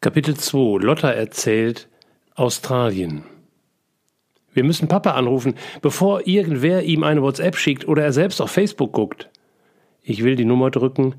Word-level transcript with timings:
Kapitel 0.00 0.36
2 0.36 0.84
Lotta 0.84 1.10
erzählt 1.10 1.88
Australien. 2.36 3.24
Wir 4.52 4.62
müssen 4.62 4.86
Papa 4.86 5.10
anrufen, 5.10 5.56
bevor 5.82 6.24
irgendwer 6.24 6.84
ihm 6.84 7.02
eine 7.02 7.20
WhatsApp 7.20 7.56
schickt 7.56 7.88
oder 7.88 8.04
er 8.04 8.12
selbst 8.12 8.40
auf 8.40 8.52
Facebook 8.52 8.92
guckt. 8.92 9.28
Ich 10.04 10.22
will 10.22 10.36
die 10.36 10.44
Nummer 10.44 10.70
drücken, 10.70 11.16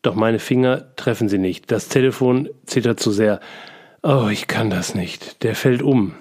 doch 0.00 0.14
meine 0.14 0.38
Finger 0.38 0.96
treffen 0.96 1.28
sie 1.28 1.36
nicht. 1.36 1.70
Das 1.70 1.88
Telefon 1.88 2.48
zittert 2.64 3.00
zu 3.00 3.10
sehr. 3.10 3.38
Oh, 4.02 4.28
ich 4.32 4.46
kann 4.46 4.70
das 4.70 4.94
nicht. 4.94 5.42
Der 5.42 5.54
fällt 5.54 5.82
um. 5.82 6.14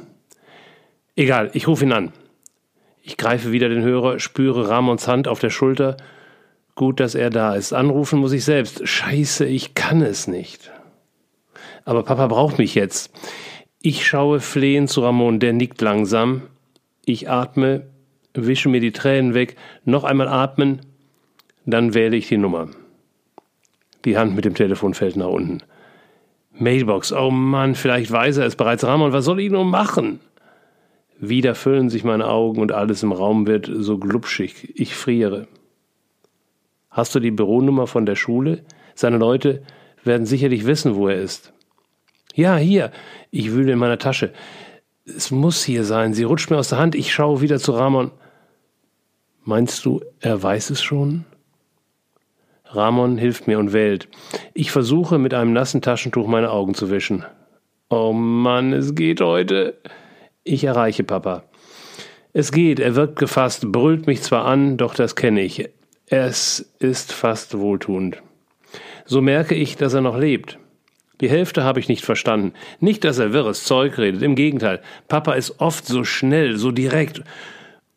Egal, 1.16 1.50
ich 1.54 1.66
rufe 1.66 1.86
ihn 1.86 1.94
an. 1.94 2.12
Ich 3.04 3.16
greife 3.16 3.54
wieder 3.54 3.70
den 3.70 3.84
Hörer, 3.84 4.20
spüre 4.20 4.68
Ramons 4.68 5.08
Hand 5.08 5.30
auf 5.30 5.40
der 5.40 5.50
Schulter. 5.50 5.96
Gut, 6.76 7.00
dass 7.00 7.16
er 7.16 7.30
da 7.30 7.56
ist. 7.56 7.72
Anrufen 7.72 8.20
muss 8.20 8.34
ich 8.34 8.44
selbst. 8.44 8.86
Scheiße, 8.86 9.46
ich 9.46 9.76
kann 9.76 10.02
es 10.02 10.28
nicht. 10.28 10.72
Aber 11.86 12.04
Papa 12.04 12.28
braucht 12.28 12.58
mich 12.58 12.76
jetzt. 12.76 13.12
Ich 13.82 14.06
schaue 14.06 14.40
flehend 14.40 14.90
zu 14.90 15.02
Ramon, 15.02 15.40
der 15.40 15.54
nickt 15.54 15.80
langsam. 15.82 16.42
Ich 17.06 17.30
atme, 17.30 17.86
wische 18.34 18.68
mir 18.68 18.82
die 18.82 18.92
Tränen 18.92 19.36
weg, 19.36 19.56
noch 19.86 20.04
einmal 20.04 20.28
atmen, 20.28 20.82
dann 21.66 21.94
wähle 21.94 22.18
ich 22.18 22.28
die 22.28 22.38
Nummer. 22.38 22.70
Die 24.04 24.18
Hand 24.18 24.36
mit 24.36 24.46
dem 24.46 24.56
Telefon 24.56 24.94
fällt 24.94 25.16
nach 25.16 25.28
unten. 25.28 25.62
Mailbox, 26.58 27.14
oh 27.14 27.32
Mann, 27.32 27.76
vielleicht 27.76 28.12
weiß 28.12 28.38
er 28.38 28.46
es 28.46 28.56
bereits. 28.56 28.84
Ramon, 28.84 29.14
was 29.14 29.26
soll 29.26 29.40
ich 29.40 29.52
nur 29.52 29.66
machen? 29.66 30.20
Wieder 31.20 31.54
füllen 31.56 31.90
sich 31.90 32.04
meine 32.04 32.28
Augen 32.28 32.62
und 32.62 32.72
alles 32.72 33.04
im 33.04 33.12
Raum 33.12 33.46
wird 33.46 33.70
so 33.72 33.98
glubschig. 33.98 34.74
Ich 34.76 34.96
friere. 34.96 35.48
Hast 36.90 37.14
du 37.14 37.20
die 37.20 37.32
Büronummer 37.32 37.88
von 37.88 38.06
der 38.06 38.16
Schule? 38.16 38.64
Seine 38.96 39.18
Leute 39.18 39.64
werden 40.04 40.26
sicherlich 40.26 40.66
wissen, 40.66 40.96
wo 40.96 41.08
er 41.08 41.22
ist. 41.22 41.54
Ja, 42.36 42.58
hier. 42.58 42.92
Ich 43.32 43.54
wühle 43.54 43.72
in 43.72 43.80
meiner 43.80 43.98
Tasche. 43.98 44.34
Es 45.06 45.32
muss 45.32 45.64
hier 45.64 45.86
sein. 45.86 46.14
Sie 46.14 46.24
rutscht 46.24 46.50
mir 46.52 46.58
aus 46.58 46.68
der 46.68 46.80
Hand. 46.80 46.94
Ich 46.94 47.14
schaue 47.14 47.40
wieder 47.40 47.60
zu 47.60 47.72
Ramon. 47.72 48.12
Meinst 49.46 49.86
du, 49.86 50.02
er 50.20 50.44
weiß 50.44 50.70
es 50.72 50.84
schon? 50.84 51.24
Ramon 52.66 53.18
hilft 53.18 53.48
mir 53.48 53.58
und 53.58 53.72
wählt. 53.72 54.10
Ich 54.54 54.72
versuche 54.72 55.18
mit 55.18 55.34
einem 55.34 55.54
nassen 55.54 55.82
Taschentuch 55.82 56.28
meine 56.28 56.52
Augen 56.52 56.74
zu 56.74 56.90
wischen. 56.90 57.24
Oh 57.90 58.12
Mann, 58.12 58.74
es 58.74 58.96
geht 58.96 59.22
heute. 59.22 59.78
Ich 60.44 60.66
erreiche 60.66 61.06
Papa. 61.06 61.44
Es 62.34 62.52
geht, 62.52 62.82
er 62.82 62.96
wirkt 62.96 63.18
gefasst, 63.18 63.72
brüllt 63.72 64.08
mich 64.08 64.22
zwar 64.24 64.44
an, 64.46 64.76
doch 64.76 64.94
das 64.94 65.16
kenne 65.16 65.42
ich. 65.42 65.70
Es 66.08 66.74
ist 66.80 67.14
fast 67.14 67.58
wohltuend. 67.58 68.22
So 69.06 69.22
merke 69.22 69.56
ich, 69.56 69.78
dass 69.78 69.94
er 69.94 70.02
noch 70.02 70.18
lebt. 70.18 70.60
Die 71.22 71.30
Hälfte 71.30 71.64
habe 71.64 71.80
ich 71.80 71.88
nicht 71.88 72.04
verstanden. 72.04 72.54
Nicht, 72.80 73.04
dass 73.04 73.20
er 73.20 73.34
wirres 73.34 73.64
Zeug 73.64 73.98
redet, 73.98 74.22
im 74.22 74.36
Gegenteil. 74.36 74.82
Papa 75.08 75.34
ist 75.34 75.60
oft 75.60 75.86
so 75.86 76.04
schnell, 76.04 76.58
so 76.58 76.72
direkt 76.72 77.24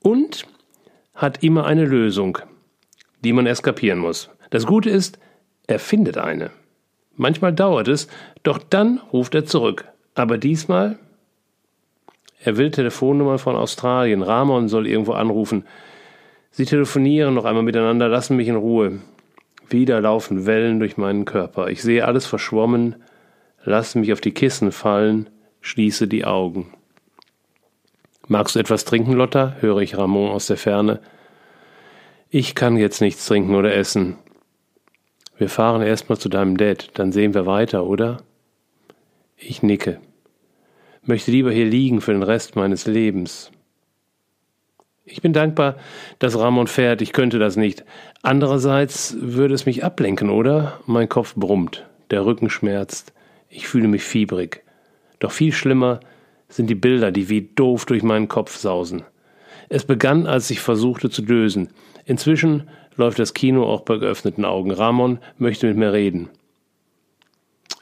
und 0.00 0.46
hat 1.14 1.42
immer 1.42 1.66
eine 1.66 1.84
Lösung, 1.84 2.38
die 3.24 3.32
man 3.32 3.46
erst 3.46 3.64
kapieren 3.64 3.98
muss. 3.98 4.30
Das 4.50 4.66
Gute 4.66 4.90
ist, 4.90 5.18
er 5.66 5.78
findet 5.78 6.16
eine. 6.16 6.50
Manchmal 7.16 7.52
dauert 7.52 7.88
es, 7.88 8.06
doch 8.44 8.58
dann 8.58 9.00
ruft 9.12 9.34
er 9.34 9.44
zurück. 9.44 9.86
Aber 10.14 10.38
diesmal? 10.38 10.98
Er 12.40 12.56
will 12.56 12.70
Telefonnummern 12.70 13.38
von 13.38 13.56
Australien. 13.56 14.22
Ramon 14.22 14.68
soll 14.68 14.86
irgendwo 14.86 15.12
anrufen. 15.12 15.64
Sie 16.52 16.64
telefonieren 16.64 17.34
noch 17.34 17.44
einmal 17.44 17.64
miteinander, 17.64 18.08
lassen 18.08 18.36
mich 18.36 18.48
in 18.48 18.56
Ruhe. 18.56 19.00
Wieder 19.68 20.00
laufen 20.00 20.46
Wellen 20.46 20.78
durch 20.78 20.96
meinen 20.96 21.24
Körper. 21.24 21.68
Ich 21.68 21.82
sehe 21.82 22.06
alles 22.06 22.26
verschwommen, 22.26 22.96
lasse 23.68 23.98
mich 23.98 24.12
auf 24.12 24.20
die 24.20 24.32
Kissen 24.32 24.72
fallen, 24.72 25.28
schließe 25.60 26.08
die 26.08 26.24
Augen. 26.24 26.72
Magst 28.26 28.56
du 28.56 28.60
etwas 28.60 28.84
trinken, 28.84 29.12
Lotta? 29.12 29.56
höre 29.60 29.78
ich 29.78 29.96
Ramon 29.96 30.30
aus 30.30 30.46
der 30.46 30.56
Ferne. 30.56 31.00
Ich 32.30 32.54
kann 32.54 32.76
jetzt 32.76 33.00
nichts 33.00 33.26
trinken 33.26 33.54
oder 33.54 33.74
essen. 33.74 34.16
Wir 35.38 35.48
fahren 35.48 35.82
erstmal 35.82 36.18
zu 36.18 36.28
deinem 36.28 36.56
Dad, 36.56 36.90
dann 36.94 37.12
sehen 37.12 37.32
wir 37.32 37.46
weiter, 37.46 37.86
oder? 37.86 38.22
Ich 39.36 39.62
nicke. 39.62 40.00
Möchte 41.02 41.30
lieber 41.30 41.52
hier 41.52 41.64
liegen 41.64 42.00
für 42.00 42.12
den 42.12 42.22
Rest 42.22 42.56
meines 42.56 42.86
Lebens. 42.86 43.50
Ich 45.04 45.22
bin 45.22 45.32
dankbar, 45.32 45.76
dass 46.18 46.38
Ramon 46.38 46.66
fährt, 46.66 47.00
ich 47.00 47.12
könnte 47.12 47.38
das 47.38 47.56
nicht. 47.56 47.84
Andererseits 48.22 49.16
würde 49.20 49.54
es 49.54 49.64
mich 49.64 49.84
ablenken, 49.84 50.28
oder? 50.28 50.80
Mein 50.86 51.08
Kopf 51.08 51.34
brummt, 51.34 51.86
der 52.10 52.26
Rücken 52.26 52.50
schmerzt, 52.50 53.14
ich 53.48 53.68
fühle 53.68 53.88
mich 53.88 54.02
fiebrig. 54.02 54.62
Doch 55.18 55.32
viel 55.32 55.52
schlimmer 55.52 56.00
sind 56.48 56.68
die 56.68 56.74
Bilder, 56.74 57.10
die 57.10 57.28
wie 57.28 57.42
doof 57.54 57.86
durch 57.86 58.02
meinen 58.02 58.28
Kopf 58.28 58.56
sausen. 58.56 59.02
Es 59.68 59.84
begann, 59.84 60.26
als 60.26 60.50
ich 60.50 60.60
versuchte 60.60 61.10
zu 61.10 61.22
dösen. 61.22 61.68
Inzwischen 62.04 62.68
läuft 62.96 63.18
das 63.18 63.34
Kino 63.34 63.64
auch 63.64 63.82
bei 63.82 63.98
geöffneten 63.98 64.44
Augen. 64.44 64.70
Ramon 64.70 65.18
möchte 65.36 65.66
mit 65.66 65.76
mir 65.76 65.92
reden. 65.92 66.30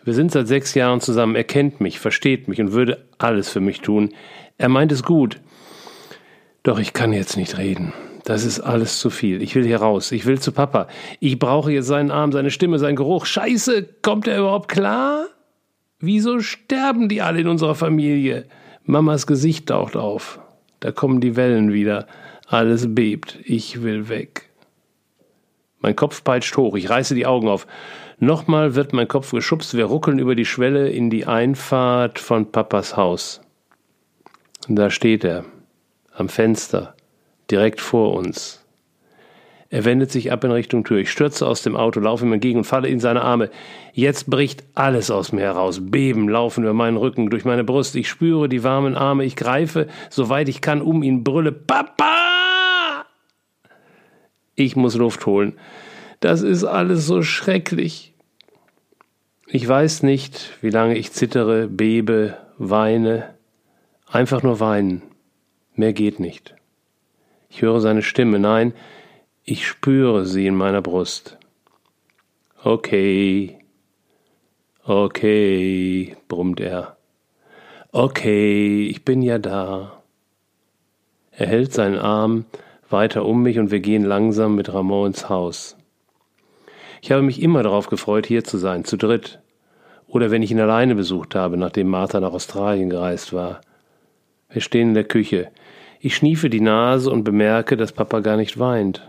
Wir 0.05 0.15
sind 0.15 0.33
seit 0.33 0.49
sechs 0.49 0.75
Jahren 0.75 1.01
zusammen. 1.01 1.37
Er 1.37 1.45
kennt 1.45 1.81
mich, 1.81 1.99
versteht 1.99 2.49
mich 2.49 2.61
und 2.61 2.73
würde 2.73 3.05
alles 3.19 3.49
für 3.49 3.61
mich 3.61 3.81
tun. 3.81 4.13
Er 4.59 4.69
meint 4.69 4.93
es 4.93 5.03
gut. 5.03 5.41
Doch 6.63 6.79
ich 6.79 6.93
kann 6.93 7.13
jetzt 7.13 7.37
nicht 7.37 7.59
reden. 7.59 7.93
Das 8.25 8.45
ist 8.45 8.59
alles 8.61 8.99
zu 8.99 9.11
viel. 9.11 9.41
Ich 9.41 9.55
will 9.55 9.65
hier 9.65 9.79
raus. 9.79 10.11
Ich 10.11 10.27
will 10.27 10.41
zu 10.41 10.51
Papa. 10.51 10.89
Ich 11.21 11.39
brauche 11.39 11.71
jetzt 11.71 11.87
seinen 11.87 12.11
Arm, 12.11 12.33
seine 12.33 12.51
Stimme, 12.51 12.81
seinen 12.81 12.97
Geruch. 12.97 13.25
Scheiße, 13.25 13.89
kommt 14.03 14.27
er 14.27 14.39
überhaupt 14.39 14.69
klar? 14.69 15.27
Wieso 15.99 16.41
sterben 16.41 17.09
die 17.09 17.23
alle 17.23 17.41
in 17.41 17.49
unserer 17.49 17.75
Familie? 17.75 18.45
Mamas 18.85 19.27
Gesicht 19.27 19.69
taucht 19.69 19.97
auf. 19.97 20.41
Da 20.81 20.93
kommen 20.93 21.21
die 21.21 21.37
Wellen 21.37 21.73
wieder. 21.73 22.07
Alles 22.47 22.95
bebt. 22.95 23.39
Ich 23.45 23.83
will 23.83 24.09
weg. 24.09 24.51
Mein 25.81 25.97
Kopf 25.97 26.23
peitscht 26.23 26.57
hoch. 26.57 26.77
Ich 26.77 26.91
reiße 26.91 27.15
die 27.15 27.27
Augen 27.27 27.49
auf. 27.49 27.67
Nochmal 28.19 28.75
wird 28.75 28.93
mein 28.93 29.09
Kopf 29.09 29.31
geschubst. 29.31 29.75
Wir 29.75 29.87
ruckeln 29.87 30.19
über 30.19 30.35
die 30.35 30.45
Schwelle 30.45 30.91
in 30.91 31.11
die 31.11 31.27
Einfahrt 31.27 32.19
von 32.19 32.53
Papas 32.53 32.97
Haus. 32.97 33.41
Da 34.69 34.91
steht 34.91 35.25
er 35.25 35.45
am 36.13 36.29
Fenster, 36.29 36.95
direkt 37.51 37.81
vor 37.81 38.15
uns. 38.15 38.66
Er 39.69 39.85
wendet 39.85 40.13
sich 40.13 40.31
ab 40.31 40.45
in 40.45 40.53
Richtung 40.53 40.85
Tür. 40.85 40.99
Ich 40.99 41.11
stürze 41.11 41.47
aus 41.47 41.63
dem 41.63 41.77
Auto, 41.77 41.99
laufe 41.99 42.25
ihm 42.25 42.33
entgegen 42.33 42.59
und 42.59 42.65
falle 42.65 42.89
in 42.89 43.01
seine 43.01 43.23
Arme. 43.23 43.51
Jetzt 43.93 44.31
bricht 44.31 44.63
alles 44.75 45.11
aus 45.11 45.33
mir 45.33 45.43
heraus. 45.43 45.81
Beben 45.83 46.29
laufen 46.29 46.63
über 46.63 46.73
meinen 46.73 46.97
Rücken, 46.97 47.31
durch 47.31 47.45
meine 47.45 47.65
Brust. 47.65 47.97
Ich 47.97 48.09
spüre 48.09 48.49
die 48.49 48.63
warmen 48.63 48.95
Arme. 48.95 49.25
Ich 49.25 49.35
greife, 49.35 49.89
soweit 50.09 50.49
ich 50.49 50.61
kann, 50.61 50.81
um 50.81 51.03
ihn, 51.03 51.25
brülle. 51.25 51.51
Papa! 51.53 53.05
Ich 54.55 54.77
muss 54.77 54.95
Luft 54.95 55.27
holen. 55.27 55.55
Das 56.21 56.43
ist 56.43 56.65
alles 56.65 57.07
so 57.07 57.23
schrecklich. 57.23 58.15
Ich 59.49 59.67
weiß 59.67 60.03
nicht, 60.03 60.57
wie 60.61 60.71
lange 60.71 60.97
ich 60.97 61.13
zittere, 61.13 61.67
bebe, 61.67 62.37
weine. 62.59 63.35
Einfach 64.07 64.43
nur 64.43 64.61
weinen. 64.61 65.03
Mehr 65.75 65.93
geht 65.93 66.21
nicht. 66.21 66.55
Ich 67.51 67.63
höre 67.63 67.81
seine 67.81 68.03
Stimme, 68.03 68.39
nein, 68.39 68.73
ich 69.49 69.65
spüre 69.65 70.27
sie 70.27 70.49
in 70.49 70.57
meiner 70.57 70.83
Brust. 70.83 71.39
Okay, 72.65 73.61
okay, 74.83 76.17
brummt 76.27 76.59
er. 76.59 76.97
Okay, 77.93 78.89
ich 78.89 79.05
bin 79.05 79.23
ja 79.23 79.39
da. 79.39 80.03
Er 81.31 81.47
hält 81.47 81.73
seinen 81.73 81.97
Arm 81.97 82.45
weiter 82.91 83.25
um 83.25 83.45
mich 83.45 83.61
und 83.61 83.71
wir 83.71 83.79
gehen 83.79 84.05
langsam 84.05 84.57
mit 84.57 84.75
Ramon 84.75 85.09
ins 85.09 85.29
Haus. 85.29 85.77
Ich 87.01 87.13
habe 87.13 87.23
mich 87.23 87.41
immer 87.41 87.63
darauf 87.63 87.89
gefreut, 87.89 88.27
hier 88.27 88.43
zu 88.43 88.59
sein, 88.59 88.85
zu 88.85 88.97
dritt. 88.97 89.39
Oder 90.09 90.33
wenn 90.33 90.43
ich 90.43 90.51
ihn 90.51 90.61
alleine 90.61 90.97
besucht 90.97 91.37
habe, 91.37 91.57
nachdem 91.57 91.87
Martha 91.87 92.19
nach 92.19 92.33
Australien 92.33 92.91
gereist 92.91 93.33
war. 93.33 93.61
Wir 94.51 94.61
stehen 94.61 94.89
in 94.89 94.95
der 94.95 95.05
Küche. 95.05 95.53
Ich 96.01 96.17
schniefe 96.17 96.51
die 96.51 96.61
Nase 96.61 97.11
und 97.11 97.23
bemerke, 97.23 97.77
dass 97.77 97.93
Papa 97.93 98.21
gar 98.21 98.37
nicht 98.37 98.59
weint. 98.59 99.07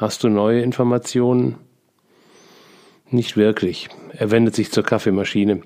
Hast 0.00 0.24
du 0.24 0.30
neue 0.30 0.62
Informationen? 0.62 1.56
Nicht 3.10 3.36
wirklich. 3.36 3.90
Er 4.14 4.30
wendet 4.30 4.54
sich 4.54 4.72
zur 4.72 4.82
Kaffeemaschine. 4.82 5.60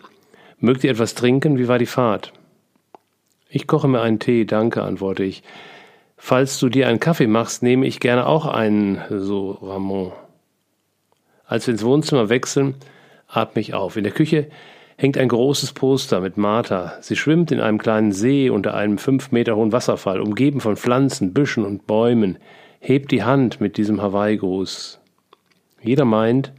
Mögt 0.59 0.83
ihr 0.83 0.91
etwas 0.91 1.15
trinken? 1.15 1.57
Wie 1.57 1.69
war 1.69 1.79
die 1.79 1.87
Fahrt? 1.87 2.33
Ich 3.49 3.69
koche 3.69 3.87
mir 3.87 4.01
einen 4.01 4.19
Tee, 4.19 4.45
danke, 4.45 4.83
antworte 4.83 5.23
ich. 5.23 5.45
Falls 6.17 6.59
du 6.59 6.69
dir 6.69 6.89
einen 6.89 6.99
Kaffee 6.99 7.29
machst, 7.29 7.63
nehme 7.63 7.87
ich 7.87 8.01
gerne 8.01 8.27
auch 8.27 8.47
einen, 8.47 9.01
so 9.09 9.53
Ramon. 9.53 10.11
Als 11.47 11.69
wir 11.69 11.73
ins 11.73 11.85
Wohnzimmer 11.85 12.29
wechseln, 12.29 12.75
atme 13.29 13.61
ich 13.61 13.73
auf. 13.73 13.97
In 13.97 14.03
der 14.03 14.13
Küche 14.13 14.49
hängt 14.97 15.17
ein 15.17 15.29
großes 15.29 15.75
Poster 15.75 16.21
mit 16.21 16.37
Martha. 16.37 16.95
Sie 17.03 17.15
schwimmt 17.15 17.53
in 17.53 17.61
einem 17.61 17.79
kleinen 17.79 18.11
See 18.11 18.51
unter 18.51 18.75
einem 18.75 18.99
fünf 18.99 19.31
Meter 19.31 19.55
hohen 19.55 19.71
Wasserfall, 19.71 20.21
umgeben 20.21 20.61
von 20.61 20.77
Pflanzen, 20.77 21.33
Büschen 21.33 21.65
und 21.65 21.87
Bäumen, 21.87 22.39
hebt 22.87 23.13
die 23.13 23.25
Hand 23.25 23.63
mit 23.63 23.79
diesem 23.79 24.03
Hawaii-Gruß. 24.03 25.01
Jeder 25.81 26.05
meint, 26.05 26.53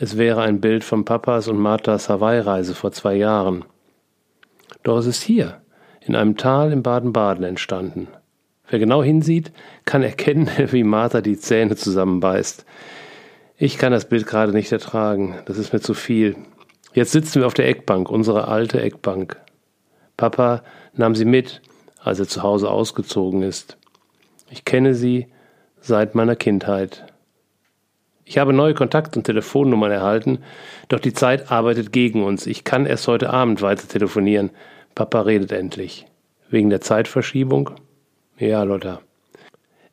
Es 0.00 0.16
wäre 0.16 0.42
ein 0.42 0.60
Bild 0.60 0.82
von 0.82 1.04
Papas 1.04 1.46
und 1.46 1.56
Marthas 1.58 2.08
Hawaii-Reise 2.08 2.74
vor 2.74 2.90
zwei 2.92 3.14
Jahren. 3.14 3.64
Doch 4.82 4.98
es 4.98 5.06
ist 5.06 5.22
hier, 5.22 5.60
in 6.00 6.16
einem 6.16 6.36
Tal 6.36 6.72
in 6.72 6.82
Baden-Baden 6.82 7.44
entstanden. 7.44 8.08
Wer 8.68 8.80
genau 8.80 9.04
hinsieht, 9.04 9.52
kann 9.84 10.02
erkennen, 10.02 10.48
wie 10.72 10.82
Martha 10.82 11.20
die 11.20 11.38
Zähne 11.38 11.76
zusammenbeißt. 11.76 12.64
Ich 13.56 13.78
kann 13.78 13.92
das 13.92 14.08
Bild 14.08 14.26
gerade 14.26 14.52
nicht 14.52 14.72
ertragen, 14.72 15.36
das 15.46 15.58
ist 15.58 15.72
mir 15.72 15.80
zu 15.80 15.94
viel. 15.94 16.36
Jetzt 16.92 17.12
sitzen 17.12 17.40
wir 17.40 17.46
auf 17.46 17.54
der 17.54 17.68
Eckbank, 17.68 18.10
unsere 18.10 18.48
alte 18.48 18.80
Eckbank. 18.80 19.36
Papa 20.16 20.64
nahm 20.94 21.14
sie 21.14 21.24
mit, 21.24 21.62
als 22.00 22.18
er 22.18 22.26
zu 22.26 22.42
Hause 22.42 22.68
ausgezogen 22.68 23.42
ist. 23.42 23.78
Ich 24.50 24.64
kenne 24.64 24.94
sie 24.96 25.28
seit 25.88 26.14
meiner 26.14 26.36
Kindheit. 26.36 27.04
Ich 28.24 28.38
habe 28.38 28.52
neue 28.52 28.74
Kontakt- 28.74 29.16
und 29.16 29.24
Telefonnummern 29.24 29.90
erhalten, 29.90 30.40
doch 30.88 31.00
die 31.00 31.14
Zeit 31.14 31.50
arbeitet 31.50 31.92
gegen 31.92 32.22
uns. 32.22 32.46
Ich 32.46 32.62
kann 32.62 32.86
erst 32.86 33.08
heute 33.08 33.30
Abend 33.30 33.62
weiter 33.62 33.88
telefonieren. 33.88 34.50
Papa 34.94 35.22
redet 35.22 35.50
endlich. 35.50 36.06
Wegen 36.50 36.68
der 36.70 36.82
Zeitverschiebung? 36.82 37.70
Ja, 38.38 38.62
Lotta. 38.62 39.00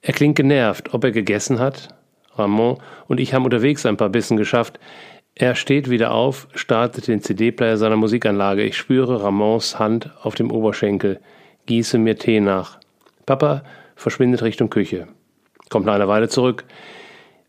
Er 0.02 0.14
klingt 0.14 0.36
genervt, 0.36 0.94
ob 0.94 1.06
er 1.06 1.12
gegessen 1.12 1.60
hat. 1.60 1.96
Ramon 2.36 2.78
und 3.08 3.22
ich 3.22 3.34
haben 3.34 3.46
unterwegs 3.46 3.86
ein 3.86 3.98
paar 3.98 4.10
Bissen 4.10 4.36
geschafft. 4.36 4.80
Er 5.34 5.56
steht 5.56 5.90
wieder 5.90 6.12
auf, 6.12 6.48
startet 6.54 7.08
den 7.08 7.22
CD-Player 7.22 7.78
seiner 7.78 7.96
Musikanlage. 7.96 8.64
Ich 8.64 8.78
spüre 8.78 9.24
Ramons 9.24 9.80
Hand 9.80 10.12
auf 10.22 10.36
dem 10.36 10.52
Oberschenkel, 10.52 11.22
gieße 11.66 11.98
mir 11.98 12.18
Tee 12.18 12.42
nach. 12.42 12.80
Papa 13.26 13.64
verschwindet 13.96 14.44
Richtung 14.44 14.70
Küche. 14.70 15.08
Kommt 15.70 15.86
nach 15.86 15.96
einer 15.96 16.08
Weile 16.08 16.30
zurück. 16.30 16.66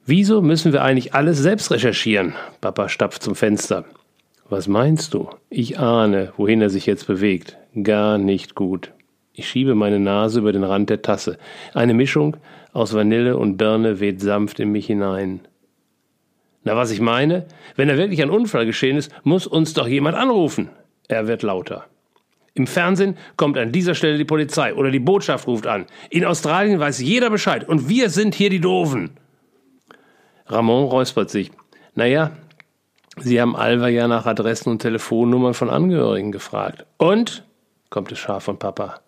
Wieso 0.04 0.40
müssen 0.40 0.72
wir 0.72 0.82
eigentlich 0.82 1.14
alles 1.14 1.38
selbst 1.38 1.70
recherchieren? 1.70 2.34
Papa 2.60 2.88
stapft 2.88 3.22
zum 3.22 3.34
Fenster. 3.34 3.84
Was 4.48 4.68
meinst 4.68 5.14
du? 5.14 5.28
Ich 5.50 5.78
ahne, 5.78 6.32
wohin 6.36 6.62
er 6.62 6.70
sich 6.70 6.86
jetzt 6.86 7.06
bewegt. 7.06 7.56
Gar 7.82 8.18
nicht 8.18 8.54
gut. 8.54 8.92
Ich 9.32 9.48
schiebe 9.48 9.74
meine 9.74 9.98
Nase 9.98 10.38
über 10.38 10.52
den 10.52 10.64
Rand 10.64 10.88
der 10.88 11.02
Tasse. 11.02 11.38
Eine 11.74 11.94
Mischung 11.94 12.36
aus 12.72 12.94
Vanille 12.94 13.36
und 13.36 13.56
Birne 13.56 14.00
weht 14.00 14.20
sanft 14.20 14.60
in 14.60 14.70
mich 14.70 14.86
hinein. 14.86 15.40
Na, 16.62 16.76
was 16.76 16.90
ich 16.90 17.00
meine? 17.00 17.46
Wenn 17.74 17.88
da 17.88 17.96
wirklich 17.96 18.22
ein 18.22 18.30
Unfall 18.30 18.66
geschehen 18.66 18.96
ist, 18.96 19.12
muss 19.24 19.46
uns 19.46 19.74
doch 19.74 19.88
jemand 19.88 20.16
anrufen. 20.16 20.70
Er 21.08 21.26
wird 21.26 21.42
lauter. 21.42 21.86
Im 22.56 22.66
Fernsehen 22.66 23.16
kommt 23.36 23.58
an 23.58 23.70
dieser 23.70 23.94
Stelle 23.94 24.16
die 24.16 24.24
Polizei 24.24 24.74
oder 24.74 24.90
die 24.90 24.98
Botschaft 24.98 25.46
ruft 25.46 25.66
an. 25.66 25.84
In 26.08 26.24
Australien 26.24 26.80
weiß 26.80 27.00
jeder 27.00 27.28
Bescheid 27.28 27.68
und 27.68 27.88
wir 27.88 28.08
sind 28.08 28.34
hier 28.34 28.48
die 28.48 28.60
Doofen. 28.60 29.10
Ramon 30.46 30.84
räuspert 30.84 31.30
sich. 31.30 31.50
Naja, 31.94 32.32
Sie 33.18 33.40
haben 33.40 33.56
Alva 33.56 33.88
ja 33.88 34.08
nach 34.08 34.26
Adressen 34.26 34.70
und 34.70 34.82
Telefonnummern 34.82 35.54
von 35.54 35.70
Angehörigen 35.70 36.32
gefragt. 36.32 36.84
Und? 36.98 37.44
kommt 37.88 38.12
es 38.12 38.18
scharf 38.18 38.44
von 38.44 38.58
Papa. 38.58 39.00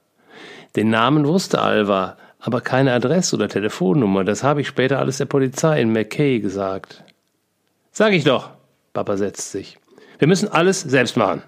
Den 0.76 0.88
Namen 0.88 1.26
wusste 1.26 1.60
Alva, 1.60 2.16
aber 2.38 2.60
keine 2.60 2.92
Adresse 2.92 3.36
oder 3.36 3.48
Telefonnummer. 3.48 4.24
Das 4.24 4.42
habe 4.42 4.60
ich 4.60 4.68
später 4.68 4.98
alles 4.98 5.18
der 5.18 5.26
Polizei 5.26 5.80
in 5.80 5.92
Mackay 5.92 6.40
gesagt. 6.40 7.04
Sag 7.92 8.12
ich 8.12 8.24
doch. 8.24 8.50
Papa 8.94 9.16
setzt 9.16 9.52
sich. 9.52 9.78
Wir 10.18 10.28
müssen 10.28 10.48
alles 10.48 10.80
selbst 10.80 11.16
machen. 11.16 11.42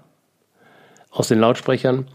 Aus 1.11 1.29
den 1.29 1.41
Lautsprechern 1.41 2.07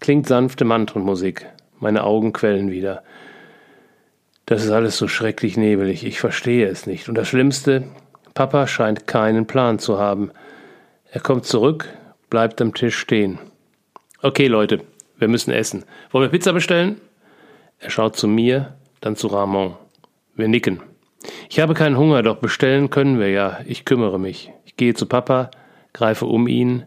klingt 0.00 0.26
sanfte 0.26 0.64
Mantrenmusik. 0.64 1.46
Meine 1.80 2.04
Augen 2.04 2.32
quellen 2.32 2.70
wieder. 2.70 3.02
Das 4.46 4.62
ist 4.62 4.70
alles 4.70 4.98
so 4.98 5.08
schrecklich 5.08 5.56
nebelig, 5.56 6.04
ich 6.04 6.20
verstehe 6.20 6.68
es 6.68 6.86
nicht. 6.86 7.08
Und 7.08 7.14
das 7.14 7.28
Schlimmste, 7.28 7.84
Papa 8.34 8.66
scheint 8.66 9.06
keinen 9.06 9.46
Plan 9.46 9.78
zu 9.78 9.98
haben. 9.98 10.30
Er 11.10 11.20
kommt 11.20 11.46
zurück, 11.46 11.88
bleibt 12.28 12.60
am 12.60 12.74
Tisch 12.74 12.98
stehen. 12.98 13.38
Okay, 14.20 14.46
Leute, 14.46 14.80
wir 15.16 15.28
müssen 15.28 15.50
essen. 15.50 15.84
Wollen 16.10 16.24
wir 16.24 16.30
Pizza 16.30 16.52
bestellen? 16.52 17.00
Er 17.78 17.90
schaut 17.90 18.16
zu 18.16 18.28
mir, 18.28 18.74
dann 19.00 19.16
zu 19.16 19.28
Ramon. 19.28 19.76
Wir 20.34 20.48
nicken. 20.48 20.82
Ich 21.48 21.60
habe 21.60 21.74
keinen 21.74 21.96
Hunger, 21.96 22.22
doch 22.22 22.36
bestellen 22.36 22.90
können 22.90 23.18
wir 23.18 23.30
ja. 23.30 23.60
Ich 23.66 23.84
kümmere 23.84 24.18
mich. 24.18 24.50
Ich 24.64 24.76
gehe 24.76 24.94
zu 24.94 25.06
Papa, 25.06 25.50
greife 25.92 26.26
um 26.26 26.48
ihn, 26.48 26.84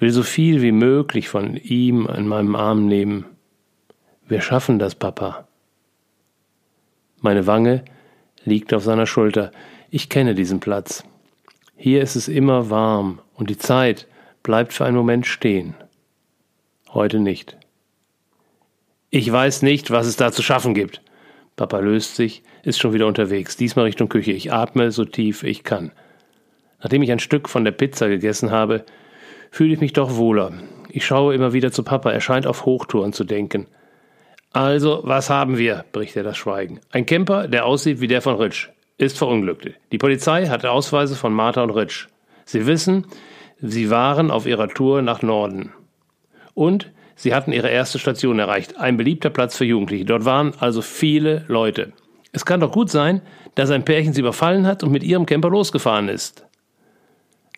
will 0.00 0.10
so 0.10 0.22
viel 0.22 0.62
wie 0.62 0.72
möglich 0.72 1.28
von 1.28 1.56
ihm 1.56 2.06
an 2.06 2.26
meinem 2.26 2.56
Arm 2.56 2.86
nehmen. 2.86 3.26
Wir 4.26 4.40
schaffen 4.40 4.78
das, 4.78 4.94
Papa. 4.94 5.46
Meine 7.20 7.46
Wange 7.46 7.84
liegt 8.44 8.72
auf 8.72 8.82
seiner 8.82 9.06
Schulter. 9.06 9.52
Ich 9.90 10.08
kenne 10.08 10.34
diesen 10.34 10.60
Platz. 10.60 11.04
Hier 11.76 12.02
ist 12.02 12.16
es 12.16 12.28
immer 12.28 12.70
warm 12.70 13.20
und 13.34 13.50
die 13.50 13.58
Zeit 13.58 14.06
bleibt 14.42 14.72
für 14.72 14.86
einen 14.86 14.96
Moment 14.96 15.26
stehen. 15.26 15.74
Heute 16.88 17.20
nicht. 17.20 17.58
Ich 19.10 19.30
weiß 19.30 19.62
nicht, 19.62 19.90
was 19.90 20.06
es 20.06 20.16
da 20.16 20.32
zu 20.32 20.42
schaffen 20.42 20.72
gibt. 20.72 21.02
Papa 21.56 21.78
löst 21.78 22.16
sich, 22.16 22.42
ist 22.62 22.78
schon 22.78 22.94
wieder 22.94 23.06
unterwegs, 23.06 23.56
diesmal 23.56 23.84
Richtung 23.84 24.08
Küche. 24.08 24.32
Ich 24.32 24.52
atme 24.52 24.92
so 24.92 25.04
tief 25.04 25.42
ich 25.42 25.62
kann. 25.62 25.92
Nachdem 26.80 27.02
ich 27.02 27.12
ein 27.12 27.18
Stück 27.18 27.48
von 27.48 27.64
der 27.64 27.72
Pizza 27.72 28.08
gegessen 28.08 28.50
habe, 28.50 28.86
fühle 29.50 29.74
ich 29.74 29.80
mich 29.80 29.92
doch 29.92 30.16
wohler. 30.16 30.52
Ich 30.88 31.04
schaue 31.06 31.34
immer 31.34 31.52
wieder 31.52 31.72
zu 31.72 31.82
Papa, 31.82 32.10
er 32.10 32.20
scheint 32.20 32.46
auf 32.46 32.64
Hochtouren 32.64 33.12
zu 33.12 33.24
denken. 33.24 33.66
Also, 34.52 35.00
was 35.04 35.30
haben 35.30 35.58
wir? 35.58 35.84
bricht 35.92 36.16
er 36.16 36.24
das 36.24 36.36
Schweigen. 36.36 36.80
Ein 36.90 37.06
Camper, 37.06 37.46
der 37.46 37.66
aussieht 37.66 38.00
wie 38.00 38.08
der 38.08 38.20
von 38.20 38.34
Ritsch, 38.34 38.68
ist 38.98 39.16
verunglückt. 39.16 39.70
Die 39.92 39.98
Polizei 39.98 40.46
hatte 40.46 40.72
Ausweise 40.72 41.14
von 41.14 41.32
Martha 41.32 41.62
und 41.62 41.70
Ritsch. 41.70 42.08
Sie 42.44 42.66
wissen, 42.66 43.06
sie 43.60 43.90
waren 43.90 44.30
auf 44.30 44.46
ihrer 44.46 44.68
Tour 44.68 45.02
nach 45.02 45.22
Norden. 45.22 45.72
Und 46.54 46.90
sie 47.14 47.32
hatten 47.32 47.52
ihre 47.52 47.70
erste 47.70 48.00
Station 48.00 48.40
erreicht, 48.40 48.76
ein 48.76 48.96
beliebter 48.96 49.30
Platz 49.30 49.56
für 49.56 49.64
Jugendliche. 49.64 50.04
Dort 50.04 50.24
waren 50.24 50.52
also 50.58 50.82
viele 50.82 51.44
Leute. 51.46 51.92
Es 52.32 52.44
kann 52.44 52.60
doch 52.60 52.72
gut 52.72 52.90
sein, 52.90 53.22
dass 53.54 53.70
ein 53.70 53.84
Pärchen 53.84 54.12
sie 54.12 54.20
überfallen 54.20 54.66
hat 54.66 54.82
und 54.82 54.90
mit 54.90 55.04
ihrem 55.04 55.26
Camper 55.26 55.50
losgefahren 55.50 56.08
ist. 56.08 56.44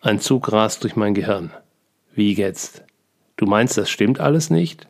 Ein 0.02 0.20
Zug 0.20 0.52
rast 0.52 0.84
durch 0.84 0.96
mein 0.96 1.14
Gehirn. 1.14 1.52
Wie 2.14 2.34
jetzt? 2.34 2.84
Du 3.36 3.46
meinst, 3.46 3.78
das 3.78 3.90
stimmt 3.90 4.20
alles 4.20 4.50
nicht? 4.50 4.86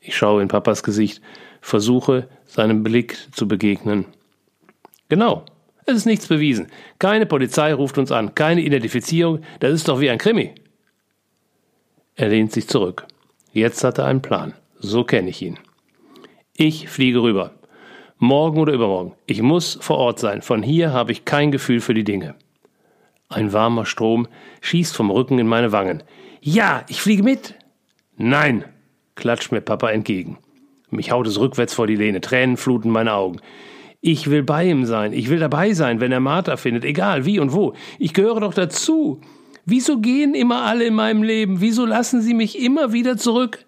Ich 0.00 0.16
schaue 0.16 0.42
in 0.42 0.48
Papas 0.48 0.82
Gesicht, 0.82 1.22
versuche 1.60 2.28
seinem 2.46 2.82
Blick 2.82 3.16
zu 3.32 3.46
begegnen. 3.46 4.06
Genau, 5.08 5.44
es 5.86 5.96
ist 5.96 6.06
nichts 6.06 6.26
bewiesen. 6.26 6.68
Keine 6.98 7.26
Polizei 7.26 7.72
ruft 7.72 7.98
uns 7.98 8.12
an, 8.12 8.34
keine 8.34 8.62
Identifizierung, 8.62 9.40
das 9.60 9.72
ist 9.72 9.88
doch 9.88 10.00
wie 10.00 10.10
ein 10.10 10.18
Krimi. 10.18 10.54
Er 12.14 12.28
lehnt 12.28 12.52
sich 12.52 12.68
zurück. 12.68 13.06
Jetzt 13.52 13.84
hat 13.84 13.98
er 13.98 14.06
einen 14.06 14.22
Plan. 14.22 14.54
So 14.80 15.04
kenne 15.04 15.30
ich 15.30 15.40
ihn. 15.40 15.58
Ich 16.54 16.88
fliege 16.88 17.22
rüber. 17.22 17.54
Morgen 18.18 18.58
oder 18.58 18.72
übermorgen. 18.72 19.12
Ich 19.26 19.40
muss 19.42 19.78
vor 19.80 19.98
Ort 19.98 20.18
sein. 20.18 20.42
Von 20.42 20.62
hier 20.62 20.92
habe 20.92 21.12
ich 21.12 21.24
kein 21.24 21.52
Gefühl 21.52 21.80
für 21.80 21.94
die 21.94 22.04
Dinge. 22.04 22.34
Ein 23.28 23.52
warmer 23.52 23.84
Strom 23.84 24.26
schießt 24.60 24.96
vom 24.96 25.10
Rücken 25.10 25.38
in 25.38 25.46
meine 25.46 25.72
Wangen. 25.72 26.02
Ja, 26.40 26.84
ich 26.88 27.02
fliege 27.02 27.22
mit. 27.22 27.54
Nein, 28.16 28.64
klatscht 29.14 29.52
mir 29.52 29.60
Papa 29.60 29.90
entgegen. 29.90 30.38
Mich 30.90 31.10
haut 31.10 31.26
es 31.26 31.38
rückwärts 31.38 31.74
vor 31.74 31.86
die 31.86 31.96
Lehne, 31.96 32.20
Tränen 32.20 32.56
fluten 32.56 32.90
meine 32.90 33.12
Augen. 33.12 33.40
Ich 34.00 34.30
will 34.30 34.42
bei 34.42 34.64
ihm 34.64 34.84
sein, 34.84 35.12
ich 35.12 35.28
will 35.28 35.38
dabei 35.38 35.74
sein, 35.74 36.00
wenn 36.00 36.12
er 36.12 36.20
Martha 36.20 36.56
findet, 36.56 36.84
egal 36.84 37.26
wie 37.26 37.40
und 37.40 37.52
wo. 37.52 37.74
Ich 37.98 38.14
gehöre 38.14 38.40
doch 38.40 38.54
dazu. 38.54 39.20
Wieso 39.64 39.98
gehen 39.98 40.34
immer 40.34 40.62
alle 40.62 40.86
in 40.86 40.94
meinem 40.94 41.22
Leben? 41.22 41.60
Wieso 41.60 41.84
lassen 41.84 42.22
sie 42.22 42.32
mich 42.32 42.58
immer 42.58 42.92
wieder 42.92 43.16
zurück? 43.16 43.66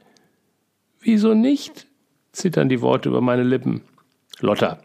Wieso 1.01 1.35
nicht? 1.35 1.87
zittern 2.33 2.69
die 2.69 2.81
Worte 2.81 3.09
über 3.09 3.21
meine 3.21 3.43
Lippen. 3.43 3.83
Lotta, 4.41 4.79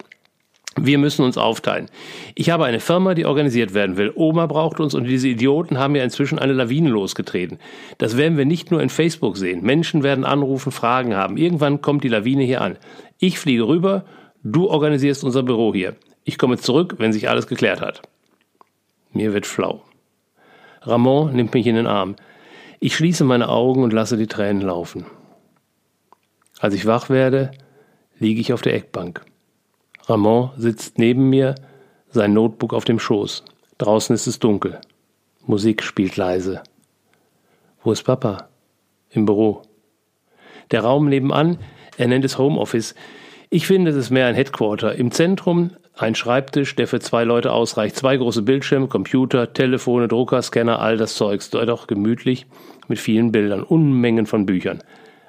wir 0.78 0.98
müssen 0.98 1.24
uns 1.24 1.38
aufteilen. 1.38 1.88
Ich 2.36 2.50
habe 2.50 2.66
eine 2.66 2.82
Firma, 2.82 3.14
die 3.14 3.26
organisiert 3.26 3.74
werden 3.74 3.96
will. 3.96 4.12
Oma 4.14 4.46
braucht 4.46 4.80
uns 4.80 4.94
und 4.94 5.06
diese 5.06 5.30
Idioten 5.30 5.78
haben 5.78 5.96
ja 5.96 6.04
inzwischen 6.04 6.38
eine 6.38 6.54
Lawine 6.54 6.90
losgetreten. 6.90 7.60
Das 7.98 8.18
werden 8.18 8.38
wir 8.38 8.46
nicht 8.46 8.72
nur 8.72 8.82
in 8.82 8.90
Facebook 8.90 9.38
sehen. 9.38 9.64
Menschen 9.64 10.04
werden 10.04 10.26
anrufen, 10.26 10.72
Fragen 10.72 11.16
haben. 11.16 11.38
Irgendwann 11.38 11.82
kommt 11.82 12.04
die 12.04 12.10
Lawine 12.10 12.44
hier 12.44 12.62
an. 12.62 12.78
Ich 13.20 13.40
fliege 13.40 13.68
rüber, 13.68 14.04
du 14.44 14.70
organisierst 14.70 15.24
unser 15.24 15.44
Büro 15.44 15.74
hier. 15.74 15.96
Ich 16.26 16.38
komme 16.38 16.58
zurück, 16.58 16.96
wenn 16.98 17.14
sich 17.14 17.30
alles 17.30 17.48
geklärt 17.48 17.80
hat. 17.80 18.02
Mir 19.14 19.34
wird 19.34 19.46
flau. 19.46 19.82
Ramon 20.82 21.34
nimmt 21.34 21.54
mich 21.54 21.68
in 21.68 21.76
den 21.76 21.88
Arm. 21.88 22.16
Ich 22.80 22.96
schließe 22.96 23.24
meine 23.24 23.48
Augen 23.48 23.82
und 23.84 23.94
lasse 23.94 24.18
die 24.18 24.28
Tränen 24.28 24.62
laufen. 24.62 25.06
Als 26.60 26.74
ich 26.74 26.86
wach 26.86 27.10
werde, 27.10 27.52
liege 28.20 28.42
ich 28.42 28.52
auf 28.52 28.62
der 28.62 28.76
Eckbank. 28.76 29.26
Ramon 30.08 30.52
sitzt 30.58 31.00
neben 31.00 31.30
mir, 31.30 31.56
sein 32.10 32.34
Notebook 32.34 32.74
auf 32.74 32.86
dem 32.86 33.00
Schoß. 33.00 33.44
Draußen 33.78 34.14
ist 34.14 34.28
es 34.28 34.40
dunkel. 34.40 34.80
Musik 35.46 35.84
spielt 35.84 36.16
leise. 36.16 36.62
Wo 37.84 37.92
ist 37.92 38.04
Papa? 38.04 38.50
Im 39.10 39.26
Büro. 39.26 39.64
Der 40.72 40.82
Raum 40.82 41.10
nebenan, 41.10 41.58
er 41.98 42.08
nennt 42.08 42.26
es 42.26 42.38
Homeoffice. 42.38 42.96
Ich 43.50 43.68
finde, 43.68 43.92
es 43.92 43.98
ist 43.98 44.10
mehr 44.10 44.28
ein 44.28 44.36
Headquarter. 44.36 44.96
Im 44.96 45.12
Zentrum 45.12 45.72
Ein 45.98 46.14
Schreibtisch, 46.14 46.76
der 46.76 46.88
für 46.88 47.00
zwei 47.00 47.24
Leute 47.24 47.54
ausreicht. 47.54 47.96
Zwei 47.96 48.18
große 48.18 48.42
Bildschirme, 48.42 48.88
Computer, 48.88 49.54
Telefone, 49.54 50.10
Drucker, 50.10 50.42
Scanner, 50.42 50.80
all 50.80 50.98
das 50.98 51.16
Zeugs. 51.16 51.50
Dort 51.52 51.70
auch 51.70 51.88
gemütlich 51.88 52.48
mit 52.90 53.00
vielen 53.00 53.32
Bildern, 53.32 53.64
Unmengen 53.64 54.26
von 54.26 54.46
Büchern. 54.46 54.84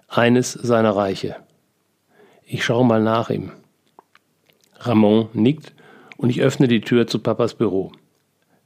Eines 0.08 0.52
seiner 0.52 0.96
Reiche. 0.96 1.36
Ich 2.44 2.64
schaue 2.64 2.84
mal 2.84 3.00
nach 3.00 3.30
ihm. 3.30 3.52
Ramon 4.86 5.28
nickt 5.32 5.74
und 6.16 6.30
ich 6.30 6.40
öffne 6.40 6.68
die 6.68 6.80
Tür 6.80 7.06
zu 7.06 7.18
Papas 7.18 7.54
Büro. 7.54 7.92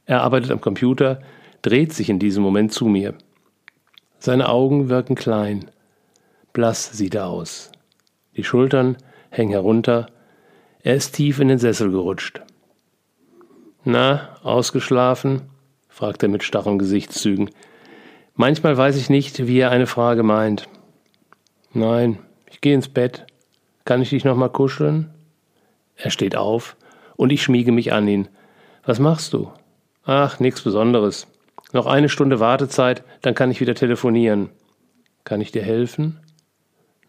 Er 0.05 0.21
arbeitet 0.21 0.51
am 0.51 0.61
Computer, 0.61 1.21
dreht 1.61 1.93
sich 1.93 2.09
in 2.09 2.19
diesem 2.19 2.43
Moment 2.43 2.73
zu 2.73 2.85
mir. 2.85 3.15
Seine 4.19 4.49
Augen 4.49 4.89
wirken 4.89 5.15
klein. 5.15 5.71
Blass 6.53 6.91
sieht 6.91 7.15
er 7.15 7.27
aus. 7.27 7.71
Die 8.35 8.43
Schultern 8.43 8.97
hängen 9.29 9.51
herunter 9.51 10.07
er 10.83 10.95
ist 10.95 11.15
tief 11.15 11.39
in 11.39 11.47
den 11.47 11.59
Sessel 11.59 11.91
gerutscht. 11.91 12.41
Na, 13.83 14.35
ausgeschlafen? 14.41 15.43
fragt 15.89 16.23
er 16.23 16.29
mit 16.29 16.43
starren 16.43 16.79
Gesichtszügen. 16.79 17.51
Manchmal 18.33 18.77
weiß 18.77 18.95
ich 18.97 19.09
nicht, 19.09 19.45
wie 19.45 19.59
er 19.59 19.69
eine 19.69 19.85
Frage 19.85 20.23
meint. 20.23 20.67
Nein, 21.73 22.17
ich 22.49 22.61
gehe 22.61 22.73
ins 22.73 22.89
Bett. 22.89 23.27
Kann 23.85 24.01
ich 24.01 24.09
dich 24.09 24.23
noch 24.23 24.35
mal 24.35 24.49
kuscheln? 24.49 25.13
Er 25.95 26.11
steht 26.11 26.35
auf 26.35 26.75
und 27.15 27.31
ich 27.31 27.43
schmiege 27.43 27.71
mich 27.71 27.93
an 27.93 28.07
ihn. 28.07 28.27
Was 28.85 28.99
machst 28.99 29.33
du? 29.33 29.51
Ach, 30.03 30.39
nichts 30.39 30.61
Besonderes. 30.61 31.27
Noch 31.73 31.85
eine 31.85 32.09
Stunde 32.09 32.39
Wartezeit, 32.39 33.03
dann 33.21 33.35
kann 33.35 33.51
ich 33.51 33.61
wieder 33.61 33.75
telefonieren. 33.75 34.49
Kann 35.23 35.41
ich 35.41 35.51
dir 35.51 35.61
helfen? 35.61 36.19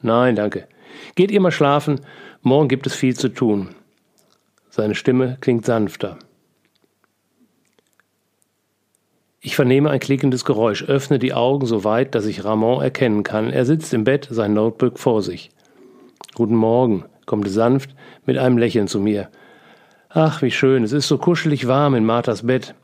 Nein, 0.02 0.36
danke. 0.36 0.68
Geht 1.14 1.30
ihr 1.30 1.40
mal 1.40 1.50
schlafen, 1.50 2.00
morgen 2.42 2.68
gibt 2.68 2.86
es 2.86 2.94
viel 2.94 3.16
zu 3.16 3.28
tun. 3.28 3.74
Seine 4.68 4.94
Stimme 4.94 5.38
klingt 5.40 5.64
sanfter. 5.64 6.18
Ich 9.40 9.56
vernehme 9.56 9.90
ein 9.90 9.98
klickendes 9.98 10.44
Geräusch, 10.44 10.84
öffne 10.84 11.18
die 11.18 11.34
Augen 11.34 11.66
so 11.66 11.82
weit, 11.82 12.14
dass 12.14 12.26
ich 12.26 12.44
Ramon 12.44 12.80
erkennen 12.80 13.24
kann. 13.24 13.50
Er 13.50 13.64
sitzt 13.64 13.92
im 13.92 14.04
Bett, 14.04 14.28
sein 14.30 14.54
Notebook 14.54 15.00
vor 15.00 15.20
sich. 15.20 15.50
Guten 16.34 16.54
Morgen, 16.54 17.04
kommt 17.26 17.48
sanft 17.48 17.90
mit 18.26 18.38
einem 18.38 18.58
Lächeln 18.58 18.88
zu 18.88 19.00
mir. 19.00 19.28
Ach, 20.08 20.42
wie 20.42 20.50
schön, 20.50 20.84
es 20.84 20.92
ist 20.92 21.08
so 21.08 21.18
kuschelig 21.18 21.66
warm 21.66 21.94
in 21.94 22.04
Marthas 22.04 22.46
Bett. 22.46 22.74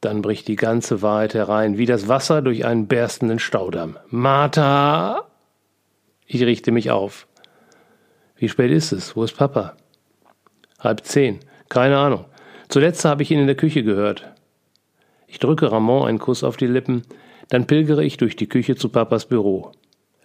Dann 0.00 0.22
bricht 0.22 0.48
die 0.48 0.56
ganze 0.56 1.02
Wahrheit 1.02 1.34
herein, 1.34 1.78
wie 1.78 1.86
das 1.86 2.08
Wasser 2.08 2.42
durch 2.42 2.64
einen 2.64 2.86
berstenden 2.86 3.38
Staudamm. 3.38 3.96
Martha! 4.08 5.26
Ich 6.26 6.42
richte 6.42 6.72
mich 6.72 6.90
auf. 6.90 7.26
Wie 8.36 8.48
spät 8.48 8.70
ist 8.70 8.92
es? 8.92 9.16
Wo 9.16 9.24
ist 9.24 9.36
Papa? 9.36 9.76
Halb 10.78 11.04
zehn. 11.04 11.40
Keine 11.68 11.98
Ahnung. 11.98 12.24
Zuletzt 12.68 13.04
habe 13.04 13.22
ich 13.22 13.30
ihn 13.30 13.40
in 13.40 13.46
der 13.46 13.56
Küche 13.56 13.82
gehört. 13.82 14.32
Ich 15.26 15.38
drücke 15.38 15.70
Ramon 15.70 16.08
einen 16.08 16.18
Kuss 16.18 16.42
auf 16.42 16.56
die 16.56 16.66
Lippen, 16.66 17.02
dann 17.48 17.66
pilgere 17.66 18.02
ich 18.02 18.16
durch 18.16 18.36
die 18.36 18.48
Küche 18.48 18.76
zu 18.76 18.88
Papas 18.88 19.26
Büro. 19.26 19.72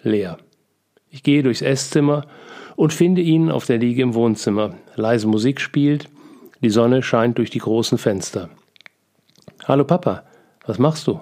Leer. 0.01 0.38
Ich 1.09 1.24
gehe 1.24 1.43
durchs 1.43 1.62
Esszimmer 1.62 2.25
und 2.75 2.94
finde 2.94 3.22
ihn 3.22 3.51
auf 3.51 3.65
der 3.65 3.77
Liege 3.77 4.01
im 4.01 4.13
Wohnzimmer. 4.13 4.75
Leise 4.96 5.27
Musik 5.27 5.62
spielt, 5.62 6.10
die 6.62 6.70
Sonne 6.70 7.03
scheint 7.03 7.38
durch 7.38 7.50
die 7.50 7.60
großen 7.60 7.98
Fenster. 7.98 8.50
Hallo 9.65 9.84
Papa, 9.84 10.24
was 10.65 10.79
machst 10.79 11.08
du? 11.08 11.20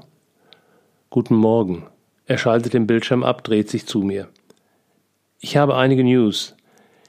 Guten 1.10 1.36
Morgen. 1.36 1.88
Er 2.26 2.38
schaltet 2.38 2.74
den 2.74 2.88
Bildschirm 2.88 3.24
ab, 3.24 3.44
dreht 3.44 3.70
sich 3.70 3.86
zu 3.86 4.00
mir. 4.00 4.30
Ich 5.40 5.58
habe 5.58 5.76
einige 5.76 6.04
News. 6.04 6.56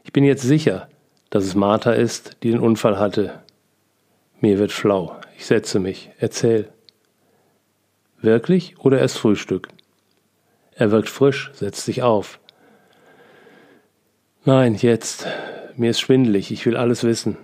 Ich 0.03 0.13
bin 0.13 0.25
jetzt 0.25 0.43
sicher, 0.43 0.89
dass 1.31 1.45
es 1.45 1.55
Martha 1.55 1.93
ist, 1.93 2.37
die 2.43 2.51
den 2.51 2.61
Unfall 2.61 2.99
hatte. 2.99 3.41
Mir 4.41 4.59
wird 4.59 4.73
flau. 4.73 5.17
Ich 5.39 5.47
setze 5.47 5.79
mich. 5.79 6.11
Erzähl. 6.19 6.69
Wirklich 8.21 8.79
oder 8.79 8.99
erst 8.99 9.19
Frühstück? 9.19 9.69
Er 10.73 10.91
wirkt 10.91 11.09
frisch, 11.09 11.53
setzt 11.55 11.85
sich 11.85 12.03
auf. 12.03 12.41
Nein, 14.47 14.75
jetzt. 14.75 15.27
Mir 15.77 15.91
ist 15.91 16.01
schwindelig. 16.01 16.51
Ich 16.51 16.67
will 16.67 16.77
alles 16.77 17.03
wissen. 17.03 17.39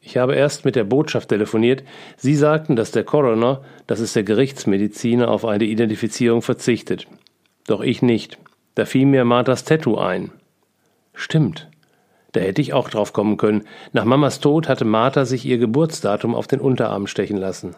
Ich 0.00 0.16
habe 0.16 0.34
erst 0.34 0.64
mit 0.64 0.74
der 0.74 0.84
Botschaft 0.84 1.28
telefoniert. 1.28 1.82
Sie 2.16 2.34
sagten, 2.34 2.76
dass 2.76 2.92
der 2.92 3.04
Coroner, 3.04 3.62
das 3.86 4.00
ist 4.00 4.16
der 4.16 4.22
Gerichtsmediziner, 4.22 5.30
auf 5.30 5.44
eine 5.44 5.64
Identifizierung 5.64 6.40
verzichtet. 6.40 7.06
Doch 7.66 7.82
ich 7.82 8.00
nicht. 8.00 8.38
Da 8.74 8.86
fiel 8.86 9.06
mir 9.06 9.24
Marthas 9.24 9.64
Tattoo 9.64 9.98
ein. 9.98 10.32
Stimmt. 11.12 11.68
Da 12.32 12.40
hätte 12.40 12.62
ich 12.62 12.72
auch 12.72 12.88
drauf 12.88 13.12
kommen 13.12 13.36
können. 13.36 13.64
Nach 13.92 14.04
Mamas 14.04 14.40
Tod 14.40 14.68
hatte 14.68 14.84
Martha 14.84 15.26
sich 15.26 15.44
ihr 15.44 15.58
Geburtsdatum 15.58 16.34
auf 16.34 16.46
den 16.46 16.60
Unterarm 16.60 17.06
stechen 17.06 17.36
lassen. 17.36 17.76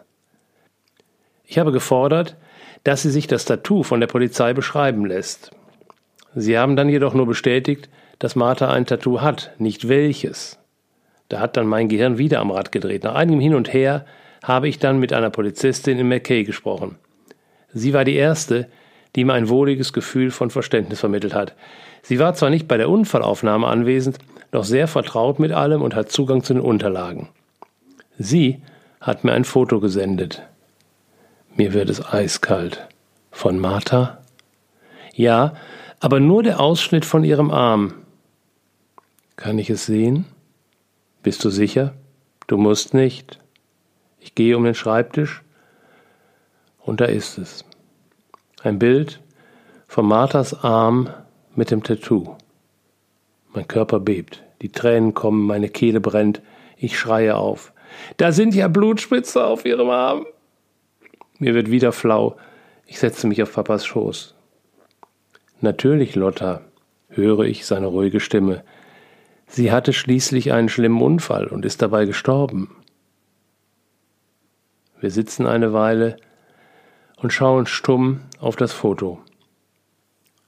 Ich 1.43 1.59
habe 1.59 1.71
gefordert, 1.71 2.37
dass 2.83 3.01
sie 3.01 3.11
sich 3.11 3.27
das 3.27 3.45
Tattoo 3.45 3.83
von 3.83 3.99
der 3.99 4.07
Polizei 4.07 4.53
beschreiben 4.53 5.05
lässt. 5.05 5.51
Sie 6.39 6.55
haben 6.55 6.75
dann 6.75 6.87
jedoch 6.87 7.15
nur 7.15 7.25
bestätigt, 7.25 7.89
dass 8.19 8.35
Martha 8.35 8.69
ein 8.69 8.85
Tattoo 8.85 9.21
hat, 9.21 9.49
nicht 9.57 9.89
welches. 9.89 10.59
Da 11.29 11.39
hat 11.39 11.57
dann 11.57 11.65
mein 11.65 11.89
Gehirn 11.89 12.19
wieder 12.19 12.41
am 12.41 12.51
Rad 12.51 12.71
gedreht. 12.71 13.03
Nach 13.03 13.15
einigem 13.15 13.41
Hin 13.41 13.55
und 13.55 13.73
Her 13.73 14.05
habe 14.43 14.67
ich 14.67 14.77
dann 14.77 14.99
mit 14.99 15.13
einer 15.13 15.31
Polizistin 15.31 15.97
in 15.97 16.07
McKay 16.07 16.43
gesprochen. 16.43 16.99
Sie 17.73 17.91
war 17.91 18.05
die 18.05 18.15
erste, 18.15 18.67
die 19.15 19.21
ihm 19.21 19.31
ein 19.31 19.49
wohliges 19.49 19.93
Gefühl 19.93 20.29
von 20.29 20.51
Verständnis 20.51 20.99
vermittelt 20.99 21.33
hat. 21.33 21.55
Sie 22.03 22.19
war 22.19 22.35
zwar 22.35 22.51
nicht 22.51 22.67
bei 22.67 22.77
der 22.77 22.89
Unfallaufnahme 22.89 23.65
anwesend, 23.65 24.19
doch 24.51 24.63
sehr 24.63 24.87
vertraut 24.87 25.39
mit 25.39 25.51
allem 25.51 25.81
und 25.81 25.95
hat 25.95 26.11
Zugang 26.11 26.43
zu 26.43 26.53
den 26.53 26.61
Unterlagen. 26.61 27.29
Sie 28.19 28.61
hat 29.01 29.23
mir 29.23 29.33
ein 29.33 29.43
Foto 29.43 29.79
gesendet. 29.79 30.43
Mir 31.55 31.73
wird 31.73 31.89
es 31.89 32.05
eiskalt. 32.05 32.87
Von 33.31 33.57
Martha? 33.57 34.19
Ja, 35.15 35.55
aber 35.99 36.19
nur 36.19 36.43
der 36.43 36.59
Ausschnitt 36.59 37.05
von 37.05 37.23
ihrem 37.23 37.51
Arm. 37.51 37.93
Kann 39.35 39.59
ich 39.59 39.69
es 39.69 39.85
sehen? 39.85 40.25
Bist 41.23 41.43
du 41.43 41.49
sicher? 41.49 41.93
Du 42.47 42.57
musst 42.57 42.93
nicht. 42.93 43.39
Ich 44.19 44.35
gehe 44.35 44.57
um 44.57 44.63
den 44.63 44.75
Schreibtisch 44.75 45.43
und 46.79 47.01
da 47.01 47.05
ist 47.05 47.37
es. 47.37 47.65
Ein 48.61 48.79
Bild 48.79 49.21
von 49.87 50.07
Marthas 50.07 50.63
Arm 50.63 51.09
mit 51.55 51.71
dem 51.71 51.83
Tattoo. 51.83 52.35
Mein 53.53 53.67
Körper 53.67 53.99
bebt, 53.99 54.43
die 54.61 54.71
Tränen 54.71 55.13
kommen, 55.13 55.45
meine 55.45 55.69
Kehle 55.69 55.99
brennt, 55.99 56.41
ich 56.77 56.97
schreie 56.97 57.35
auf. 57.35 57.73
Da 58.17 58.31
sind 58.31 58.53
ja 58.53 58.67
Blutspritze 58.67 59.43
auf 59.43 59.65
ihrem 59.65 59.89
Arm. 59.89 60.25
Mir 61.39 61.53
wird 61.53 61.71
wieder 61.71 61.91
flau. 61.91 62.37
Ich 62.85 62.99
setze 62.99 63.27
mich 63.27 63.41
auf 63.41 63.53
Papas 63.53 63.85
Schoß. 63.85 64.36
Natürlich, 65.61 66.15
Lotta, 66.15 66.61
höre 67.09 67.41
ich 67.41 67.65
seine 67.65 67.87
ruhige 67.87 68.19
Stimme. 68.19 68.63
Sie 69.47 69.71
hatte 69.71 69.93
schließlich 69.93 70.51
einen 70.53 70.69
schlimmen 70.69 71.01
Unfall 71.01 71.47
und 71.47 71.65
ist 71.65 71.81
dabei 71.81 72.05
gestorben. 72.05 72.75
Wir 74.99 75.11
sitzen 75.11 75.45
eine 75.45 75.73
Weile, 75.73 76.17
und 77.17 77.33
schauen 77.33 77.65
stumm 77.65 78.21
auf 78.39 78.55
das 78.55 78.71
Foto. 78.73 79.19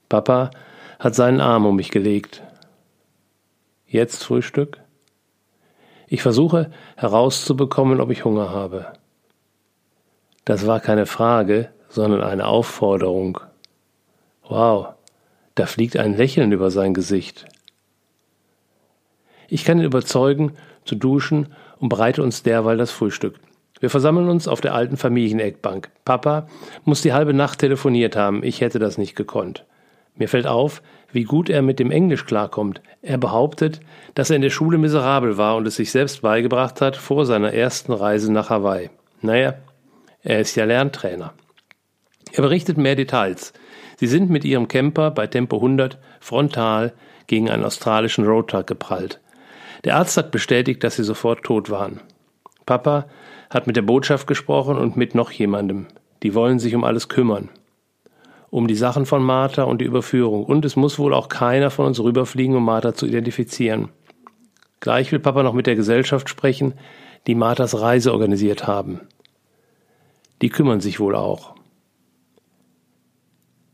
Papa 0.08 0.50
hat 0.98 1.14
seinen 1.14 1.40
Arm 1.40 1.66
um 1.66 1.76
mich 1.76 1.90
gelegt. 1.90 2.42
Jetzt 3.86 4.24
Frühstück? 4.24 4.80
Ich 6.06 6.22
versuche 6.22 6.70
herauszubekommen, 6.96 8.00
ob 8.00 8.10
ich 8.10 8.24
Hunger 8.24 8.50
habe. 8.50 8.92
Das 10.44 10.66
war 10.66 10.80
keine 10.80 11.06
Frage, 11.06 11.70
sondern 11.88 12.22
eine 12.22 12.46
Aufforderung. 12.46 13.40
Wow, 14.48 14.94
da 15.60 15.66
fliegt 15.66 15.98
ein 15.98 16.16
Lächeln 16.16 16.52
über 16.52 16.70
sein 16.70 16.94
Gesicht. 16.94 17.44
Ich 19.46 19.66
kann 19.66 19.78
ihn 19.78 19.84
überzeugen, 19.84 20.52
zu 20.86 20.94
duschen 20.94 21.48
und 21.78 21.90
bereite 21.90 22.22
uns 22.22 22.42
derweil 22.42 22.78
das 22.78 22.90
Frühstück. 22.90 23.34
Wir 23.78 23.90
versammeln 23.90 24.30
uns 24.30 24.48
auf 24.48 24.62
der 24.62 24.72
alten 24.72 24.96
Familieneckbank. 24.96 25.90
Papa 26.06 26.46
muss 26.86 27.02
die 27.02 27.12
halbe 27.12 27.34
Nacht 27.34 27.58
telefoniert 27.58 28.16
haben. 28.16 28.42
Ich 28.42 28.62
hätte 28.62 28.78
das 28.78 28.96
nicht 28.96 29.16
gekonnt. 29.16 29.66
Mir 30.14 30.30
fällt 30.30 30.46
auf, 30.46 30.80
wie 31.12 31.24
gut 31.24 31.50
er 31.50 31.60
mit 31.60 31.78
dem 31.78 31.90
Englisch 31.90 32.24
klarkommt. 32.24 32.80
Er 33.02 33.18
behauptet, 33.18 33.80
dass 34.14 34.30
er 34.30 34.36
in 34.36 34.42
der 34.42 34.48
Schule 34.48 34.78
miserabel 34.78 35.36
war 35.36 35.56
und 35.56 35.66
es 35.66 35.76
sich 35.76 35.90
selbst 35.90 36.22
beigebracht 36.22 36.80
hat 36.80 36.96
vor 36.96 37.26
seiner 37.26 37.52
ersten 37.52 37.92
Reise 37.92 38.32
nach 38.32 38.48
Hawaii. 38.48 38.88
Naja, 39.20 39.56
er 40.22 40.40
ist 40.40 40.56
ja 40.56 40.64
Lerntrainer. 40.64 41.34
Er 42.32 42.42
berichtet 42.42 42.78
mehr 42.78 42.96
Details. 42.96 43.52
Sie 44.00 44.06
sind 44.06 44.30
mit 44.30 44.46
ihrem 44.46 44.66
Camper 44.66 45.10
bei 45.10 45.26
Tempo 45.26 45.56
100 45.56 45.98
frontal 46.20 46.94
gegen 47.26 47.50
einen 47.50 47.66
australischen 47.66 48.24
Roadtruck 48.24 48.66
geprallt. 48.66 49.20
Der 49.84 49.96
Arzt 49.96 50.16
hat 50.16 50.30
bestätigt, 50.30 50.82
dass 50.82 50.96
sie 50.96 51.04
sofort 51.04 51.42
tot 51.42 51.68
waren. 51.68 52.00
Papa 52.64 53.04
hat 53.50 53.66
mit 53.66 53.76
der 53.76 53.82
Botschaft 53.82 54.26
gesprochen 54.26 54.78
und 54.78 54.96
mit 54.96 55.14
noch 55.14 55.30
jemandem. 55.30 55.86
Die 56.22 56.34
wollen 56.34 56.58
sich 56.58 56.74
um 56.74 56.82
alles 56.82 57.10
kümmern. 57.10 57.50
Um 58.48 58.68
die 58.68 58.74
Sachen 58.74 59.04
von 59.04 59.22
Martha 59.22 59.64
und 59.64 59.82
die 59.82 59.84
Überführung. 59.84 60.46
Und 60.46 60.64
es 60.64 60.76
muss 60.76 60.98
wohl 60.98 61.12
auch 61.12 61.28
keiner 61.28 61.68
von 61.68 61.84
uns 61.84 62.00
rüberfliegen, 62.00 62.56
um 62.56 62.64
Martha 62.64 62.94
zu 62.94 63.04
identifizieren. 63.04 63.90
Gleich 64.80 65.12
will 65.12 65.18
Papa 65.18 65.42
noch 65.42 65.52
mit 65.52 65.66
der 65.66 65.76
Gesellschaft 65.76 66.30
sprechen, 66.30 66.72
die 67.26 67.34
Marthas 67.34 67.78
Reise 67.78 68.14
organisiert 68.14 68.66
haben. 68.66 69.02
Die 70.40 70.48
kümmern 70.48 70.80
sich 70.80 71.00
wohl 71.00 71.14
auch. 71.14 71.59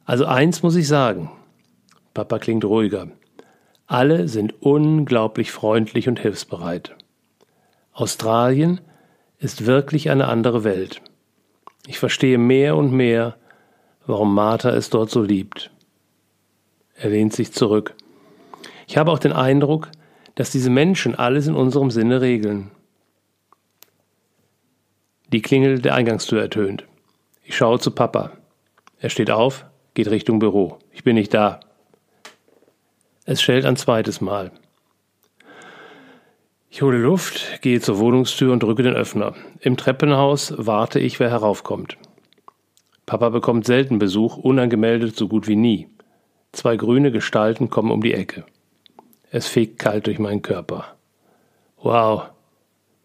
Also 0.06 0.24
eins 0.24 0.62
muss 0.62 0.76
ich 0.76 0.86
sagen. 0.86 1.30
Papa 2.14 2.38
klingt 2.38 2.64
ruhiger. 2.64 3.08
Alle 3.88 4.28
sind 4.28 4.62
unglaublich 4.62 5.50
freundlich 5.50 6.08
und 6.08 6.20
hilfsbereit. 6.20 6.94
Australien 7.92 8.80
ist 9.38 9.66
wirklich 9.66 10.08
eine 10.10 10.28
andere 10.28 10.64
Welt. 10.64 11.02
Ich 11.86 11.98
verstehe 11.98 12.38
mehr 12.38 12.76
und 12.76 12.92
mehr, 12.92 13.36
warum 14.06 14.34
Martha 14.34 14.70
es 14.70 14.90
dort 14.90 15.10
so 15.10 15.22
liebt. 15.22 15.70
Er 16.94 17.10
lehnt 17.10 17.32
sich 17.32 17.52
zurück. 17.52 17.94
Ich 18.86 18.96
habe 18.96 19.10
auch 19.10 19.18
den 19.18 19.32
Eindruck, 19.32 19.88
dass 20.36 20.50
diese 20.50 20.70
Menschen 20.70 21.16
alles 21.16 21.48
in 21.48 21.54
unserem 21.54 21.90
Sinne 21.90 22.20
regeln. 22.20 22.70
Die 25.32 25.42
Klingel 25.42 25.80
der 25.80 25.94
Eingangstür 25.94 26.40
ertönt. 26.40 26.84
Ich 27.42 27.56
schaue 27.56 27.80
zu 27.80 27.90
Papa. 27.90 28.32
Er 29.00 29.10
steht 29.10 29.30
auf, 29.30 29.66
geht 29.96 30.10
Richtung 30.10 30.38
Büro. 30.38 30.78
Ich 30.92 31.02
bin 31.04 31.14
nicht 31.14 31.32
da. 31.32 31.58
Es 33.24 33.40
schellt 33.40 33.64
ein 33.64 33.76
zweites 33.76 34.20
Mal. 34.20 34.52
Ich 36.68 36.82
hole 36.82 36.98
Luft, 36.98 37.62
gehe 37.62 37.80
zur 37.80 37.98
Wohnungstür 37.98 38.52
und 38.52 38.62
drücke 38.62 38.82
den 38.82 38.94
Öffner. 38.94 39.34
Im 39.58 39.78
Treppenhaus 39.78 40.52
warte 40.58 41.00
ich, 41.00 41.18
wer 41.18 41.30
heraufkommt. 41.30 41.96
Papa 43.06 43.30
bekommt 43.30 43.64
selten 43.64 43.98
Besuch, 43.98 44.36
unangemeldet 44.36 45.16
so 45.16 45.28
gut 45.28 45.48
wie 45.48 45.56
nie. 45.56 45.88
Zwei 46.52 46.76
grüne 46.76 47.10
Gestalten 47.10 47.70
kommen 47.70 47.90
um 47.90 48.02
die 48.02 48.12
Ecke. 48.12 48.44
Es 49.30 49.48
fegt 49.48 49.78
kalt 49.78 50.06
durch 50.06 50.18
meinen 50.18 50.42
Körper. 50.42 50.94
Wow, 51.78 52.24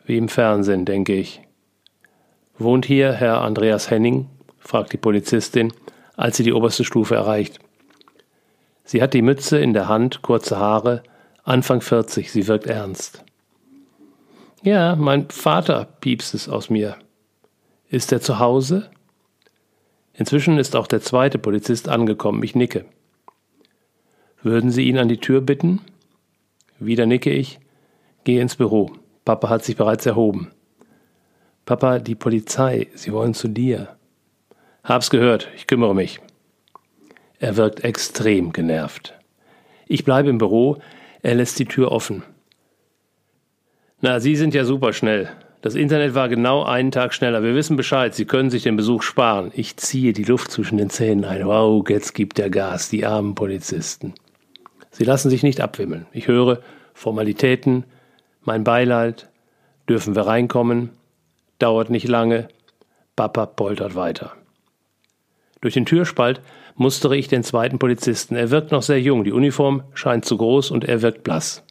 wie 0.05 0.17
im 0.17 0.27
Fernsehen, 0.27 0.83
denke 0.83 1.13
ich. 1.13 1.41
Wohnt 2.57 2.86
hier 2.86 3.13
Herr 3.13 3.39
Andreas 3.39 3.89
Henning? 3.89 4.27
fragt 4.60 4.91
die 4.91 4.98
Polizistin, 4.98 5.71
als 6.21 6.37
sie 6.37 6.43
die 6.43 6.53
oberste 6.53 6.83
Stufe 6.83 7.15
erreicht. 7.15 7.59
Sie 8.83 9.01
hat 9.01 9.13
die 9.13 9.21
Mütze 9.21 9.57
in 9.59 9.73
der 9.73 9.87
Hand, 9.87 10.21
kurze 10.21 10.57
Haare, 10.57 11.03
Anfang 11.43 11.81
40, 11.81 12.31
sie 12.31 12.47
wirkt 12.47 12.67
ernst. 12.67 13.23
Ja, 14.63 14.95
mein 14.95 15.29
Vater, 15.29 15.85
piepst 16.01 16.35
es 16.35 16.47
aus 16.47 16.69
mir. 16.69 16.97
Ist 17.89 18.11
er 18.11 18.21
zu 18.21 18.37
Hause? 18.37 18.91
Inzwischen 20.13 20.59
ist 20.59 20.75
auch 20.75 20.87
der 20.87 21.01
zweite 21.01 21.39
Polizist 21.39 21.89
angekommen, 21.89 22.43
ich 22.43 22.53
nicke. 22.53 22.85
Würden 24.43 24.69
Sie 24.69 24.83
ihn 24.83 24.97
an 24.97 25.07
die 25.07 25.19
Tür 25.19 25.41
bitten? 25.41 25.81
Wieder 26.79 27.05
nicke 27.05 27.31
ich, 27.31 27.59
gehe 28.23 28.41
ins 28.41 28.55
Büro. 28.55 28.91
Papa 29.25 29.49
hat 29.49 29.63
sich 29.63 29.75
bereits 29.75 30.05
erhoben. 30.05 30.51
Papa, 31.65 31.99
die 31.99 32.15
Polizei, 32.15 32.87
sie 32.95 33.11
wollen 33.13 33.33
zu 33.33 33.47
dir. 33.47 33.95
Hab's 34.83 35.09
gehört, 35.09 35.50
ich 35.55 35.67
kümmere 35.67 35.93
mich. 35.93 36.19
Er 37.39 37.57
wirkt 37.57 37.83
extrem 37.83 38.51
genervt. 38.51 39.13
Ich 39.88 40.05
bleibe 40.05 40.29
im 40.29 40.38
Büro, 40.38 40.77
er 41.21 41.35
lässt 41.35 41.59
die 41.59 41.65
Tür 41.65 41.91
offen. 41.91 42.23
Na, 44.00 44.19
Sie 44.19 44.35
sind 44.35 44.53
ja 44.53 44.65
super 44.65 44.93
schnell. 44.93 45.29
Das 45.61 45.75
Internet 45.75 46.15
war 46.15 46.27
genau 46.27 46.63
einen 46.63 46.89
Tag 46.89 47.13
schneller. 47.13 47.43
Wir 47.43 47.53
wissen 47.53 47.77
Bescheid, 47.77 48.15
Sie 48.15 48.25
können 48.25 48.50
sich 48.50 48.63
den 48.63 48.75
Besuch 48.75 49.03
sparen. 49.03 49.51
Ich 49.53 49.77
ziehe 49.77 50.13
die 50.13 50.23
Luft 50.23 50.50
zwischen 50.50 50.79
den 50.79 50.89
Zähnen 50.89 51.23
ein. 51.23 51.45
Wow, 51.45 51.88
jetzt 51.88 52.13
gibt 52.13 52.39
der 52.39 52.50
Gas, 52.50 52.89
die 52.89 53.05
armen 53.05 53.35
Polizisten. 53.35 54.15
Sie 54.89 55.03
lassen 55.03 55.29
sich 55.29 55.43
nicht 55.43 55.61
abwimmeln. 55.61 56.07
Ich 56.11 56.27
höre 56.27 56.61
Formalitäten, 56.95 57.83
mein 58.41 58.63
Beileid, 58.63 59.29
dürfen 59.88 60.15
wir 60.15 60.25
reinkommen, 60.25 60.89
dauert 61.59 61.91
nicht 61.91 62.07
lange, 62.07 62.47
Papa 63.15 63.45
poltert 63.45 63.93
weiter. 63.93 64.33
Durch 65.61 65.75
den 65.75 65.85
Türspalt 65.85 66.41
mustere 66.75 67.15
ich 67.15 67.27
den 67.27 67.43
zweiten 67.43 67.79
Polizisten. 67.79 68.35
Er 68.35 68.50
wirkt 68.50 68.71
noch 68.71 68.81
sehr 68.81 69.00
jung, 69.00 69.24
die 69.24 69.31
Uniform 69.31 69.83
scheint 69.93 70.25
zu 70.25 70.37
groß 70.37 70.71
und 70.71 70.83
er 70.83 71.01
wirkt 71.01 71.24
blass. 71.24 71.63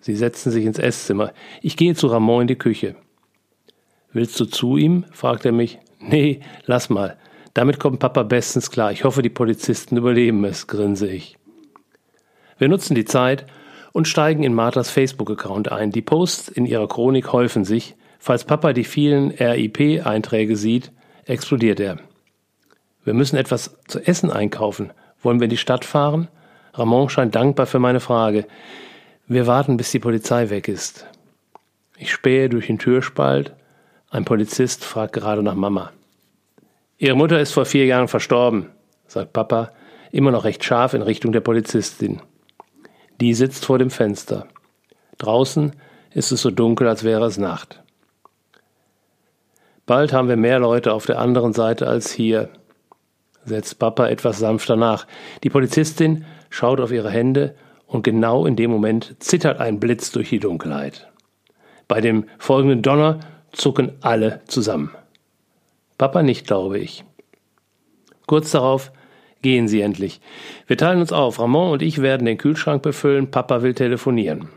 Sie 0.00 0.16
setzen 0.16 0.50
sich 0.50 0.64
ins 0.64 0.78
Esszimmer. 0.78 1.32
Ich 1.62 1.76
gehe 1.76 1.94
zu 1.94 2.08
Ramon 2.08 2.42
in 2.42 2.48
die 2.48 2.56
Küche. 2.56 2.96
Willst 4.12 4.38
du 4.38 4.44
zu 4.44 4.76
ihm? 4.76 5.04
fragt 5.12 5.44
er 5.44 5.52
mich. 5.52 5.78
Nee, 6.00 6.40
lass 6.66 6.90
mal. 6.90 7.16
Damit 7.54 7.78
kommt 7.78 8.00
Papa 8.00 8.22
bestens 8.22 8.70
klar. 8.70 8.92
Ich 8.92 9.04
hoffe, 9.04 9.22
die 9.22 9.30
Polizisten 9.30 9.96
überleben 9.96 10.44
es, 10.44 10.66
grinse 10.66 11.08
ich. 11.08 11.38
Wir 12.58 12.68
nutzen 12.68 12.94
die 12.94 13.04
Zeit 13.04 13.46
und 13.92 14.08
steigen 14.08 14.42
in 14.42 14.54
Marthas 14.54 14.90
Facebook-Account 14.90 15.70
ein. 15.70 15.90
Die 15.90 16.02
Posts 16.02 16.48
in 16.48 16.66
ihrer 16.66 16.88
Chronik 16.88 17.32
häufen 17.32 17.64
sich. 17.64 17.94
Falls 18.18 18.44
Papa 18.44 18.72
die 18.72 18.84
vielen 18.84 19.30
RIP-Einträge 19.30 20.56
sieht, 20.56 20.92
explodiert 21.24 21.80
er. 21.80 21.98
Wir 23.04 23.14
müssen 23.14 23.36
etwas 23.36 23.78
zu 23.86 24.00
essen 24.00 24.30
einkaufen. 24.30 24.92
Wollen 25.22 25.40
wir 25.40 25.44
in 25.44 25.50
die 25.50 25.56
Stadt 25.56 25.84
fahren? 25.84 26.28
Ramon 26.72 27.08
scheint 27.08 27.34
dankbar 27.34 27.66
für 27.66 27.78
meine 27.78 28.00
Frage. 28.00 28.46
Wir 29.26 29.46
warten, 29.46 29.76
bis 29.76 29.90
die 29.90 30.00
Polizei 30.00 30.50
weg 30.50 30.68
ist. 30.68 31.06
Ich 31.96 32.12
spähe 32.12 32.48
durch 32.48 32.66
den 32.66 32.78
Türspalt. 32.78 33.54
Ein 34.10 34.24
Polizist 34.24 34.84
fragt 34.84 35.12
gerade 35.12 35.42
nach 35.42 35.54
Mama. 35.54 35.92
Ihre 36.98 37.16
Mutter 37.16 37.40
ist 37.40 37.52
vor 37.52 37.64
vier 37.64 37.86
Jahren 37.86 38.08
verstorben, 38.08 38.70
sagt 39.06 39.32
Papa, 39.32 39.72
immer 40.10 40.30
noch 40.30 40.44
recht 40.44 40.64
scharf 40.64 40.94
in 40.94 41.02
Richtung 41.02 41.32
der 41.32 41.40
Polizistin. 41.40 42.22
Die 43.20 43.34
sitzt 43.34 43.64
vor 43.64 43.78
dem 43.78 43.90
Fenster. 43.90 44.46
Draußen 45.18 45.72
ist 46.12 46.32
es 46.32 46.42
so 46.42 46.50
dunkel, 46.50 46.88
als 46.88 47.04
wäre 47.04 47.26
es 47.26 47.38
Nacht. 47.38 47.82
Bald 49.86 50.12
haben 50.12 50.28
wir 50.28 50.36
mehr 50.36 50.58
Leute 50.58 50.92
auf 50.92 51.06
der 51.06 51.18
anderen 51.18 51.52
Seite 51.52 51.86
als 51.86 52.10
hier, 52.10 52.48
setzt 53.44 53.78
Papa 53.78 54.08
etwas 54.08 54.38
sanfter 54.38 54.76
nach. 54.76 55.06
Die 55.42 55.50
Polizistin 55.50 56.24
schaut 56.50 56.80
auf 56.80 56.92
ihre 56.92 57.10
Hände 57.10 57.54
und 57.86 58.02
genau 58.02 58.46
in 58.46 58.56
dem 58.56 58.70
Moment 58.70 59.16
zittert 59.18 59.60
ein 59.60 59.80
Blitz 59.80 60.10
durch 60.10 60.30
die 60.30 60.40
Dunkelheit. 60.40 61.08
Bei 61.88 62.00
dem 62.00 62.24
folgenden 62.38 62.82
Donner 62.82 63.20
zucken 63.52 63.92
alle 64.00 64.40
zusammen. 64.46 64.90
Papa 65.98 66.22
nicht, 66.22 66.46
glaube 66.46 66.78
ich. 66.78 67.04
Kurz 68.26 68.50
darauf 68.50 68.90
Gehen 69.44 69.68
Sie 69.68 69.82
endlich. 69.82 70.22
Wir 70.66 70.78
teilen 70.78 71.02
uns 71.02 71.12
auf. 71.12 71.38
Ramon 71.38 71.70
und 71.70 71.82
ich 71.82 72.00
werden 72.00 72.24
den 72.24 72.38
Kühlschrank 72.38 72.80
befüllen. 72.80 73.30
Papa 73.30 73.60
will 73.60 73.74
telefonieren. 73.74 74.48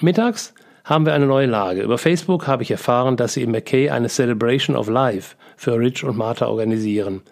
Mittags 0.00 0.52
haben 0.82 1.06
wir 1.06 1.14
eine 1.14 1.28
neue 1.28 1.46
Lage. 1.46 1.82
Über 1.82 1.96
Facebook 1.96 2.48
habe 2.48 2.64
ich 2.64 2.72
erfahren, 2.72 3.16
dass 3.16 3.34
sie 3.34 3.42
in 3.44 3.52
McKay 3.52 3.90
eine 3.90 4.08
Celebration 4.08 4.74
of 4.74 4.88
Life 4.88 5.36
für 5.56 5.78
Rich 5.78 6.02
und 6.02 6.16
Martha 6.16 6.48
organisieren. 6.48 7.22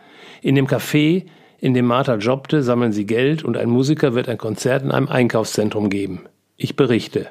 In 0.43 0.55
dem 0.55 0.67
Café, 0.67 1.27
in 1.59 1.75
dem 1.75 1.87
Martha 1.87 2.17
jobbte, 2.17 2.63
sammeln 2.63 2.93
sie 2.93 3.07
Geld 3.07 3.45
und 3.45 3.57
ein 3.57 3.71
Musiker 3.71 4.15
wird 4.15 4.29
ein 4.29 4.39
Konzert 4.39 4.83
in 4.83 4.91
einem 4.91 5.09
Einkaufszentrum 5.09 5.91
geben. 5.91 6.27
Ich 6.57 6.77
berichte. 6.77 7.29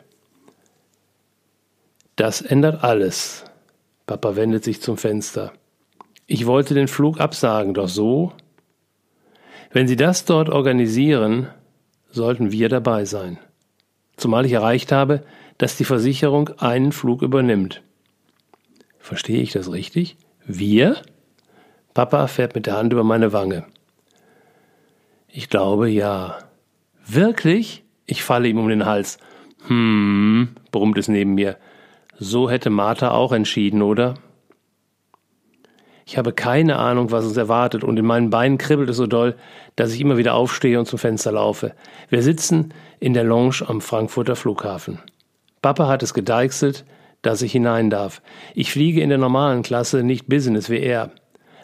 Das 2.16 2.42
ändert 2.42 2.84
alles. 2.84 3.46
Papa 4.08 4.36
wendet 4.36 4.64
sich 4.64 4.82
zum 4.82 4.98
Fenster. 4.98 5.52
Ich 6.28 6.46
wollte 6.46 6.74
den 6.74 6.88
Flug 6.88 7.20
absagen, 7.20 7.74
doch 7.74 7.90
so 7.90 8.34
wenn 9.76 9.90
Sie 9.90 9.98
das 9.98 10.24
dort 10.24 10.48
organisieren, 10.48 11.50
sollten 12.10 12.54
wir 12.54 12.70
dabei 12.70 13.04
sein. 13.04 13.38
Zumal 14.16 14.46
ich 14.46 14.54
erreicht 14.54 14.94
habe, 14.94 15.26
dass 15.58 15.76
die 15.76 15.84
Versicherung 15.84 16.50
einen 16.60 16.94
Flug 16.94 17.22
übernimmt. 17.22 17.82
Verstehe 19.00 19.42
ich 19.42 19.52
das 19.52 19.70
richtig? 19.70 20.16
Wir? 20.46 21.02
Papa 21.96 22.28
fährt 22.28 22.56
mit 22.56 22.66
der 22.66 22.76
Hand 22.76 22.92
über 22.92 23.06
meine 23.06 23.32
Wange. 23.32 23.64
Ich 25.30 25.50
glaube 25.50 25.90
ja. 25.90 26.38
Wirklich? 27.08 27.86
Ich 28.06 28.22
falle 28.22 28.50
ihm 28.50 28.60
um 28.60 28.68
den 28.68 28.86
Hals. 28.86 29.18
Hm, 29.68 30.50
brummt 30.72 30.98
es 30.98 31.08
neben 31.08 31.36
mir. 31.36 31.58
So 32.20 32.50
hätte 32.50 32.70
Martha 32.70 33.12
auch 33.12 33.32
entschieden, 33.32 33.82
oder? 33.82 34.16
Ich 36.06 36.18
habe 36.18 36.34
keine 36.34 36.78
Ahnung, 36.78 37.12
was 37.12 37.26
uns 37.26 37.38
erwartet, 37.38 37.86
und 37.86 37.98
in 37.98 38.06
meinen 38.06 38.30
Beinen 38.30 38.58
kribbelt 38.58 38.90
es 38.90 38.98
so 38.98 39.08
doll, 39.08 39.36
dass 39.78 39.94
ich 39.94 40.02
immer 40.02 40.18
wieder 40.18 40.36
aufstehe 40.36 40.78
und 40.78 40.86
zum 40.88 41.00
Fenster 41.00 41.32
laufe. 41.32 41.76
Wir 42.10 42.22
sitzen 42.22 42.74
in 43.00 43.14
der 43.14 43.24
Lounge 43.24 43.64
am 43.66 43.80
Frankfurter 43.80 44.36
Flughafen. 44.36 45.00
Papa 45.62 45.88
hat 45.88 46.04
es 46.04 46.14
gedeichselt, 46.14 46.84
dass 47.22 47.42
ich 47.42 47.54
hinein 47.54 47.90
darf. 47.90 48.22
Ich 48.54 48.72
fliege 48.74 49.00
in 49.00 49.10
der 49.10 49.18
normalen 49.18 49.64
Klasse, 49.64 50.04
nicht 50.04 50.28
Business 50.28 50.70
wie 50.70 50.80
er. 50.80 51.12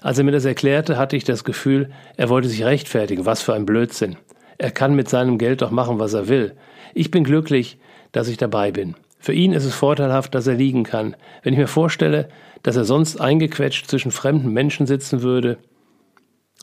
Als 0.02 0.18
er 0.18 0.24
mir 0.24 0.32
das 0.32 0.46
erklärte, 0.46 0.98
hatte 0.98 1.16
ich 1.16 1.24
das 1.24 1.44
Gefühl, 1.44 1.92
er 2.18 2.30
wollte 2.30 2.50
sich 2.50 2.66
rechtfertigen. 2.66 3.26
Was 3.26 3.42
für 3.42 3.54
ein 3.54 3.68
Blödsinn. 3.68 4.18
Er 4.58 4.72
kann 4.72 4.96
mit 4.96 5.08
seinem 5.08 5.38
Geld 5.38 5.62
doch 5.62 5.72
machen, 5.72 6.00
was 6.00 6.14
er 6.14 6.28
will. 6.28 6.56
Ich 6.94 7.12
bin 7.12 7.24
glücklich, 7.24 7.78
dass 8.12 8.28
ich 8.28 8.38
dabei 8.38 8.72
bin. 8.72 8.96
Für 9.20 9.34
ihn 9.34 9.54
ist 9.54 9.66
es 9.66 9.76
vorteilhaft, 9.76 10.34
dass 10.34 10.48
er 10.48 10.56
liegen 10.56 10.84
kann. 10.84 11.16
Wenn 11.44 11.54
ich 11.54 11.60
mir 11.60 11.68
vorstelle, 11.68 12.30
dass 12.64 12.76
er 12.76 12.86
sonst 12.86 13.22
eingequetscht 13.22 13.88
zwischen 13.88 14.12
fremden 14.12 14.52
Menschen 14.52 14.88
sitzen 14.88 15.22
würde. 15.22 15.60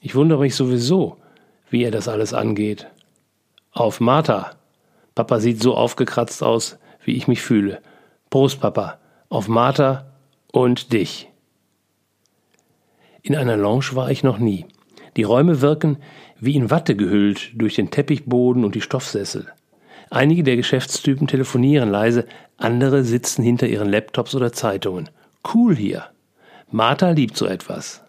Ich 0.01 0.15
wundere 0.15 0.41
mich 0.41 0.57
sowieso, 0.57 1.17
wie 1.71 1.85
er 1.85 1.91
das 1.91 2.09
alles 2.09 2.35
angeht. 2.35 2.89
Auf 3.73 4.01
Martha. 4.01 4.53
Papa 5.15 5.39
sieht 5.39 5.63
so 5.63 5.77
aufgekratzt 5.77 6.43
aus, 6.43 6.79
wie 7.05 7.17
ich 7.17 7.29
mich 7.29 7.43
fühle. 7.43 7.81
Prost, 8.31 8.61
Papa, 8.61 8.99
auf 9.29 9.49
Martha 9.49 10.07
und 10.53 10.93
dich. 10.93 11.29
In 13.29 13.37
einer 13.37 13.59
Lounge 13.59 13.91
war 13.93 14.11
ich 14.11 14.23
noch 14.23 14.39
nie. 14.39 14.65
Die 15.19 15.23
Räume 15.23 15.61
wirken 15.61 15.99
wie 16.41 16.55
in 16.55 16.71
Watte 16.71 16.97
gehüllt 16.97 17.51
durch 17.53 17.75
den 17.75 17.91
Teppichboden 17.91 18.65
und 18.65 18.75
die 18.75 18.81
Stoffsessel. 18.81 19.53
Einige 20.09 20.43
der 20.43 20.57
Geschäftstypen 20.57 21.27
telefonieren 21.27 21.91
leise, 21.91 22.25
andere 22.57 23.05
sitzen 23.05 23.43
hinter 23.43 23.67
ihren 23.67 23.91
Laptops 23.91 24.35
oder 24.35 24.55
Zeitungen. 24.55 25.11
Cool 25.53 25.77
hier. 25.77 26.07
Martha 26.71 27.11
liebt 27.11 27.37
so 27.37 27.45
etwas. 27.45 28.03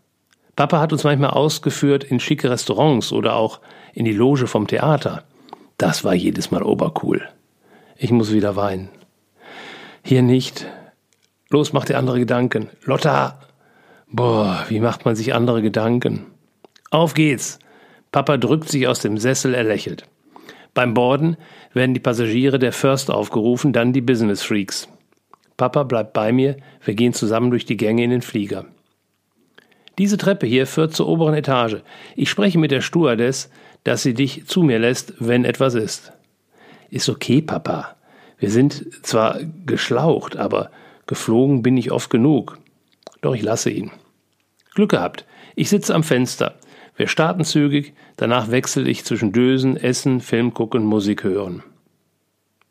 Papa 0.55 0.79
hat 0.79 0.93
uns 0.93 1.03
manchmal 1.03 1.31
ausgeführt 1.31 2.05
in 2.05 2.21
schicke 2.21 2.49
Restaurants 2.49 3.11
oder 3.11 3.35
auch 3.35 3.59
in 3.93 4.05
die 4.05 4.13
Loge 4.13 4.47
vom 4.47 4.67
Theater. 4.67 5.25
Das 5.77 6.05
war 6.05 6.15
jedes 6.15 6.49
Mal 6.49 6.63
obercool. 6.63 7.27
Ich 7.97 8.11
muss 8.11 8.31
wieder 8.31 8.55
weinen. 8.55 8.87
Hier 10.01 10.21
nicht. 10.21 10.65
Los, 11.49 11.73
mach 11.73 11.83
dir 11.83 11.97
andere 11.97 12.19
Gedanken. 12.19 12.69
Lotta! 12.85 13.48
Boah, 14.11 14.65
wie 14.69 14.79
macht 14.79 15.05
man 15.05 15.15
sich 15.15 15.35
andere 15.35 15.61
Gedanken? 15.61 16.25
Auf 16.89 17.13
geht's! 17.13 17.59
Papa 18.11 18.37
drückt 18.37 18.67
sich 18.67 18.87
aus 18.87 19.01
dem 19.01 19.19
Sessel, 19.19 19.53
er 19.53 19.63
lächelt. 19.63 20.03
Beim 20.73 20.95
Borden 20.95 21.37
werden 21.73 21.93
die 21.93 21.99
Passagiere 21.99 22.57
der 22.57 22.73
First 22.73 23.11
aufgerufen, 23.11 23.71
dann 23.71 23.93
die 23.93 24.01
Business 24.01 24.41
Freaks. 24.41 24.87
Papa 25.57 25.83
bleibt 25.83 26.13
bei 26.13 26.31
mir, 26.31 26.57
wir 26.83 26.95
gehen 26.95 27.13
zusammen 27.13 27.51
durch 27.51 27.65
die 27.65 27.77
Gänge 27.77 28.03
in 28.03 28.09
den 28.09 28.23
Flieger. 28.23 28.65
Diese 29.99 30.17
Treppe 30.17 30.47
hier 30.47 30.65
führt 30.65 30.95
zur 30.95 31.07
oberen 31.07 31.35
Etage. 31.35 31.83
Ich 32.15 32.31
spreche 32.31 32.57
mit 32.57 32.71
der 32.71 32.81
Stewardess, 32.81 33.51
dass 33.83 34.01
sie 34.01 34.15
dich 34.15 34.47
zu 34.47 34.63
mir 34.63 34.79
lässt, 34.79 35.13
wenn 35.19 35.45
etwas 35.45 35.75
ist. 35.75 36.13
Ist 36.89 37.09
okay, 37.09 37.43
Papa. 37.43 37.95
Wir 38.39 38.49
sind 38.49 38.87
zwar 39.05 39.39
geschlaucht, 39.67 40.35
aber 40.35 40.71
geflogen 41.05 41.61
bin 41.61 41.77
ich 41.77 41.91
oft 41.91 42.09
genug. 42.09 42.57
Doch 43.21 43.35
ich 43.35 43.41
lasse 43.41 43.69
ihn. 43.69 43.91
Glück 44.73 44.91
gehabt. 44.91 45.25
Ich 45.55 45.69
sitze 45.69 45.93
am 45.93 46.03
Fenster. 46.03 46.55
Wir 46.95 47.07
starten 47.07 47.45
zügig, 47.45 47.93
danach 48.17 48.51
wechsle 48.51 48.89
ich 48.89 49.05
zwischen 49.05 49.31
Dösen, 49.31 49.77
Essen, 49.77 50.19
Film 50.19 50.53
gucken, 50.53 50.83
Musik 50.83 51.23
hören. 51.23 51.63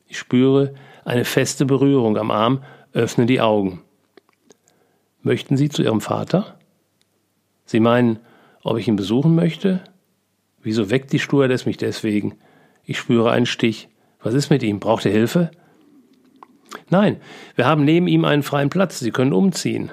Ich 0.07 0.19
spüre 0.19 0.75
eine 1.05 1.25
feste 1.25 1.65
Berührung 1.65 2.19
am 2.19 2.31
Arm, 2.31 2.63
öffne 2.93 3.27
die 3.27 3.41
Augen. 3.41 3.83
Möchten 5.23 5.57
Sie 5.57 5.69
zu 5.69 5.83
Ihrem 5.83 6.01
Vater? 6.01 6.59
Sie 7.65 7.81
meinen, 7.81 8.19
ob 8.63 8.79
ich 8.79 8.89
ihn 8.89 8.97
besuchen 8.97 9.35
möchte? 9.35 9.83
Wieso 10.63 10.91
weckt 10.91 11.13
die 11.13 11.19
Stewardess 11.19 11.67
mich 11.67 11.77
deswegen? 11.77 12.37
Ich 12.85 12.99
spüre 12.99 13.31
einen 13.31 13.47
Stich. 13.47 13.89
Was 14.23 14.35
ist 14.35 14.51
mit 14.51 14.63
ihm? 14.63 14.81
Braucht 14.81 15.07
er 15.07 15.13
Hilfe? 15.13 15.51
Nein, 16.91 17.19
wir 17.55 17.67
haben 17.67 17.85
neben 17.85 18.09
ihm 18.09 18.25
einen 18.25 18.43
freien 18.43 18.71
Platz. 18.71 18.99
Sie 18.99 19.11
können 19.11 19.33
umziehen. 19.33 19.91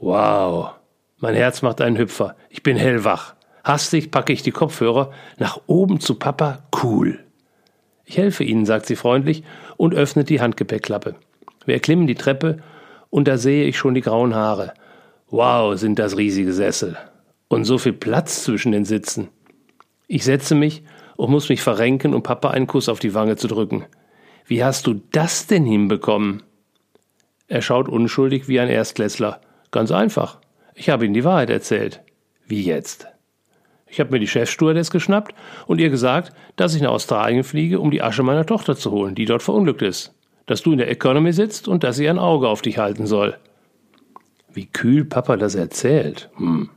Wow. 0.00 0.70
Mein 1.18 1.34
Herz 1.34 1.62
macht 1.62 1.80
einen 1.80 1.98
Hüpfer. 1.98 2.36
Ich 2.50 2.62
bin 2.62 2.76
hellwach. 2.76 3.34
Hastig 3.62 4.10
packe 4.10 4.32
ich 4.32 4.42
die 4.42 4.50
Kopfhörer. 4.50 5.10
Nach 5.38 5.60
oben 5.66 6.00
zu 6.00 6.16
Papa. 6.16 6.64
Cool. 6.82 7.24
Ich 8.04 8.18
helfe 8.18 8.44
Ihnen, 8.44 8.66
sagt 8.66 8.86
sie 8.86 8.96
freundlich 8.96 9.42
und 9.76 9.94
öffnet 9.94 10.28
die 10.28 10.40
Handgepäckklappe. 10.40 11.14
Wir 11.64 11.74
erklimmen 11.74 12.06
die 12.06 12.14
Treppe 12.14 12.58
und 13.10 13.26
da 13.26 13.38
sehe 13.38 13.64
ich 13.64 13.78
schon 13.78 13.94
die 13.94 14.02
grauen 14.02 14.34
Haare. 14.34 14.74
Wow, 15.30 15.78
sind 15.78 15.98
das 15.98 16.16
riesige 16.16 16.52
Sessel. 16.52 16.96
Und 17.48 17.64
so 17.64 17.78
viel 17.78 17.92
Platz 17.92 18.44
zwischen 18.44 18.72
den 18.72 18.84
Sitzen. 18.84 19.28
Ich 20.06 20.24
setze 20.24 20.54
mich 20.54 20.82
und 21.16 21.30
muss 21.30 21.48
mich 21.48 21.62
verrenken, 21.62 22.12
um 22.12 22.22
Papa 22.22 22.50
einen 22.50 22.66
Kuss 22.66 22.88
auf 22.88 22.98
die 22.98 23.14
Wange 23.14 23.36
zu 23.36 23.48
drücken. 23.48 23.84
Wie 24.46 24.62
hast 24.62 24.86
du 24.86 25.00
das 25.12 25.46
denn 25.46 25.64
hinbekommen? 25.64 26.42
Er 27.48 27.62
schaut 27.62 27.88
unschuldig 27.88 28.48
wie 28.48 28.60
ein 28.60 28.68
Erstklässler. 28.68 29.40
Ganz 29.74 29.90
einfach. 29.90 30.38
Ich 30.76 30.88
habe 30.88 31.04
ihm 31.04 31.14
die 31.14 31.24
Wahrheit 31.24 31.50
erzählt. 31.50 32.00
Wie 32.46 32.62
jetzt? 32.62 33.08
Ich 33.88 33.98
habe 33.98 34.12
mir 34.12 34.20
die 34.20 34.28
Chefstewardess 34.28 34.92
geschnappt 34.92 35.34
und 35.66 35.80
ihr 35.80 35.90
gesagt, 35.90 36.32
dass 36.54 36.76
ich 36.76 36.82
nach 36.82 36.92
Australien 36.92 37.42
fliege, 37.42 37.80
um 37.80 37.90
die 37.90 38.00
Asche 38.00 38.22
meiner 38.22 38.46
Tochter 38.46 38.76
zu 38.76 38.92
holen, 38.92 39.16
die 39.16 39.24
dort 39.24 39.42
verunglückt 39.42 39.82
ist. 39.82 40.14
Dass 40.46 40.62
du 40.62 40.70
in 40.70 40.78
der 40.78 40.92
Economy 40.92 41.32
sitzt 41.32 41.66
und 41.66 41.82
dass 41.82 41.96
sie 41.96 42.08
ein 42.08 42.20
Auge 42.20 42.46
auf 42.46 42.62
dich 42.62 42.78
halten 42.78 43.08
soll. 43.08 43.36
Wie 44.52 44.66
kühl 44.66 45.04
Papa 45.04 45.36
das 45.36 45.56
erzählt. 45.56 46.30
Hm. 46.36 46.70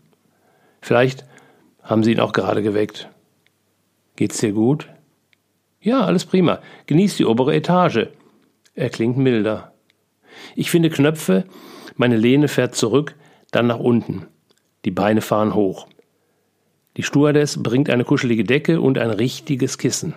Vielleicht 0.81 1.23
haben 1.83 2.03
sie 2.03 2.13
ihn 2.13 2.19
auch 2.19 2.33
gerade 2.33 2.63
geweckt. 2.63 3.09
Geht's 4.15 4.39
dir 4.39 4.53
gut? 4.53 4.89
Ja, 5.81 6.03
alles 6.03 6.25
prima. 6.25 6.61
Genieß 6.87 7.15
die 7.17 7.25
obere 7.25 7.53
Etage. 7.53 8.07
Er 8.73 8.89
klingt 8.89 9.19
milder. 9.19 9.71
Ich 10.55 10.71
finde 10.71 10.89
Knöpfe, 10.89 11.45
meine 11.97 12.17
Lehne 12.17 12.47
fährt 12.47 12.75
zurück, 12.75 13.15
dann 13.51 13.67
nach 13.67 13.79
unten. 13.79 14.27
Die 14.85 14.91
Beine 14.91 15.21
fahren 15.21 15.53
hoch. 15.53 15.87
Die 16.95 17.03
Stewardess 17.03 17.61
bringt 17.61 17.89
eine 17.89 18.05
kuschelige 18.05 18.43
Decke 18.43 18.81
und 18.81 18.97
ein 18.97 19.11
richtiges 19.11 19.77
Kissen. 19.77 20.15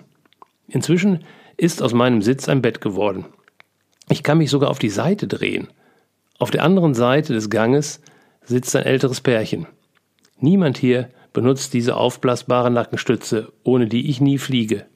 Inzwischen 0.68 1.24
ist 1.56 1.82
aus 1.82 1.92
meinem 1.92 2.22
Sitz 2.22 2.48
ein 2.48 2.62
Bett 2.62 2.80
geworden. 2.80 3.26
Ich 4.08 4.22
kann 4.22 4.38
mich 4.38 4.50
sogar 4.50 4.70
auf 4.70 4.78
die 4.78 4.88
Seite 4.88 5.26
drehen. 5.26 5.68
Auf 6.38 6.50
der 6.50 6.64
anderen 6.64 6.94
Seite 6.94 7.34
des 7.34 7.50
Ganges 7.50 8.00
sitzt 8.42 8.74
ein 8.74 8.84
älteres 8.84 9.20
Pärchen. 9.20 9.66
Niemand 10.38 10.78
hier 10.78 11.10
benutzt 11.32 11.74
diese 11.74 11.96
aufblasbare 11.96 12.70
Nackenstütze, 12.70 13.52
ohne 13.62 13.86
die 13.86 14.08
ich 14.08 14.20
nie 14.20 14.38
fliege. 14.38 14.86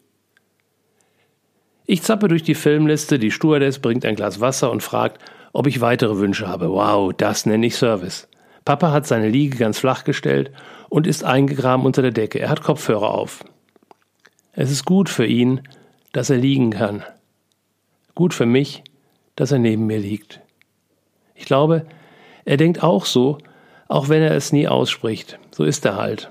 Ich 1.86 2.02
zappe 2.02 2.28
durch 2.28 2.42
die 2.42 2.54
Filmliste, 2.54 3.18
die 3.18 3.30
Stewardess 3.30 3.78
bringt 3.78 4.06
ein 4.06 4.16
Glas 4.16 4.40
Wasser 4.40 4.70
und 4.70 4.82
fragt, 4.82 5.20
ob 5.54 5.66
ich 5.66 5.80
weitere 5.80 6.18
Wünsche 6.18 6.46
habe. 6.46 6.70
Wow, 6.70 7.14
das 7.16 7.46
nenne 7.46 7.64
ich 7.66 7.76
Service. 7.76 8.28
Papa 8.66 8.92
hat 8.92 9.06
seine 9.06 9.28
Liege 9.28 9.56
ganz 9.56 9.78
flach 9.78 10.04
gestellt 10.04 10.50
und 10.90 11.06
ist 11.06 11.24
eingegraben 11.24 11.86
unter 11.86 12.02
der 12.02 12.10
Decke. 12.10 12.40
Er 12.40 12.50
hat 12.50 12.62
Kopfhörer 12.62 13.10
auf. 13.10 13.44
Es 14.52 14.70
ist 14.70 14.84
gut 14.84 15.08
für 15.08 15.26
ihn, 15.26 15.62
dass 16.12 16.28
er 16.28 16.36
liegen 16.36 16.70
kann. 16.70 17.02
Gut 18.14 18.34
für 18.34 18.46
mich, 18.46 18.82
dass 19.36 19.52
er 19.52 19.58
neben 19.58 19.86
mir 19.86 19.98
liegt. 19.98 20.40
Ich 21.34 21.46
glaube, 21.46 21.86
er 22.44 22.56
denkt 22.56 22.82
auch 22.82 23.06
so, 23.06 23.38
auch 23.88 24.08
wenn 24.08 24.22
er 24.22 24.32
es 24.32 24.52
nie 24.52 24.66
ausspricht. 24.66 25.38
So 25.50 25.64
ist 25.64 25.84
er 25.84 25.96
halt. 25.96 26.30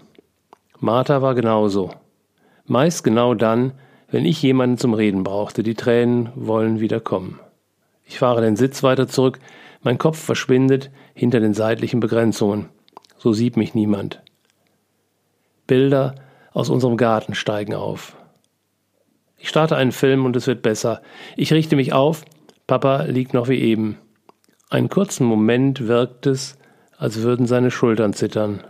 Martha 0.79 1.21
war 1.21 1.33
genauso. 1.33 1.91
Meist 2.65 3.03
genau 3.03 3.35
dann, 3.35 3.73
wenn 4.09 4.25
ich 4.25 4.41
jemanden 4.41 4.77
zum 4.77 4.93
Reden 4.93 5.23
brauchte. 5.23 5.63
Die 5.63 5.75
Tränen 5.75 6.29
wollen 6.35 6.79
wieder 6.79 6.99
kommen. 6.99 7.39
Ich 8.05 8.19
fahre 8.19 8.41
den 8.41 8.55
Sitz 8.55 8.83
weiter 8.83 9.07
zurück, 9.07 9.39
mein 9.81 9.97
Kopf 9.97 10.17
verschwindet 10.17 10.91
hinter 11.13 11.39
den 11.39 11.53
seitlichen 11.53 11.99
Begrenzungen. 11.99 12.69
So 13.17 13.33
sieht 13.33 13.57
mich 13.57 13.75
niemand. 13.75 14.21
Bilder 15.67 16.15
aus 16.51 16.69
unserem 16.69 16.97
Garten 16.97 17.35
steigen 17.35 17.73
auf. 17.73 18.15
Ich 19.37 19.49
starte 19.49 19.75
einen 19.75 19.91
Film 19.91 20.25
und 20.25 20.35
es 20.35 20.47
wird 20.47 20.61
besser. 20.61 21.01
Ich 21.35 21.51
richte 21.51 21.75
mich 21.75 21.93
auf, 21.93 22.23
Papa 22.67 23.03
liegt 23.03 23.33
noch 23.33 23.49
wie 23.49 23.59
eben. 23.59 23.97
Einen 24.69 24.89
kurzen 24.89 25.25
Moment 25.25 25.87
wirkt 25.87 26.27
es, 26.27 26.57
als 26.97 27.21
würden 27.21 27.45
seine 27.45 27.69
Schultern 27.69 28.13
zittern. 28.13 28.63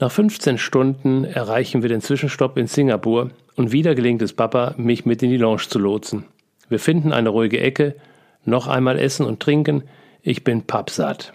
Nach 0.00 0.12
15 0.12 0.58
Stunden 0.58 1.24
erreichen 1.24 1.82
wir 1.82 1.88
den 1.88 2.00
Zwischenstopp 2.00 2.56
in 2.56 2.68
Singapur 2.68 3.30
und 3.56 3.72
wieder 3.72 3.96
gelingt 3.96 4.22
es 4.22 4.32
Papa, 4.32 4.74
mich 4.76 5.04
mit 5.06 5.24
in 5.24 5.30
die 5.30 5.36
Lounge 5.36 5.62
zu 5.68 5.80
lotsen. 5.80 6.24
Wir 6.68 6.78
finden 6.78 7.12
eine 7.12 7.30
ruhige 7.30 7.58
Ecke, 7.58 7.96
noch 8.44 8.68
einmal 8.68 8.96
essen 9.00 9.26
und 9.26 9.40
trinken. 9.40 9.82
Ich 10.22 10.44
bin 10.44 10.62
pappsatt. 10.62 11.32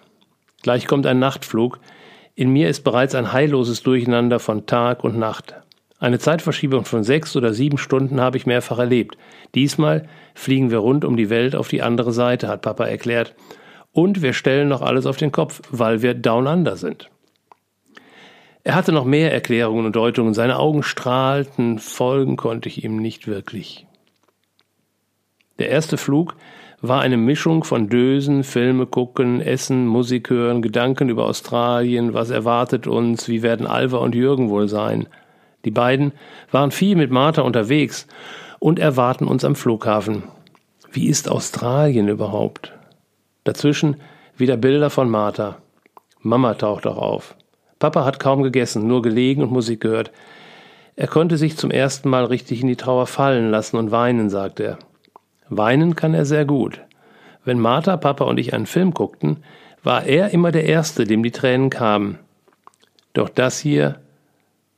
Gleich 0.62 0.88
kommt 0.88 1.06
ein 1.08 1.20
Nachtflug. 1.20 1.82
In 2.36 2.52
mir 2.52 2.70
ist 2.70 2.86
bereits 2.86 3.16
ein 3.16 3.34
heilloses 3.34 3.84
Durcheinander 3.84 4.40
von 4.40 4.66
Tag 4.66 5.04
und 5.04 5.20
Nacht. 5.20 5.56
Eine 6.00 6.20
Zeitverschiebung 6.20 6.86
von 6.86 7.04
sechs 7.04 7.36
oder 7.36 7.54
sieben 7.54 7.78
Stunden 7.78 8.22
habe 8.22 8.38
ich 8.38 8.46
mehrfach 8.46 8.80
erlebt. 8.80 9.18
Diesmal 9.56 10.08
fliegen 10.36 10.72
wir 10.72 10.78
rund 10.78 11.04
um 11.04 11.18
die 11.18 11.30
Welt 11.30 11.58
auf 11.58 11.68
die 11.68 11.82
andere 11.82 12.14
Seite, 12.14 12.48
hat 12.48 12.62
Papa 12.62 12.86
erklärt. 12.86 13.36
Und 13.92 14.22
wir 14.22 14.32
stellen 14.32 14.70
noch 14.70 14.82
alles 14.82 15.06
auf 15.06 15.18
den 15.18 15.34
Kopf, 15.34 15.62
weil 15.70 16.02
wir 16.02 16.14
down 16.14 16.48
under 16.48 16.78
sind. 16.78 17.10
Er 18.64 18.76
hatte 18.76 18.94
noch 18.94 19.06
mehr 19.06 19.34
Erklärungen 19.34 19.86
und 19.86 19.96
Deutungen, 19.96 20.34
seine 20.34 20.58
Augen 20.58 20.84
strahlten, 20.84 21.80
folgen 21.80 22.38
konnte 22.38 22.70
ich 22.70 22.84
ihm 22.84 22.98
nicht 22.98 23.28
wirklich. 23.28 23.86
Der 25.60 25.70
erste 25.70 25.98
Flug 25.98 26.36
war 26.82 27.02
eine 27.02 27.18
Mischung 27.18 27.64
von 27.64 27.90
Dösen, 27.90 28.44
Filme 28.44 28.86
gucken, 28.86 29.42
Essen, 29.42 29.86
Musik 29.86 30.30
hören, 30.30 30.62
Gedanken 30.62 31.10
über 31.10 31.26
Australien, 31.26 32.14
was 32.14 32.30
erwartet 32.30 32.88
uns, 32.88 33.28
wie 33.28 33.42
werden 33.42 33.68
Alva 33.68 33.98
und 33.98 34.16
Jürgen 34.16 34.50
wohl 34.50 34.68
sein. 34.68 35.08
Die 35.66 35.72
beiden 35.72 36.14
waren 36.52 36.72
viel 36.72 36.96
mit 36.96 37.12
Martha 37.12 37.42
unterwegs 37.42 38.08
und 38.60 38.80
erwarten 38.80 39.28
uns 39.28 39.46
am 39.46 39.56
Flughafen. 39.56 40.24
Wie 40.92 41.08
ist 41.08 41.30
Australien 41.30 42.08
überhaupt? 42.08 42.74
Dazwischen 43.44 43.98
wieder 44.38 44.58
Bilder 44.58 44.90
von 44.90 45.10
Martha. 45.10 45.58
Mama 46.22 46.54
taucht 46.54 46.88
auch 46.88 46.98
auf. 46.98 47.36
Papa 47.84 48.06
hat 48.06 48.18
kaum 48.18 48.44
gegessen, 48.44 48.88
nur 48.88 49.02
gelegen 49.02 49.42
und 49.44 49.52
Musik 49.52 49.82
gehört. 49.82 50.10
Er 50.96 51.08
konnte 51.08 51.36
sich 51.36 51.58
zum 51.58 51.70
ersten 51.70 52.08
Mal 52.08 52.24
richtig 52.24 52.62
in 52.62 52.70
die 52.70 52.78
Trauer 52.78 53.08
fallen 53.08 53.52
lassen 53.52 53.76
und 53.76 53.92
weinen, 53.92 54.30
sagt 54.30 54.62
er. 54.62 54.80
Weinen 55.50 55.94
kann 55.94 56.14
er 56.14 56.24
sehr 56.24 56.46
gut. 56.46 56.80
Wenn 57.44 57.60
Martha, 57.60 57.98
Papa 57.98 58.24
und 58.24 58.38
ich 58.38 58.54
einen 58.54 58.68
Film 58.68 58.94
guckten, 58.94 59.44
war 59.84 60.06
er 60.06 60.30
immer 60.30 60.54
der 60.54 60.64
Erste, 60.64 61.04
dem 61.04 61.24
die 61.24 61.32
Tränen 61.32 61.70
kamen. 61.70 62.20
Doch 63.12 63.28
das 63.28 63.60
hier 63.60 64.00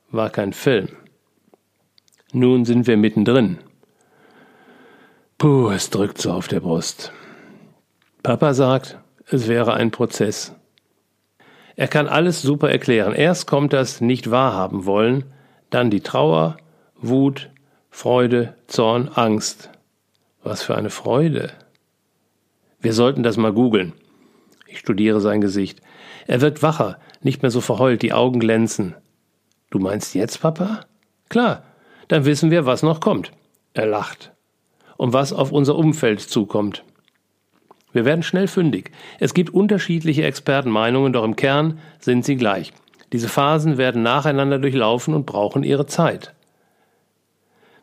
war 0.10 0.32
kein 0.32 0.52
Film. 0.52 0.88
Nun 2.34 2.66
sind 2.66 2.88
wir 2.88 2.98
mittendrin. 2.98 3.60
Puh, 5.38 5.70
es 5.70 5.92
drückt 5.92 6.18
so 6.18 6.32
auf 6.32 6.48
der 6.48 6.62
Brust. 6.62 7.12
Papa 8.24 8.56
sagt, 8.56 8.98
es 9.28 9.48
wäre 9.48 9.76
ein 9.76 9.92
Prozess. 9.92 10.56
Er 11.76 11.88
kann 11.88 12.08
alles 12.08 12.42
super 12.42 12.70
erklären. 12.70 13.14
Erst 13.14 13.48
kommt 13.48 13.74
das 13.74 14.02
nicht 14.02 14.32
wahrhaben 14.32 14.86
wollen, 14.86 15.26
dann 15.70 15.90
die 15.90 16.02
Trauer, 16.02 16.58
Wut, 16.96 17.50
Freude, 17.90 18.56
Zorn, 18.68 19.10
Angst. 19.14 19.70
Was 20.44 20.64
für 20.64 20.76
eine 20.76 20.90
Freude. 20.90 21.52
Wir 22.80 22.94
sollten 22.94 23.24
das 23.24 23.36
mal 23.36 23.52
googeln. 23.52 23.94
Ich 24.68 24.80
studiere 24.80 25.20
sein 25.20 25.42
Gesicht. 25.42 25.82
Er 26.28 26.42
wirkt 26.42 26.64
wacher, 26.64 27.00
nicht 27.22 27.42
mehr 27.42 27.52
so 27.52 27.62
verheult, 27.62 28.02
die 28.02 28.14
Augen 28.14 28.40
glänzen. 28.40 28.96
Du 29.70 29.80
meinst 29.80 30.16
jetzt, 30.16 30.42
Papa? 30.42 30.82
Klar, 31.30 31.64
dann 32.08 32.26
wissen 32.26 32.52
wir, 32.52 32.66
was 32.66 32.84
noch 32.84 33.00
kommt. 33.00 33.32
Er 33.74 33.88
lacht. 33.88 34.32
Und 34.98 35.14
was 35.14 35.34
auf 35.34 35.52
unser 35.52 35.76
Umfeld 35.76 36.22
zukommt. 36.22 36.84
Wir 37.96 38.04
werden 38.04 38.24
schnell 38.24 38.50
fündig. 38.50 38.92
Es 39.22 39.34
gibt 39.34 39.54
unterschiedliche 39.54 40.26
Expertenmeinungen, 40.26 41.14
doch 41.14 41.24
im 41.24 41.38
Kern 41.38 41.80
sind 41.98 42.26
sie 42.26 42.36
gleich. 42.36 42.74
Diese 43.14 43.30
Phasen 43.30 43.78
werden 43.78 44.04
nacheinander 44.04 44.60
durchlaufen 44.60 45.14
und 45.14 45.26
brauchen 45.26 45.64
ihre 45.64 45.86
Zeit. 45.86 46.34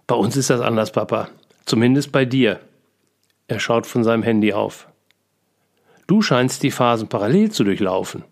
Bei 0.07 0.14
uns 0.14 0.37
ist 0.37 0.51
das 0.51 0.61
anders, 0.61 0.92
Papa. 0.92 1.29
Zumindest 1.64 2.12
bei 2.12 2.27
dir. 2.27 2.61
Er 3.48 3.59
schaut 3.59 3.87
von 3.87 4.05
seinem 4.05 4.22
Handy 4.22 4.53
auf. 4.53 4.87
Du 6.07 6.20
scheinst 6.20 6.62
die 6.62 6.72
Phasen 6.72 7.09
parallel 7.09 7.51
zu 7.51 7.64
durchlaufen. 7.64 8.22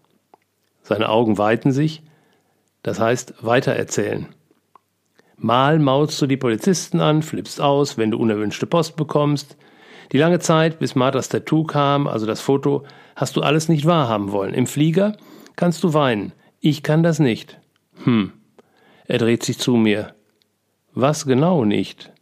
Seine 0.83 1.09
Augen 1.09 1.39
weiten 1.39 1.73
sich, 1.73 2.03
das 2.83 3.01
heißt 3.01 3.37
weitererzählen. 3.41 4.27
Mal 5.39 5.79
maulst 5.79 6.21
du 6.21 6.27
die 6.27 6.37
Polizisten 6.37 7.01
an, 7.01 7.23
flippst 7.23 7.59
aus, 7.59 7.97
wenn 7.97 8.11
du 8.11 8.19
unerwünschte 8.19 8.67
Post 8.67 8.97
bekommst. 8.97 9.57
Die 10.13 10.19
lange 10.19 10.41
Zeit, 10.41 10.79
bis 10.79 10.95
Marthas 10.95 11.29
Tattoo 11.29 11.65
kam, 11.65 12.07
also 12.07 12.27
das 12.27 12.41
Foto, 12.41 12.85
hast 13.15 13.37
du 13.37 13.43
alles 13.43 13.69
nicht 13.69 13.87
wahrhaben 13.87 14.33
wollen. 14.33 14.55
Im 14.55 14.67
Flieger 14.67 15.17
kannst 15.57 15.85
du 15.85 15.95
weinen. 15.95 16.33
Ich 16.61 16.83
kann 16.83 17.03
das 17.03 17.21
nicht. 17.21 17.61
Hm. 18.05 18.33
Er 19.07 19.19
dreht 19.19 19.45
sich 19.45 19.59
zu 19.59 19.77
mir. 19.77 20.15
Was 20.95 21.27
genau 21.27 21.65
nicht? 21.65 22.13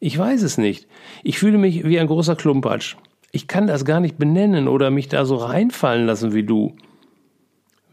Ich 0.00 0.18
weiß 0.18 0.42
es 0.42 0.58
nicht. 0.58 0.88
Ich 1.22 1.38
fühle 1.38 1.58
mich 1.58 1.84
wie 1.84 2.00
ein 2.00 2.08
großer 2.08 2.34
Klumpatsch. 2.34 2.96
Ich 3.30 3.46
kann 3.46 3.66
das 3.68 3.84
gar 3.84 4.00
nicht 4.00 4.18
benennen 4.18 4.66
oder 4.66 4.90
mich 4.90 5.08
da 5.08 5.24
so 5.24 5.36
reinfallen 5.36 6.06
lassen 6.06 6.34
wie 6.34 6.42
du. 6.42 6.76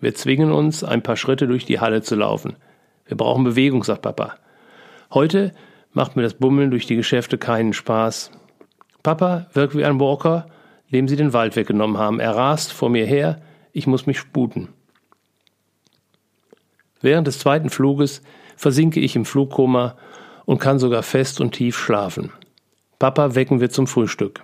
Wir 0.02 0.16
zwingen 0.16 0.52
uns, 0.52 0.84
ein 0.84 1.04
paar 1.04 1.18
Schritte 1.18 1.48
durch 1.48 1.66
die 1.66 1.80
Halle 1.80 2.02
zu 2.02 2.16
laufen. 2.16 2.56
Wir 3.06 3.18
brauchen 3.18 3.44
Bewegung, 3.44 3.84
sagt 3.84 4.02
Papa. 4.02 4.36
Heute 5.14 5.54
macht 5.94 6.16
mir 6.16 6.24
das 6.24 6.34
Bummeln 6.34 6.72
durch 6.72 6.88
die 6.88 6.96
Geschäfte 6.96 7.38
keinen 7.38 7.74
Spaß. 7.74 8.32
Papa 9.04 9.48
wirkt 9.54 9.76
wie 9.76 9.86
ein 9.86 10.00
Walker, 10.00 10.48
dem 10.92 11.08
sie 11.08 11.16
den 11.16 11.34
Wald 11.34 11.56
weggenommen 11.56 11.98
haben. 11.98 12.20
Er 12.20 12.36
rast 12.36 12.74
vor 12.74 12.90
mir 12.90 13.06
her, 13.06 13.42
ich 13.72 13.88
muss 13.88 14.06
mich 14.06 14.20
sputen. 14.20 14.70
Während 17.02 17.28
des 17.28 17.40
zweiten 17.40 17.70
Fluges 17.70 18.22
versinke 18.58 19.00
ich 19.00 19.16
im 19.16 19.26
Flugkoma 19.26 19.96
und 20.46 20.60
kann 20.60 20.80
sogar 20.80 21.04
fest 21.04 21.40
und 21.40 21.52
tief 21.52 21.78
schlafen. 21.78 22.32
Papa 22.98 23.36
wecken 23.36 23.62
wir 23.62 23.70
zum 23.70 23.88
Frühstück. 23.88 24.44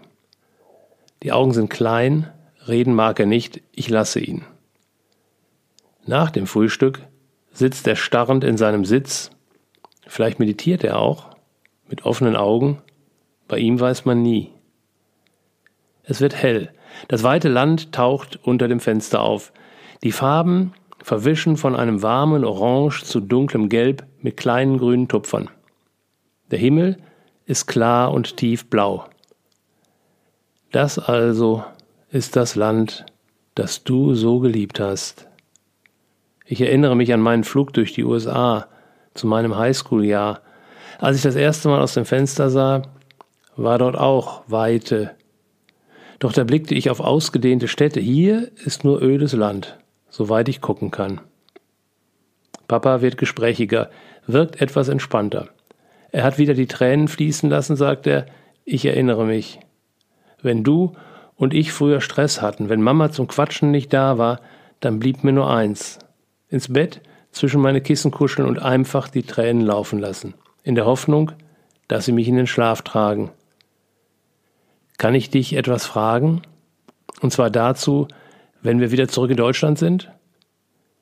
Die 1.24 1.32
Augen 1.32 1.52
sind 1.52 1.70
klein, 1.70 2.32
reden 2.68 2.94
mag 2.94 3.20
er 3.20 3.26
nicht, 3.26 3.62
ich 3.74 3.90
lasse 3.90 4.20
ihn. 4.20 4.46
Nach 6.06 6.30
dem 6.30 6.48
Frühstück 6.48 7.02
sitzt 7.52 7.88
er 7.88 7.96
starrend 7.96 8.44
in 8.44 8.58
seinem 8.58 8.86
Sitz, 8.86 9.32
vielleicht 10.08 10.40
meditiert 10.40 10.84
er 10.84 11.00
auch, 11.00 11.36
mit 11.90 12.06
offenen 12.06 12.36
Augen, 12.36 12.82
bei 13.48 13.58
ihm 13.58 13.80
weiß 13.80 14.06
man 14.06 14.22
nie. 14.22 14.52
Es 16.04 16.22
wird 16.22 16.36
hell, 16.36 16.72
das 17.08 17.24
weite 17.24 17.50
Land 17.50 17.92
taucht 17.92 18.40
unter 18.44 18.68
dem 18.68 18.80
Fenster 18.80 19.22
auf, 19.22 19.52
die 20.04 20.12
Farben 20.12 20.74
verwischen 21.02 21.58
von 21.58 21.76
einem 21.76 22.02
warmen 22.02 22.44
Orange 22.44 23.04
zu 23.04 23.20
dunklem 23.20 23.70
Gelb 23.70 24.06
mit 24.22 24.38
kleinen 24.38 24.78
grünen 24.78 25.08
Tupfern. 25.08 25.50
Der 26.52 26.60
Himmel 26.60 26.98
ist 27.46 27.68
klar 27.68 28.12
und 28.12 28.38
tiefblau. 28.38 29.06
Das 30.72 31.00
also 31.00 31.64
ist 32.10 32.36
das 32.36 32.56
Land, 32.56 33.06
das 33.56 33.84
du 33.84 34.14
so 34.16 34.40
geliebt 34.40 34.80
hast. 34.80 35.28
Ich 36.46 36.62
erinnere 36.62 36.96
mich 36.96 37.14
an 37.14 37.22
meinen 37.22 37.44
Flug 37.44 37.74
durch 37.74 37.94
die 37.94 38.04
USA 38.04 38.68
zu 39.14 39.28
meinem 39.28 39.58
Highschool-Jahr. 39.58 40.42
Als 41.00 41.18
ich 41.18 41.24
das 41.24 41.36
erste 41.36 41.70
Mal 41.70 41.82
aus 41.82 41.94
dem 41.94 42.06
Fenster 42.06 42.50
sah, 42.50 42.84
war 43.56 43.78
dort 43.78 43.98
auch 43.98 44.44
Weite. 44.48 45.12
Doch 46.20 46.34
da 46.34 46.44
blickte 46.44 46.76
ich 46.76 46.90
auf 46.90 47.00
ausgedehnte 47.00 47.68
Städte. 47.68 48.00
Hier 48.00 48.52
ist 48.64 48.84
nur 48.84 49.02
ödes 49.02 49.34
Land 49.34 49.78
soweit 50.16 50.48
ich 50.48 50.62
gucken 50.62 50.92
kann. 50.92 51.20
Papa 52.70 53.02
wird 53.02 53.18
gesprächiger, 53.18 53.90
wirkt 54.28 54.62
etwas 54.62 54.88
entspannter. 54.88 55.50
Er 56.12 56.24
hat 56.24 56.38
wieder 56.38 56.54
die 56.54 56.68
Tränen 56.68 57.10
fließen 57.10 57.50
lassen, 57.50 57.76
sagt 57.76 58.08
er, 58.08 58.26
ich 58.64 58.86
erinnere 58.86 59.26
mich. 59.26 59.60
Wenn 60.42 60.64
du 60.64 60.94
und 61.36 61.54
ich 61.54 61.74
früher 61.74 62.00
Stress 62.00 62.42
hatten, 62.42 62.70
wenn 62.70 62.82
Mama 62.82 63.12
zum 63.12 63.28
Quatschen 63.28 63.72
nicht 63.72 63.92
da 63.92 64.18
war, 64.18 64.40
dann 64.80 65.00
blieb 65.00 65.26
mir 65.26 65.34
nur 65.34 65.50
eins. 65.50 66.00
Ins 66.48 66.72
Bett, 66.72 67.02
zwischen 67.32 67.60
meine 67.60 67.82
Kissen 67.82 68.12
kuscheln 68.12 68.48
und 68.48 68.60
einfach 68.60 69.10
die 69.10 69.24
Tränen 69.24 69.66
laufen 69.66 70.00
lassen. 70.00 70.34
In 70.64 70.76
der 70.76 70.86
Hoffnung, 70.86 71.34
dass 71.90 72.06
sie 72.06 72.14
mich 72.14 72.30
in 72.30 72.38
den 72.38 72.48
Schlaf 72.48 72.84
tragen. 72.84 73.32
Kann 74.98 75.16
ich 75.16 75.30
dich 75.30 75.54
etwas 75.54 75.86
fragen? 75.86 76.42
Und 77.22 77.32
zwar 77.32 77.50
dazu, 77.50 78.08
wenn 78.62 78.80
wir 78.80 78.92
wieder 78.92 79.08
zurück 79.08 79.32
in 79.32 79.38
Deutschland 79.38 79.78
sind? 79.78 80.12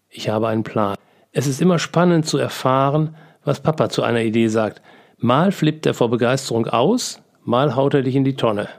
Ich 0.09 0.29
habe 0.29 0.47
einen 0.47 0.63
Plan. 0.63 0.95
Es 1.31 1.47
ist 1.47 1.61
immer 1.61 1.79
spannend 1.79 2.25
zu 2.25 2.37
erfahren, 2.37 3.15
was 3.43 3.61
Papa 3.61 3.89
zu 3.89 4.03
einer 4.03 4.21
Idee 4.21 4.47
sagt. 4.47 4.81
Mal 5.17 5.51
flippt 5.51 5.85
er 5.85 5.93
vor 5.93 6.09
Begeisterung 6.09 6.67
aus, 6.67 7.21
mal 7.43 7.75
haut 7.75 7.93
er 7.93 8.03
dich 8.03 8.15
in 8.15 8.23
die 8.23 8.35
Tonne. 8.35 8.69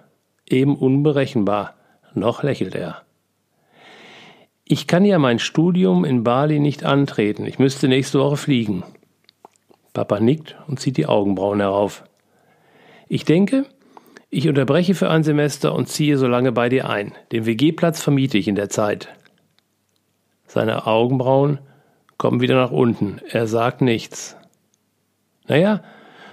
Eben 0.46 0.77
unberechenbar. 0.77 1.74
Noch 2.14 2.42
lächelt 2.42 2.74
er. 2.74 3.03
Ich 4.64 4.87
kann 4.87 5.05
ja 5.05 5.18
mein 5.18 5.38
Studium 5.38 6.05
in 6.05 6.22
Bali 6.24 6.61
nicht 6.61 6.85
antreten. 6.85 7.44
Ich 7.44 7.59
müsste 7.59 7.88
nächste 7.88 8.20
Woche 8.20 8.37
fliegen. 8.37 8.85
Papa 9.92 10.20
nickt 10.20 10.57
und 10.66 10.81
zieht 10.81 10.96
die 10.96 11.07
Augenbrauen 11.07 11.61
herauf. 11.61 12.05
Ich 13.09 13.24
denke, 13.24 13.66
ich 14.35 14.49
unterbreche 14.49 14.94
für 14.94 15.11
ein 15.11 15.23
Semester 15.23 15.75
und 15.75 15.88
ziehe 15.88 16.18
so 16.18 16.27
lange 16.27 16.51
bei 16.51 16.68
dir 16.68 16.90
ein. 16.90 17.12
Den 17.31 17.47
WG-Platz 17.47 18.03
vermiete 18.03 18.37
ich 18.37 18.49
in 18.49 18.57
der 18.57 18.68
Zeit. 18.68 19.09
Seine 20.47 20.87
Augenbrauen 20.87 21.59
kommen 22.18 22.40
wieder 22.40 22.57
nach 22.57 22.73
unten. 22.73 23.20
Er 23.29 23.47
sagt 23.47 23.81
nichts. 23.81 24.37
Naja, 25.47 25.83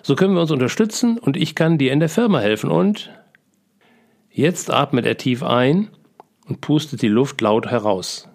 so 0.02 0.16
können 0.16 0.34
wir 0.34 0.42
uns 0.42 0.52
unterstützen 0.52 1.20
und 1.20 1.38
ich 1.38 1.54
kann 1.54 1.78
dir 1.78 1.92
in 1.94 2.00
der 2.00 2.10
Firma 2.10 2.40
helfen 2.40 2.72
und. 2.72 3.12
Jetzt 4.32 4.72
atmet 4.72 5.06
er 5.06 5.18
tief 5.18 5.44
ein 5.44 5.90
und 6.48 6.62
pustet 6.62 7.02
die 7.02 7.08
Luft 7.08 7.40
laut 7.42 7.68
heraus. 7.68 8.28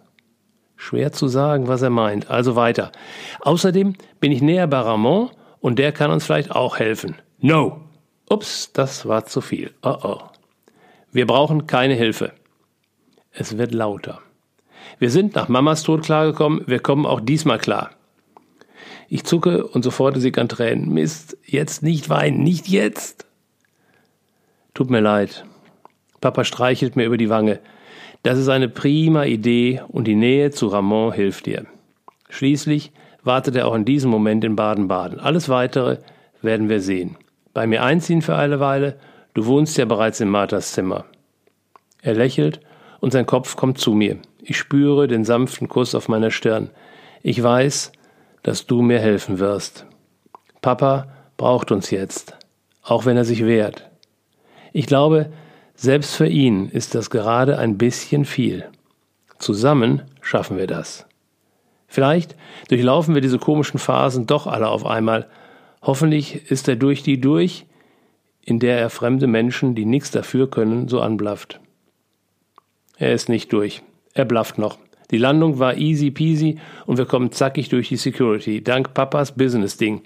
Schwer 0.77 1.11
zu 1.11 1.27
sagen, 1.27 1.67
was 1.67 1.83
er 1.83 1.91
meint. 1.91 2.31
Also 2.31 2.55
weiter. 2.55 2.93
Außerdem 3.41 3.95
bin 4.21 4.31
ich 4.31 4.43
näher 4.43 4.67
bei 4.67 4.79
Ramon 4.79 5.31
und 5.59 5.79
der 5.79 5.91
kann 5.91 6.11
uns 6.11 6.25
vielleicht 6.25 6.53
auch 6.53 6.79
helfen. 6.79 7.17
No! 7.41 7.86
Ups, 8.29 8.73
das 8.73 9.07
war 9.07 9.25
zu 9.27 9.41
viel. 9.41 9.73
Oh 9.83 9.97
oh. 10.03 10.19
Wir 11.13 11.27
brauchen 11.27 11.69
keine 11.69 11.95
Hilfe. 11.95 12.33
Es 13.31 13.57
wird 13.57 13.73
lauter. 13.73 14.21
Wir 14.99 15.11
sind 15.11 15.37
nach 15.37 15.49
Mamas 15.49 15.85
Tod 15.85 16.03
klargekommen, 16.03 16.65
wir 16.67 16.81
kommen 16.81 17.07
auch 17.07 17.21
diesmal 17.21 17.59
klar. 17.59 17.91
Ich 19.09 19.23
zucke 19.23 19.65
und 19.65 19.85
sofort 19.85 20.21
sie 20.21 20.35
an 20.35 20.49
Tränen. 20.49 20.93
Mist, 20.93 21.37
jetzt 21.45 21.85
nicht 21.85 22.09
weinen, 22.09 22.43
nicht 22.43 22.67
jetzt. 22.67 23.27
Tut 24.75 24.91
mir 24.91 25.01
leid. 25.01 25.45
Papa 26.21 26.43
streichelt 26.43 26.97
mir 26.97 27.05
über 27.05 27.19
die 27.19 27.31
Wange. 27.31 27.61
Das 28.25 28.39
ist 28.39 28.49
eine 28.49 28.69
prima 28.69 29.25
Idee 29.25 29.83
und 29.87 30.09
die 30.09 30.17
Nähe 30.17 30.51
zu 30.51 30.67
Ramon 30.67 31.13
hilft 31.13 31.47
dir. 31.47 31.67
Schließlich 32.29 32.91
wartet 33.23 33.55
er 33.55 33.69
auch 33.69 33.75
in 33.75 33.85
diesem 33.85 34.11
Moment 34.11 34.43
in 34.43 34.57
Baden-Baden. 34.57 35.21
Alles 35.21 35.49
weitere 35.49 35.99
werden 36.43 36.69
wir 36.69 36.81
sehen 36.81 37.17
bei 37.57 37.67
mir 37.67 37.83
einziehen 37.83 38.21
für 38.21 38.37
eine 38.37 38.61
Weile, 38.61 38.99
du 39.33 39.47
wohnst 39.47 39.79
ja 39.79 39.87
bereits 39.87 40.21
in 40.21 40.29
Marthas 40.29 40.73
Zimmer. 40.73 41.07
Er 42.03 42.13
lächelt 42.13 42.61
und 43.01 43.15
sein 43.15 43.25
Kopf 43.25 43.57
kommt 43.57 43.79
zu 43.79 43.95
mir. 43.95 44.19
Ich 44.43 44.59
spüre 44.59 45.09
den 45.09 45.25
sanften 45.25 45.67
Kuss 45.67 45.95
auf 45.95 46.07
meiner 46.07 46.31
Stirn. 46.31 46.69
Ich 47.23 47.43
weiß, 47.43 47.93
dass 48.43 48.67
du 48.67 48.83
mir 48.83 48.99
helfen 48.99 49.39
wirst. 49.39 49.87
Papa 50.61 51.09
braucht 51.39 51.73
uns 51.73 51.91
jetzt, 51.91 52.37
auch 52.83 53.07
wenn 53.07 53.17
er 53.17 53.25
sich 53.25 53.47
wehrt. 53.47 53.89
Ich 54.75 54.87
glaube, 54.87 55.33
selbst 55.75 56.15
für 56.15 56.27
ihn 56.29 56.69
ist 56.69 56.95
das 56.95 57.09
gerade 57.09 57.59
ein 57.59 57.79
bisschen 57.79 58.27
viel. 58.27 58.69
Zusammen 59.39 60.03
schaffen 60.21 60.59
wir 60.59 60.67
das. 60.67 61.07
Vielleicht 61.89 62.37
durchlaufen 62.69 63.15
wir 63.15 63.23
diese 63.23 63.39
komischen 63.39 63.81
Phasen 63.81 64.27
doch 64.27 64.47
alle 64.47 64.69
auf 64.69 64.85
einmal. 64.85 65.27
Hoffentlich 65.87 66.51
ist 66.51 66.67
er 66.67 66.75
durch 66.75 67.05
die 67.05 67.21
durch, 67.21 67.65
in 68.43 68.59
der 68.59 68.81
er 68.81 68.91
fremde 68.91 69.29
Menschen, 69.29 69.77
die 69.77 69.85
nichts 69.85 70.11
dafür 70.11 70.51
können, 70.51 70.89
so 70.89 71.01
anblafft. 71.01 71.61
Er 72.99 73.13
ist 73.13 73.29
nicht 73.29 73.53
durch. 73.53 73.83
Er 74.13 74.25
blafft 74.25 74.59
noch. 74.59 74.79
Die 75.13 75.19
Landung 75.19 75.61
war 75.61 75.77
easy 75.77 76.11
peasy 76.11 76.59
und 76.87 76.99
wir 76.99 77.07
kommen 77.07 77.31
zackig 77.31 77.69
durch 77.69 77.89
die 77.89 77.97
Security, 77.97 78.65
dank 78.65 78.95
Papas 78.95 79.37
Business-Ding. 79.37 80.03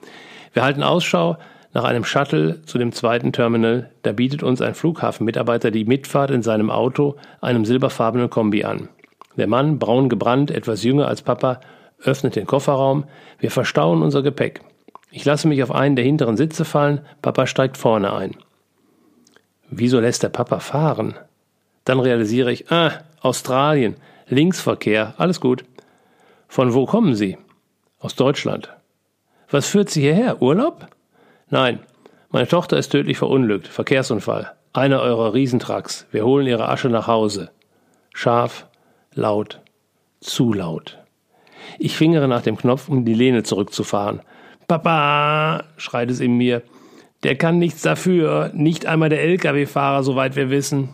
Wir 0.53 0.65
halten 0.65 0.83
Ausschau 0.83 1.39
nach 1.73 1.85
einem 1.85 2.05
Shuttle 2.05 2.61
zu 2.67 2.77
dem 2.77 2.93
zweiten 2.93 3.33
Terminal. 3.33 3.89
Da 4.03 4.13
bietet 4.13 4.43
uns 4.43 4.61
ein 4.61 4.75
Flughafenmitarbeiter 4.75 5.71
die 5.71 5.87
Mitfahrt 5.87 6.31
in 6.31 6.43
seinem 6.43 6.71
Auto, 6.71 7.17
einem 7.41 7.65
silberfarbenen 7.65 8.29
Kombi 8.29 8.65
an. 8.65 8.91
Der 9.39 9.47
Mann, 9.47 9.79
braun 9.79 10.11
gebrannt, 10.11 10.51
etwas 10.51 10.85
jünger 10.85 11.09
als 11.09 11.23
Papa, 11.23 11.61
öffnet 12.03 12.37
den 12.37 12.47
Kofferraum. 12.47 13.05
Wir 13.39 13.51
verstauen 13.51 14.03
unser 14.03 14.23
Gepäck. 14.23 14.61
Ich 15.11 15.25
lasse 15.25 15.49
mich 15.49 15.63
auf 15.63 15.73
einen 15.73 15.97
der 15.97 16.05
hinteren 16.05 16.37
Sitze 16.37 16.65
fallen. 16.65 17.01
Papa 17.23 17.47
steigt 17.47 17.77
vorne 17.77 18.13
ein. 18.13 18.37
Wieso 19.69 20.01
lässt 20.01 20.23
der 20.23 20.29
Papa 20.29 20.61
fahren? 20.61 21.15
Dann 21.85 22.01
realisiere 22.01 22.53
ich, 22.53 22.71
ah, 22.71 22.93
Australien, 23.21 23.97
Linksverkehr, 24.29 25.15
alles 25.19 25.41
gut. 25.41 25.65
Von 26.49 26.75
wo 26.75 26.87
kommen 26.87 27.15
Sie? 27.15 27.39
Aus 27.99 28.15
Deutschland. 28.15 28.71
Was 29.51 29.67
führt 29.67 29.91
Sie 29.91 30.03
hierher? 30.03 30.41
Urlaub? 30.41 30.87
Nein, 31.49 31.81
meine 32.31 32.47
Tochter 32.47 32.79
ist 32.79 32.91
tödlich 32.91 33.19
verunglückt. 33.19 33.67
Verkehrsunfall. 33.67 34.53
Einer 34.73 35.01
eurer 35.01 35.35
Riesentrucks. 35.35 36.07
Wir 36.13 36.25
holen 36.25 36.47
ihre 36.47 36.69
Asche 36.69 36.89
nach 36.89 37.09
Hause. 37.09 37.51
Scharf, 38.15 38.69
laut, 39.15 39.61
zu 40.21 40.53
laut. 40.53 40.99
Ich 41.79 41.97
fingere 41.97 42.29
nach 42.29 42.43
dem 42.43 42.57
Knopf, 42.57 42.89
um 42.89 43.05
die 43.05 43.15
Lehne 43.15 43.43
zurückzufahren. 43.43 44.21
Papa, 44.71 45.65
schreit 45.79 46.13
es 46.13 46.21
in 46.21 46.37
mir. 46.37 46.63
Der 47.25 47.35
kann 47.35 47.59
nichts 47.59 47.83
dafür, 47.83 48.53
nicht 48.55 48.87
einmal 48.87 49.09
der 49.09 49.25
Lkw-Fahrer, 49.25 50.05
soweit 50.05 50.37
wir 50.37 50.49
wissen. 50.49 50.91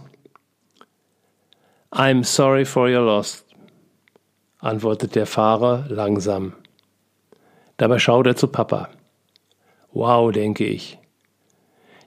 I'm 1.90 2.24
sorry 2.24 2.64
for 2.64 2.88
your 2.88 3.04
loss, 3.04 3.44
antwortet 4.60 5.14
der 5.14 5.26
Fahrer 5.26 5.84
langsam. 5.90 6.54
Dabei 7.76 7.98
schaut 7.98 8.26
er 8.26 8.34
zu 8.34 8.48
Papa. 8.48 8.88
Wow, 9.92 10.32
denke 10.32 10.64
ich. 10.64 10.98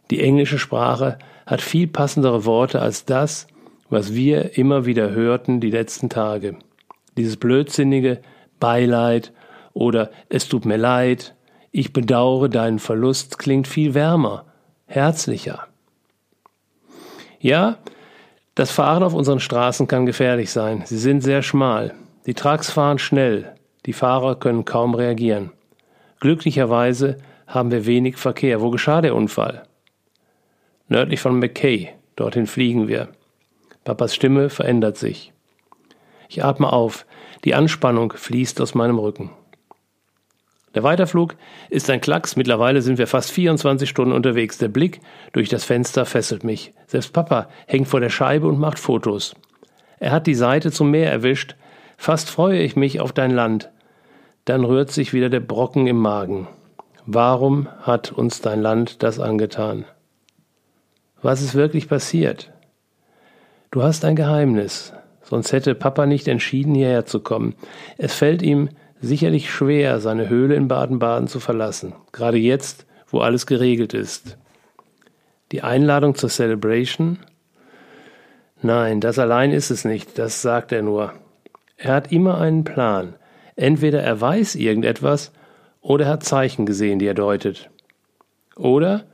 Die 0.10 0.24
englische 0.24 0.58
Sprache 0.58 1.20
hat 1.46 1.62
viel 1.62 1.86
passendere 1.86 2.46
Worte 2.46 2.82
als 2.82 3.06
das, 3.06 3.46
was 3.92 4.16
wir 4.16 4.58
immer 4.58 4.88
wieder 4.88 5.12
hörten 5.12 5.60
die 5.60 5.70
letzten 5.70 6.10
Tage. 6.10 6.56
Dieses 7.16 7.38
blödsinnige 7.38 8.22
Beileid 8.60 9.34
oder 9.74 10.10
es 10.30 10.48
tut 10.50 10.66
mir 10.66 10.78
leid, 10.78 11.36
ich 11.72 11.94
bedauere 11.94 12.50
deinen 12.50 12.80
Verlust 12.80 13.40
klingt 13.40 13.68
viel 13.68 13.94
wärmer, 13.94 14.46
herzlicher. 14.86 15.68
Ja, 17.40 17.78
das 18.56 18.72
Fahren 18.72 19.04
auf 19.04 19.14
unseren 19.14 19.40
Straßen 19.40 19.88
kann 19.88 20.06
gefährlich 20.06 20.52
sein. 20.52 20.84
Sie 20.86 20.98
sind 20.98 21.22
sehr 21.22 21.42
schmal. 21.44 21.94
Die 22.26 22.34
Trucks 22.34 22.72
fahren 22.72 23.00
schnell. 23.00 23.56
Die 23.86 23.94
Fahrer 23.94 24.36
können 24.36 24.66
kaum 24.66 24.96
reagieren. 24.96 25.52
Glücklicherweise 26.20 27.18
haben 27.48 27.72
wir 27.72 27.86
wenig 27.86 28.18
Verkehr. 28.18 28.62
Wo 28.62 28.70
geschah 28.70 29.02
der 29.02 29.16
Unfall? 29.16 29.64
Nördlich 30.90 31.22
von 31.22 31.40
McKay. 31.40 31.90
Dorthin 32.16 32.48
fliegen 32.48 32.88
wir. 32.88 33.08
Papas 33.86 34.14
Stimme 34.14 34.50
verändert 34.50 34.98
sich. 34.98 35.32
Ich 36.28 36.44
atme 36.44 36.74
auf. 36.74 37.06
Die 37.46 37.56
Anspannung 37.56 38.12
fließt 38.12 38.60
aus 38.60 38.76
meinem 38.76 39.00
Rücken. 39.00 39.30
Der 40.76 40.84
Weiterflug 40.84 41.36
ist 41.70 41.90
ein 41.90 42.02
Klacks. 42.02 42.36
Mittlerweile 42.36 42.82
sind 42.82 42.98
wir 42.98 43.08
fast 43.08 43.32
24 43.32 43.90
Stunden 43.90 44.14
unterwegs. 44.14 44.58
Der 44.58 44.68
Blick 44.68 45.02
durch 45.34 45.50
das 45.50 45.64
Fenster 45.64 46.06
fesselt 46.06 46.44
mich. 46.44 46.74
Selbst 46.88 47.12
Papa 47.14 47.50
hängt 47.68 47.88
vor 47.88 48.00
der 48.00 48.10
Scheibe 48.10 48.48
und 48.48 48.60
macht 48.60 48.80
Fotos. 48.80 49.36
Er 50.00 50.12
hat 50.12 50.28
die 50.28 50.36
Seite 50.36 50.72
zum 50.72 50.92
Meer 50.92 51.12
erwischt. 51.12 51.56
Fast 51.98 52.30
freue 52.30 52.60
ich 52.60 52.76
mich 52.76 53.00
auf 53.00 53.12
dein 53.12 53.32
Land. 53.32 53.70
Dann 54.46 54.64
rührt 54.64 54.92
sich 54.92 55.14
wieder 55.14 55.30
der 55.30 55.42
Brocken 55.42 55.88
im 55.88 55.98
Magen. 55.98 56.48
Warum 57.06 57.68
hat 57.82 58.12
uns 58.12 58.42
dein 58.42 58.62
Land 58.62 59.04
das 59.04 59.20
angetan? 59.20 59.86
Was 61.22 61.42
ist 61.42 61.56
wirklich 61.56 61.90
passiert? 61.90 62.52
Du 63.72 63.84
hast 63.84 64.06
ein 64.06 64.16
Geheimnis, 64.16 64.94
sonst 65.22 65.52
hätte 65.52 65.76
Papa 65.76 66.06
nicht 66.06 66.28
entschieden, 66.28 66.76
hierher 66.76 67.06
zu 67.06 67.20
kommen. 67.20 67.56
Es 67.98 68.14
fällt 68.14 68.42
ihm 68.42 68.70
sicherlich 69.02 69.52
schwer, 69.52 70.00
seine 70.00 70.30
Höhle 70.30 70.56
in 70.56 70.68
Baden-Baden 70.68 71.28
zu 71.28 71.40
verlassen, 71.40 71.94
gerade 72.12 72.38
jetzt, 72.38 72.86
wo 73.08 73.20
alles 73.20 73.46
geregelt 73.46 73.94
ist. 73.94 74.38
Die 75.52 75.64
Einladung 75.64 76.16
zur 76.16 76.30
Celebration? 76.30 77.20
Nein, 78.62 79.02
das 79.02 79.18
allein 79.18 79.52
ist 79.52 79.72
es 79.72 79.86
nicht, 79.86 80.20
das 80.20 80.42
sagt 80.42 80.72
er 80.72 80.82
nur. 80.82 81.14
Er 81.78 81.94
hat 81.94 82.12
immer 82.12 82.40
einen 82.40 82.66
Plan. 82.66 83.16
Entweder 83.56 84.02
er 84.02 84.20
weiß 84.20 84.56
irgendetwas 84.56 85.32
oder 85.82 86.06
er 86.06 86.12
hat 86.12 86.24
Zeichen 86.24 86.66
gesehen, 86.66 87.00
die 87.00 87.08
er 87.08 87.14
deutet. 87.14 87.70
Oder 88.56 89.06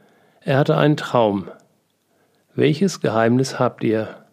er 0.42 0.58
hatte 0.58 0.78
einen 0.78 0.98
Traum. 0.98 1.50
Welches 2.56 3.02
Geheimnis 3.02 3.60
habt 3.60 3.84
ihr? 3.84 4.26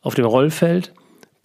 Auf 0.00 0.14
dem 0.14 0.24
Rollfeld 0.24 0.94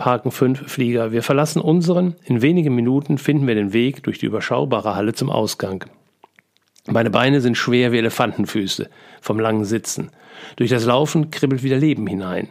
parken 0.04 0.32
fünf 0.32 0.70
Flieger. 0.70 1.14
Wir 1.14 1.24
verlassen 1.24 1.62
unseren. 1.62 2.16
In 2.26 2.42
wenigen 2.42 2.76
Minuten 2.76 3.18
finden 3.18 3.48
wir 3.48 3.56
den 3.56 3.72
Weg 3.72 4.04
durch 4.04 4.20
die 4.20 4.26
überschaubare 4.26 4.98
Halle 4.98 5.14
zum 5.14 5.30
Ausgang. 5.30 5.86
Meine 6.88 7.10
Beine 7.10 7.40
sind 7.40 7.56
schwer 7.56 7.94
wie 7.94 8.00
Elefantenfüße 8.00 8.90
vom 9.22 9.40
langen 9.40 9.64
Sitzen. 9.64 10.10
Durch 10.58 10.70
das 10.70 10.84
Laufen 10.84 11.32
kribbelt 11.32 11.64
wieder 11.64 11.78
Leben 11.78 12.06
hinein. 12.06 12.50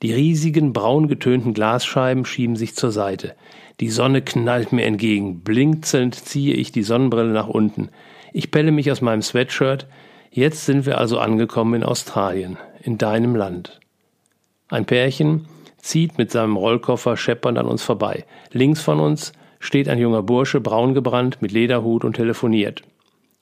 Die 0.00 0.12
riesigen 0.12 0.72
braun 0.72 1.08
getönten 1.08 1.54
Glasscheiben 1.54 2.24
schieben 2.24 2.54
sich 2.54 2.76
zur 2.76 2.92
Seite. 2.92 3.34
Die 3.80 3.90
Sonne 3.90 4.22
knallt 4.22 4.70
mir 4.70 4.84
entgegen. 4.84 5.40
Blinzelnd 5.40 6.14
ziehe 6.14 6.54
ich 6.54 6.70
die 6.70 6.84
Sonnenbrille 6.84 7.32
nach 7.32 7.48
unten. 7.48 7.88
Ich 8.32 8.52
pelle 8.52 8.70
mich 8.70 8.92
aus 8.92 9.00
meinem 9.00 9.22
Sweatshirt. 9.22 9.88
Jetzt 10.30 10.66
sind 10.66 10.86
wir 10.86 10.98
also 10.98 11.18
angekommen 11.18 11.74
in 11.74 11.82
Australien, 11.82 12.58
in 12.80 12.96
deinem 12.96 13.34
Land. 13.34 13.80
Ein 14.68 14.84
Pärchen 14.84 15.48
zieht 15.86 16.18
mit 16.18 16.30
seinem 16.30 16.56
Rollkoffer 16.56 17.16
scheppernd 17.16 17.58
an 17.58 17.66
uns 17.66 17.82
vorbei. 17.82 18.24
Links 18.52 18.82
von 18.82 19.00
uns 19.00 19.32
steht 19.60 19.88
ein 19.88 19.98
junger 19.98 20.22
Bursche, 20.22 20.60
braun 20.60 20.94
gebrannt, 20.94 21.40
mit 21.40 21.52
Lederhut 21.52 22.04
und 22.04 22.14
telefoniert. 22.14 22.82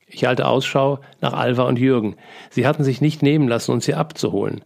Ich 0.07 0.25
halte 0.25 0.47
Ausschau 0.47 1.01
nach 1.21 1.33
Alva 1.33 1.65
und 1.65 1.79
Jürgen. 1.79 2.17
Sie 2.51 2.67
hatten 2.67 2.85
sich 2.85 3.01
nicht 3.01 3.23
nehmen 3.23 3.49
lassen, 3.49 3.73
uns 3.73 3.87
hier 3.87 3.99
abzuholen. 3.99 4.63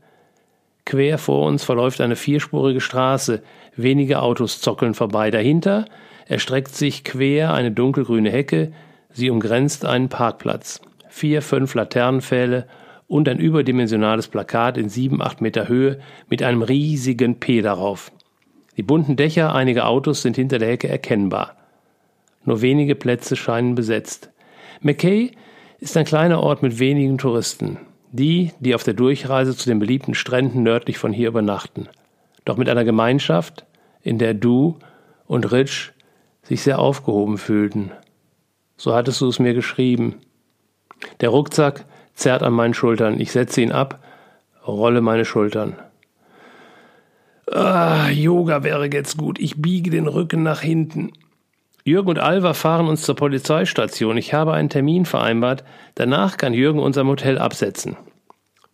Quer 0.84 1.18
vor 1.18 1.46
uns 1.46 1.64
verläuft 1.64 2.00
eine 2.00 2.16
vierspurige 2.16 2.80
Straße, 2.80 3.42
wenige 3.76 4.20
Autos 4.20 4.60
zockeln 4.60 4.94
vorbei. 4.94 5.30
Dahinter 5.30 5.84
erstreckt 6.26 6.74
sich 6.74 7.04
quer 7.04 7.54
eine 7.54 7.70
dunkelgrüne 7.70 8.30
Hecke, 8.30 8.72
sie 9.10 9.30
umgrenzt 9.30 9.84
einen 9.84 10.08
Parkplatz. 10.08 10.80
Vier, 11.08 11.42
fünf 11.42 11.74
Laternenpfähle 11.74 12.66
und 13.08 13.28
ein 13.28 13.38
überdimensionales 13.38 14.28
Plakat 14.28 14.78
in 14.78 14.88
sieben, 14.88 15.20
acht 15.20 15.40
Meter 15.40 15.66
Höhe 15.66 15.98
mit 16.28 16.42
einem 16.42 16.62
riesigen 16.62 17.40
P 17.40 17.60
darauf. 17.62 18.12
Die 18.76 18.82
bunten 18.84 19.16
Dächer 19.16 19.54
einiger 19.54 19.88
Autos 19.88 20.22
sind 20.22 20.36
hinter 20.36 20.58
der 20.58 20.68
Hecke 20.68 20.88
erkennbar. 20.88 21.56
Nur 22.44 22.62
wenige 22.62 22.94
Plätze 22.94 23.34
scheinen 23.34 23.74
besetzt. 23.74 24.30
McKay 24.80 25.32
ist 25.80 25.96
ein 25.96 26.04
kleiner 26.04 26.40
Ort 26.40 26.62
mit 26.62 26.78
wenigen 26.78 27.18
Touristen 27.18 27.78
die, 28.12 28.52
die 28.61 28.74
auf 28.74 28.84
der 28.84 28.94
Durchreise 28.94 29.56
zu 29.56 29.68
den 29.68 29.78
beliebten 29.78 30.14
Stränden 30.14 30.62
nördlich 30.62 30.98
von 30.98 31.12
hier 31.12 31.28
übernachten. 31.28 31.88
Doch 32.44 32.56
mit 32.56 32.68
einer 32.68 32.84
Gemeinschaft, 32.84 33.66
in 34.02 34.18
der 34.18 34.34
du 34.34 34.78
und 35.26 35.52
Rich 35.52 35.92
sich 36.42 36.62
sehr 36.62 36.78
aufgehoben 36.78 37.38
fühlten. 37.38 37.90
So 38.76 38.94
hattest 38.94 39.20
du 39.20 39.28
es 39.28 39.38
mir 39.38 39.54
geschrieben. 39.54 40.16
Der 41.20 41.28
Rucksack 41.28 41.84
zerrt 42.18 42.42
an 42.42 42.52
meinen 42.52 42.74
Schultern. 42.74 43.20
Ich 43.20 43.32
setze 43.32 43.60
ihn 43.60 43.72
ab, 43.72 44.00
rolle 44.66 45.00
meine 45.00 45.24
Schultern. 45.24 45.76
Ah, 47.50 48.10
Yoga 48.10 48.62
wäre 48.62 48.92
jetzt 48.92 49.16
gut. 49.16 49.38
Ich 49.38 49.62
biege 49.62 49.90
den 49.90 50.06
Rücken 50.06 50.42
nach 50.42 50.60
hinten. 50.60 51.12
Jürgen 51.84 52.10
und 52.10 52.18
Alva 52.18 52.52
fahren 52.52 52.88
uns 52.88 53.02
zur 53.02 53.16
Polizeistation. 53.16 54.18
Ich 54.18 54.34
habe 54.34 54.52
einen 54.52 54.68
Termin 54.68 55.06
vereinbart. 55.06 55.64
Danach 55.94 56.36
kann 56.36 56.52
Jürgen 56.52 56.80
unser 56.80 57.06
Hotel 57.06 57.38
absetzen. 57.38 57.96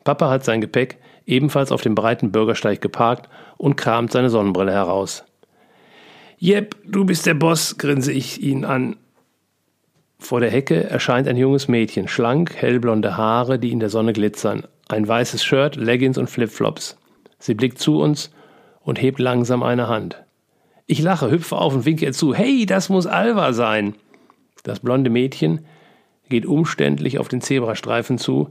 Papa 0.03 0.29
hat 0.31 0.45
sein 0.45 0.61
Gepäck 0.61 0.99
ebenfalls 1.25 1.71
auf 1.71 1.83
dem 1.83 1.95
breiten 1.95 2.33
Bürgersteig 2.33 2.81
geparkt 2.81 3.29
und 3.57 3.77
kramt 3.77 4.11
seine 4.11 4.31
Sonnenbrille 4.31 4.73
heraus. 4.73 5.25
Jep, 6.39 6.77
du 6.85 7.05
bist 7.05 7.27
der 7.27 7.35
Boss, 7.35 7.79
grinse 7.79 8.13
ich 8.13 8.43
ihn 8.43 8.65
an. 8.65 8.97
Vor 10.25 10.41
der 10.41 10.51
Hecke 10.51 10.89
erscheint 10.89 11.29
ein 11.29 11.37
junges 11.37 11.69
Mädchen, 11.69 12.09
schlank, 12.09 12.55
hellblonde 12.57 13.19
Haare, 13.19 13.59
die 13.59 13.73
in 13.73 13.79
der 13.79 13.91
Sonne 13.91 14.15
glitzern, 14.15 14.67
ein 14.89 15.07
weißes 15.07 15.45
Shirt, 15.45 15.77
Leggings 15.77 16.17
und 16.17 16.31
Flipflops. 16.31 16.97
Sie 17.39 17.53
blickt 17.53 17.79
zu 17.79 18.01
uns 18.01 18.31
und 18.81 19.03
hebt 19.03 19.19
langsam 19.19 19.63
eine 19.63 19.87
Hand. 19.87 20.25
Ich 20.87 21.03
lache, 21.03 21.31
hüpfe 21.31 21.59
auf 21.59 21.75
und 21.75 21.85
winke 21.85 22.07
ihr 22.07 22.15
zu. 22.15 22.33
Hey, 22.33 22.65
das 22.65 22.89
muss 22.89 23.07
Alva 23.07 23.53
sein. 23.53 23.97
Das 24.63 24.81
blonde 24.81 25.11
Mädchen 25.11 25.67
geht 26.31 26.47
umständlich 26.47 27.19
auf 27.19 27.29
den 27.29 27.43
Zebrastreifen 27.43 28.17
zu. 28.17 28.49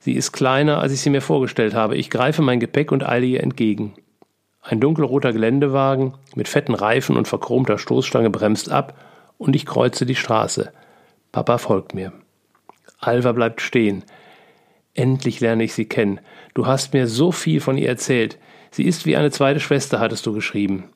Sie 0.00 0.14
ist 0.14 0.32
kleiner, 0.32 0.78
als 0.78 0.92
ich 0.92 1.02
sie 1.02 1.10
mir 1.10 1.22
vorgestellt 1.22 1.72
habe. 1.72 1.96
Ich 1.96 2.10
greife 2.10 2.42
mein 2.42 2.58
Gepäck 2.58 2.90
und 2.90 3.08
eile 3.08 3.26
ihr 3.26 3.44
entgegen. 3.44 3.94
Ein 4.60 4.80
dunkelroter 4.80 5.32
Geländewagen 5.32 6.14
mit 6.34 6.48
fetten 6.48 6.74
Reifen 6.74 7.16
und 7.16 7.28
verchromter 7.28 7.78
Stoßstange 7.78 8.30
bremst 8.30 8.72
ab 8.72 8.98
und 9.38 9.54
ich 9.54 9.66
kreuze 9.66 10.04
die 10.04 10.16
Straße. 10.16 10.72
Papa 11.32 11.58
folgt 11.58 11.94
mir. 11.94 12.12
Alva 12.98 13.32
bleibt 13.32 13.60
stehen. 13.62 14.04
Endlich 14.94 15.40
lerne 15.40 15.64
ich 15.64 15.72
sie 15.74 15.86
kennen. 15.86 16.20
Du 16.54 16.66
hast 16.66 16.92
mir 16.92 17.06
so 17.06 17.32
viel 17.32 17.60
von 17.60 17.78
ihr 17.78 17.88
erzählt. 17.88 18.38
Sie 18.70 18.84
ist 18.84 19.06
wie 19.06 19.16
eine 19.16 19.30
zweite 19.30 19.60
Schwester, 19.60 19.98
hattest 19.98 20.26
du 20.26 20.32
geschrieben. 20.32 20.90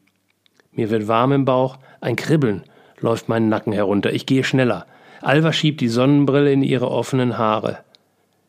Mir 0.72 0.90
wird 0.90 1.08
warm 1.08 1.32
im 1.32 1.44
Bauch, 1.46 1.78
ein 2.00 2.16
Kribbeln 2.16 2.64
läuft 3.00 3.28
meinen 3.28 3.48
Nacken 3.48 3.72
herunter. 3.72 4.12
Ich 4.12 4.26
gehe 4.26 4.44
schneller. 4.44 4.86
Alva 5.22 5.52
schiebt 5.52 5.80
die 5.80 5.88
Sonnenbrille 5.88 6.52
in 6.52 6.62
ihre 6.62 6.90
offenen 6.90 7.38
Haare. 7.38 7.78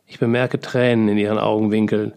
Ich 0.05 0.19
bemerke 0.19 0.59
Tränen 0.59 1.07
in 1.09 1.17
ihren 1.17 1.37
Augenwinkeln. 1.37 2.13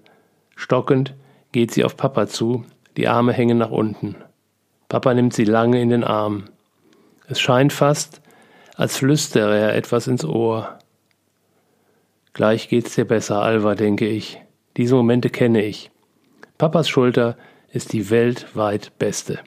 Stockend 0.56 1.14
geht 1.52 1.72
sie 1.72 1.84
auf 1.84 1.96
Papa 1.96 2.26
zu, 2.26 2.64
die 2.96 3.08
Arme 3.08 3.32
hängen 3.32 3.58
nach 3.58 3.70
unten. 3.70 4.16
Papa 4.88 5.14
nimmt 5.14 5.32
sie 5.32 5.44
lange 5.44 5.80
in 5.80 5.88
den 5.88 6.04
Arm. 6.04 6.44
Es 7.26 7.40
scheint 7.40 7.72
fast, 7.72 8.19
als 8.80 8.96
flüstere 8.96 9.58
er 9.58 9.74
etwas 9.74 10.06
ins 10.06 10.24
Ohr. 10.24 10.78
Gleich 12.32 12.70
geht's 12.70 12.94
dir 12.94 13.04
besser, 13.04 13.42
Alva, 13.42 13.74
denke 13.74 14.08
ich. 14.08 14.40
Diese 14.78 14.94
Momente 14.94 15.28
kenne 15.28 15.62
ich. 15.62 15.90
Papas 16.56 16.88
Schulter 16.88 17.36
ist 17.70 17.92
die 17.92 18.08
weltweit 18.08 18.98
beste. 18.98 19.40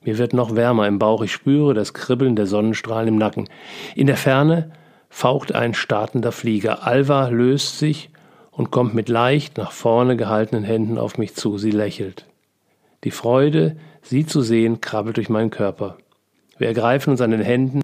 Mir 0.00 0.18
wird 0.18 0.32
noch 0.32 0.56
wärmer 0.56 0.88
im 0.88 0.98
Bauch, 0.98 1.22
ich 1.22 1.30
spüre 1.30 1.72
das 1.72 1.94
Kribbeln 1.94 2.34
der 2.34 2.48
Sonnenstrahlen 2.48 3.06
im 3.06 3.16
Nacken. 3.16 3.48
In 3.94 4.08
der 4.08 4.16
Ferne 4.16 4.72
faucht 5.08 5.54
ein 5.54 5.72
startender 5.72 6.32
Flieger. 6.32 6.84
Alva 6.84 7.28
löst 7.28 7.78
sich 7.78 8.10
und 8.50 8.72
kommt 8.72 8.92
mit 8.92 9.08
leicht 9.08 9.56
nach 9.56 9.70
vorne 9.70 10.16
gehaltenen 10.16 10.64
Händen 10.64 10.98
auf 10.98 11.16
mich 11.16 11.36
zu. 11.36 11.58
Sie 11.58 11.70
lächelt. 11.70 12.26
Die 13.04 13.12
Freude, 13.12 13.76
sie 14.02 14.26
zu 14.26 14.40
sehen, 14.40 14.80
krabbelt 14.80 15.16
durch 15.16 15.28
meinen 15.28 15.50
Körper. 15.50 15.96
Wir 16.58 16.66
ergreifen 16.66 17.10
uns 17.10 17.20
an 17.20 17.30
den 17.30 17.40
Händen. 17.40 17.81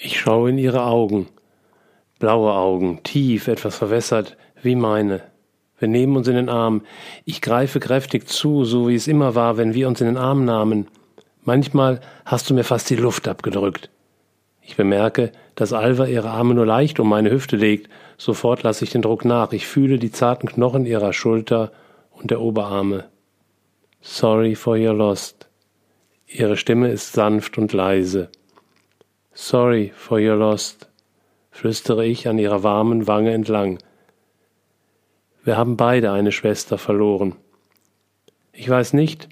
Ich 0.00 0.20
schaue 0.20 0.50
in 0.50 0.58
ihre 0.58 0.84
Augen. 0.84 1.26
Blaue 2.20 2.52
Augen, 2.52 3.02
tief, 3.02 3.48
etwas 3.48 3.76
verwässert, 3.76 4.36
wie 4.62 4.76
meine. 4.76 5.22
Wir 5.76 5.88
nehmen 5.88 6.16
uns 6.16 6.28
in 6.28 6.36
den 6.36 6.48
Arm. 6.48 6.82
Ich 7.24 7.40
greife 7.40 7.80
kräftig 7.80 8.28
zu, 8.28 8.64
so 8.64 8.86
wie 8.86 8.94
es 8.94 9.08
immer 9.08 9.34
war, 9.34 9.56
wenn 9.56 9.74
wir 9.74 9.88
uns 9.88 10.00
in 10.00 10.06
den 10.06 10.16
Arm 10.16 10.44
nahmen. 10.44 10.86
Manchmal 11.42 12.00
hast 12.24 12.48
du 12.48 12.54
mir 12.54 12.62
fast 12.62 12.88
die 12.90 12.94
Luft 12.94 13.26
abgedrückt. 13.26 13.90
Ich 14.62 14.76
bemerke, 14.76 15.32
dass 15.56 15.72
Alva 15.72 16.06
ihre 16.06 16.30
Arme 16.30 16.54
nur 16.54 16.66
leicht 16.66 17.00
um 17.00 17.08
meine 17.08 17.32
Hüfte 17.32 17.56
legt. 17.56 17.90
Sofort 18.18 18.62
lasse 18.62 18.84
ich 18.84 18.90
den 18.90 19.02
Druck 19.02 19.24
nach. 19.24 19.52
Ich 19.52 19.66
fühle 19.66 19.98
die 19.98 20.12
zarten 20.12 20.48
Knochen 20.48 20.86
ihrer 20.86 21.12
Schulter 21.12 21.72
und 22.12 22.30
der 22.30 22.40
Oberarme. 22.40 23.06
Sorry 24.00 24.54
for 24.54 24.76
your 24.76 24.94
lost. 24.94 25.48
Ihre 26.28 26.56
Stimme 26.56 26.88
ist 26.88 27.14
sanft 27.14 27.58
und 27.58 27.72
leise. 27.72 28.30
Sorry 29.40 29.92
for 29.94 30.18
your 30.18 30.34
lost, 30.34 30.88
flüstere 31.52 32.04
ich 32.04 32.26
an 32.26 32.40
ihrer 32.40 32.64
warmen 32.64 33.06
Wange 33.06 33.30
entlang. 33.30 33.78
Wir 35.44 35.56
haben 35.56 35.76
beide 35.76 36.10
eine 36.10 36.32
Schwester 36.32 36.76
verloren. 36.76 37.36
Ich 38.52 38.68
weiß 38.68 38.94
nicht, 38.94 39.28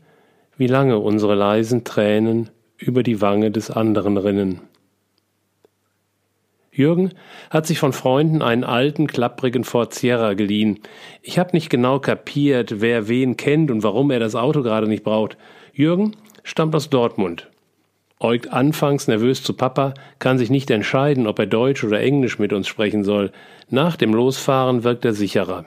wie 0.57 0.69
lange 0.69 1.01
unsere 1.01 1.35
leisen 1.35 1.83
Tränen 1.83 2.51
über 2.79 3.03
die 3.03 3.21
Wange 3.21 3.51
des 3.51 3.69
anderen 3.73 4.17
rinnen. 4.17 4.61
Jürgen 6.71 7.11
hat 7.51 7.67
sich 7.67 7.81
von 7.81 7.93
Freunden 7.93 8.43
einen 8.43 8.63
alten, 8.63 9.09
klapprigen 9.09 9.65
Ford 9.65 9.93
Sierra 9.93 10.35
geliehen. 10.35 10.79
Ich 11.21 11.41
habe 11.41 11.51
nicht 11.53 11.69
genau 11.69 11.99
kapiert, 11.99 12.81
wer 12.81 13.09
wen 13.09 13.37
kennt 13.37 13.73
und 13.73 13.83
warum 13.83 14.13
er 14.13 14.21
das 14.21 14.37
Auto 14.37 14.63
gerade 14.63 14.87
nicht 14.87 15.03
braucht. 15.03 15.37
Jürgen 15.73 16.13
stammt 16.45 16.77
aus 16.77 16.91
Dortmund. 16.91 17.51
Äugt 18.19 18.51
anfangs 18.51 19.09
nervös 19.09 19.43
zu 19.43 19.53
Papa, 19.53 19.93
kann 20.19 20.39
sich 20.39 20.49
nicht 20.49 20.71
entscheiden, 20.71 21.27
ob 21.27 21.39
er 21.39 21.47
Deutsch 21.47 21.85
oder 21.85 22.01
Englisch 22.01 22.39
mit 22.39 22.55
uns 22.55 22.67
sprechen 22.67 23.05
soll. 23.05 23.31
Nach 23.69 23.97
dem 23.97 24.15
Losfahren 24.15 24.85
wirkt 24.85 25.05
er 25.05 25.13
sicherer. 25.13 25.67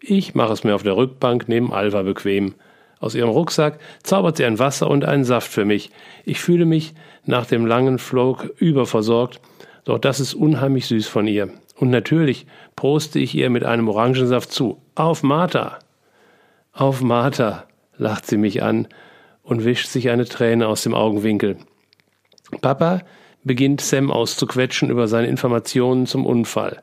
Ich 0.00 0.34
mache 0.34 0.52
es 0.52 0.64
mir 0.64 0.74
auf 0.74 0.82
der 0.82 0.96
Rückbank 0.96 1.48
neben 1.48 1.72
Alva 1.72 2.02
bequem. 2.02 2.54
Aus 3.00 3.14
ihrem 3.14 3.28
Rucksack 3.28 3.78
zaubert 4.02 4.38
sie 4.38 4.46
ein 4.46 4.58
Wasser 4.58 4.88
und 4.88 5.04
einen 5.04 5.24
Saft 5.24 5.52
für 5.52 5.66
mich. 5.66 5.90
Ich 6.24 6.40
fühle 6.40 6.64
mich 6.64 6.94
nach 7.26 7.44
dem 7.44 7.66
langen 7.66 7.98
Flug 7.98 8.50
überversorgt, 8.56 9.40
doch 9.84 9.98
das 9.98 10.20
ist 10.20 10.34
unheimlich 10.34 10.86
süß 10.86 11.06
von 11.06 11.26
ihr. 11.26 11.50
Und 11.76 11.90
natürlich 11.90 12.46
proste 12.76 13.18
ich 13.18 13.34
ihr 13.34 13.50
mit 13.50 13.64
einem 13.64 13.88
Orangensaft 13.88 14.50
zu. 14.50 14.80
Auf 14.94 15.22
Martha! 15.22 15.78
Auf 16.72 17.02
Martha! 17.02 17.64
lacht 17.98 18.26
sie 18.26 18.36
mich 18.38 18.62
an 18.62 18.88
und 19.48 19.64
wischt 19.64 19.88
sich 19.88 20.10
eine 20.10 20.26
Träne 20.26 20.68
aus 20.68 20.82
dem 20.82 20.94
Augenwinkel. 20.94 21.56
Papa 22.60 23.00
beginnt 23.44 23.80
Sam 23.80 24.10
auszuquetschen 24.10 24.90
über 24.90 25.08
seine 25.08 25.28
Informationen 25.28 26.06
zum 26.06 26.26
Unfall. 26.26 26.82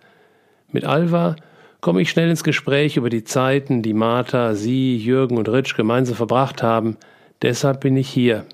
Mit 0.72 0.84
Alva 0.84 1.36
komme 1.80 2.02
ich 2.02 2.10
schnell 2.10 2.30
ins 2.30 2.44
Gespräch 2.44 2.98
über 2.98 3.12
die 3.12 3.24
Zeiten, 3.24 3.84
die 3.84 3.94
Martha, 3.94 4.56
sie, 4.56 4.98
Jürgen 4.98 5.38
und 5.38 5.48
Ritsch 5.48 5.76
gemeinsam 5.76 6.16
verbracht 6.16 6.64
haben. 6.64 6.98
Deshalb 7.44 7.82
bin 7.82 7.96
ich 7.96 8.10
hier. 8.10 8.46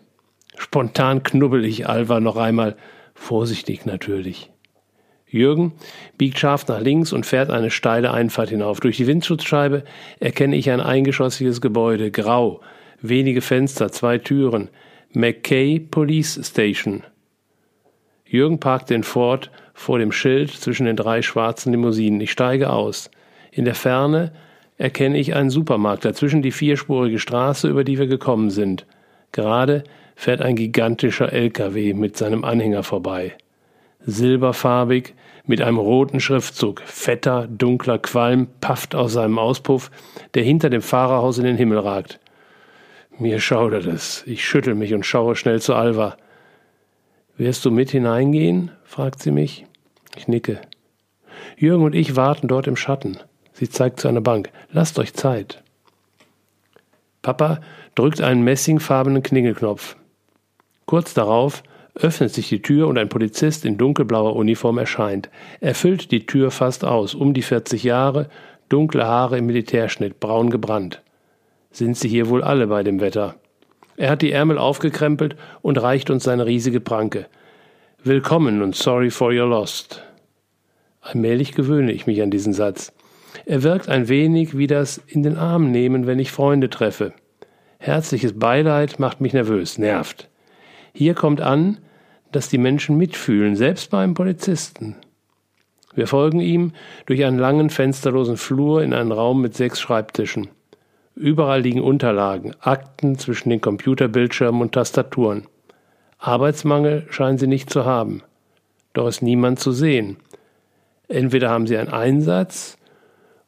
Spontan 0.57 1.23
knubbel 1.23 1.63
ich 1.63 1.87
Alva 1.87 2.19
noch 2.19 2.35
einmal, 2.35 2.75
vorsichtig 3.15 3.85
natürlich. 3.85 4.51
Jürgen 5.25 5.71
biegt 6.17 6.37
scharf 6.37 6.67
nach 6.67 6.81
links 6.81 7.13
und 7.13 7.25
fährt 7.25 7.49
eine 7.49 7.71
steile 7.71 8.11
Einfahrt 8.11 8.49
hinauf. 8.49 8.81
Durch 8.81 8.97
die 8.97 9.07
Windschutzscheibe 9.07 9.85
erkenne 10.19 10.57
ich 10.57 10.69
ein 10.69 10.81
eingeschossiges 10.81 11.61
Gebäude, 11.61 12.11
grau, 12.11 12.59
wenige 13.01 13.41
Fenster, 13.41 13.91
zwei 13.91 14.17
Türen. 14.17 14.69
McKay 15.13 15.79
Police 15.79 16.39
Station. 16.41 17.03
Jürgen 18.25 18.59
parkt 18.59 18.89
den 18.89 19.03
Ford 19.03 19.51
vor 19.73 19.99
dem 19.99 20.11
Schild 20.11 20.51
zwischen 20.51 20.85
den 20.85 20.95
drei 20.95 21.21
schwarzen 21.21 21.71
Limousinen. 21.73 22.21
Ich 22.21 22.31
steige 22.31 22.69
aus. 22.69 23.11
In 23.51 23.65
der 23.65 23.75
Ferne 23.75 24.31
erkenne 24.77 25.17
ich 25.17 25.35
einen 25.35 25.49
Supermarkt, 25.49 26.05
dazwischen 26.05 26.41
die 26.41 26.51
vierspurige 26.51 27.19
Straße, 27.19 27.67
über 27.67 27.83
die 27.83 27.99
wir 27.99 28.07
gekommen 28.07 28.49
sind. 28.49 28.85
Gerade 29.33 29.83
fährt 30.15 30.41
ein 30.41 30.55
gigantischer 30.55 31.33
LKW 31.33 31.93
mit 31.93 32.15
seinem 32.15 32.45
Anhänger 32.45 32.83
vorbei. 32.83 33.33
Silberfarbig, 34.05 35.13
mit 35.45 35.61
einem 35.61 35.77
roten 35.77 36.21
Schriftzug, 36.21 36.81
fetter, 36.85 37.47
dunkler 37.47 37.99
Qualm 37.99 38.47
pafft 38.61 38.95
aus 38.95 39.11
seinem 39.11 39.37
Auspuff, 39.37 39.91
der 40.35 40.43
hinter 40.43 40.69
dem 40.69 40.81
Fahrerhaus 40.81 41.37
in 41.37 41.43
den 41.43 41.57
Himmel 41.57 41.79
ragt. 41.79 42.20
Mir 43.21 43.39
schaudert 43.39 43.85
es. 43.85 44.23
Ich 44.25 44.43
schüttel 44.43 44.73
mich 44.73 44.95
und 44.95 45.05
schaue 45.05 45.35
schnell 45.35 45.61
zu 45.61 45.75
Alva. 45.75 46.17
Wirst 47.37 47.63
du 47.63 47.69
mit 47.69 47.91
hineingehen? 47.91 48.71
fragt 48.83 49.21
sie 49.21 49.29
mich. 49.29 49.67
Ich 50.15 50.27
nicke. 50.27 50.59
Jürgen 51.55 51.83
und 51.83 51.93
ich 51.93 52.15
warten 52.15 52.47
dort 52.47 52.65
im 52.65 52.75
Schatten. 52.75 53.19
Sie 53.53 53.69
zeigt 53.69 53.99
zu 53.99 54.07
einer 54.07 54.21
Bank. 54.21 54.49
Lasst 54.71 54.97
euch 54.97 55.13
Zeit. 55.13 55.61
Papa 57.21 57.61
drückt 57.93 58.21
einen 58.21 58.43
messingfarbenen 58.43 59.21
Klingelknopf. 59.21 59.97
Kurz 60.87 61.13
darauf 61.13 61.61
öffnet 61.93 62.33
sich 62.33 62.49
die 62.49 62.63
Tür 62.63 62.87
und 62.87 62.97
ein 62.97 63.09
Polizist 63.09 63.65
in 63.65 63.77
dunkelblauer 63.77 64.35
Uniform 64.35 64.79
erscheint. 64.79 65.29
Er 65.59 65.75
füllt 65.75 66.09
die 66.09 66.25
Tür 66.25 66.49
fast 66.49 66.83
aus, 66.83 67.13
um 67.13 67.35
die 67.35 67.43
40 67.43 67.83
Jahre, 67.83 68.31
dunkle 68.67 69.05
Haare 69.05 69.37
im 69.37 69.45
Militärschnitt, 69.45 70.19
braun 70.19 70.49
gebrannt. 70.49 71.03
Sind 71.73 71.97
sie 71.97 72.09
hier 72.09 72.27
wohl 72.27 72.43
alle 72.43 72.67
bei 72.67 72.83
dem 72.83 72.99
Wetter? 72.99 73.35
Er 73.95 74.09
hat 74.09 74.21
die 74.21 74.33
Ärmel 74.33 74.57
aufgekrempelt 74.57 75.37
und 75.61 75.81
reicht 75.81 76.09
uns 76.09 76.25
seine 76.25 76.45
riesige 76.45 76.81
Pranke. 76.81 77.27
Willkommen 78.03 78.61
und 78.61 78.75
sorry 78.75 79.09
for 79.09 79.29
your 79.29 79.47
lost. 79.47 80.03
Allmählich 80.99 81.53
gewöhne 81.53 81.93
ich 81.93 82.07
mich 82.07 82.21
an 82.21 82.29
diesen 82.29 82.51
Satz. 82.51 82.91
Er 83.45 83.63
wirkt 83.63 83.87
ein 83.87 84.09
wenig 84.09 84.57
wie 84.57 84.67
das 84.67 85.01
in 85.07 85.23
den 85.23 85.37
Arm 85.37 85.71
nehmen, 85.71 86.07
wenn 86.07 86.19
ich 86.19 86.31
Freunde 86.31 86.69
treffe. 86.69 87.13
Herzliches 87.79 88.37
Beileid 88.37 88.99
macht 88.99 89.21
mich 89.21 89.31
nervös, 89.31 89.77
nervt. 89.77 90.29
Hier 90.93 91.13
kommt 91.13 91.39
an, 91.39 91.77
dass 92.33 92.49
die 92.49 92.57
Menschen 92.57 92.97
mitfühlen, 92.97 93.55
selbst 93.55 93.89
beim 93.91 94.13
Polizisten. 94.13 94.97
Wir 95.95 96.07
folgen 96.07 96.41
ihm 96.41 96.73
durch 97.05 97.23
einen 97.23 97.39
langen 97.39 97.69
fensterlosen 97.69 98.35
Flur 98.35 98.83
in 98.83 98.93
einen 98.93 99.11
Raum 99.11 99.41
mit 99.41 99.55
sechs 99.55 99.79
Schreibtischen. 99.79 100.49
Überall 101.15 101.61
liegen 101.61 101.81
Unterlagen, 101.81 102.55
Akten 102.59 103.17
zwischen 103.17 103.49
den 103.49 103.61
Computerbildschirmen 103.61 104.61
und 104.61 104.71
Tastaturen. 104.71 105.45
Arbeitsmangel 106.17 107.05
scheinen 107.09 107.37
sie 107.37 107.47
nicht 107.47 107.69
zu 107.69 107.85
haben. 107.85 108.23
Doch 108.93 109.07
ist 109.07 109.21
niemand 109.21 109.59
zu 109.59 109.71
sehen. 109.71 110.17
Entweder 111.07 111.49
haben 111.49 111.67
sie 111.67 111.77
einen 111.77 111.89
Einsatz 111.89 112.77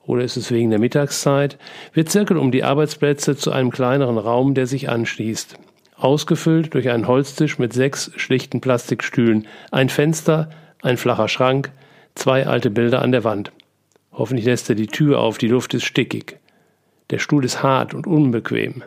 oder 0.06 0.24
ist 0.24 0.38
es 0.38 0.52
wegen 0.52 0.70
der 0.70 0.80
Mittagszeit. 0.80 1.58
Wir 1.94 2.06
zirkeln 2.06 2.40
um 2.40 2.52
die 2.52 2.64
Arbeitsplätze 2.64 3.36
zu 3.36 3.52
einem 3.52 3.72
kleineren 3.72 4.18
Raum, 4.18 4.54
der 4.54 4.68
sich 4.68 4.90
anschließt. 4.90 5.58
Ausgefüllt 5.96 6.74
durch 6.74 6.90
einen 6.90 7.08
Holztisch 7.08 7.60
mit 7.60 7.72
sechs 7.72 8.12
schlichten 8.18 8.60
Plastikstühlen, 8.60 9.48
ein 9.72 9.90
Fenster, 9.90 10.50
ein 10.82 10.98
flacher 10.98 11.30
Schrank, 11.30 11.72
zwei 12.16 12.46
alte 12.46 12.70
Bilder 12.70 13.02
an 13.02 13.14
der 13.14 13.24
Wand. 13.24 13.52
Hoffentlich 14.12 14.46
lässt 14.46 14.70
er 14.70 14.76
die 14.76 14.88
Tür 14.88 15.20
auf, 15.20 15.38
die 15.38 15.48
Luft 15.48 15.74
ist 15.74 15.86
stickig. 15.86 16.40
Der 17.14 17.20
Stuhl 17.20 17.46
ist 17.46 17.62
hart 17.62 17.94
und 17.94 18.08
unbequem. 18.08 18.82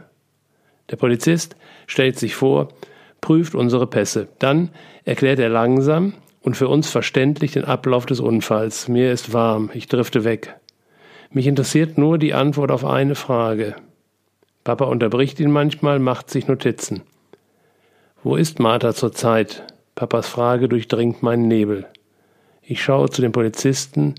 Der 0.90 0.96
Polizist 0.96 1.54
stellt 1.86 2.18
sich 2.18 2.34
vor, 2.34 2.70
prüft 3.20 3.54
unsere 3.54 3.86
Pässe. 3.86 4.26
Dann 4.40 4.70
erklärt 5.04 5.38
er 5.38 5.48
langsam 5.48 6.12
und 6.42 6.56
für 6.56 6.66
uns 6.66 6.90
verständlich 6.90 7.52
den 7.52 7.64
Ablauf 7.64 8.04
des 8.04 8.18
Unfalls. 8.18 8.88
Mir 8.88 9.12
ist 9.12 9.32
warm, 9.32 9.70
ich 9.74 9.86
drifte 9.86 10.24
weg. 10.24 10.56
Mich 11.30 11.46
interessiert 11.46 11.98
nur 11.98 12.18
die 12.18 12.34
Antwort 12.34 12.72
auf 12.72 12.84
eine 12.84 13.14
Frage. 13.14 13.76
Papa 14.64 14.86
unterbricht 14.86 15.38
ihn 15.38 15.52
manchmal, 15.52 16.00
macht 16.00 16.28
sich 16.28 16.48
Notizen. 16.48 17.02
Wo 18.24 18.34
ist 18.34 18.58
Martha 18.58 18.92
zurzeit? 18.92 19.62
Papas 19.94 20.26
Frage 20.26 20.68
durchdringt 20.68 21.22
meinen 21.22 21.46
Nebel. 21.46 21.86
Ich 22.60 22.82
schaue 22.82 23.08
zu 23.08 23.22
dem 23.22 23.30
Polizisten, 23.30 24.16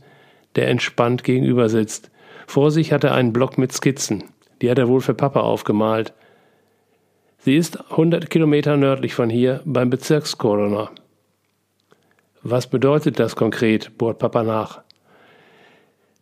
der 0.56 0.70
entspannt 0.70 1.26
gegenüber 1.26 1.68
sitzt. 1.68 2.10
Vor 2.48 2.72
sich 2.72 2.92
hat 2.92 3.04
er 3.04 3.14
einen 3.14 3.34
Block 3.34 3.58
mit 3.58 3.74
Skizzen. 3.74 4.24
Die 4.62 4.72
hat 4.72 4.80
er 4.80 4.88
wohl 4.88 5.02
für 5.02 5.14
Papa 5.14 5.42
aufgemalt. 5.42 6.14
Sie 7.40 7.56
ist 7.56 7.92
100 7.92 8.30
Kilometer 8.30 8.78
nördlich 8.78 9.14
von 9.14 9.30
hier 9.30 9.62
beim 9.66 9.90
Bezirkskoroner. 9.92 10.90
Was 12.42 12.68
bedeutet 12.68 13.20
das 13.20 13.36
konkret? 13.36 13.98
bohrt 13.98 14.18
Papa 14.18 14.44
nach. 14.44 14.82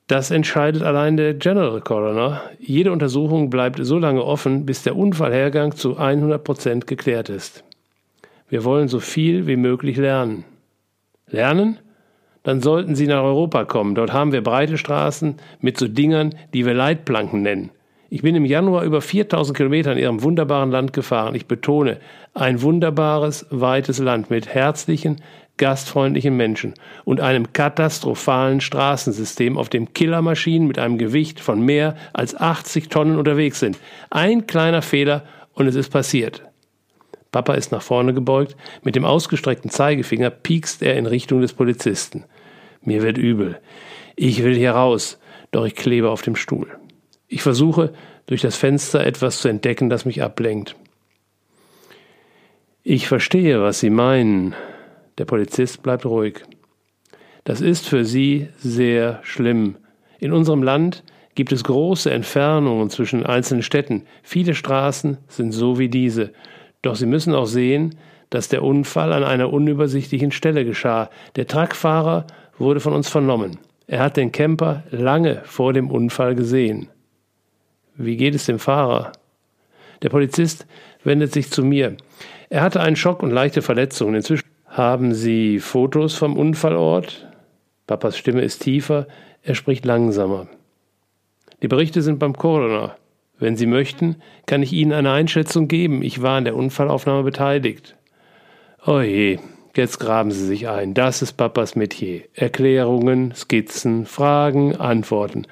Das 0.08 0.32
entscheidet 0.32 0.82
allein 0.84 1.16
der 1.16 1.36
General 1.36 1.80
Coroner. 1.82 2.42
Jede 2.60 2.92
Untersuchung 2.92 3.50
bleibt 3.50 3.80
so 3.82 3.98
lange 3.98 4.24
offen, 4.24 4.66
bis 4.66 4.84
der 4.84 4.96
Unfallhergang 4.96 5.76
zu 5.76 5.98
100 5.98 6.44
Prozent 6.44 6.88
geklärt 6.88 7.30
ist. 7.30 7.64
Wir 8.50 8.64
wollen 8.64 8.88
so 8.88 9.00
viel 9.00 9.48
wie 9.48 9.56
möglich 9.56 9.98
lernen. 9.98 10.44
Lernen? 11.28 11.80
Dann 12.46 12.62
sollten 12.62 12.96
Sie 12.96 13.08
nach 13.08 13.24
Europa 13.24 13.66
kommen. 13.66 13.96
Dort 13.96 14.14
haben 14.14 14.32
wir 14.32 14.44
breite 14.44 14.78
Straßen 14.78 15.36
mit 15.62 15.80
so 15.80 15.88
Dingern, 15.88 16.36
die 16.54 16.66
wir 16.66 16.76
Leitplanken 16.76 17.42
nennen. 17.42 17.72
Ich 18.12 18.22
bin 18.22 18.36
im 18.36 18.46
Januar 18.46 18.84
über 18.84 19.02
4000 19.02 19.58
Kilometer 19.58 19.92
in 19.92 19.98
Ihrem 19.98 20.22
wunderbaren 20.22 20.70
Land 20.70 20.94
gefahren. 20.94 21.34
Ich 21.34 21.48
betone, 21.48 21.98
ein 22.36 22.62
wunderbares, 22.62 23.48
weites 23.50 23.98
Land 23.98 24.30
mit 24.30 24.48
herzlichen, 24.48 25.22
gastfreundlichen 25.58 26.38
Menschen 26.38 26.76
und 27.04 27.20
einem 27.20 27.52
katastrophalen 27.52 28.62
Straßensystem, 28.62 29.58
auf 29.58 29.70
dem 29.70 29.94
Killermaschinen 29.94 30.68
mit 30.68 30.78
einem 30.78 31.00
Gewicht 31.00 31.40
von 31.40 31.62
mehr 31.62 31.96
als 32.14 32.36
80 32.40 32.90
Tonnen 32.90 33.18
unterwegs 33.18 33.60
sind. 33.60 33.80
Ein 34.12 34.46
kleiner 34.46 34.84
Fehler 34.84 35.24
und 35.54 35.66
es 35.66 35.76
ist 35.76 35.90
passiert. 35.90 36.44
Papa 37.32 37.56
ist 37.56 37.72
nach 37.72 37.82
vorne 37.82 38.14
gebeugt, 38.14 38.56
mit 38.84 38.96
dem 38.96 39.04
ausgestreckten 39.04 39.72
Zeigefinger 39.72 40.30
piekst 40.30 40.84
er 40.84 40.96
in 40.96 41.08
Richtung 41.08 41.42
des 41.42 41.54
Polizisten. 41.54 42.24
Mir 42.86 43.02
wird 43.02 43.18
übel. 43.18 43.60
Ich 44.16 44.44
will 44.44 44.56
hier 44.56 44.72
raus, 44.72 45.20
doch 45.52 45.66
ich 45.66 45.76
klebe 45.76 46.10
auf 46.10 46.22
dem 46.22 46.36
Stuhl. 46.36 46.68
Ich 47.28 47.42
versuche, 47.42 47.94
durch 48.28 48.42
das 48.42 48.56
Fenster 48.56 49.06
etwas 49.06 49.40
zu 49.40 49.48
entdecken, 49.48 49.90
das 49.90 50.06
mich 50.06 50.24
ablenkt. 50.24 50.76
Ich 52.84 53.08
verstehe, 53.08 53.62
was 53.62 53.80
Sie 53.80 53.90
meinen. 53.90 54.56
Der 55.18 55.26
Polizist 55.26 55.82
bleibt 55.82 56.06
ruhig. 56.06 56.44
Das 57.44 57.62
ist 57.62 57.88
für 57.88 58.06
Sie 58.06 58.48
sehr 58.58 59.20
schlimm. 59.24 59.78
In 60.20 60.34
unserem 60.34 60.64
Land 60.64 61.04
gibt 61.36 61.52
es 61.52 61.64
große 61.64 62.12
Entfernungen 62.12 62.90
zwischen 62.90 63.26
einzelnen 63.26 63.64
Städten. 63.64 64.04
Viele 64.24 64.56
Straßen 64.56 65.18
sind 65.28 65.52
so 65.52 65.78
wie 65.78 65.90
diese. 65.90 66.32
Doch 66.82 66.96
Sie 66.96 67.06
müssen 67.06 67.34
auch 67.34 67.46
sehen, 67.46 67.96
dass 68.30 68.50
der 68.50 68.64
Unfall 68.64 69.14
an 69.14 69.24
einer 69.24 69.52
unübersichtlichen 69.52 70.32
Stelle 70.32 70.66
geschah. 70.66 71.10
Der 71.36 71.48
Truckfahrer 71.48 72.26
wurde 72.58 72.80
von 72.80 72.94
uns 72.94 73.10
vernommen. 73.10 73.58
Er 73.88 74.00
hat 74.00 74.18
den 74.18 74.32
Camper 74.32 74.84
lange 74.90 75.42
vor 75.46 75.74
dem 75.74 75.92
Unfall 75.92 76.36
gesehen. 76.36 76.90
Wie 77.96 78.18
geht 78.18 78.36
es 78.36 78.46
dem 78.46 78.60
Fahrer? 78.60 79.12
Der 80.02 80.10
Polizist 80.10 80.66
wendet 81.04 81.32
sich 81.34 81.52
zu 81.52 81.64
mir. 81.64 81.96
Er 82.50 82.62
hatte 82.62 82.82
einen 82.82 82.96
Schock 82.96 83.24
und 83.24 83.32
leichte 83.32 83.62
Verletzungen. 83.62 84.16
Inzwischen 84.16 84.50
haben 84.66 85.14
Sie 85.14 85.60
Fotos 85.60 86.16
vom 86.16 86.38
Unfallort? 86.38 87.28
Papas 87.88 88.18
Stimme 88.18 88.42
ist 88.42 88.64
tiefer, 88.64 89.08
er 89.44 89.56
spricht 89.56 89.86
langsamer. 89.86 90.48
Die 91.62 91.68
Berichte 91.68 92.02
sind 92.02 92.20
beim 92.20 92.36
Coroner. 92.36 92.98
Wenn 93.38 93.56
Sie 93.56 93.68
möchten, 93.68 94.18
kann 94.46 94.64
ich 94.64 94.74
Ihnen 94.74 94.94
eine 94.94 95.12
Einschätzung 95.12 95.68
geben. 95.68 96.02
Ich 96.02 96.22
war 96.22 96.38
an 96.38 96.46
der 96.46 96.56
Unfallaufnahme 96.56 97.24
beteiligt. 97.24 97.96
Oh 98.86 99.00
je, 99.00 99.40
jetzt 99.78 100.00
graben 100.00 100.32
Sie 100.32 100.46
sich 100.46 100.68
ein. 100.68 100.94
Das 100.94 101.22
ist 101.22 101.34
Papas 101.34 101.76
Metier. 101.76 102.24
Erklärungen, 102.34 103.34
Skizzen, 103.36 104.06
Fragen, 104.06 104.76
Antworten. 104.76 105.48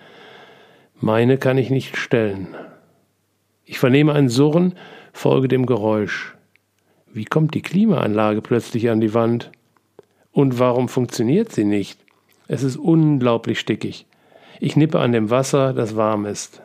Meine 1.00 1.38
kann 1.38 1.58
ich 1.58 1.70
nicht 1.70 1.98
stellen. 1.98 2.56
Ich 3.66 3.80
vernehme 3.80 4.14
ein 4.14 4.30
Surren, 4.30 4.74
folge 5.12 5.48
dem 5.48 5.66
Geräusch. 5.66 6.36
Wie 7.12 7.26
kommt 7.26 7.54
die 7.54 7.62
Klimaanlage 7.62 8.42
plötzlich 8.42 8.90
an 8.90 9.02
die 9.02 9.14
Wand? 9.14 9.52
Und 10.32 10.60
warum 10.60 10.90
funktioniert 10.90 11.52
sie 11.52 11.64
nicht? 11.64 12.00
Es 12.48 12.64
ist 12.64 12.78
unglaublich 12.78 13.60
stickig. 13.60 14.06
Ich 14.60 14.76
nippe 14.76 15.00
an 15.00 15.12
dem 15.12 15.30
Wasser, 15.30 15.74
das 15.74 15.96
warm 15.96 16.26
ist. 16.26 16.62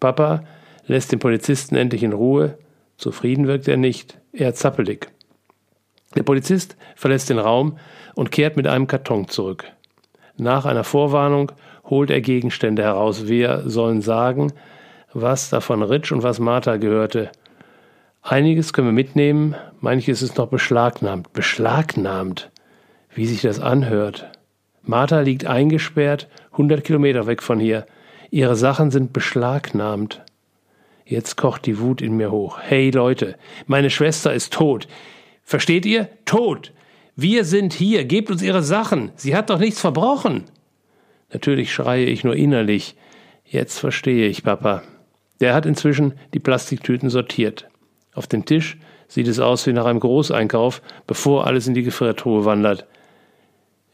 Papa 0.00 0.44
lässt 0.86 1.12
den 1.12 1.18
Polizisten 1.18 1.76
endlich 1.76 2.02
in 2.02 2.12
Ruhe. 2.12 2.58
Zufrieden 2.96 3.46
wirkt 3.46 3.68
er 3.68 3.76
nicht, 3.76 4.18
eher 4.32 4.54
zappelig. 4.54 5.08
Der 6.16 6.22
Polizist 6.22 6.76
verlässt 6.96 7.30
den 7.30 7.38
Raum 7.38 7.78
und 8.14 8.30
kehrt 8.30 8.56
mit 8.56 8.66
einem 8.66 8.86
Karton 8.86 9.28
zurück. 9.28 9.64
Nach 10.36 10.64
einer 10.64 10.84
Vorwarnung 10.84 11.52
holt 11.84 12.10
er 12.10 12.20
Gegenstände 12.20 12.82
heraus. 12.82 13.28
Wir 13.28 13.62
sollen 13.66 14.02
sagen, 14.02 14.52
was 15.12 15.50
davon 15.50 15.82
Rich 15.82 16.12
und 16.12 16.22
was 16.22 16.38
Martha 16.40 16.76
gehörte. 16.76 17.30
Einiges 18.22 18.72
können 18.72 18.88
wir 18.88 18.92
mitnehmen, 18.92 19.56
manches 19.80 20.22
ist 20.22 20.38
noch 20.38 20.48
beschlagnahmt. 20.48 21.32
Beschlagnahmt? 21.32 22.50
Wie 23.14 23.26
sich 23.26 23.42
das 23.42 23.60
anhört. 23.60 24.30
Martha 24.82 25.20
liegt 25.20 25.46
eingesperrt, 25.46 26.28
100 26.52 26.82
Kilometer 26.84 27.26
weg 27.26 27.42
von 27.42 27.60
hier. 27.60 27.86
Ihre 28.30 28.56
Sachen 28.56 28.90
sind 28.90 29.12
beschlagnahmt. 29.12 30.22
Jetzt 31.04 31.36
kocht 31.36 31.66
die 31.66 31.78
Wut 31.78 32.00
in 32.00 32.16
mir 32.16 32.30
hoch. 32.30 32.58
Hey 32.60 32.90
Leute, 32.90 33.36
meine 33.66 33.90
Schwester 33.90 34.32
ist 34.32 34.52
tot. 34.52 34.88
Versteht 35.42 35.86
ihr? 35.86 36.08
Tot. 36.24 36.72
Wir 37.16 37.44
sind 37.44 37.72
hier. 37.72 38.04
Gebt 38.04 38.30
uns 38.30 38.42
ihre 38.42 38.62
Sachen. 38.62 39.12
Sie 39.16 39.36
hat 39.36 39.50
doch 39.50 39.58
nichts 39.58 39.80
verbrochen. 39.80 40.44
Natürlich 41.32 41.72
schreie 41.72 42.04
ich 42.04 42.24
nur 42.24 42.36
innerlich. 42.36 42.96
Jetzt 43.44 43.78
verstehe 43.78 44.28
ich, 44.28 44.44
Papa. 44.44 44.82
Der 45.40 45.54
hat 45.54 45.66
inzwischen 45.66 46.14
die 46.34 46.40
Plastiktüten 46.40 47.10
sortiert. 47.10 47.68
Auf 48.14 48.26
dem 48.26 48.44
Tisch 48.44 48.78
sieht 49.08 49.28
es 49.28 49.40
aus 49.40 49.66
wie 49.66 49.72
nach 49.72 49.86
einem 49.86 50.00
Großeinkauf, 50.00 50.82
bevor 51.06 51.46
alles 51.46 51.66
in 51.66 51.74
die 51.74 51.82
Gefriertruhe 51.82 52.44
wandert. 52.44 52.86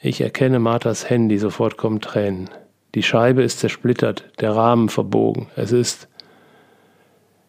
Ich 0.00 0.20
erkenne 0.20 0.58
Marthas 0.60 1.10
Handy, 1.10 1.38
sofort 1.38 1.76
kommen 1.76 2.00
Tränen. 2.00 2.50
Die 2.94 3.02
Scheibe 3.02 3.42
ist 3.42 3.58
zersplittert, 3.60 4.30
der 4.40 4.54
Rahmen 4.54 4.88
verbogen. 4.88 5.48
Es 5.56 5.72
ist. 5.72 6.08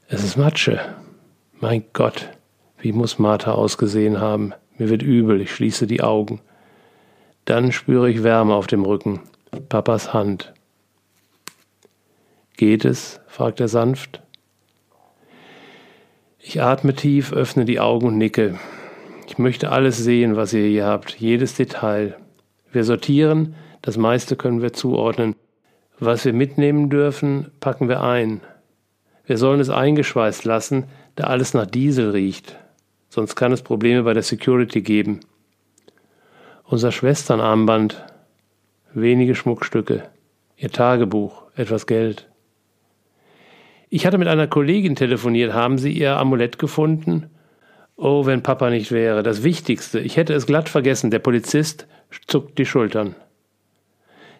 Es 0.07 0.23
ist 0.23 0.37
Matsche. 0.37 0.79
Mein 1.59 1.83
Gott, 1.93 2.29
wie 2.82 2.91
muss 2.93 3.19
Martha 3.19 3.51
ausgesehen 3.51 4.19
haben? 4.19 4.53
Mir 4.77 4.89
wird 4.89 5.03
übel, 5.03 5.41
ich 5.41 5.53
schließe 5.53 5.88
die 5.88 6.01
Augen. 6.01 6.39
Dann 7.45 7.71
spüre 7.71 8.09
ich 8.09 8.23
Wärme 8.23 8.53
auf 8.53 8.67
dem 8.67 8.84
Rücken. 8.84 9.21
Papas 9.67 10.13
Hand. 10.13 10.53
Geht 12.55 12.86
es? 12.86 13.19
fragt 13.27 13.59
er 13.59 13.67
sanft. 13.67 14.21
Ich 16.39 16.61
atme 16.61 16.93
tief, 16.93 17.34
öffne 17.34 17.65
die 17.65 17.80
Augen 17.80 18.07
und 18.07 18.17
nicke. 18.17 18.57
Ich 19.27 19.38
möchte 19.38 19.71
alles 19.71 19.97
sehen, 19.97 20.36
was 20.36 20.53
ihr 20.53 20.67
hier 20.67 20.86
habt, 20.86 21.15
jedes 21.19 21.55
Detail. 21.55 22.17
Wir 22.71 22.84
sortieren, 22.84 23.55
das 23.82 23.97
meiste 23.97 24.36
können 24.36 24.61
wir 24.61 24.73
zuordnen. 24.73 25.36
Was 25.99 26.23
wir 26.23 26.34
mitnehmen 26.34 26.89
dürfen, 26.89 27.51
packen 27.59 27.89
wir 27.89 28.01
ein. 28.01 28.41
Wir 29.25 29.38
sollen 29.38 29.59
es 29.59 29.69
eingeschweißt 29.69 30.45
lassen, 30.45 30.86
da 31.15 31.25
alles 31.25 31.53
nach 31.53 31.65
Diesel 31.65 32.11
riecht. 32.11 32.57
Sonst 33.10 33.36
kann 33.36 33.51
es 33.51 33.64
Probleme 33.64 34.03
bei 34.03 34.14
der 34.14 34.24
Security 34.24 34.82
geben. 34.82 35.20
Unser 36.64 36.91
Schwesternarmband, 36.91 38.05
wenige 38.93 39.34
Schmuckstücke, 39.36 40.03
ihr 40.57 40.72
Tagebuch, 40.72 41.43
etwas 41.55 41.88
Geld. 41.88 42.30
Ich 43.89 44.05
hatte 44.05 44.20
mit 44.20 44.28
einer 44.28 44.45
Kollegin 44.45 44.95
telefoniert. 44.95 45.53
Haben 45.53 45.80
Sie 45.80 45.91
Ihr 45.91 46.18
Amulett 46.18 46.60
gefunden? 46.60 47.32
Oh, 47.95 48.28
wenn 48.28 48.43
Papa 48.43 48.70
nicht 48.70 48.91
wäre. 48.91 49.24
Das 49.24 49.43
Wichtigste. 49.43 49.99
Ich 49.99 50.16
hätte 50.16 50.36
es 50.36 50.45
glatt 50.45 50.70
vergessen. 50.70 51.10
Der 51.10 51.18
Polizist 51.18 51.88
zuckt 52.28 52.60
die 52.60 52.68
Schultern. 52.68 53.16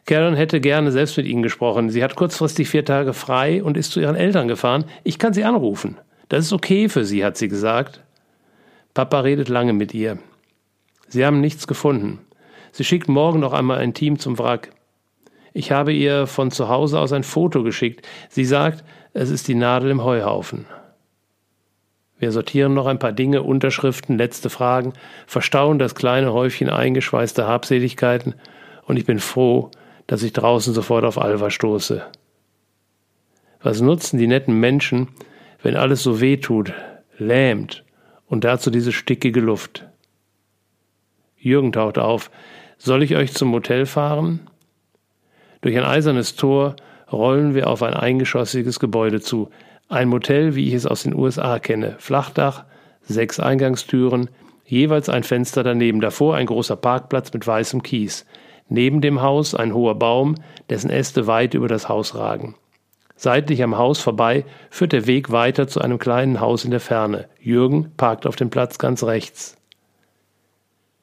Karen 0.06 0.36
hätte 0.36 0.62
gerne 0.62 0.92
selbst 0.92 1.18
mit 1.18 1.26
Ihnen 1.26 1.42
gesprochen. 1.42 1.90
Sie 1.90 2.04
hat 2.04 2.16
kurzfristig 2.16 2.70
vier 2.70 2.86
Tage 2.86 3.14
frei 3.14 3.64
und 3.64 3.76
ist 3.76 3.92
zu 3.92 4.00
ihren 4.00 4.16
Eltern 4.16 4.48
gefahren. 4.48 4.86
Ich 5.04 5.18
kann 5.18 5.34
sie 5.34 5.44
anrufen. 5.44 5.98
Das 6.30 6.46
ist 6.46 6.54
okay 6.54 6.88
für 6.88 7.04
Sie, 7.04 7.26
hat 7.26 7.38
sie 7.38 7.48
gesagt. 7.48 8.02
Papa 9.00 9.22
redet 9.22 9.48
lange 9.48 9.72
mit 9.72 9.94
ihr. 9.94 10.18
Sie 11.08 11.26
haben 11.26 11.40
nichts 11.40 11.68
gefunden. 11.68 12.20
Sie 12.74 12.84
schickt 12.84 13.08
morgen 13.08 13.40
noch 13.40 13.54
einmal 13.54 13.78
ein 13.78 13.94
Team 13.94 14.20
zum 14.20 14.38
Wrack. 14.38 14.72
Ich 15.54 15.72
habe 15.72 15.94
ihr 15.94 16.28
von 16.28 16.52
zu 16.52 16.68
Hause 16.68 17.00
aus 17.00 17.14
ein 17.14 17.24
Foto 17.24 17.64
geschickt. 17.64 18.06
Sie 18.28 18.44
sagt, 18.44 18.84
es 19.14 19.30
ist 19.30 19.48
die 19.48 19.56
Nadel 19.56 19.92
im 19.92 20.04
Heuhaufen. 20.04 20.66
Wir 22.18 22.34
sortieren 22.34 22.74
noch 22.74 22.88
ein 22.88 23.00
paar 23.00 23.14
Dinge, 23.14 23.42
Unterschriften, 23.42 24.18
letzte 24.18 24.50
Fragen, 24.50 24.92
verstauen 25.28 25.80
das 25.80 25.96
kleine 25.96 26.34
Häufchen 26.34 26.70
eingeschweißter 26.70 27.48
Habseligkeiten 27.48 28.36
und 28.86 28.98
ich 28.98 29.06
bin 29.06 29.20
froh, 29.20 29.72
dass 30.08 30.24
ich 30.24 30.34
draußen 30.34 30.74
sofort 30.74 31.06
auf 31.06 31.18
Alva 31.18 31.52
stoße. 31.52 32.06
Was 33.64 33.80
nutzen 33.80 34.20
die 34.20 34.28
netten 34.28 34.60
Menschen, 34.60 35.08
wenn 35.64 35.78
alles 35.78 36.04
so 36.04 36.20
weh 36.20 36.36
tut, 36.36 36.74
lähmt 37.18 37.86
und 38.30 38.44
dazu 38.44 38.70
diese 38.70 38.92
stickige 38.92 39.42
Luft? 39.42 39.86
Jürgen 41.38 41.72
taucht 41.72 41.98
auf. 41.98 42.32
Soll 42.78 43.04
ich 43.04 43.16
euch 43.16 43.34
zum 43.34 43.52
Hotel 43.52 43.86
fahren? 43.86 44.48
Durch 45.62 45.78
ein 45.78 45.84
eisernes 45.84 46.36
Tor 46.36 46.76
rollen 47.12 47.54
wir 47.54 47.68
auf 47.68 47.84
ein 47.84 47.94
eingeschossiges 47.94 48.80
Gebäude 48.80 49.20
zu. 49.20 49.50
Ein 49.90 50.08
Motel, 50.08 50.56
wie 50.56 50.68
ich 50.68 50.76
es 50.76 50.86
aus 50.86 51.04
den 51.04 51.16
USA 51.16 51.60
kenne. 51.60 51.96
Flachdach, 51.98 52.66
sechs 53.02 53.40
Eingangstüren, 53.40 54.30
jeweils 54.66 55.10
ein 55.10 55.24
Fenster 55.24 55.64
daneben, 55.64 56.00
davor 56.00 56.36
ein 56.36 56.46
großer 56.46 56.76
Parkplatz 56.76 57.34
mit 57.34 57.46
weißem 57.46 57.84
Kies. 57.84 58.26
Neben 58.70 59.02
dem 59.02 59.22
Haus 59.22 59.56
ein 59.56 59.74
hoher 59.74 59.96
Baum, 59.96 60.36
dessen 60.70 60.92
Äste 60.92 61.26
weit 61.26 61.56
über 61.56 61.68
das 61.68 61.90
Haus 61.90 62.16
ragen. 62.16 62.56
Seitlich 63.22 63.62
am 63.64 63.78
Haus 63.78 64.00
vorbei 64.00 64.46
führt 64.70 64.94
der 64.94 65.06
Weg 65.06 65.30
weiter 65.30 65.68
zu 65.68 65.82
einem 65.82 66.00
kleinen 66.00 66.40
Haus 66.40 66.64
in 66.64 66.72
der 66.72 66.80
Ferne. 66.80 67.28
Jürgen 67.42 67.92
parkt 67.98 68.26
auf 68.26 68.38
dem 68.38 68.50
Platz 68.50 68.78
ganz 68.78 69.04
rechts. 69.04 69.58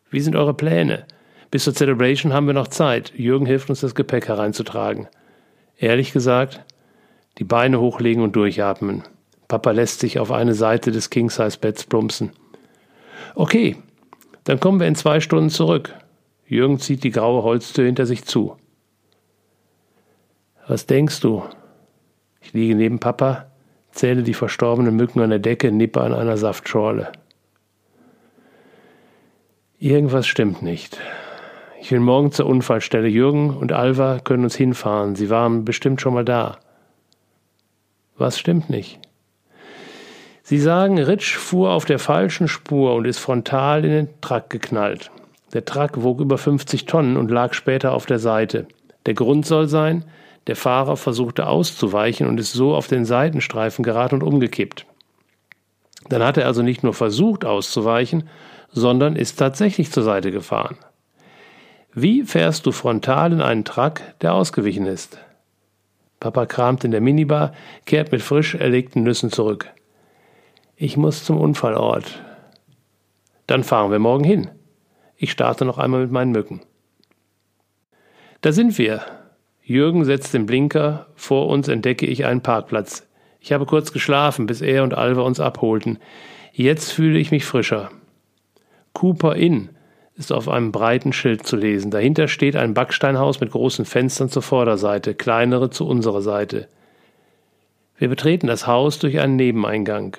Wie 0.09 0.21
sind 0.21 0.35
eure 0.35 0.55
Pläne? 0.55 1.05
Bis 1.51 1.65
zur 1.65 1.75
Celebration 1.75 2.33
haben 2.33 2.47
wir 2.47 2.55
noch 2.55 2.69
Zeit. 2.69 3.13
Jürgen 3.19 3.45
hilft 3.45 3.69
uns, 3.69 3.81
das 3.81 3.95
Gepäck 3.95 4.29
hereinzutragen. 4.29 5.09
Ehrlich 5.77 6.15
gesagt, 6.15 6.65
die 7.37 7.45
Beine 7.45 7.81
hochlegen 7.81 8.23
und 8.23 8.35
durchatmen. 8.35 9.03
Papa 9.47 9.73
lässt 9.73 10.01
sich 10.01 10.19
auf 10.19 10.33
eine 10.33 10.55
Seite 10.55 10.93
des 10.93 11.11
King-Size-Betts 11.11 11.85
plumpsen. 11.85 12.31
Okay, 13.35 13.77
dann 14.45 14.59
kommen 14.59 14.81
wir 14.81 14.87
in 14.87 14.95
zwei 14.95 15.21
Stunden 15.21 15.51
zurück. 15.51 15.95
Jürgen 16.47 16.79
zieht 16.79 17.05
die 17.05 17.11
graue 17.11 17.43
Holztür 17.43 17.85
hinter 17.85 18.07
sich 18.07 18.25
zu. 18.25 18.57
Was 20.67 20.87
denkst 20.87 21.21
du? 21.21 21.43
Ich 22.47 22.53
liege 22.53 22.77
neben 22.77 23.01
Papa, 23.01 23.47
zähle 23.91 24.23
die 24.23 24.33
verstorbenen 24.33 24.95
Mücken 24.95 25.21
an 25.21 25.31
der 25.31 25.41
Decke, 25.41 25.73
nippe 25.73 26.01
an 26.01 26.15
einer 26.15 26.37
Saftschorle. 26.37 27.11
Irgendwas 29.81 30.29
stimmt 30.29 30.63
nicht. 30.63 30.97
Ich 31.81 31.91
will 31.91 31.99
morgen 31.99 32.31
zur 32.31 32.47
Unfallstelle. 32.47 33.09
Jürgen 33.09 33.51
und 33.51 33.73
Alva 33.73 34.21
können 34.21 34.45
uns 34.45 34.55
hinfahren. 34.55 35.17
Sie 35.17 35.29
waren 35.29 35.65
bestimmt 35.65 36.01
schon 36.01 36.15
mal 36.15 36.25
da. 36.25 36.59
Was 38.17 38.39
stimmt 38.39 38.71
nicht? 38.71 39.01
Sie 40.45 40.59
sagen, 40.59 41.01
Ritsch 41.01 41.35
fuhr 41.35 41.73
auf 41.73 41.85
der 41.85 41.99
falschen 41.99 42.47
Spur 42.47 42.95
und 42.95 43.07
ist 43.07 43.19
frontal 43.19 43.85
in 43.85 43.91
den 43.91 44.21
Truck 44.21 44.51
geknallt. 44.51 45.11
Der 45.53 45.65
Truck 45.65 46.01
wog 46.05 46.21
über 46.21 46.39
50 46.39 46.87
Tonnen 46.87 47.17
und 47.17 47.29
lag 47.29 47.55
später 47.55 47.93
auf 47.93 48.07
der 48.07 48.21
Seite. 48.21 48.69
Der 49.05 49.15
Grund 49.15 49.47
soll 49.47 49.67
sein, 49.67 50.05
der 50.47 50.57
Fahrer 50.57 50.97
versuchte 50.97 51.47
auszuweichen 51.47 52.27
und 52.27 52.39
ist 52.39 52.53
so 52.53 52.75
auf 52.75 52.87
den 52.87 53.05
Seitenstreifen 53.05 53.83
geraten 53.83 54.17
und 54.17 54.23
umgekippt. 54.23 54.87
Dann 56.09 56.23
hat 56.23 56.37
er 56.37 56.47
also 56.47 56.63
nicht 56.63 56.83
nur 56.83 56.95
versucht 56.95 57.45
auszuweichen, 57.45 58.29
sondern 58.71 59.17
ist 59.17 59.39
tatsächlich 59.39 59.91
zur 59.91 60.03
Seite 60.03 60.31
gefahren. 60.31 60.77
Wie 61.93 62.23
fährst 62.23 62.67
du 62.67 62.73
frontal 62.73 63.33
in 63.33 63.41
einen 63.41 63.65
Truck, 63.65 64.03
der 64.21 64.35
ausgewichen 64.35 64.87
ist? 64.87 65.19
Papa 66.21 66.47
kramt 66.47 66.85
in 66.85 66.91
der 66.91 67.01
Minibar, 67.01 67.53
kehrt 67.85 68.13
mit 68.13 68.23
frisch 68.23 68.55
erlegten 68.55 69.03
Nüssen 69.03 69.31
zurück. 69.31 69.71
Ich 70.77 70.97
muss 70.97 71.25
zum 71.25 71.39
Unfallort. 71.39 72.23
Dann 73.47 73.65
fahren 73.65 73.91
wir 73.91 73.99
morgen 73.99 74.25
hin. 74.25 74.51
Ich 75.17 75.33
starte 75.33 75.65
noch 75.65 75.79
einmal 75.79 76.03
mit 76.03 76.13
meinen 76.13 76.33
Mücken. 76.33 76.61
Da 78.43 78.53
sind 78.53 78.77
wir. 78.77 79.03
Jürgen 79.69 80.05
setzt 80.05 80.33
den 80.33 80.47
Blinker, 80.47 81.07
vor 81.17 81.49
uns 81.49 81.67
entdecke 81.67 82.07
ich 82.07 82.25
einen 82.25 82.41
Parkplatz. 82.41 83.05
Ich 83.41 83.53
habe 83.53 83.67
kurz 83.67 83.91
geschlafen, 83.91 84.47
bis 84.47 84.61
er 84.61 84.85
und 84.85 84.95
Alva 84.95 85.23
uns 85.23 85.41
abholten. 85.41 85.99
Jetzt 86.53 86.93
fühle 86.93 87.19
ich 87.19 87.33
mich 87.33 87.45
frischer. 87.45 87.91
Cooper 88.93 89.35
Inn 89.35 89.71
ist 90.15 90.33
auf 90.33 90.49
einem 90.49 90.71
breiten 90.71 91.13
Schild 91.13 91.49
zu 91.49 91.57
lesen. 91.57 91.91
Dahinter 91.91 92.29
steht 92.29 92.55
ein 92.55 92.75
Backsteinhaus 92.75 93.41
mit 93.41 93.51
großen 93.51 93.85
Fenstern 93.85 94.29
zur 94.29 94.43
Vorderseite, 94.43 95.17
kleinere 95.17 95.69
zu 95.69 95.85
unserer 95.85 96.23
Seite. 96.23 96.69
Wir 97.99 98.09
betreten 98.09 98.47
das 98.47 98.69
Haus 98.69 99.01
durch 99.01 99.19
einen 99.19 99.35
Nebeneingang. 99.35 100.17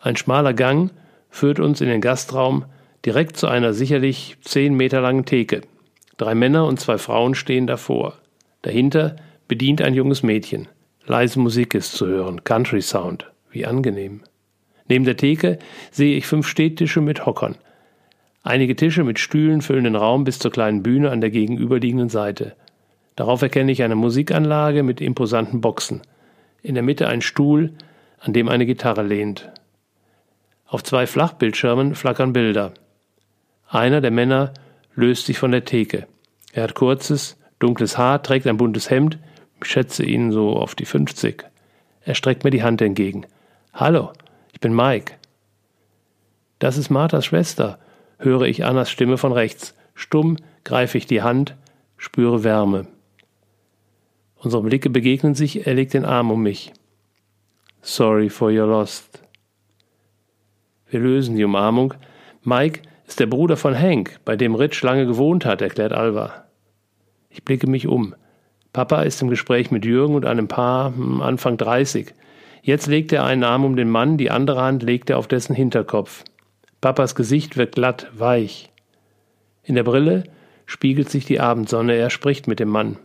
Ein 0.00 0.16
schmaler 0.16 0.54
Gang 0.54 0.90
führt 1.30 1.60
uns 1.60 1.80
in 1.80 1.88
den 1.88 2.00
Gastraum 2.00 2.64
direkt 3.06 3.36
zu 3.36 3.46
einer 3.46 3.74
sicherlich 3.74 4.38
zehn 4.40 4.74
Meter 4.74 5.00
langen 5.00 5.24
Theke. 5.24 5.60
Drei 6.18 6.34
Männer 6.34 6.66
und 6.66 6.80
zwei 6.80 6.98
Frauen 6.98 7.34
stehen 7.34 7.66
davor. 7.66 8.18
Dahinter 8.62 9.16
bedient 9.46 9.80
ein 9.80 9.94
junges 9.94 10.22
Mädchen. 10.22 10.68
Leise 11.06 11.38
Musik 11.38 11.74
ist 11.74 11.92
zu 11.92 12.06
hören, 12.06 12.42
Country 12.44 12.82
Sound. 12.82 13.30
Wie 13.50 13.64
angenehm. 13.64 14.22
Neben 14.88 15.04
der 15.04 15.16
Theke 15.16 15.58
sehe 15.90 16.16
ich 16.16 16.26
fünf 16.26 16.48
Stehtische 16.48 17.00
mit 17.00 17.24
Hockern. 17.24 17.54
Einige 18.42 18.74
Tische 18.74 19.04
mit 19.04 19.18
Stühlen 19.18 19.62
füllen 19.62 19.84
den 19.84 19.94
Raum 19.94 20.24
bis 20.24 20.38
zur 20.38 20.50
kleinen 20.50 20.82
Bühne 20.82 21.10
an 21.10 21.20
der 21.20 21.30
gegenüberliegenden 21.30 22.08
Seite. 22.08 22.56
Darauf 23.14 23.42
erkenne 23.42 23.70
ich 23.70 23.82
eine 23.82 23.94
Musikanlage 23.94 24.82
mit 24.82 25.00
imposanten 25.00 25.60
Boxen. 25.60 26.02
In 26.62 26.74
der 26.74 26.82
Mitte 26.82 27.08
ein 27.08 27.20
Stuhl, 27.20 27.74
an 28.18 28.32
dem 28.32 28.48
eine 28.48 28.66
Gitarre 28.66 29.02
lehnt. 29.02 29.50
Auf 30.66 30.82
zwei 30.82 31.06
Flachbildschirmen 31.06 31.94
flackern 31.94 32.32
Bilder. 32.32 32.74
Einer 33.68 34.00
der 34.00 34.10
Männer 34.10 34.52
löst 34.98 35.26
sich 35.26 35.38
von 35.38 35.52
der 35.52 35.64
Theke. 35.64 36.08
Er 36.52 36.64
hat 36.64 36.74
kurzes, 36.74 37.36
dunkles 37.60 37.96
Haar, 37.96 38.20
trägt 38.20 38.48
ein 38.48 38.56
buntes 38.56 38.90
Hemd, 38.90 39.18
ich 39.60 39.70
schätze 39.70 40.04
ihn 40.04 40.32
so 40.32 40.56
auf 40.56 40.74
die 40.74 40.86
50. 40.86 41.44
Er 42.02 42.14
streckt 42.16 42.42
mir 42.42 42.50
die 42.50 42.64
Hand 42.64 42.82
entgegen. 42.82 43.24
Hallo, 43.72 44.12
ich 44.52 44.58
bin 44.58 44.74
Mike. 44.74 45.14
Das 46.58 46.76
ist 46.76 46.90
Marthas 46.90 47.26
Schwester, 47.26 47.78
höre 48.18 48.42
ich 48.42 48.64
Annas 48.64 48.90
Stimme 48.90 49.18
von 49.18 49.30
rechts. 49.30 49.74
Stumm 49.94 50.36
greife 50.64 50.98
ich 50.98 51.06
die 51.06 51.22
Hand, 51.22 51.54
spüre 51.96 52.42
Wärme. 52.42 52.88
Unsere 54.34 54.64
Blicke 54.64 54.90
begegnen 54.90 55.36
sich, 55.36 55.64
er 55.64 55.74
legt 55.74 55.94
den 55.94 56.04
Arm 56.04 56.32
um 56.32 56.42
mich. 56.42 56.72
Sorry 57.82 58.30
for 58.30 58.48
your 58.48 58.66
lost. 58.66 59.22
Wir 60.90 60.98
lösen 60.98 61.36
die 61.36 61.44
Umarmung. 61.44 61.94
Mike 62.42 62.82
ist 63.08 63.20
der 63.20 63.26
Bruder 63.26 63.56
von 63.56 63.76
Hank, 63.76 64.20
bei 64.26 64.36
dem 64.36 64.54
Rich 64.54 64.82
lange 64.82 65.06
gewohnt 65.06 65.46
hat, 65.46 65.62
erklärt 65.62 65.94
Alva. 65.94 66.44
Ich 67.30 67.42
blicke 67.42 67.66
mich 67.66 67.86
um. 67.86 68.14
Papa 68.74 69.00
ist 69.00 69.22
im 69.22 69.30
Gespräch 69.30 69.70
mit 69.70 69.86
Jürgen 69.86 70.14
und 70.14 70.26
einem 70.26 70.46
Paar 70.46 70.94
hm, 70.94 71.22
Anfang 71.22 71.56
30. 71.56 72.12
Jetzt 72.60 72.86
legt 72.86 73.10
er 73.12 73.24
einen 73.24 73.44
Arm 73.44 73.64
um 73.64 73.76
den 73.76 73.88
Mann, 73.88 74.18
die 74.18 74.30
andere 74.30 74.60
Hand 74.60 74.82
legt 74.82 75.08
er 75.08 75.16
auf 75.16 75.26
dessen 75.26 75.56
Hinterkopf. 75.56 76.22
Papas 76.82 77.14
Gesicht 77.14 77.56
wird 77.56 77.74
glatt, 77.74 78.10
weich. 78.12 78.70
In 79.62 79.74
der 79.74 79.84
Brille 79.84 80.24
spiegelt 80.66 81.08
sich 81.08 81.24
die 81.24 81.40
Abendsonne, 81.40 81.94
er 81.94 82.10
spricht 82.10 82.46
mit 82.46 82.60
dem 82.60 82.68
Mann. 82.68 82.98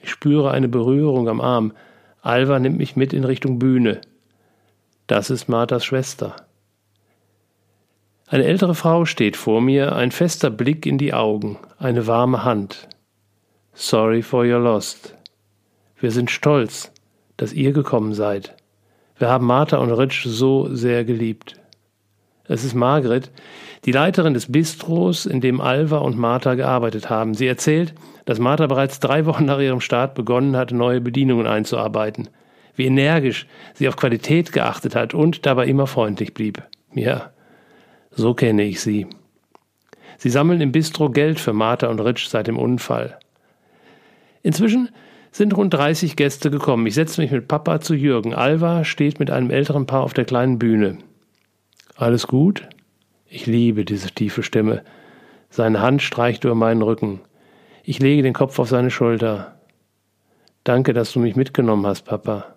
Ich 0.00 0.10
spüre 0.10 0.52
eine 0.52 0.68
Berührung 0.68 1.28
am 1.28 1.42
Arm. 1.42 1.74
Alva 2.22 2.58
nimmt 2.58 2.78
mich 2.78 2.96
mit 2.96 3.12
in 3.12 3.24
Richtung 3.24 3.58
Bühne. 3.58 4.00
Das 5.06 5.28
ist 5.28 5.50
Marthas 5.50 5.84
Schwester. 5.84 6.47
Eine 8.30 8.44
ältere 8.44 8.74
Frau 8.74 9.06
steht 9.06 9.38
vor 9.38 9.62
mir, 9.62 9.96
ein 9.96 10.10
fester 10.10 10.50
Blick 10.50 10.84
in 10.84 10.98
die 10.98 11.14
Augen, 11.14 11.58
eine 11.78 12.06
warme 12.06 12.44
Hand. 12.44 12.86
Sorry 13.72 14.20
for 14.20 14.44
your 14.44 14.58
lost. 14.58 15.16
Wir 15.98 16.10
sind 16.10 16.30
stolz, 16.30 16.92
dass 17.38 17.54
ihr 17.54 17.72
gekommen 17.72 18.12
seid. 18.12 18.54
Wir 19.16 19.30
haben 19.30 19.46
Martha 19.46 19.78
und 19.78 19.90
Rich 19.92 20.24
so 20.26 20.68
sehr 20.74 21.06
geliebt. 21.06 21.58
Es 22.44 22.64
ist 22.64 22.74
Margret, 22.74 23.30
die 23.86 23.92
Leiterin 23.92 24.34
des 24.34 24.52
Bistros, 24.52 25.24
in 25.24 25.40
dem 25.40 25.62
Alva 25.62 25.96
und 25.96 26.18
Martha 26.18 26.52
gearbeitet 26.52 27.08
haben. 27.08 27.32
Sie 27.32 27.46
erzählt, 27.46 27.94
dass 28.26 28.38
Martha 28.38 28.66
bereits 28.66 29.00
drei 29.00 29.24
Wochen 29.24 29.46
nach 29.46 29.58
ihrem 29.58 29.80
Start 29.80 30.14
begonnen 30.14 30.54
hat, 30.54 30.70
neue 30.70 31.00
Bedienungen 31.00 31.46
einzuarbeiten. 31.46 32.28
Wie 32.76 32.84
energisch 32.84 33.46
sie 33.72 33.88
auf 33.88 33.96
Qualität 33.96 34.52
geachtet 34.52 34.94
hat 34.94 35.14
und 35.14 35.46
dabei 35.46 35.66
immer 35.66 35.86
freundlich 35.86 36.34
blieb. 36.34 36.62
Ja, 36.94 37.30
so 38.18 38.34
kenne 38.34 38.64
ich 38.64 38.80
sie. 38.80 39.06
Sie 40.18 40.30
sammeln 40.30 40.60
im 40.60 40.72
Bistro 40.72 41.08
Geld 41.10 41.38
für 41.38 41.52
Martha 41.52 41.86
und 41.86 42.00
Rich 42.00 42.28
seit 42.28 42.48
dem 42.48 42.58
Unfall. 42.58 43.18
Inzwischen 44.42 44.90
sind 45.30 45.56
rund 45.56 45.72
30 45.72 46.16
Gäste 46.16 46.50
gekommen. 46.50 46.86
Ich 46.86 46.94
setze 46.94 47.20
mich 47.20 47.30
mit 47.30 47.46
Papa 47.46 47.80
zu 47.80 47.94
Jürgen. 47.94 48.34
Alva 48.34 48.84
steht 48.84 49.20
mit 49.20 49.30
einem 49.30 49.50
älteren 49.50 49.86
Paar 49.86 50.02
auf 50.02 50.14
der 50.14 50.24
kleinen 50.24 50.58
Bühne. 50.58 50.98
Alles 51.94 52.26
gut? 52.26 52.68
Ich 53.28 53.46
liebe 53.46 53.84
diese 53.84 54.10
tiefe 54.10 54.42
Stimme. 54.42 54.82
Seine 55.50 55.80
Hand 55.80 56.02
streicht 56.02 56.44
über 56.44 56.54
meinen 56.54 56.82
Rücken. 56.82 57.20
Ich 57.84 58.00
lege 58.00 58.22
den 58.22 58.34
Kopf 58.34 58.58
auf 58.58 58.68
seine 58.68 58.90
Schulter. 58.90 59.60
Danke, 60.64 60.92
dass 60.92 61.12
du 61.12 61.20
mich 61.20 61.36
mitgenommen 61.36 61.86
hast, 61.86 62.02
Papa. 62.02 62.56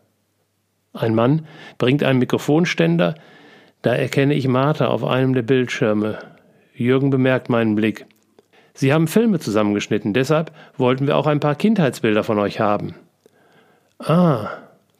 Ein 0.94 1.14
Mann 1.14 1.46
bringt 1.78 2.04
einen 2.04 2.20
Mikrofonständer, 2.20 3.16
da 3.82 3.94
erkenne 3.94 4.34
ich 4.34 4.48
Martha 4.48 4.88
auf 4.88 5.04
einem 5.04 5.34
der 5.34 5.42
Bildschirme. 5.42 6.20
Jürgen 6.74 7.10
bemerkt 7.10 7.50
meinen 7.50 7.76
Blick. 7.76 8.06
Sie 8.74 8.94
haben 8.94 9.08
Filme 9.08 9.40
zusammengeschnitten, 9.40 10.14
deshalb 10.14 10.52
wollten 10.78 11.08
wir 11.08 11.18
auch 11.18 11.28
ein 11.28 11.40
paar 11.40 11.56
Kindheitsbilder 11.56 12.24
von 12.24 12.40
euch 12.40 12.60
haben. 12.60 12.96
Ah, 14.00 14.50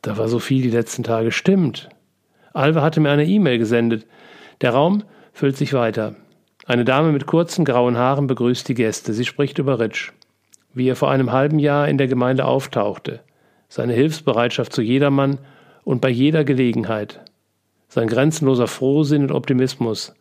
da 0.02 0.18
war 0.18 0.28
so 0.28 0.40
viel 0.40 0.62
die 0.62 0.70
letzten 0.70 1.04
Tage. 1.04 1.32
Stimmt. 1.32 1.90
Alva 2.54 2.82
hatte 2.82 3.00
mir 3.00 3.12
eine 3.12 3.26
E-Mail 3.26 3.58
gesendet. 3.58 4.06
Der 4.62 4.72
Raum 4.72 5.04
füllt 5.32 5.58
sich 5.58 5.74
weiter. 5.74 6.16
Eine 6.66 6.86
Dame 6.86 7.12
mit 7.12 7.26
kurzen 7.26 7.66
grauen 7.66 7.98
Haaren 7.98 8.28
begrüßt 8.28 8.68
die 8.68 8.76
Gäste. 8.76 9.14
Sie 9.14 9.26
spricht 9.26 9.58
über 9.58 9.80
Rich, 9.80 10.12
wie 10.74 10.88
er 10.88 10.96
vor 10.96 11.10
einem 11.10 11.32
halben 11.32 11.60
Jahr 11.60 11.88
in 11.88 11.98
der 11.98 12.08
Gemeinde 12.08 12.46
auftauchte, 12.46 13.22
seine 13.70 13.94
Hilfsbereitschaft 13.94 14.74
zu 14.74 14.82
jedermann 14.82 15.40
und 15.84 16.02
bei 16.02 16.10
jeder 16.10 16.44
Gelegenheit, 16.44 17.22
sein 17.92 18.08
grenzenloser 18.08 18.68
Frohsinn 18.68 19.24
und 19.24 19.32
Optimismus, 19.32 20.14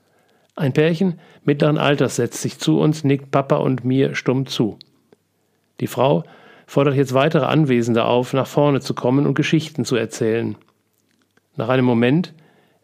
ein 0.57 0.73
Pärchen 0.73 1.21
mittleren 1.45 1.79
Alters 1.79 2.16
setzt 2.16 2.43
sich 2.43 2.59
zu 2.59 2.81
uns, 2.81 3.05
nickt 3.05 3.31
Papa 3.31 3.57
und 3.57 3.85
mir 3.85 4.14
stumm 4.14 4.47
zu. 4.47 4.79
Die 5.79 5.87
Frau 5.87 6.25
fordert 6.66 6.97
jetzt 6.97 7.14
weitere 7.14 7.47
Anwesende 7.47 8.05
auf, 8.05 8.33
nach 8.33 8.47
vorne 8.47 8.81
zu 8.81 8.93
kommen 8.93 9.27
und 9.27 9.35
Geschichten 9.35 9.85
zu 9.85 9.97
erzählen. 9.97 10.57
Nach 11.57 11.68
einem 11.68 11.87
Moment 11.87 12.35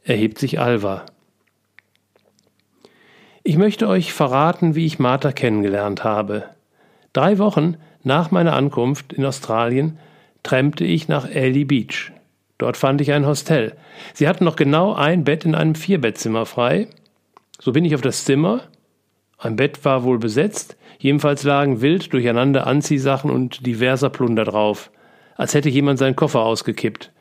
erhebt 0.04 0.38
sich 0.38 0.60
Alva. 0.60 1.04
Ich 3.42 3.58
möchte 3.58 3.88
euch 3.88 4.12
verraten, 4.12 4.74
wie 4.74 4.86
ich 4.86 4.98
Martha 4.98 5.32
kennengelernt 5.32 6.02
habe. 6.04 6.44
Drei 7.12 7.38
Wochen 7.38 7.76
nach 8.04 8.30
meiner 8.30 8.54
Ankunft 8.54 9.12
in 9.12 9.24
Australien 9.24 9.98
trampte 10.42 10.84
ich 10.84 11.08
nach 11.08 11.28
Ellie 11.28 11.64
Beach. 11.66 12.12
Dort 12.58 12.76
fand 12.76 13.00
ich 13.00 13.12
ein 13.12 13.26
Hostel. 13.26 13.74
Sie 14.14 14.28
hatten 14.28 14.44
noch 14.44 14.56
genau 14.56 14.94
ein 14.94 15.24
Bett 15.24 15.44
in 15.44 15.54
einem 15.54 15.74
Vierbettzimmer 15.74 16.46
frei 16.46 16.88
so 17.58 17.72
bin 17.72 17.84
ich 17.84 17.94
auf 17.94 18.00
das 18.00 18.24
Zimmer. 18.24 18.62
Ein 19.38 19.56
Bett 19.56 19.84
war 19.84 20.04
wohl 20.04 20.18
besetzt, 20.18 20.76
jedenfalls 20.98 21.42
lagen 21.42 21.80
wild 21.80 22.12
durcheinander 22.12 22.66
Anziehsachen 22.66 23.30
und 23.30 23.66
diverser 23.66 24.10
Plunder 24.10 24.44
drauf, 24.44 24.90
als 25.36 25.54
hätte 25.54 25.68
jemand 25.68 25.98
seinen 25.98 26.16
Koffer 26.16 26.40
ausgekippt. 26.40 27.12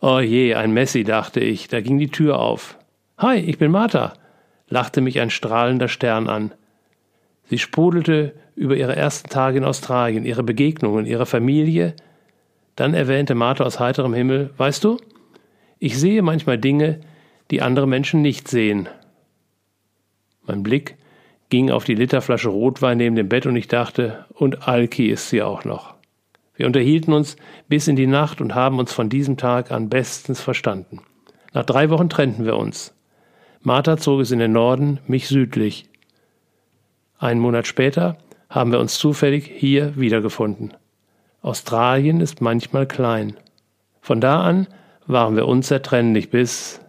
Oh 0.00 0.20
je, 0.20 0.54
ein 0.54 0.72
Messi, 0.72 1.04
dachte 1.04 1.40
ich, 1.40 1.68
da 1.68 1.80
ging 1.80 1.98
die 1.98 2.10
Tür 2.10 2.38
auf. 2.38 2.76
Hi, 3.18 3.38
ich 3.38 3.58
bin 3.58 3.70
Martha, 3.70 4.14
lachte 4.68 5.00
mich 5.00 5.20
ein 5.20 5.30
strahlender 5.30 5.88
Stern 5.88 6.28
an. 6.28 6.52
Sie 7.44 7.58
sprudelte 7.58 8.34
über 8.54 8.76
ihre 8.76 8.96
ersten 8.96 9.28
Tage 9.28 9.58
in 9.58 9.64
Australien, 9.64 10.24
ihre 10.24 10.42
Begegnungen, 10.42 11.06
ihre 11.06 11.26
Familie. 11.26 11.94
Dann 12.76 12.94
erwähnte 12.94 13.34
Martha 13.34 13.64
aus 13.64 13.80
heiterem 13.80 14.14
Himmel, 14.14 14.50
weißt 14.56 14.84
du, 14.84 14.98
ich 15.78 15.98
sehe 15.98 16.22
manchmal 16.22 16.58
Dinge, 16.58 17.00
die 17.50 17.60
andere 17.60 17.86
Menschen 17.86 18.22
nicht 18.22 18.48
sehen. 18.48 18.88
Mein 20.46 20.62
Blick 20.62 20.96
ging 21.50 21.70
auf 21.70 21.84
die 21.84 21.94
Literflasche 21.94 22.48
Rotwein 22.48 22.98
neben 22.98 23.16
dem 23.16 23.28
Bett 23.28 23.46
und 23.46 23.56
ich 23.56 23.68
dachte, 23.68 24.24
und 24.32 24.66
Alki 24.66 25.08
ist 25.08 25.28
sie 25.28 25.42
auch 25.42 25.64
noch. 25.64 25.94
Wir 26.54 26.66
unterhielten 26.66 27.12
uns 27.12 27.36
bis 27.68 27.88
in 27.88 27.96
die 27.96 28.06
Nacht 28.06 28.40
und 28.40 28.54
haben 28.54 28.78
uns 28.78 28.92
von 28.92 29.08
diesem 29.08 29.36
Tag 29.36 29.70
an 29.70 29.88
bestens 29.88 30.40
verstanden. 30.40 31.00
Nach 31.52 31.64
drei 31.64 31.90
Wochen 31.90 32.08
trennten 32.08 32.44
wir 32.44 32.56
uns. 32.56 32.94
Martha 33.60 33.96
zog 33.96 34.20
es 34.20 34.30
in 34.30 34.38
den 34.38 34.52
Norden, 34.52 34.98
mich 35.06 35.28
südlich. 35.28 35.88
Einen 37.18 37.40
Monat 37.40 37.66
später 37.66 38.18
haben 38.48 38.72
wir 38.72 38.80
uns 38.80 38.98
zufällig 38.98 39.50
hier 39.54 39.96
wiedergefunden. 39.96 40.74
Australien 41.42 42.20
ist 42.20 42.40
manchmal 42.40 42.86
klein. 42.86 43.36
Von 44.00 44.20
da 44.20 44.40
an 44.42 44.68
waren 45.06 45.36
wir 45.36 45.46
unzertrennlich 45.46 46.30
bis 46.30 46.80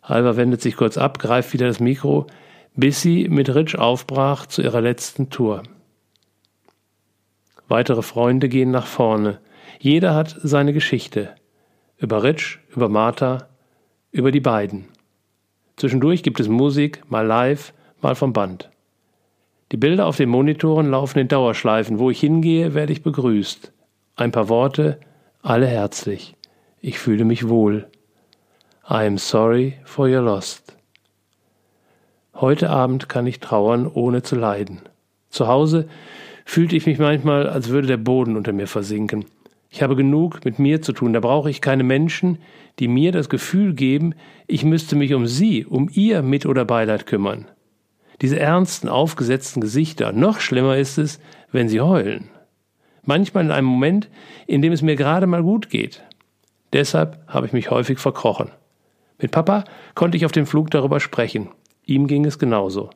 Alva 0.00 0.36
wendet 0.36 0.60
sich 0.60 0.76
kurz 0.76 0.98
ab, 0.98 1.18
greift 1.18 1.52
wieder 1.52 1.68
das 1.68 1.78
Mikro, 1.78 2.26
bis 2.74 3.00
sie 3.00 3.28
mit 3.28 3.54
Rich 3.54 3.78
aufbrach 3.78 4.46
zu 4.46 4.62
ihrer 4.62 4.80
letzten 4.80 5.30
Tour. 5.30 5.62
Weitere 7.68 8.02
Freunde 8.02 8.48
gehen 8.48 8.70
nach 8.70 8.86
vorne. 8.86 9.38
Jeder 9.78 10.14
hat 10.14 10.34
seine 10.42 10.72
Geschichte. 10.72 11.34
Über 11.98 12.22
Rich, 12.22 12.58
über 12.74 12.88
Martha, 12.88 13.48
über 14.10 14.32
die 14.32 14.40
beiden. 14.40 14.88
Zwischendurch 15.76 16.22
gibt 16.22 16.40
es 16.40 16.48
Musik, 16.48 17.02
mal 17.08 17.26
live, 17.26 17.72
mal 18.00 18.14
vom 18.14 18.32
Band. 18.32 18.69
Die 19.72 19.76
Bilder 19.76 20.06
auf 20.06 20.16
den 20.16 20.28
Monitoren 20.28 20.90
laufen 20.90 21.20
in 21.20 21.28
Dauerschleifen. 21.28 21.98
Wo 21.98 22.10
ich 22.10 22.18
hingehe, 22.18 22.74
werde 22.74 22.92
ich 22.92 23.02
begrüßt. 23.02 23.72
Ein 24.16 24.32
paar 24.32 24.48
Worte, 24.48 24.98
alle 25.42 25.66
herzlich. 25.66 26.34
Ich 26.80 26.98
fühle 26.98 27.24
mich 27.24 27.48
wohl. 27.48 27.88
I 28.88 29.06
am 29.06 29.18
sorry 29.18 29.74
for 29.84 30.08
your 30.08 30.22
lost. 30.22 30.76
Heute 32.34 32.70
Abend 32.70 33.08
kann 33.08 33.26
ich 33.26 33.38
trauern, 33.38 33.86
ohne 33.86 34.22
zu 34.22 34.34
leiden. 34.34 34.80
Zu 35.28 35.46
Hause 35.46 35.88
fühlte 36.44 36.74
ich 36.74 36.86
mich 36.86 36.98
manchmal, 36.98 37.48
als 37.48 37.68
würde 37.68 37.86
der 37.86 37.96
Boden 37.96 38.36
unter 38.36 38.52
mir 38.52 38.66
versinken. 38.66 39.26
Ich 39.68 39.82
habe 39.82 39.94
genug 39.94 40.44
mit 40.44 40.58
mir 40.58 40.82
zu 40.82 40.92
tun, 40.92 41.12
da 41.12 41.20
brauche 41.20 41.48
ich 41.48 41.60
keine 41.60 41.84
Menschen, 41.84 42.38
die 42.80 42.88
mir 42.88 43.12
das 43.12 43.28
Gefühl 43.28 43.74
geben, 43.74 44.14
ich 44.48 44.64
müsste 44.64 44.96
mich 44.96 45.14
um 45.14 45.26
sie, 45.26 45.64
um 45.64 45.88
ihr 45.92 46.22
Mit- 46.22 46.46
oder 46.46 46.64
Beileid 46.64 47.06
kümmern. 47.06 47.46
Diese 48.20 48.38
ernsten, 48.38 48.88
aufgesetzten 48.88 49.60
Gesichter, 49.60 50.12
noch 50.12 50.40
schlimmer 50.40 50.76
ist 50.76 50.98
es, 50.98 51.20
wenn 51.52 51.68
sie 51.68 51.80
heulen. 51.80 52.28
Manchmal 53.02 53.44
in 53.44 53.50
einem 53.50 53.66
Moment, 53.66 54.08
in 54.46 54.60
dem 54.62 54.72
es 54.72 54.82
mir 54.82 54.96
gerade 54.96 55.26
mal 55.26 55.42
gut 55.42 55.70
geht. 55.70 56.02
Deshalb 56.72 57.18
habe 57.26 57.46
ich 57.46 57.52
mich 57.52 57.70
häufig 57.70 57.98
verkrochen. 57.98 58.50
Mit 59.18 59.30
Papa 59.30 59.64
konnte 59.94 60.16
ich 60.16 60.24
auf 60.24 60.32
dem 60.32 60.46
Flug 60.46 60.70
darüber 60.70 61.00
sprechen. 61.00 61.48
Ihm 61.86 62.06
ging 62.06 62.24
es 62.24 62.38
genauso. 62.38 62.90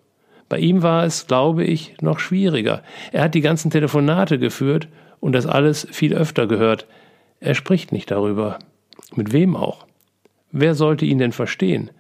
Bei 0.48 0.58
ihm 0.58 0.82
war 0.82 1.04
es, 1.04 1.26
glaube 1.26 1.64
ich, 1.64 1.96
noch 2.00 2.18
schwieriger. 2.18 2.82
Er 3.12 3.24
hat 3.24 3.34
die 3.34 3.40
ganzen 3.40 3.70
Telefonate 3.70 4.38
geführt 4.38 4.88
und 5.20 5.32
das 5.32 5.46
alles 5.46 5.86
viel 5.90 6.14
öfter 6.14 6.46
gehört. 6.46 6.86
Er 7.40 7.54
spricht 7.54 7.92
nicht 7.92 8.10
darüber. 8.10 8.58
Mit 9.14 9.32
wem 9.32 9.56
auch? 9.56 9.86
Wer 10.52 10.74
sollte 10.74 11.06
ihn 11.06 11.18
denn 11.18 11.32
verstehen? 11.32 11.90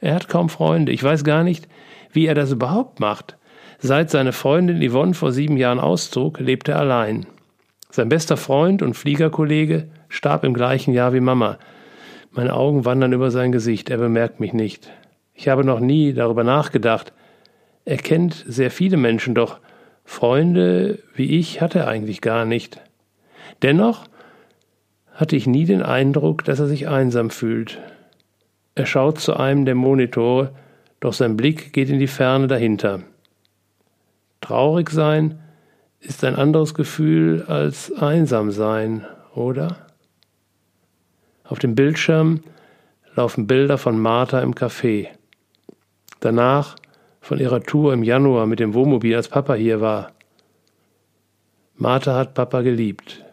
Er 0.00 0.14
hat 0.14 0.28
kaum 0.28 0.48
Freunde. 0.48 0.92
Ich 0.92 1.02
weiß 1.02 1.22
gar 1.22 1.44
nicht, 1.44 1.68
wie 2.16 2.26
er 2.26 2.34
das 2.34 2.50
überhaupt 2.50 2.98
macht. 2.98 3.36
Seit 3.78 4.10
seine 4.10 4.32
Freundin 4.32 4.82
Yvonne 4.82 5.14
vor 5.14 5.30
sieben 5.30 5.56
Jahren 5.56 5.78
auszog, 5.78 6.40
lebt 6.40 6.68
er 6.68 6.78
allein. 6.78 7.26
Sein 7.90 8.08
bester 8.08 8.36
Freund 8.36 8.82
und 8.82 8.94
Fliegerkollege 8.94 9.88
starb 10.08 10.42
im 10.42 10.54
gleichen 10.54 10.92
Jahr 10.92 11.12
wie 11.12 11.20
Mama. 11.20 11.58
Meine 12.32 12.54
Augen 12.54 12.84
wandern 12.84 13.12
über 13.12 13.30
sein 13.30 13.52
Gesicht, 13.52 13.90
er 13.90 13.98
bemerkt 13.98 14.40
mich 14.40 14.52
nicht. 14.52 14.90
Ich 15.34 15.48
habe 15.48 15.64
noch 15.64 15.78
nie 15.78 16.12
darüber 16.12 16.42
nachgedacht. 16.42 17.12
Er 17.84 17.98
kennt 17.98 18.44
sehr 18.48 18.70
viele 18.70 18.96
Menschen, 18.96 19.34
doch 19.34 19.60
Freunde 20.04 21.00
wie 21.14 21.38
ich 21.38 21.60
hat 21.60 21.74
er 21.74 21.86
eigentlich 21.86 22.20
gar 22.20 22.44
nicht. 22.44 22.80
Dennoch 23.62 24.04
hatte 25.12 25.36
ich 25.36 25.46
nie 25.46 25.64
den 25.64 25.82
Eindruck, 25.82 26.44
dass 26.44 26.60
er 26.60 26.66
sich 26.66 26.88
einsam 26.88 27.30
fühlt. 27.30 27.78
Er 28.74 28.86
schaut 28.86 29.18
zu 29.18 29.34
einem 29.36 29.64
der 29.64 29.74
Monitore, 29.74 30.52
doch 31.06 31.12
sein 31.12 31.36
Blick 31.36 31.72
geht 31.72 31.88
in 31.88 32.00
die 32.00 32.08
Ferne 32.08 32.48
dahinter. 32.48 33.04
Traurig 34.40 34.90
sein 34.90 35.40
ist 36.00 36.24
ein 36.24 36.34
anderes 36.34 36.74
Gefühl 36.74 37.44
als 37.46 37.92
einsam 37.92 38.50
sein, 38.50 39.06
oder? 39.32 39.86
Auf 41.44 41.60
dem 41.60 41.76
Bildschirm 41.76 42.40
laufen 43.14 43.46
Bilder 43.46 43.78
von 43.78 44.00
Martha 44.00 44.40
im 44.40 44.52
Café. 44.52 45.06
Danach 46.18 46.74
von 47.20 47.38
ihrer 47.38 47.62
Tour 47.62 47.92
im 47.92 48.02
Januar 48.02 48.46
mit 48.46 48.58
dem 48.58 48.74
Wohnmobil, 48.74 49.14
als 49.14 49.28
Papa 49.28 49.54
hier 49.54 49.80
war. 49.80 50.10
Martha 51.76 52.16
hat 52.16 52.34
Papa 52.34 52.62
geliebt. 52.62 53.24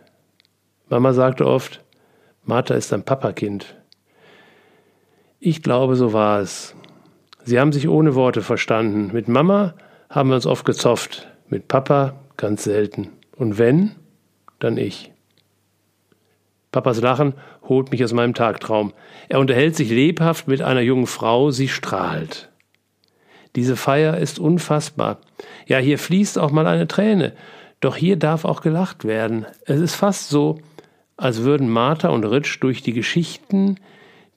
Mama 0.89 1.11
sagte 1.13 1.47
oft, 1.47 1.83
Martha 2.43 2.75
ist 2.75 2.93
ein 2.93 3.03
Papakind. 3.03 3.75
Ich 5.39 5.63
glaube, 5.63 5.95
so 5.95 6.13
war 6.13 6.39
es. 6.39 6.75
Sie 7.43 7.59
haben 7.59 7.73
sich 7.73 7.89
ohne 7.89 8.15
Worte 8.15 8.41
verstanden. 8.41 9.11
Mit 9.13 9.27
Mama 9.27 9.73
haben 10.09 10.29
wir 10.29 10.35
uns 10.35 10.45
oft 10.45 10.65
gezofft, 10.65 11.27
mit 11.49 11.67
Papa 11.67 12.15
ganz 12.37 12.63
selten. 12.63 13.09
Und 13.35 13.57
wenn, 13.57 13.91
dann 14.59 14.77
ich. 14.77 15.11
Papas 16.71 17.01
Lachen 17.01 17.33
holt 17.67 17.91
mich 17.91 18.03
aus 18.03 18.13
meinem 18.13 18.33
Tagtraum. 18.33 18.93
Er 19.29 19.39
unterhält 19.39 19.75
sich 19.75 19.89
lebhaft 19.89 20.47
mit 20.47 20.61
einer 20.61 20.81
jungen 20.81 21.07
Frau, 21.07 21.51
sie 21.51 21.67
strahlt. 21.67 22.49
Diese 23.55 23.75
Feier 23.75 24.17
ist 24.17 24.39
unfassbar. 24.39 25.19
Ja, 25.67 25.77
hier 25.77 25.99
fließt 25.99 26.39
auch 26.39 26.51
mal 26.51 26.65
eine 26.65 26.87
Träne. 26.87 27.33
Doch 27.79 27.95
hier 27.95 28.15
darf 28.15 28.45
auch 28.45 28.61
gelacht 28.61 29.05
werden. 29.05 29.45
Es 29.65 29.79
ist 29.79 29.95
fast 29.95 30.29
so, 30.29 30.59
als 31.17 31.43
würden 31.43 31.69
Martha 31.69 32.09
und 32.09 32.23
Ritsch 32.23 32.57
durch 32.61 32.81
die 32.81 32.93
Geschichten, 32.93 33.77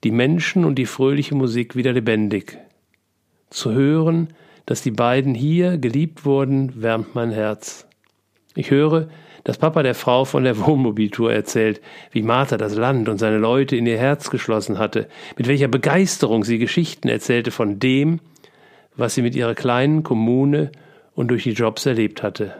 die 0.04 0.10
Menschen 0.10 0.64
und 0.64 0.74
die 0.74 0.86
fröhliche 0.86 1.34
Musik 1.34 1.76
wieder 1.76 1.92
lebendig. 1.92 2.58
Zu 3.50 3.72
hören, 3.72 4.28
dass 4.66 4.82
die 4.82 4.90
beiden 4.90 5.34
hier 5.34 5.78
geliebt 5.78 6.24
wurden, 6.24 6.82
wärmt 6.82 7.14
mein 7.14 7.30
Herz. 7.30 7.86
Ich 8.54 8.70
höre, 8.70 9.08
dass 9.44 9.58
Papa 9.58 9.84
der 9.84 9.94
Frau 9.94 10.24
von 10.24 10.42
der 10.42 10.58
Wohnmobiltour 10.66 11.32
erzählt, 11.32 11.80
wie 12.10 12.22
Martha 12.22 12.56
das 12.56 12.74
Land 12.74 13.08
und 13.08 13.18
seine 13.18 13.38
Leute 13.38 13.76
in 13.76 13.86
ihr 13.86 13.98
Herz 13.98 14.30
geschlossen 14.30 14.78
hatte, 14.78 15.08
mit 15.36 15.46
welcher 15.46 15.68
Begeisterung 15.68 16.42
sie 16.42 16.58
Geschichten 16.58 17.08
erzählte 17.08 17.52
von 17.52 17.78
dem, 17.78 18.20
was 18.96 19.14
sie 19.14 19.22
mit 19.22 19.36
ihrer 19.36 19.54
kleinen 19.54 20.02
Kommune 20.02 20.72
und 21.14 21.28
durch 21.28 21.44
die 21.44 21.52
Jobs 21.52 21.86
erlebt 21.86 22.22
hatte. 22.22 22.54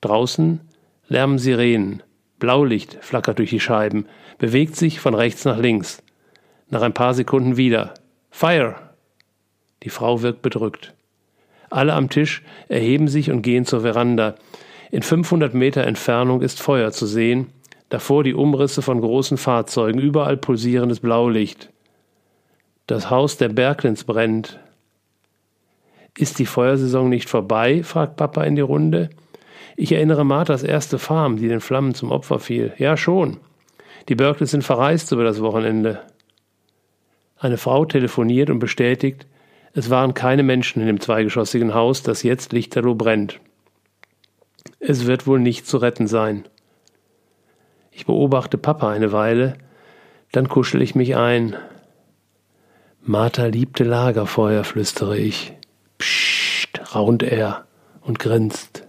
Draußen 0.00 0.60
lärmen 1.08 1.38
Sirenen, 1.38 2.04
Blaulicht 2.38 2.98
flackert 3.00 3.38
durch 3.38 3.50
die 3.50 3.58
Scheiben, 3.58 4.06
bewegt 4.38 4.76
sich 4.76 5.00
von 5.00 5.14
rechts 5.14 5.44
nach 5.44 5.58
links. 5.58 6.02
Nach 6.70 6.82
ein 6.82 6.94
paar 6.94 7.14
Sekunden 7.14 7.56
wieder. 7.56 7.94
Fire! 8.30 8.87
Die 9.88 9.94
Frau 9.94 10.20
wirkt 10.20 10.42
bedrückt. 10.42 10.92
Alle 11.70 11.94
am 11.94 12.10
Tisch 12.10 12.42
erheben 12.68 13.08
sich 13.08 13.30
und 13.30 13.40
gehen 13.40 13.64
zur 13.64 13.80
Veranda. 13.80 14.34
In 14.90 15.02
500 15.02 15.54
Meter 15.54 15.84
Entfernung 15.84 16.42
ist 16.42 16.60
Feuer 16.60 16.92
zu 16.92 17.06
sehen, 17.06 17.46
davor 17.88 18.22
die 18.22 18.34
Umrisse 18.34 18.82
von 18.82 19.00
großen 19.00 19.38
Fahrzeugen, 19.38 19.98
überall 19.98 20.36
pulsierendes 20.36 21.00
Blaulicht. 21.00 21.70
Das 22.86 23.08
Haus 23.08 23.38
der 23.38 23.48
Berglins 23.48 24.04
brennt. 24.04 24.60
Ist 26.18 26.38
die 26.38 26.44
Feuersaison 26.44 27.08
nicht 27.08 27.30
vorbei? 27.30 27.82
fragt 27.82 28.16
Papa 28.16 28.44
in 28.44 28.56
die 28.56 28.60
Runde. 28.60 29.08
Ich 29.74 29.92
erinnere 29.92 30.26
Marthas 30.26 30.64
erste 30.64 30.98
Farm, 30.98 31.38
die 31.38 31.48
den 31.48 31.60
Flammen 31.60 31.94
zum 31.94 32.12
Opfer 32.12 32.40
fiel. 32.40 32.74
Ja, 32.76 32.98
schon. 32.98 33.38
Die 34.10 34.16
Berkelys 34.16 34.50
sind 34.50 34.64
verreist 34.64 35.12
über 35.12 35.24
das 35.24 35.40
Wochenende. 35.40 36.02
Eine 37.38 37.56
Frau 37.56 37.86
telefoniert 37.86 38.50
und 38.50 38.58
bestätigt, 38.58 39.26
es 39.74 39.90
waren 39.90 40.14
keine 40.14 40.42
Menschen 40.42 40.80
in 40.80 40.86
dem 40.86 41.00
zweigeschossigen 41.00 41.74
Haus, 41.74 42.02
das 42.02 42.22
jetzt 42.22 42.52
lichterloh 42.52 42.94
brennt. 42.94 43.40
Es 44.80 45.06
wird 45.06 45.26
wohl 45.26 45.40
nicht 45.40 45.66
zu 45.66 45.78
retten 45.78 46.06
sein. 46.06 46.44
Ich 47.90 48.06
beobachte 48.06 48.58
Papa 48.58 48.90
eine 48.90 49.12
Weile, 49.12 49.54
dann 50.32 50.48
kuschel 50.48 50.82
ich 50.82 50.94
mich 50.94 51.16
ein. 51.16 51.56
Martha 53.02 53.46
liebte 53.46 53.84
Lagerfeuer, 53.84 54.64
flüstere 54.64 55.16
ich. 55.16 55.54
Psst, 55.98 56.94
raunt 56.94 57.22
er 57.22 57.66
und 58.02 58.18
grinst. 58.18 58.86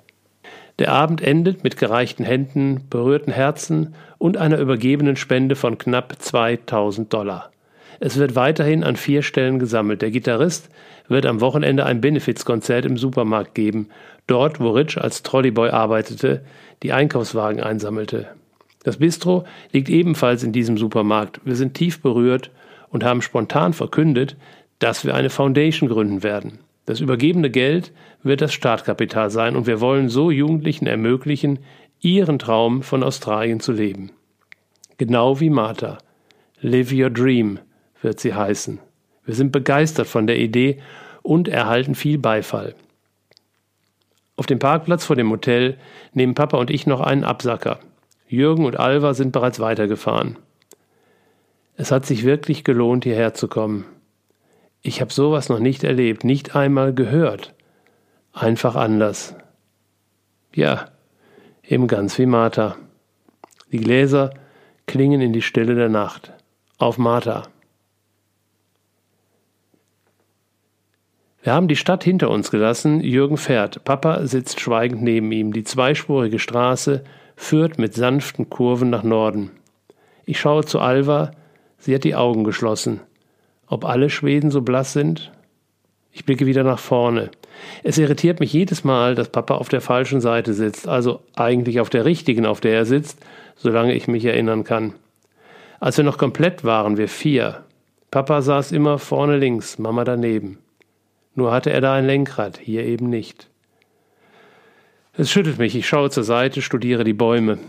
Der 0.78 0.92
Abend 0.92 1.22
endet 1.22 1.64
mit 1.64 1.78
gereichten 1.78 2.24
Händen, 2.24 2.88
berührten 2.90 3.34
Herzen 3.34 3.96
und 4.18 4.38
einer 4.38 4.60
übergebenen 4.60 5.16
Spende 5.16 5.56
von 5.56 5.78
knapp 5.78 6.22
2000 6.22 7.12
Dollar. 7.14 7.52
Es 8.00 8.18
wird 8.18 8.36
weiterhin 8.36 8.84
an 8.84 8.96
vier 8.96 9.24
Stellen 9.24 9.60
gesammelt. 9.60 10.02
Der 10.02 10.12
Gitarrist 10.12 10.70
wird 11.08 11.26
am 11.26 11.42
Wochenende 11.42 11.86
ein 11.86 12.02
Benefizkonzert 12.02 12.86
im 12.86 12.98
Supermarkt 12.98 13.56
geben, 13.56 13.90
dort, 14.28 14.60
wo 14.60 14.70
Rich 14.70 15.00
als 15.00 15.24
Trolleyboy 15.24 15.70
arbeitete, 15.70 16.42
die 16.82 16.94
Einkaufswagen 16.94 17.62
einsammelte. 17.62 18.28
Das 18.84 18.98
Bistro 18.98 19.46
liegt 19.74 19.90
ebenfalls 19.90 20.44
in 20.44 20.54
diesem 20.54 20.78
Supermarkt. 20.78 21.42
Wir 21.44 21.56
sind 21.56 21.74
tief 21.74 22.02
berührt 22.02 22.52
und 22.90 23.04
haben 23.04 23.22
spontan 23.22 23.74
verkündet, 23.74 24.38
dass 24.80 25.04
wir 25.04 25.14
eine 25.14 25.30
Foundation 25.30 25.90
gründen 25.90 26.24
werden. 26.24 26.60
Das 26.86 27.02
übergebene 27.02 27.50
Geld 27.50 27.92
wird 28.24 28.42
das 28.42 28.54
Startkapital 28.54 29.30
sein 29.30 29.58
und 29.58 29.68
wir 29.68 29.82
wollen 29.82 30.08
so 30.08 30.32
Jugendlichen 30.32 30.88
ermöglichen, 30.88 31.60
ihren 32.00 32.40
Traum 32.40 32.82
von 32.82 33.04
Australien 33.04 33.60
zu 33.60 33.74
leben. 33.74 34.12
Genau 34.98 35.42
wie 35.42 35.50
Martha. 35.50 35.98
Live 36.62 36.92
Your 36.94 37.10
Dream 37.10 37.60
wird 38.02 38.20
sie 38.20 38.34
heißen. 38.34 38.80
Wir 39.26 39.36
sind 39.36 39.52
begeistert 39.52 40.08
von 40.08 40.28
der 40.28 40.38
Idee 40.38 40.82
und 41.22 41.48
erhalten 41.48 41.96
viel 41.96 42.18
Beifall. 42.18 42.76
Auf 44.36 44.46
dem 44.46 44.60
Parkplatz 44.60 45.04
vor 45.04 45.16
dem 45.16 45.30
Hotel 45.32 45.78
nehmen 46.14 46.34
Papa 46.34 46.58
und 46.58 46.70
ich 46.70 46.88
noch 46.88 47.02
einen 47.02 47.24
Absacker. 47.24 47.80
Jürgen 48.28 48.66
und 48.66 48.80
Alva 48.80 49.14
sind 49.14 49.32
bereits 49.32 49.60
weitergefahren. 49.60 50.38
Es 51.76 51.92
hat 51.92 52.06
sich 52.06 52.24
wirklich 52.24 52.64
gelohnt, 52.64 53.04
hierher 53.04 53.34
zu 53.34 53.48
kommen. 53.48 53.86
Ich 54.82 55.02
habe 55.02 55.12
sowas 55.12 55.50
noch 55.50 55.60
nicht 55.60 55.84
erlebt, 55.84 56.24
nicht 56.24 56.56
einmal 56.56 56.94
gehört. 56.94 57.54
Einfach 58.32 58.76
anders. 58.76 59.36
Ja, 60.54 60.86
eben 61.64 61.88
ganz 61.88 62.18
wie 62.18 62.26
Martha. 62.26 62.76
Die 63.72 63.80
Gläser 63.80 64.32
klingen 64.88 65.22
in 65.22 65.34
die 65.34 65.42
Stille 65.42 65.76
der 65.76 65.90
Nacht. 65.90 66.32
Auf 66.78 66.98
Martha. 66.98 67.44
Wir 71.42 71.54
haben 71.54 71.68
die 71.68 71.78
Stadt 71.78 72.04
hinter 72.04 72.30
uns 72.30 72.52
gelassen. 72.52 73.02
Jürgen 73.02 73.38
fährt. 73.38 73.84
Papa 73.86 74.26
sitzt 74.28 74.60
schweigend 74.60 75.02
neben 75.02 75.32
ihm. 75.32 75.54
Die 75.54 75.64
zweispurige 75.64 76.40
Straße 76.40 77.04
führt 77.36 77.80
mit 77.80 77.94
sanften 77.94 78.50
Kurven 78.50 78.90
nach 78.90 79.04
Norden. 79.04 79.52
Ich 80.26 80.40
schaue 80.40 80.66
zu 80.66 80.80
Alva. 80.80 81.32
Sie 81.78 81.96
hat 81.96 82.04
die 82.04 82.16
Augen 82.16 82.44
geschlossen. 82.44 83.00
Ob 83.68 83.86
alle 83.86 84.10
Schweden 84.10 84.52
so 84.52 84.62
blass 84.62 84.92
sind? 84.94 85.32
Ich 86.12 86.26
blicke 86.26 86.46
wieder 86.46 86.64
nach 86.64 86.80
vorne. 86.80 87.32
Es 87.84 87.98
irritiert 87.98 88.40
mich 88.40 88.52
jedes 88.52 88.84
Mal, 88.84 89.16
dass 89.16 89.30
Papa 89.30 89.56
auf 89.56 89.70
der 89.70 89.82
falschen 89.82 90.22
Seite 90.22 90.54
sitzt, 90.54 90.88
also 90.88 91.22
eigentlich 91.36 91.80
auf 91.80 91.90
der 91.90 92.04
richtigen, 92.06 92.46
auf 92.46 92.62
der 92.62 92.74
er 92.74 92.86
sitzt, 92.86 93.20
solange 93.56 93.94
ich 93.94 94.08
mich 94.08 94.26
erinnern 94.26 94.64
kann. 94.64 94.94
Als 95.80 95.98
wir 95.98 96.04
noch 96.04 96.18
komplett 96.18 96.64
waren, 96.64 96.98
wir 96.98 97.08
vier. 97.08 97.64
Papa 98.12 98.42
saß 98.42 98.72
immer 98.72 98.98
vorne 98.98 99.38
links, 99.38 99.78
Mama 99.78 100.04
daneben. 100.04 100.58
Nur 101.40 101.54
hatte 101.54 101.70
er 101.70 101.80
da 101.80 101.94
ein 101.94 102.06
Lenkrad, 102.06 102.58
hier 102.58 102.84
eben 102.84 103.10
nicht. 103.10 103.48
Es 105.14 105.32
schüttelt 105.32 105.58
mich, 105.58 105.74
ich 105.74 105.88
schaue 105.88 106.10
zur 106.10 106.26
Seite, 106.26 106.62
studiere 106.62 107.06
die 107.06 107.14
Bäume. 107.14 107.60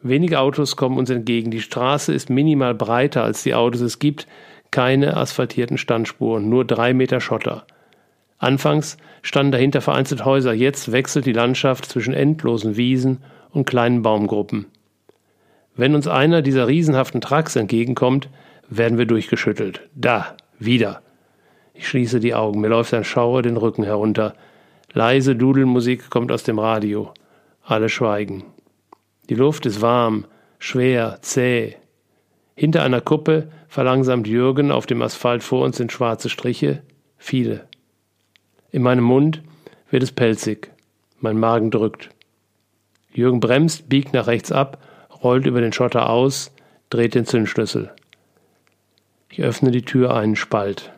Wenige 0.00 0.40
Autos 0.40 0.74
kommen 0.74 0.96
uns 0.96 1.10
entgegen. 1.10 1.50
Die 1.50 1.60
Straße 1.60 2.10
ist 2.14 2.30
minimal 2.30 2.74
breiter 2.74 3.22
als 3.22 3.42
die 3.42 3.54
Autos 3.54 3.82
es 3.82 3.98
gibt, 3.98 4.26
keine 4.70 5.18
asphaltierten 5.18 5.76
Standspuren, 5.76 6.48
nur 6.48 6.64
drei 6.64 6.94
Meter 6.94 7.20
Schotter. 7.20 7.66
Anfangs 8.38 8.96
standen 9.20 9.52
dahinter 9.52 9.82
vereinzelt 9.82 10.24
Häuser, 10.24 10.54
jetzt 10.54 10.90
wechselt 10.90 11.26
die 11.26 11.34
Landschaft 11.34 11.84
zwischen 11.84 12.14
endlosen 12.14 12.78
Wiesen 12.78 13.18
und 13.50 13.66
kleinen 13.66 14.00
Baumgruppen. 14.00 14.68
Wenn 15.76 15.94
uns 15.94 16.08
einer 16.08 16.40
dieser 16.40 16.66
riesenhaften 16.66 17.20
Trucks 17.20 17.56
entgegenkommt, 17.56 18.30
werden 18.70 18.96
wir 18.96 19.04
durchgeschüttelt. 19.04 19.82
Da, 19.94 20.34
wieder. 20.58 21.02
Ich 21.78 21.86
schließe 21.86 22.18
die 22.18 22.34
Augen, 22.34 22.60
mir 22.60 22.68
läuft 22.68 22.92
ein 22.92 23.04
Schauer 23.04 23.42
den 23.42 23.56
Rücken 23.56 23.84
herunter. 23.84 24.34
Leise 24.92 25.36
Dudelmusik 25.36 26.10
kommt 26.10 26.32
aus 26.32 26.42
dem 26.42 26.58
Radio. 26.58 27.14
Alle 27.62 27.88
schweigen. 27.88 28.42
Die 29.28 29.36
Luft 29.36 29.64
ist 29.64 29.80
warm, 29.80 30.24
schwer, 30.58 31.18
zäh. 31.22 31.76
Hinter 32.56 32.82
einer 32.82 33.00
Kuppe 33.00 33.52
verlangsamt 33.68 34.26
Jürgen, 34.26 34.72
auf 34.72 34.86
dem 34.86 35.02
Asphalt 35.02 35.44
vor 35.44 35.64
uns 35.64 35.76
sind 35.76 35.92
schwarze 35.92 36.28
Striche, 36.28 36.82
viele. 37.16 37.68
In 38.72 38.82
meinem 38.82 39.04
Mund 39.04 39.42
wird 39.88 40.02
es 40.02 40.10
pelzig, 40.10 40.72
mein 41.20 41.38
Magen 41.38 41.70
drückt. 41.70 42.10
Jürgen 43.12 43.38
bremst, 43.38 43.88
biegt 43.88 44.12
nach 44.14 44.26
rechts 44.26 44.50
ab, 44.50 44.82
rollt 45.22 45.46
über 45.46 45.60
den 45.60 45.72
Schotter 45.72 46.10
aus, 46.10 46.50
dreht 46.90 47.14
den 47.14 47.24
Zündschlüssel. 47.24 47.92
Ich 49.30 49.40
öffne 49.42 49.70
die 49.70 49.82
Tür 49.82 50.16
einen 50.16 50.34
Spalt. 50.34 50.90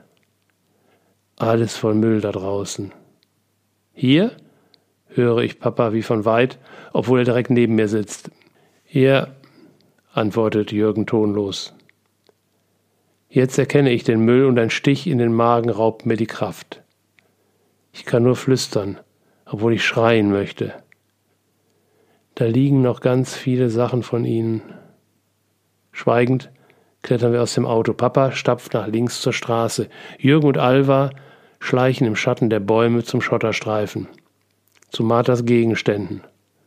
Alles 1.41 1.75
voll 1.75 1.95
Müll 1.95 2.21
da 2.21 2.33
draußen. 2.33 2.93
Hier? 3.95 4.33
höre 5.09 5.39
ich 5.39 5.59
Papa 5.59 5.95
wie 5.95 6.03
von 6.03 6.27
weit, 6.27 6.59
obwohl 6.93 7.21
er 7.21 7.25
direkt 7.25 7.49
neben 7.49 7.77
mir 7.77 7.89
sitzt. 7.89 8.31
Hier, 8.85 9.35
antwortet 10.13 10.71
Jürgen 10.71 11.07
tonlos. 11.07 11.75
Jetzt 13.31 13.59
erkenne 13.59 13.91
ich 13.91 14.05
den 14.05 14.21
Müll 14.21 14.45
und 14.45 14.59
ein 14.59 14.69
Stich 14.69 15.07
in 15.07 15.17
den 15.17 15.33
Magen 15.33 15.71
raubt 15.71 16.05
mir 16.05 16.19
die 16.19 16.27
Kraft. 16.27 16.83
Ich 17.95 18.05
kann 18.05 18.23
nur 18.23 18.37
flüstern, 18.37 19.01
obwohl 19.47 19.73
ich 19.73 19.85
schreien 19.85 20.31
möchte. 20.31 20.75
Da 22.35 22.45
liegen 22.45 22.83
noch 22.83 23.01
ganz 23.01 23.35
viele 23.35 23.71
Sachen 23.71 24.03
von 24.03 24.27
ihnen. 24.27 24.61
Schweigend 25.91 26.51
klettern 27.01 27.33
wir 27.33 27.41
aus 27.41 27.55
dem 27.55 27.65
Auto. 27.65 27.95
Papa 27.95 28.33
stapft 28.33 28.75
nach 28.75 28.89
links 28.89 29.23
zur 29.23 29.33
Straße. 29.33 29.89
Jürgen 30.19 30.47
und 30.47 30.59
Alva 30.59 31.11
schleichen 31.61 32.07
im 32.07 32.17
Schatten 32.17 32.51
der 32.51 32.59
Bäume 32.59 33.05
zum 33.05 33.21
Schotterstreifen. 33.21 34.09
Zu 34.91 35.05
Marthas 35.05 35.45
Gegenständen. 35.45 36.23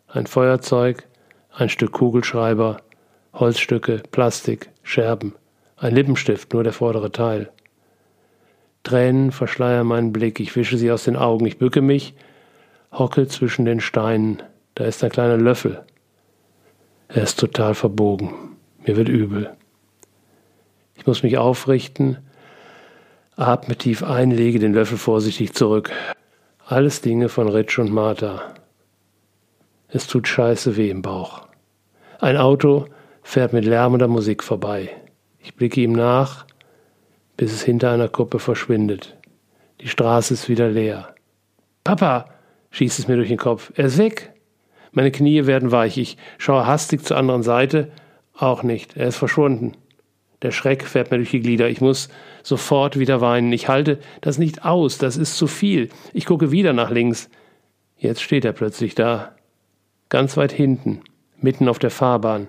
Ein 0.08 0.28
Feuerzeug, 0.28 1.06
ein 1.52 1.68
Stück 1.68 1.92
Kugelschreiber, 1.92 2.78
Holzstücke, 3.34 4.04
Plastik, 4.12 4.70
Scherben, 4.84 5.34
ein 5.76 5.94
Lippenstift, 5.94 6.54
nur 6.54 6.64
der 6.64 6.72
vordere 6.72 7.12
Teil. 7.12 7.52
Tränen 8.84 9.32
verschleiern 9.32 9.88
meinen 9.88 10.14
Blick, 10.14 10.40
ich 10.40 10.56
wische 10.56 10.78
sie 10.78 10.92
aus 10.92 11.04
den 11.04 11.16
Augen, 11.16 11.46
ich 11.46 11.58
bücke 11.58 11.82
mich, 11.82 12.14
hocke 12.92 13.28
zwischen 13.28 13.66
den 13.66 13.80
Steinen, 13.80 14.44
da 14.76 14.86
ist 14.86 15.04
ein 15.04 15.10
kleiner 15.10 15.38
Löffel. 15.38 15.84
Er 17.08 17.24
ist 17.24 17.40
total 17.40 17.76
verbogen, 17.76 18.34
mir 18.86 18.96
wird 18.96 19.10
übel. 19.10 19.52
Ich 20.96 21.08
muss 21.08 21.24
mich 21.24 21.38
aufrichten, 21.38 22.18
atme 23.36 23.76
tief 23.76 24.04
ein, 24.04 24.32
lege 24.32 24.60
den 24.60 24.74
Löffel 24.74 24.98
vorsichtig 24.98 25.54
zurück. 25.54 25.92
Alles 26.66 27.02
Dinge 27.02 27.30
von 27.30 27.50
Rich 27.50 27.80
und 27.80 27.92
Martha. 27.92 28.54
Es 29.90 30.08
tut 30.08 30.28
scheiße 30.28 30.78
weh 30.78 30.90
im 30.90 31.02
Bauch. 31.02 31.48
Ein 32.20 32.38
Auto 32.38 32.88
fährt 33.22 33.54
mit 33.54 33.66
lärmender 33.66 34.08
Musik 34.08 34.44
vorbei. 34.44 34.90
Ich 35.40 35.56
blicke 35.56 35.82
ihm 35.82 35.94
nach, 35.94 36.46
bis 37.38 37.54
es 37.54 37.64
hinter 37.64 37.92
einer 37.92 38.08
Kuppe 38.08 38.40
verschwindet. 38.40 39.18
Die 39.82 39.90
Straße 39.90 40.34
ist 40.34 40.50
wieder 40.50 40.70
leer. 40.70 41.14
Papa, 41.84 42.30
schießt 42.72 43.00
es 43.00 43.08
mir 43.08 43.18
durch 43.18 43.28
den 43.28 43.38
Kopf. 43.38 43.72
Er 43.76 43.86
ist 43.86 43.98
weg. 43.98 44.34
Meine 44.92 45.12
Knie 45.12 45.46
werden 45.46 45.72
weich. 45.72 45.98
Ich 45.98 46.18
schaue 46.38 46.66
hastig 46.66 47.04
zur 47.04 47.18
anderen 47.18 47.44
Seite. 47.44 47.92
Auch 48.34 48.64
nicht. 48.64 48.96
Er 48.96 49.08
ist 49.08 49.18
verschwunden. 49.18 49.74
Der 50.42 50.52
Schreck 50.52 50.86
fährt 50.86 51.12
mir 51.12 51.18
durch 51.18 51.32
die 51.32 51.42
Glieder. 51.42 51.70
Ich 51.70 51.82
muss 51.82 52.10
sofort 52.44 53.00
wieder 53.00 53.22
weinen. 53.22 53.52
Ich 53.52 53.68
halte 53.68 54.00
das 54.22 54.38
nicht 54.38 54.64
aus. 54.64 55.00
Das 55.00 55.18
ist 55.18 55.38
zu 55.38 55.48
viel. 55.48 55.90
Ich 56.14 56.26
gucke 56.26 56.52
wieder 56.52 56.74
nach 56.74 56.92
links. 56.92 57.30
Jetzt 57.98 58.22
steht 58.22 58.46
er 58.46 58.54
plötzlich 58.54 58.94
da. 58.94 59.36
Ganz 60.10 60.38
weit 60.38 60.52
hinten. 60.52 61.02
Mitten 61.42 61.68
auf 61.68 61.80
der 61.80 61.90
Fahrbahn. 61.90 62.48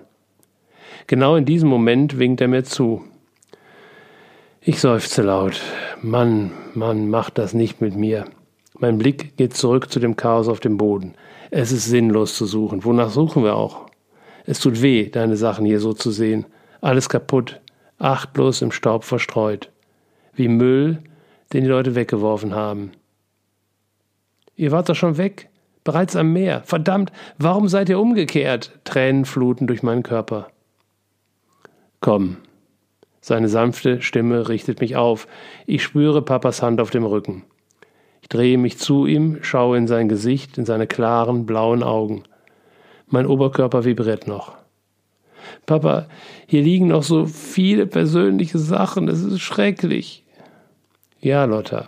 Genau 1.07 1.35
in 1.35 1.45
diesem 1.45 1.69
Moment 1.69 2.19
winkt 2.19 2.41
er 2.41 2.47
mir 2.47 2.63
zu. 2.63 3.03
Ich 4.61 4.79
seufze 4.79 5.21
laut. 5.21 5.61
Mann, 6.01 6.51
Mann, 6.73 7.09
mach 7.09 7.29
das 7.29 7.53
nicht 7.53 7.81
mit 7.81 7.95
mir. 7.95 8.25
Mein 8.77 8.97
Blick 8.97 9.37
geht 9.37 9.55
zurück 9.55 9.91
zu 9.91 9.99
dem 9.99 10.15
Chaos 10.15 10.47
auf 10.47 10.59
dem 10.59 10.77
Boden. 10.77 11.15
Es 11.49 11.71
ist 11.71 11.85
sinnlos 11.85 12.35
zu 12.35 12.45
suchen. 12.45 12.83
Wonach 12.83 13.09
suchen 13.09 13.43
wir 13.43 13.55
auch? 13.55 13.85
Es 14.45 14.59
tut 14.59 14.81
weh, 14.81 15.09
deine 15.09 15.37
Sachen 15.37 15.65
hier 15.65 15.79
so 15.79 15.93
zu 15.93 16.11
sehen. 16.11 16.45
Alles 16.81 17.09
kaputt 17.09 17.61
achtlos 17.97 18.61
im 18.61 18.71
Staub 18.71 19.03
verstreut, 19.03 19.71
wie 20.35 20.47
Müll, 20.47 21.01
den 21.53 21.63
die 21.63 21.69
Leute 21.69 21.95
weggeworfen 21.95 22.53
haben. 22.53 22.91
Ihr 24.55 24.71
wart 24.71 24.89
doch 24.89 24.95
schon 24.95 25.17
weg, 25.17 25.49
bereits 25.83 26.15
am 26.15 26.33
Meer. 26.33 26.61
Verdammt, 26.65 27.11
warum 27.37 27.67
seid 27.67 27.89
ihr 27.89 27.99
umgekehrt? 27.99 28.77
Tränen 28.83 29.25
fluten 29.25 29.67
durch 29.67 29.83
meinen 29.83 30.03
Körper. 30.03 30.47
Komm. 31.99 32.37
Seine 33.21 33.49
sanfte 33.49 34.01
Stimme 34.01 34.49
richtet 34.49 34.81
mich 34.81 34.95
auf. 34.95 35.27
Ich 35.65 35.81
spüre 35.83 36.21
Papas 36.21 36.61
Hand 36.61 36.79
auf 36.79 36.91
dem 36.91 37.05
Rücken. 37.05 37.43
Ich 38.21 38.29
drehe 38.29 38.57
mich 38.57 38.77
zu 38.77 39.05
ihm, 39.05 39.39
schaue 39.41 39.77
in 39.77 39.87
sein 39.87 40.09
Gesicht, 40.09 40.57
in 40.57 40.65
seine 40.65 40.87
klaren, 40.87 41.45
blauen 41.45 41.83
Augen. 41.83 42.23
Mein 43.07 43.27
Oberkörper 43.27 43.85
vibriert 43.85 44.27
noch. 44.27 44.57
Papa, 45.65 46.07
hier 46.47 46.61
liegen 46.61 46.87
noch 46.87 47.03
so 47.03 47.25
viele 47.25 47.85
persönliche 47.85 48.57
Sachen, 48.57 49.07
es 49.07 49.21
ist 49.21 49.41
schrecklich. 49.41 50.24
Ja, 51.25 51.45
Lotta. 51.45 51.87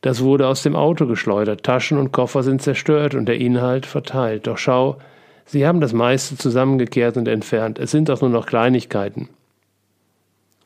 Das 0.00 0.20
wurde 0.20 0.48
aus 0.48 0.64
dem 0.64 0.74
Auto 0.74 1.06
geschleudert, 1.06 1.62
Taschen 1.62 1.96
und 1.96 2.10
Koffer 2.10 2.42
sind 2.42 2.60
zerstört 2.60 3.14
und 3.14 3.26
der 3.26 3.38
Inhalt 3.38 3.86
verteilt. 3.86 4.48
Doch 4.48 4.58
schau, 4.58 4.98
Sie 5.44 5.64
haben 5.64 5.80
das 5.80 5.92
meiste 5.92 6.36
zusammengekehrt 6.36 7.16
und 7.16 7.28
entfernt. 7.28 7.78
Es 7.78 7.92
sind 7.92 8.08
doch 8.08 8.20
nur 8.20 8.30
noch 8.30 8.46
Kleinigkeiten. 8.46 9.28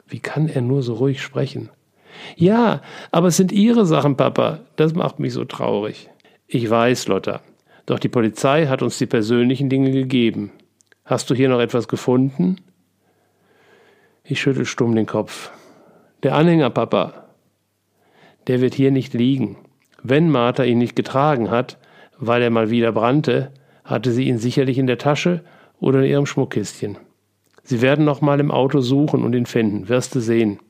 Wie 0.08 0.20
kann 0.20 0.48
er 0.48 0.62
nur 0.62 0.82
so 0.82 0.94
ruhig 0.94 1.20
sprechen? 1.20 1.68
Ja, 2.34 2.80
aber 3.10 3.28
es 3.28 3.36
sind 3.36 3.52
Ihre 3.52 3.84
Sachen, 3.84 4.16
Papa. 4.16 4.60
Das 4.76 4.94
macht 4.94 5.20
mich 5.20 5.34
so 5.34 5.44
traurig. 5.44 6.08
Ich 6.46 6.70
weiß, 6.70 7.08
Lotta. 7.08 7.42
Doch 7.84 7.98
die 7.98 8.08
Polizei 8.08 8.68
hat 8.68 8.80
uns 8.80 8.96
die 8.96 9.04
persönlichen 9.04 9.68
Dinge 9.68 9.90
gegeben. 9.90 10.50
Hast 11.04 11.28
du 11.28 11.34
hier 11.34 11.50
noch 11.50 11.60
etwas 11.60 11.88
gefunden? 11.88 12.56
Ich 14.24 14.40
schüttel 14.40 14.64
stumm 14.64 14.94
den 14.96 15.04
Kopf. 15.04 15.50
Der 16.22 16.36
Anhänger, 16.36 16.70
Papa. 16.70 17.25
Der 18.46 18.60
wird 18.60 18.74
hier 18.74 18.90
nicht 18.90 19.14
liegen. 19.14 19.56
Wenn 20.02 20.30
Martha 20.30 20.62
ihn 20.64 20.78
nicht 20.78 20.96
getragen 20.96 21.50
hat, 21.50 21.78
weil 22.18 22.42
er 22.42 22.50
mal 22.50 22.70
wieder 22.70 22.92
brannte, 22.92 23.50
hatte 23.84 24.12
sie 24.12 24.24
ihn 24.24 24.38
sicherlich 24.38 24.78
in 24.78 24.86
der 24.86 24.98
Tasche 24.98 25.42
oder 25.80 26.00
in 26.00 26.10
ihrem 26.10 26.26
Schmuckkistchen. 26.26 26.98
Sie 27.62 27.82
werden 27.82 28.04
noch 28.04 28.20
mal 28.20 28.38
im 28.38 28.50
Auto 28.50 28.80
suchen 28.80 29.24
und 29.24 29.34
ihn 29.34 29.46
finden, 29.46 29.88
wirst 29.88 30.14
du 30.14 30.20
sehen. 30.20 30.60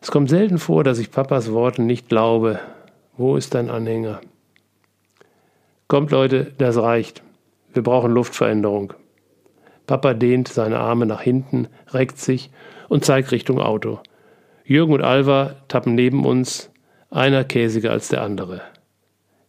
Es 0.00 0.10
kommt 0.10 0.30
selten 0.30 0.58
vor, 0.58 0.84
dass 0.84 0.98
ich 0.98 1.10
Papas 1.10 1.50
Worten 1.50 1.86
nicht 1.86 2.08
glaube. 2.08 2.60
Wo 3.16 3.36
ist 3.36 3.54
dein 3.54 3.70
Anhänger? 3.70 4.20
Kommt, 5.88 6.10
Leute, 6.10 6.52
das 6.58 6.76
reicht. 6.76 7.22
Wir 7.72 7.82
brauchen 7.82 8.12
Luftveränderung. 8.12 8.92
Papa 9.86 10.14
dehnt 10.14 10.48
seine 10.48 10.78
Arme 10.78 11.06
nach 11.06 11.20
hinten, 11.20 11.68
reckt 11.90 12.18
sich 12.18 12.50
und 12.88 13.04
zeigt 13.04 13.32
Richtung 13.32 13.60
Auto. 13.60 14.00
Jürgen 14.66 14.94
und 14.94 15.02
Alva 15.02 15.54
tappen 15.68 15.94
neben 15.94 16.26
uns, 16.26 16.70
einer 17.08 17.44
käsiger 17.44 17.92
als 17.92 18.08
der 18.08 18.22
andere. 18.22 18.62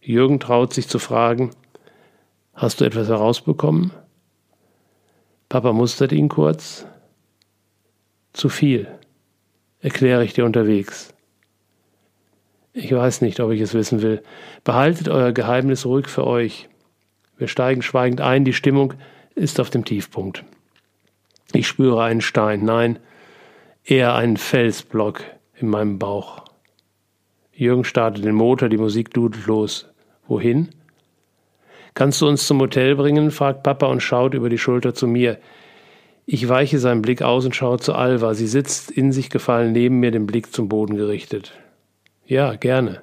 Jürgen 0.00 0.38
traut 0.38 0.72
sich 0.72 0.88
zu 0.88 1.00
fragen, 1.00 1.50
Hast 2.54 2.80
du 2.80 2.84
etwas 2.84 3.08
herausbekommen? 3.08 3.92
Papa 5.48 5.72
mustert 5.72 6.10
ihn 6.10 6.28
kurz. 6.28 6.86
Zu 8.32 8.48
viel, 8.48 8.88
erkläre 9.80 10.24
ich 10.24 10.34
dir 10.34 10.44
unterwegs. 10.44 11.14
Ich 12.72 12.92
weiß 12.92 13.20
nicht, 13.20 13.38
ob 13.38 13.52
ich 13.52 13.60
es 13.60 13.74
wissen 13.74 14.02
will. 14.02 14.22
Behaltet 14.64 15.08
euer 15.08 15.30
Geheimnis 15.30 15.86
ruhig 15.86 16.08
für 16.08 16.26
euch. 16.26 16.68
Wir 17.36 17.46
steigen 17.46 17.82
schweigend 17.82 18.20
ein, 18.20 18.44
die 18.44 18.52
Stimmung 18.52 18.94
ist 19.36 19.60
auf 19.60 19.70
dem 19.70 19.84
Tiefpunkt. 19.84 20.44
Ich 21.52 21.68
spüre 21.68 22.02
einen 22.02 22.20
Stein, 22.20 22.64
nein, 22.64 22.98
eher 23.90 24.14
einen 24.14 24.36
Felsblock 24.36 25.22
in 25.56 25.68
meinem 25.68 25.98
Bauch. 25.98 26.44
Jürgen 27.52 27.84
startet 27.84 28.24
den 28.24 28.34
Motor, 28.34 28.68
die 28.68 28.76
Musik 28.76 29.12
dudelt 29.14 29.46
los. 29.46 29.88
Wohin? 30.26 30.68
Kannst 31.94 32.20
du 32.20 32.28
uns 32.28 32.46
zum 32.46 32.60
Hotel 32.60 32.94
bringen? 32.96 33.30
fragt 33.30 33.62
Papa 33.62 33.86
und 33.86 34.02
schaut 34.02 34.34
über 34.34 34.50
die 34.50 34.58
Schulter 34.58 34.94
zu 34.94 35.06
mir. 35.06 35.38
Ich 36.26 36.48
weiche 36.48 36.78
seinen 36.78 37.00
Blick 37.00 37.22
aus 37.22 37.46
und 37.46 37.56
schaue 37.56 37.78
zu 37.78 37.94
Alva. 37.94 38.34
Sie 38.34 38.46
sitzt 38.46 38.90
in 38.90 39.10
sich 39.10 39.30
gefallen 39.30 39.72
neben 39.72 39.98
mir, 39.98 40.10
den 40.10 40.26
Blick 40.26 40.52
zum 40.52 40.68
Boden 40.68 40.96
gerichtet. 40.96 41.58
Ja, 42.26 42.54
gerne. 42.54 43.00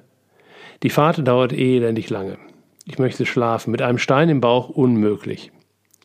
Die 0.84 0.90
Fahrt 0.90 1.26
dauert 1.26 1.52
elendig 1.52 2.08
lange. 2.10 2.38
Ich 2.84 3.00
möchte 3.00 3.26
schlafen, 3.26 3.72
mit 3.72 3.82
einem 3.82 3.98
Stein 3.98 4.28
im 4.28 4.40
Bauch 4.40 4.68
unmöglich. 4.68 5.50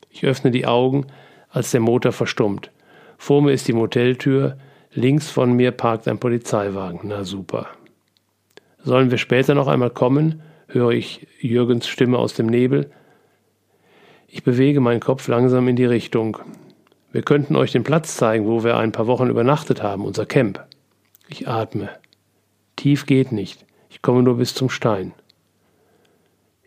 Ich 0.10 0.26
öffne 0.26 0.50
die 0.50 0.66
Augen, 0.66 1.06
als 1.50 1.70
der 1.70 1.82
Motor 1.82 2.12
verstummt. 2.12 2.72
Vor 3.20 3.44
mir 3.44 3.52
ist 3.52 3.68
die 3.68 3.74
Moteltür, 3.74 4.58
links 4.94 5.30
von 5.30 5.54
mir 5.54 5.72
parkt 5.72 6.08
ein 6.08 6.20
Polizeiwagen. 6.20 7.02
Na 7.04 7.24
super. 7.24 7.68
Sollen 8.84 9.12
wir 9.12 9.18
später 9.18 9.56
noch 9.56 9.68
einmal 9.68 9.90
kommen? 9.92 10.42
höre 10.68 10.92
ich 10.92 11.28
Jürgens 11.40 11.88
Stimme 11.88 12.18
aus 12.18 12.34
dem 12.34 12.48
Nebel. 12.48 12.90
Ich 14.28 14.44
bewege 14.44 14.80
meinen 14.80 15.02
Kopf 15.02 15.28
langsam 15.28 15.68
in 15.68 15.76
die 15.76 15.86
Richtung. 15.86 16.38
Wir 17.12 17.24
könnten 17.24 17.58
euch 17.58 17.74
den 17.74 17.84
Platz 17.84 18.16
zeigen, 18.16 18.46
wo 18.48 18.64
wir 18.64 18.78
ein 18.78 18.94
paar 18.94 19.08
Wochen 19.08 19.30
übernachtet 19.30 19.84
haben, 19.84 20.06
unser 20.06 20.26
Camp. 20.26 20.66
Ich 21.28 21.48
atme. 21.48 21.90
Tief 22.78 23.06
geht 23.06 23.34
nicht. 23.34 23.66
Ich 23.90 24.02
komme 24.02 24.24
nur 24.24 24.38
bis 24.38 24.56
zum 24.56 24.70
Stein. 24.70 25.14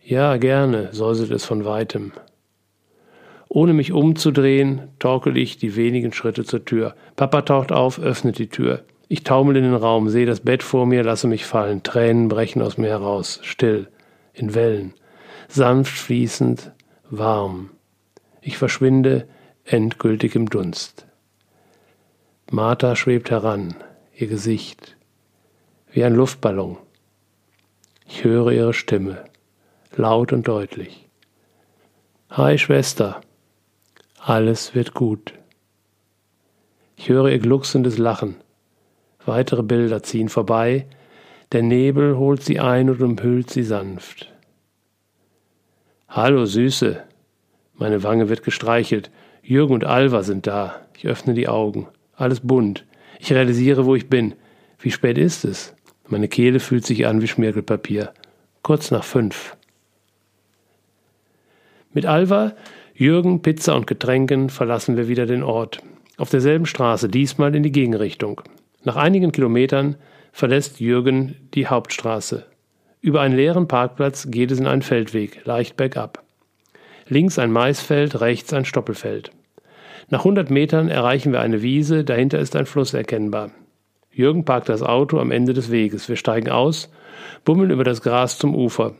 Ja, 0.03 0.37
gerne, 0.37 0.89
säuselt 0.93 1.31
es 1.31 1.45
von 1.45 1.65
weitem. 1.65 2.11
Ohne 3.47 3.73
mich 3.73 3.91
umzudrehen, 3.91 4.89
torkel 4.99 5.37
ich 5.37 5.57
die 5.57 5.75
wenigen 5.75 6.13
Schritte 6.13 6.43
zur 6.43 6.65
Tür. 6.65 6.95
Papa 7.15 7.43
taucht 7.43 7.71
auf, 7.71 7.99
öffnet 7.99 8.37
die 8.37 8.49
Tür. 8.49 8.83
Ich 9.07 9.23
taumel 9.23 9.55
in 9.57 9.63
den 9.63 9.75
Raum, 9.75 10.09
sehe 10.09 10.25
das 10.25 10.39
Bett 10.39 10.63
vor 10.63 10.85
mir, 10.85 11.03
lasse 11.03 11.27
mich 11.27 11.45
fallen. 11.45 11.83
Tränen 11.83 12.27
brechen 12.27 12.61
aus 12.61 12.77
mir 12.77 12.89
heraus, 12.89 13.39
still, 13.43 13.87
in 14.33 14.55
Wellen, 14.55 14.93
sanft 15.47 15.95
fließend, 15.95 16.71
warm. 17.09 17.69
Ich 18.41 18.57
verschwinde 18.57 19.27
endgültig 19.63 20.35
im 20.35 20.49
Dunst. 20.49 21.05
Martha 22.51 22.95
schwebt 22.95 23.31
heran, 23.31 23.75
ihr 24.15 24.27
Gesicht, 24.27 24.97
wie 25.91 26.03
ein 26.03 26.13
Luftballon. 26.13 26.77
Ich 28.07 28.23
höre 28.23 28.51
ihre 28.51 28.73
Stimme 28.73 29.25
laut 29.95 30.33
und 30.33 30.47
deutlich. 30.47 31.07
Hi 32.29 32.57
Schwester, 32.57 33.21
alles 34.27 34.73
wird 34.73 34.95
gut. 34.95 35.33
Ich 36.95 37.09
höre 37.09 37.29
ihr 37.29 37.37
glucksendes 37.37 37.99
Lachen. 37.99 38.37
Weitere 39.23 39.61
Bilder 39.61 40.01
ziehen 40.01 40.29
vorbei, 40.29 40.87
der 41.51 41.61
Nebel 41.61 42.17
holt 42.17 42.41
sie 42.41 42.59
ein 42.59 42.89
und 42.89 43.03
umhüllt 43.03 43.51
sie 43.51 43.61
sanft. 43.61 44.33
Hallo 46.09 46.45
Süße, 46.45 47.03
meine 47.75 48.01
Wange 48.01 48.27
wird 48.27 48.41
gestreichelt. 48.41 49.11
Jürgen 49.43 49.75
und 49.75 49.85
Alva 49.85 50.23
sind 50.23 50.47
da. 50.47 50.81
Ich 50.97 51.05
öffne 51.05 51.35
die 51.35 51.47
Augen. 51.47 51.87
Alles 52.15 52.39
bunt. 52.39 52.83
Ich 53.19 53.31
realisiere, 53.31 53.85
wo 53.85 53.93
ich 53.93 54.09
bin. 54.09 54.33
Wie 54.79 54.89
spät 54.89 55.19
ist 55.19 55.45
es? 55.45 55.75
Meine 56.07 56.29
Kehle 56.29 56.59
fühlt 56.59 56.85
sich 56.85 57.05
an 57.05 57.21
wie 57.21 57.27
Schmirgelpapier. 57.27 58.11
Kurz 58.63 58.89
nach 58.89 59.03
fünf. 59.03 59.55
Mit 61.93 62.07
Alva, 62.07 62.53
Jürgen, 62.97 63.41
Pizza 63.41 63.75
und 63.75 63.87
Getränken 63.87 64.49
verlassen 64.49 64.95
wir 64.95 65.09
wieder 65.09 65.25
den 65.25 65.43
Ort. 65.43 65.81
Auf 66.15 66.29
derselben 66.29 66.65
Straße, 66.65 67.09
diesmal 67.09 67.53
in 67.53 67.61
die 67.61 67.73
Gegenrichtung. 67.73 68.39
Nach 68.85 68.95
einigen 68.95 69.33
Kilometern 69.33 69.97
verlässt 70.31 70.79
Jürgen 70.79 71.35
die 71.53 71.67
Hauptstraße. 71.67 72.45
Über 73.01 73.19
einen 73.19 73.35
leeren 73.35 73.67
Parkplatz 73.67 74.31
geht 74.31 74.49
es 74.49 74.61
in 74.61 74.65
einen 74.65 74.81
Feldweg, 74.81 75.45
leicht 75.45 75.75
bergab. 75.75 76.23
Links 77.09 77.37
ein 77.37 77.51
Maisfeld, 77.51 78.21
rechts 78.21 78.53
ein 78.53 78.63
Stoppelfeld. 78.63 79.31
Nach 80.09 80.19
100 80.19 80.49
Metern 80.49 80.87
erreichen 80.87 81.33
wir 81.33 81.41
eine 81.41 81.61
Wiese, 81.61 82.05
dahinter 82.05 82.39
ist 82.39 82.55
ein 82.55 82.65
Fluss 82.65 82.93
erkennbar. 82.93 83.51
Jürgen 84.09 84.45
parkt 84.45 84.69
das 84.69 84.81
Auto 84.81 85.19
am 85.19 85.31
Ende 85.31 85.53
des 85.53 85.69
Weges. 85.69 86.07
Wir 86.07 86.15
steigen 86.15 86.49
aus, 86.49 86.89
bummeln 87.43 87.71
über 87.71 87.83
das 87.83 88.01
Gras 88.01 88.37
zum 88.37 88.55
Ufer. 88.55 88.95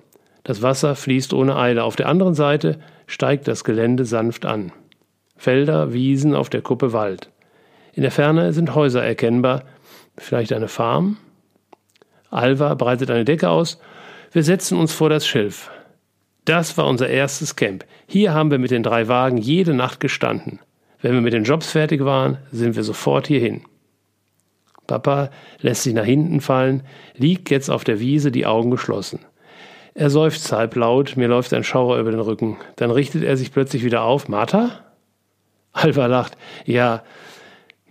Das 0.45 0.61
Wasser 0.61 0.95
fließt 0.95 1.33
ohne 1.33 1.57
Eile. 1.57 1.83
Auf 1.83 1.95
der 1.95 2.07
anderen 2.07 2.35
Seite 2.35 2.79
steigt 3.07 3.47
das 3.47 3.63
Gelände 3.63 4.05
sanft 4.05 4.45
an. 4.45 4.71
Felder, 5.35 5.91
Wiesen, 5.91 6.35
auf 6.35 6.49
der 6.49 6.61
Kuppe 6.61 6.93
Wald. 6.93 7.31
In 7.93 8.03
der 8.03 8.11
Ferne 8.11 8.53
sind 8.53 8.75
Häuser 8.75 9.03
erkennbar. 9.03 9.63
Vielleicht 10.17 10.53
eine 10.53 10.67
Farm? 10.67 11.17
Alva 12.29 12.75
breitet 12.75 13.09
eine 13.09 13.25
Decke 13.25 13.49
aus. 13.49 13.79
Wir 14.31 14.43
setzen 14.43 14.77
uns 14.77 14.93
vor 14.93 15.09
das 15.09 15.25
Schilf. 15.25 15.71
Das 16.45 16.77
war 16.77 16.85
unser 16.85 17.09
erstes 17.09 17.55
Camp. 17.55 17.83
Hier 18.05 18.35
haben 18.35 18.51
wir 18.51 18.59
mit 18.59 18.69
den 18.69 18.83
drei 18.83 19.07
Wagen 19.07 19.37
jede 19.37 19.73
Nacht 19.73 19.99
gestanden. 19.99 20.59
Wenn 21.01 21.13
wir 21.13 21.21
mit 21.21 21.33
den 21.33 21.43
Jobs 21.43 21.71
fertig 21.71 22.05
waren, 22.05 22.37
sind 22.51 22.75
wir 22.75 22.83
sofort 22.83 23.25
hierhin. 23.25 23.63
Papa 24.85 25.31
lässt 25.59 25.83
sich 25.83 25.95
nach 25.95 26.05
hinten 26.05 26.39
fallen, 26.39 26.83
liegt 27.15 27.49
jetzt 27.49 27.71
auf 27.71 27.83
der 27.83 27.99
Wiese, 27.99 28.31
die 28.31 28.45
Augen 28.45 28.69
geschlossen. 28.69 29.19
Er 29.97 30.09
seufzt 30.09 30.51
halblaut, 30.51 31.15
mir 31.15 31.29
läuft 31.29 31.53
ein 31.53 31.63
Schauer 31.63 31.99
über 31.99 32.11
den 32.11 32.19
Rücken. 32.19 32.57
Dann 32.75 32.91
richtet 32.91 33.23
er 33.23 33.37
sich 33.37 33.53
plötzlich 33.53 33.85
wieder 33.85 34.03
auf. 34.03 34.27
Martha? 34.27 34.81
Alva 35.71 36.07
lacht. 36.07 36.37
Ja, 36.65 37.01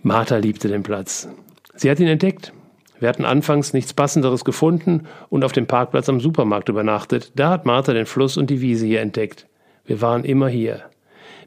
Martha 0.03 0.37
liebte 0.37 0.67
den 0.67 0.83
Platz. 0.83 1.27
Sie 1.73 1.89
hat 1.89 1.99
ihn 1.99 2.07
entdeckt. 2.07 2.53
Wir 2.99 3.09
hatten 3.09 3.25
anfangs 3.25 3.73
nichts 3.73 3.95
Passenderes 3.95 4.45
gefunden 4.45 5.07
und 5.29 5.43
auf 5.43 5.51
dem 5.51 5.65
Parkplatz 5.65 6.07
am 6.07 6.19
Supermarkt 6.19 6.69
übernachtet. 6.69 7.31
Da 7.35 7.49
hat 7.49 7.65
Martha 7.65 7.91
den 7.91 8.05
Fluss 8.05 8.37
und 8.37 8.51
die 8.51 8.61
Wiese 8.61 8.85
hier 8.85 9.01
entdeckt. 9.01 9.47
Wir 9.83 9.99
waren 9.99 10.25
immer 10.25 10.47
hier. 10.47 10.83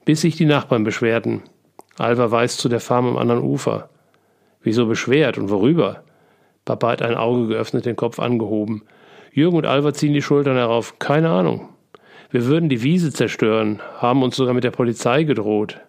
Bis 0.04 0.22
sich 0.22 0.34
die 0.34 0.44
Nachbarn 0.44 0.82
beschwerten. 0.82 1.42
Alva 1.98 2.32
weist 2.32 2.58
zu 2.58 2.68
der 2.68 2.80
Farm 2.80 3.06
am 3.06 3.16
anderen 3.16 3.44
Ufer. 3.44 3.90
Wieso 4.60 4.86
beschwert 4.86 5.38
und 5.38 5.50
worüber? 5.50 6.02
Papa 6.64 6.90
hat 6.90 7.02
ein 7.02 7.14
Auge 7.14 7.46
geöffnet, 7.46 7.86
den 7.86 7.94
Kopf 7.94 8.18
angehoben. 8.18 8.82
Jürgen 9.38 9.56
und 9.56 9.66
Alva 9.66 9.94
ziehen 9.94 10.14
die 10.14 10.22
Schultern 10.22 10.56
herauf. 10.56 10.98
Keine 10.98 11.30
Ahnung. 11.30 11.68
Wir 12.30 12.46
würden 12.46 12.68
die 12.68 12.82
Wiese 12.82 13.12
zerstören, 13.12 13.80
haben 13.98 14.22
uns 14.24 14.36
sogar 14.36 14.52
mit 14.52 14.64
der 14.64 14.72
Polizei 14.72 15.22
gedroht. 15.22 15.80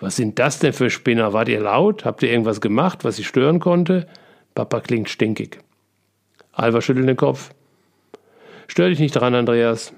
Was 0.00 0.16
sind 0.16 0.40
das 0.40 0.58
denn 0.58 0.72
für 0.72 0.90
Spinner? 0.90 1.32
Wart 1.32 1.48
ihr 1.48 1.60
laut? 1.60 2.04
Habt 2.04 2.22
ihr 2.24 2.30
irgendwas 2.30 2.60
gemacht, 2.60 3.04
was 3.04 3.16
sie 3.16 3.24
stören 3.24 3.60
konnte? 3.60 4.06
Papa 4.56 4.80
klingt 4.80 5.08
stinkig. 5.08 5.60
Alva 6.52 6.80
schüttelt 6.80 7.08
den 7.08 7.16
Kopf. 7.16 7.54
Stör 8.66 8.88
dich 8.88 8.98
nicht 8.98 9.12
dran, 9.12 9.36
Andreas. 9.36 9.92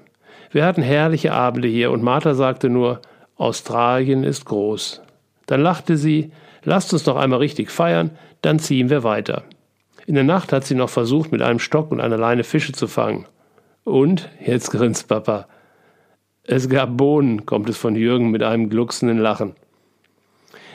Wir 0.51 0.63
hatten 0.63 0.83
herrliche 0.83 1.33
Abende 1.33 1.67
hier 1.67 1.89
und 1.91 2.03
Martha 2.03 2.35
sagte 2.35 2.69
nur, 2.69 3.01
Australien 3.37 4.23
ist 4.23 4.45
groß. 4.45 5.01
Dann 5.47 5.61
lachte 5.61 5.97
sie, 5.97 6.31
lasst 6.63 6.93
uns 6.93 7.07
noch 7.07 7.15
einmal 7.15 7.39
richtig 7.39 7.71
feiern, 7.71 8.11
dann 8.41 8.59
ziehen 8.59 8.91
wir 8.91 9.03
weiter. 9.03 9.43
In 10.07 10.15
der 10.15 10.23
Nacht 10.23 10.53
hat 10.53 10.63
sie 10.63 10.73
noch 10.73 10.89
versucht, 10.89 11.33
mit 11.33 11.41
einem 11.41 11.59
Stock 11.59 11.91
und 11.91 11.99
einer 11.99 12.17
Leine 12.17 12.45
Fische 12.45 12.71
zu 12.71 12.87
fangen. 12.87 13.25
Und, 13.83 14.29
jetzt 14.39 14.71
grinst 14.71 15.09
Papa, 15.09 15.47
es 16.43 16.69
gab 16.69 16.95
Bohnen, 16.95 17.45
kommt 17.45 17.67
es 17.67 17.77
von 17.77 17.93
Jürgen 17.93 18.31
mit 18.31 18.41
einem 18.41 18.69
glucksenden 18.69 19.17
Lachen. 19.17 19.53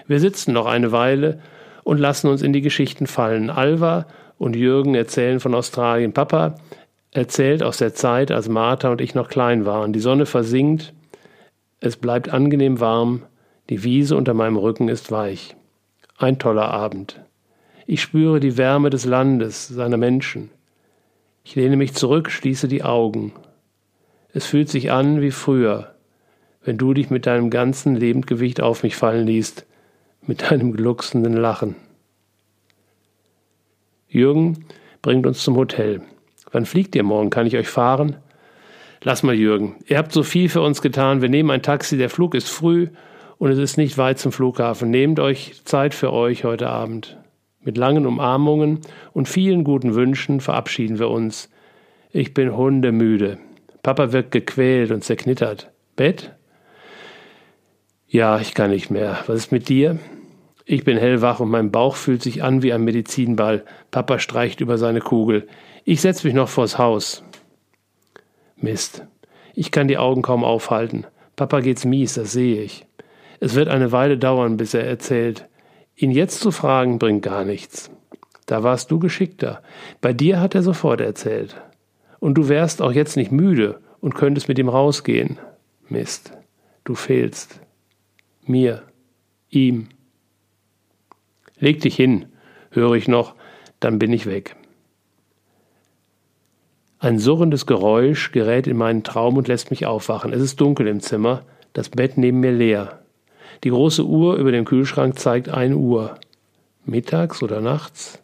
Wir 0.07 0.21
sitzen 0.21 0.53
noch 0.53 0.67
eine 0.67 0.93
Weile 0.93 1.41
und 1.83 1.97
lassen 1.97 2.29
uns 2.29 2.43
in 2.43 2.53
die 2.53 2.61
Geschichten 2.61 3.07
fallen. 3.07 3.49
Alva 3.49 4.07
und 4.37 4.55
Jürgen 4.55 4.95
erzählen 4.95 5.41
von 5.41 5.55
Australien. 5.55 6.13
Papa 6.13 6.57
erzählt 7.11 7.63
aus 7.63 7.79
der 7.79 7.95
Zeit, 7.95 8.31
als 8.31 8.51
Martha 8.51 8.91
und 8.91 9.01
ich 9.01 9.15
noch 9.15 9.31
klein 9.31 9.65
waren. 9.65 9.95
Die 9.95 10.01
Sonne 10.01 10.27
versinkt, 10.27 10.93
es 11.81 11.97
bleibt 11.97 12.29
angenehm 12.29 12.81
warm, 12.81 13.23
die 13.71 13.83
Wiese 13.83 14.15
unter 14.15 14.35
meinem 14.35 14.59
Rücken 14.59 14.91
ist 14.91 15.11
weich. 15.11 15.57
Ein 16.19 16.39
toller 16.39 16.71
Abend. 16.71 17.19
Ich 17.87 18.01
spüre 18.01 18.41
die 18.41 18.57
Wärme 18.57 18.91
des 18.91 19.05
Landes, 19.05 19.69
seiner 19.69 19.97
Menschen. 19.97 20.51
Ich 21.45 21.57
lehne 21.57 21.77
mich 21.77 21.95
zurück, 21.95 22.31
schließe 22.31 22.69
die 22.69 22.85
Augen. 22.85 23.33
Es 24.33 24.47
fühlt 24.47 24.69
sich 24.69 24.93
an 24.93 25.21
wie 25.21 25.33
früher, 25.33 25.95
wenn 26.65 26.79
du 26.79 26.95
dich 26.95 27.11
mit 27.11 27.27
deinem 27.27 27.51
ganzen 27.51 27.97
Lebendgewicht 27.97 28.61
auf 28.61 28.83
mich 28.83 28.97
fallen 28.97 29.27
ließt, 29.27 29.67
mit 30.27 30.51
deinem 30.51 30.73
glucksenden 30.73 31.35
Lachen. 31.35 31.75
Jürgen 34.09 34.67
bringt 35.01 35.27
uns 35.27 35.43
zum 35.43 35.57
Hotel. 35.57 36.03
Wann 36.53 36.67
fliegt 36.67 36.95
ihr 36.95 37.03
morgen? 37.03 37.31
Kann 37.31 37.47
ich 37.47 37.57
euch 37.57 37.69
fahren? 37.69 38.17
Lass 39.03 39.23
mal, 39.23 39.35
Jürgen. 39.35 39.77
Ihr 39.87 39.99
habt 39.99 40.13
so 40.13 40.23
viel 40.23 40.49
für 40.49 40.61
uns 40.61 40.81
getan. 40.81 41.23
Wir 41.23 41.29
nehmen 41.29 41.51
ein 41.51 41.63
Taxi. 41.63 41.97
Der 41.97 42.11
Flug 42.11 42.35
ist 42.35 42.49
früh 42.49 42.89
und 43.39 43.51
es 43.51 43.59
ist 43.59 43.77
nicht 43.77 43.99
weit 43.99 44.21
zum 44.21 44.31
Flughafen. 44.31 44.91
Nehmt 44.91 45.19
euch 45.19 45.65
Zeit 45.65 45.95
für 45.95 46.13
euch 46.13 46.45
heute 46.45 46.69
Abend. 46.69 47.17
Mit 47.65 47.79
langen 47.79 48.07
Umarmungen 48.07 48.81
und 49.13 49.29
vielen 49.29 49.63
guten 49.63 49.95
Wünschen 49.95 50.41
verabschieden 50.41 50.99
wir 50.99 51.11
uns. 51.11 51.49
Ich 52.11 52.35
bin 52.35 52.57
hundemüde. 52.57 53.39
Papa 53.83 54.13
wirkt 54.13 54.33
gequält 54.33 54.91
und 54.91 55.05
zerknittert. 55.05 55.71
Bett? 55.97 56.33
Ja, 58.09 58.39
ich 58.39 58.55
kann 58.55 58.71
nicht 58.71 58.91
mehr. 58.91 59.19
Was 59.27 59.37
ist 59.39 59.53
mit 59.53 59.69
dir? 59.69 59.99
Ich 60.65 60.85
bin 60.85 60.97
hellwach 60.97 61.41
und 61.41 61.51
mein 61.51 61.71
Bauch 61.71 61.97
fühlt 61.97 62.23
sich 62.23 62.43
an 62.43 62.63
wie 62.63 62.73
ein 62.73 62.85
Medizinball. 62.85 63.65
Papa 63.91 64.19
streicht 64.19 64.61
über 64.61 64.79
seine 64.79 65.01
Kugel. 65.01 65.49
Ich 65.85 66.01
setz 66.01 66.23
mich 66.23 66.35
noch 66.35 66.49
vors 66.49 66.79
Haus. 66.79 67.25
Mist. 68.57 69.05
Ich 69.55 69.71
kann 69.71 69.89
die 69.89 69.99
Augen 69.99 70.23
kaum 70.23 70.45
aufhalten. 70.45 71.07
Papa 71.37 71.61
geht's 71.61 71.85
mies, 71.85 72.15
das 72.15 72.33
sehe 72.33 72.63
ich. 72.63 72.87
Es 73.41 73.55
wird 73.55 73.69
eine 73.69 73.91
Weile 73.93 74.19
dauern, 74.19 74.57
bis 74.57 74.75
er 74.75 74.85
erzählt. 74.85 75.49
Ihn 76.03 76.11
jetzt 76.11 76.41
zu 76.41 76.51
fragen, 76.51 76.99
bringt 76.99 77.23
gar 77.23 77.45
nichts. 77.45 77.89
Da 78.47 78.65
warst 78.65 78.91
du 78.91 78.99
geschickter. 78.99 79.63
Bei 80.01 80.13
dir 80.13 80.41
hat 80.41 80.57
er 80.57 80.65
sofort 80.65 81.01
erzählt. 81.01 81.55
Und 82.19 82.35
du 82.35 82.49
wärst 82.49 82.83
auch 82.83 82.91
jetzt 82.91 83.17
nicht 83.17 83.31
müde 83.31 83.81
und 84.01 84.17
könntest 84.17 84.49
mit 84.49 84.59
ihm 84.59 84.69
rausgehen. 84.69 85.39
Mist, 85.89 86.33
du 86.83 86.97
fehlst. 86.97 87.61
Mir, 88.45 88.83
ihm. 89.49 89.91
Leg 91.61 91.81
dich 91.83 91.95
hin, 91.95 92.27
höre 92.71 92.95
ich 92.95 93.07
noch, 93.07 93.37
dann 93.79 94.01
bin 94.01 94.13
ich 94.13 94.27
weg. 94.27 94.57
Ein 96.99 97.21
surrendes 97.21 97.65
Geräusch 97.65 98.33
gerät 98.33 98.67
in 98.67 98.77
meinen 98.77 99.05
Traum 99.05 99.37
und 99.37 99.47
lässt 99.47 99.71
mich 99.71 99.87
aufwachen. 99.87 100.33
Es 100.33 100.43
ist 100.43 100.61
dunkel 100.61 100.89
im 100.89 100.99
Zimmer, 100.99 101.45
das 101.75 101.91
Bett 101.91 102.19
neben 102.19 102.41
mir 102.41 102.51
leer. 102.51 103.02
Die 103.65 103.71
große 103.71 104.05
Uhr 104.05 104.37
über 104.37 104.51
dem 104.51 104.65
Kühlschrank 104.65 105.19
zeigt 105.19 105.49
ein 105.49 105.75
Uhr. 105.75 106.19
Mittags 106.85 107.43
oder 107.43 107.61
nachts? 107.61 108.21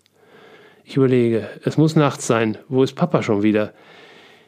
Ich 0.84 0.96
überlege, 0.96 1.48
es 1.64 1.76
muss 1.76 1.94
nachts 1.94 2.26
sein. 2.26 2.58
Wo 2.68 2.82
ist 2.82 2.94
Papa 2.94 3.22
schon 3.22 3.42
wieder? 3.42 3.72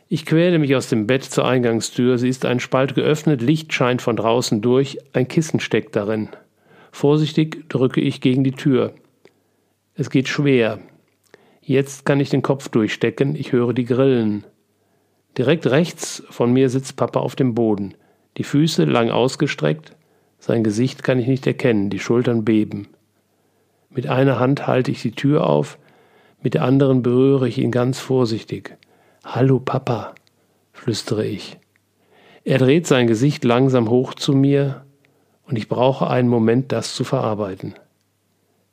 Ich 0.08 0.26
quäle 0.26 0.58
mich 0.58 0.74
aus 0.74 0.88
dem 0.88 1.06
Bett 1.06 1.22
zur 1.22 1.46
Eingangstür. 1.46 2.18
Sie 2.18 2.28
ist 2.28 2.44
ein 2.44 2.58
Spalt 2.58 2.96
geöffnet, 2.96 3.40
Licht 3.40 3.72
scheint 3.72 4.02
von 4.02 4.16
draußen 4.16 4.60
durch, 4.60 4.98
ein 5.12 5.28
Kissen 5.28 5.60
steckt 5.60 5.94
darin. 5.94 6.30
Vorsichtig 6.90 7.68
drücke 7.68 8.00
ich 8.00 8.20
gegen 8.20 8.42
die 8.42 8.50
Tür. 8.50 8.94
Es 9.94 10.10
geht 10.10 10.26
schwer. 10.26 10.80
Jetzt 11.60 12.04
kann 12.04 12.18
ich 12.18 12.30
den 12.30 12.42
Kopf 12.42 12.68
durchstecken, 12.68 13.36
ich 13.36 13.52
höre 13.52 13.72
die 13.72 13.84
Grillen. 13.84 14.44
Direkt 15.38 15.68
rechts 15.68 16.24
von 16.30 16.52
mir 16.52 16.68
sitzt 16.68 16.96
Papa 16.96 17.20
auf 17.20 17.36
dem 17.36 17.54
Boden, 17.54 17.94
die 18.38 18.44
Füße 18.44 18.84
lang 18.84 19.10
ausgestreckt, 19.10 19.94
sein 20.40 20.64
Gesicht 20.64 21.02
kann 21.02 21.18
ich 21.18 21.26
nicht 21.26 21.46
erkennen, 21.46 21.90
die 21.90 22.00
Schultern 22.00 22.44
beben. 22.44 22.88
Mit 23.90 24.08
einer 24.08 24.40
Hand 24.40 24.66
halte 24.66 24.90
ich 24.90 25.02
die 25.02 25.12
Tür 25.12 25.46
auf, 25.46 25.78
mit 26.42 26.54
der 26.54 26.64
anderen 26.64 27.02
berühre 27.02 27.46
ich 27.46 27.58
ihn 27.58 27.70
ganz 27.70 28.00
vorsichtig. 28.00 28.76
Hallo 29.24 29.60
Papa, 29.60 30.14
flüstere 30.72 31.26
ich. 31.26 31.58
Er 32.44 32.58
dreht 32.58 32.86
sein 32.86 33.06
Gesicht 33.06 33.44
langsam 33.44 33.90
hoch 33.90 34.14
zu 34.14 34.32
mir, 34.32 34.84
und 35.46 35.56
ich 35.56 35.68
brauche 35.68 36.08
einen 36.08 36.28
Moment, 36.28 36.72
das 36.72 36.94
zu 36.94 37.04
verarbeiten. 37.04 37.74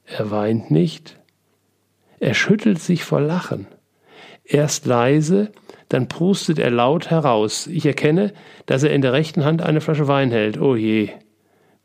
Er 0.05 0.31
weint 0.31 0.71
nicht, 0.71 1.19
er 2.19 2.33
schüttelt 2.33 2.79
sich 2.79 3.03
vor 3.03 3.19
Lachen. 3.19 3.67
Erst 4.45 4.85
leise, 4.85 5.51
dann 5.89 6.07
prustet 6.07 6.59
er 6.59 6.71
laut 6.71 7.09
heraus. 7.09 7.67
Ich 7.67 7.85
erkenne, 7.85 8.33
dass 8.65 8.83
er 8.83 8.93
in 8.93 9.01
der 9.01 9.11
rechten 9.11 9.43
Hand 9.43 9.61
eine 9.61 9.81
Flasche 9.81 10.07
Wein 10.07 10.31
hält. 10.31 10.59
Oh 10.59 10.75
je, 10.75 11.09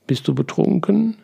Bist 0.07 0.27
du 0.29 0.35
betrunken? 0.35 1.17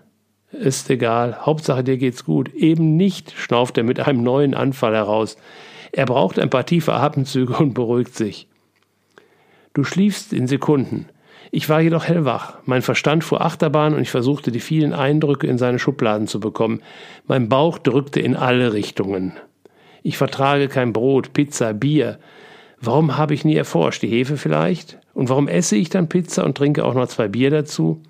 Ist 0.51 0.89
egal, 0.89 1.45
Hauptsache 1.45 1.85
dir 1.85 1.99
geht's 1.99 2.25
gut. 2.25 2.55
Eben 2.55 2.97
nicht, 2.97 3.33
schnauft 3.33 3.77
er 3.77 3.85
mit 3.85 4.01
einem 4.01 4.23
neuen 4.23 4.55
Anfall 4.55 4.95
heraus. 4.95 5.37
Er 5.93 6.07
braucht 6.07 6.39
ein 6.39 6.51
paar 6.51 6.65
tiefe 6.65 6.95
Atemzüge 6.95 7.57
und 7.57 7.75
beruhigt 7.75 8.15
sich. 8.15 8.49
Du 9.75 9.85
schliefst 9.85 10.33
in 10.33 10.47
Sekunden. 10.47 11.07
Ich 11.51 11.69
war 11.69 11.81
jedoch 11.81 12.05
hellwach. 12.05 12.59
Mein 12.65 12.83
Verstand 12.83 13.25
fuhr 13.25 13.41
Achterbahn 13.41 13.95
und 13.95 14.03
ich 14.03 14.11
versuchte, 14.11 14.51
die 14.51 14.61
vielen 14.61 14.93
Eindrücke 14.93 15.47
in 15.47 15.59
seine 15.59 15.79
Schubladen 15.79 16.27
zu 16.27 16.41
bekommen. 16.41 16.83
Mein 17.27 17.49
Bauch 17.49 17.79
drückte 17.79 18.21
in 18.21 18.37
alle 18.37 18.73
Richtungen. 18.73 19.33
Ich 20.03 20.19
vertrage 20.19 20.69
kein 20.69 20.93
Brot, 20.93 21.33
Pizza, 21.33 21.73
Bier. 21.73 22.19
Warum 22.81 23.17
habe 23.17 23.35
ich 23.35 23.45
nie 23.45 23.57
erforscht? 23.57 24.03
Die 24.03 24.09
Hefe 24.09 24.37
vielleicht? 24.37 24.99
Und 25.15 25.29
warum 25.29 25.49
esse 25.49 25.77
ich 25.77 25.91
dann 25.91 26.09
Pizza 26.09 26.45
und 26.45 26.57
trinke 26.57 26.85
auch 26.85 26.95
noch 26.95 27.09
zwei 27.09 27.29
Bier 27.29 27.51
dazu? 27.51 28.03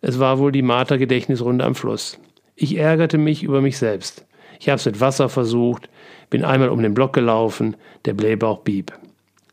Es 0.00 0.18
war 0.18 0.38
wohl 0.38 0.52
die 0.52 0.62
Marter-Gedächtnisrunde 0.62 1.64
am 1.64 1.74
Fluss. 1.74 2.18
Ich 2.56 2.76
ärgerte 2.76 3.18
mich 3.18 3.42
über 3.42 3.60
mich 3.60 3.76
selbst. 3.76 4.24
Ich 4.58 4.68
habe 4.68 4.76
es 4.76 4.86
mit 4.86 5.00
Wasser 5.00 5.28
versucht, 5.28 5.88
bin 6.30 6.44
einmal 6.44 6.70
um 6.70 6.82
den 6.82 6.94
Block 6.94 7.12
gelaufen, 7.12 7.76
der 8.04 8.14
Blähbauch 8.14 8.60
bieb. 8.60 8.92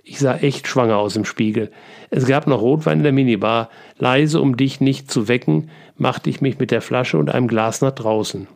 Ich 0.03 0.19
sah 0.19 0.37
echt 0.37 0.67
schwanger 0.67 0.97
aus 0.97 1.17
im 1.17 1.25
Spiegel. 1.25 1.69
Es 2.09 2.27
gab 2.27 2.47
noch 2.47 2.61
Rotwein 2.61 2.99
in 2.99 3.03
der 3.03 3.11
Minibar. 3.11 3.69
Leise, 3.97 4.39
um 4.39 4.55
dich 4.55 4.79
nicht 4.79 5.11
zu 5.11 5.27
wecken, 5.27 5.69
machte 5.97 6.29
ich 6.29 6.39
mich 6.39 6.59
mit 6.59 6.71
der 6.71 6.81
Flasche 6.81 7.17
und 7.17 7.29
einem 7.29 7.49
Glas 7.49 7.81
nach 7.81 7.91
draußen. 7.91 8.47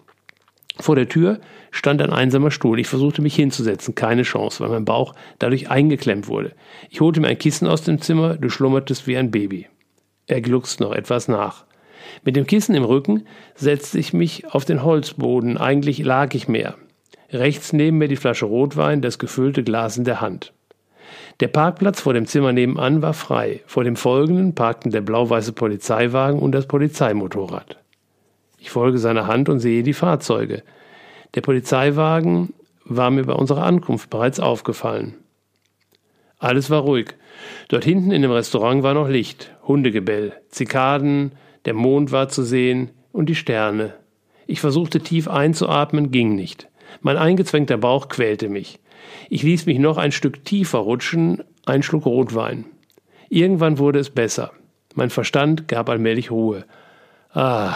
Vor 0.79 0.95
der 0.95 1.09
Tür 1.09 1.41
stand 1.69 2.01
ein 2.01 2.13
einsamer 2.13 2.51
Stuhl. 2.51 2.79
Ich 2.79 2.87
versuchte 2.87 3.21
mich 3.21 3.35
hinzusetzen, 3.35 3.95
keine 3.95 4.23
Chance, 4.23 4.61
weil 4.63 4.69
mein 4.69 4.85
Bauch 4.85 5.13
dadurch 5.39 5.69
eingeklemmt 5.69 6.29
wurde. 6.29 6.53
Ich 6.89 7.01
holte 7.01 7.19
mir 7.19 7.27
ein 7.27 7.37
Kissen 7.37 7.67
aus 7.67 7.83
dem 7.83 8.01
Zimmer, 8.01 8.37
du 8.37 8.49
schlummertest 8.49 9.05
wie 9.07 9.17
ein 9.17 9.31
Baby. 9.31 9.67
Er 10.27 10.39
gluckst 10.39 10.79
noch 10.79 10.93
etwas 10.93 11.27
nach. 11.27 11.65
Mit 12.23 12.35
dem 12.35 12.47
Kissen 12.47 12.75
im 12.75 12.83
Rücken 12.83 13.25
setzte 13.55 13.99
ich 13.99 14.13
mich 14.13 14.53
auf 14.53 14.65
den 14.65 14.83
Holzboden, 14.83 15.57
eigentlich 15.57 15.99
lag 15.99 16.33
ich 16.33 16.47
mehr. 16.47 16.75
Rechts 17.31 17.73
neben 17.73 17.97
mir 17.97 18.07
die 18.07 18.15
Flasche 18.15 18.45
Rotwein, 18.45 19.01
das 19.01 19.19
gefüllte 19.19 19.63
Glas 19.63 19.97
in 19.97 20.03
der 20.03 20.21
Hand. 20.21 20.53
Der 21.39 21.47
Parkplatz 21.47 22.01
vor 22.01 22.13
dem 22.13 22.27
Zimmer 22.27 22.53
nebenan 22.53 23.01
war 23.01 23.13
frei. 23.13 23.61
Vor 23.65 23.83
dem 23.83 23.95
folgenden 23.95 24.53
parkten 24.53 24.91
der 24.91 25.01
blau-weiße 25.01 25.53
Polizeiwagen 25.53 26.39
und 26.39 26.51
das 26.51 26.67
Polizeimotorrad. 26.67 27.77
Ich 28.59 28.69
folge 28.69 28.99
seiner 28.99 29.27
Hand 29.27 29.49
und 29.49 29.59
sehe 29.59 29.81
die 29.81 29.93
Fahrzeuge. 29.93 30.61
Der 31.33 31.41
Polizeiwagen 31.41 32.53
war 32.85 33.09
mir 33.09 33.23
bei 33.23 33.33
unserer 33.33 33.63
Ankunft 33.63 34.09
bereits 34.09 34.39
aufgefallen. 34.39 35.15
Alles 36.37 36.69
war 36.69 36.81
ruhig. 36.81 37.15
Dort 37.69 37.85
hinten 37.85 38.11
in 38.11 38.21
dem 38.21 38.31
Restaurant 38.31 38.83
war 38.83 38.93
noch 38.93 39.07
Licht, 39.07 39.51
Hundegebell, 39.67 40.33
Zikaden, 40.49 41.31
der 41.65 41.73
Mond 41.73 42.11
war 42.11 42.29
zu 42.29 42.43
sehen 42.43 42.91
und 43.11 43.27
die 43.27 43.35
Sterne. 43.35 43.93
Ich 44.47 44.61
versuchte 44.61 44.99
tief 44.99 45.27
einzuatmen, 45.27 46.11
ging 46.11 46.35
nicht. 46.35 46.67
Mein 47.01 47.17
eingezwängter 47.17 47.77
Bauch 47.77 48.09
quälte 48.09 48.49
mich. 48.49 48.79
Ich 49.29 49.43
ließ 49.43 49.65
mich 49.65 49.79
noch 49.79 49.97
ein 49.97 50.11
Stück 50.11 50.43
tiefer 50.43 50.79
rutschen, 50.79 51.43
ein 51.65 51.83
Schluck 51.83 52.05
Rotwein. 52.05 52.65
Irgendwann 53.29 53.77
wurde 53.77 53.99
es 53.99 54.09
besser. 54.09 54.51
Mein 54.93 55.09
Verstand 55.09 55.67
gab 55.67 55.89
allmählich 55.89 56.31
Ruhe. 56.31 56.65
Ah, 57.33 57.75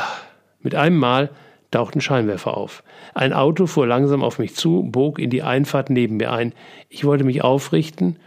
mit 0.60 0.76
einem 0.76 0.98
Mal 0.98 1.30
tauchten 1.72 2.02
Scheinwerfer 2.02 2.58
auf. 2.58 2.84
Ein 3.14 3.34
Auto 3.34 3.68
fuhr 3.68 3.88
langsam 3.88 4.24
auf 4.24 4.40
mich 4.40 4.56
zu, 4.56 4.84
bog 4.84 5.20
in 5.20 5.30
die 5.30 5.44
Einfahrt 5.44 5.90
neben 5.90 6.18
mir 6.18 6.32
ein. 6.32 6.54
Ich 6.90 7.06
wollte 7.06 7.24
mich 7.24 7.44
aufrichten, 7.44 8.18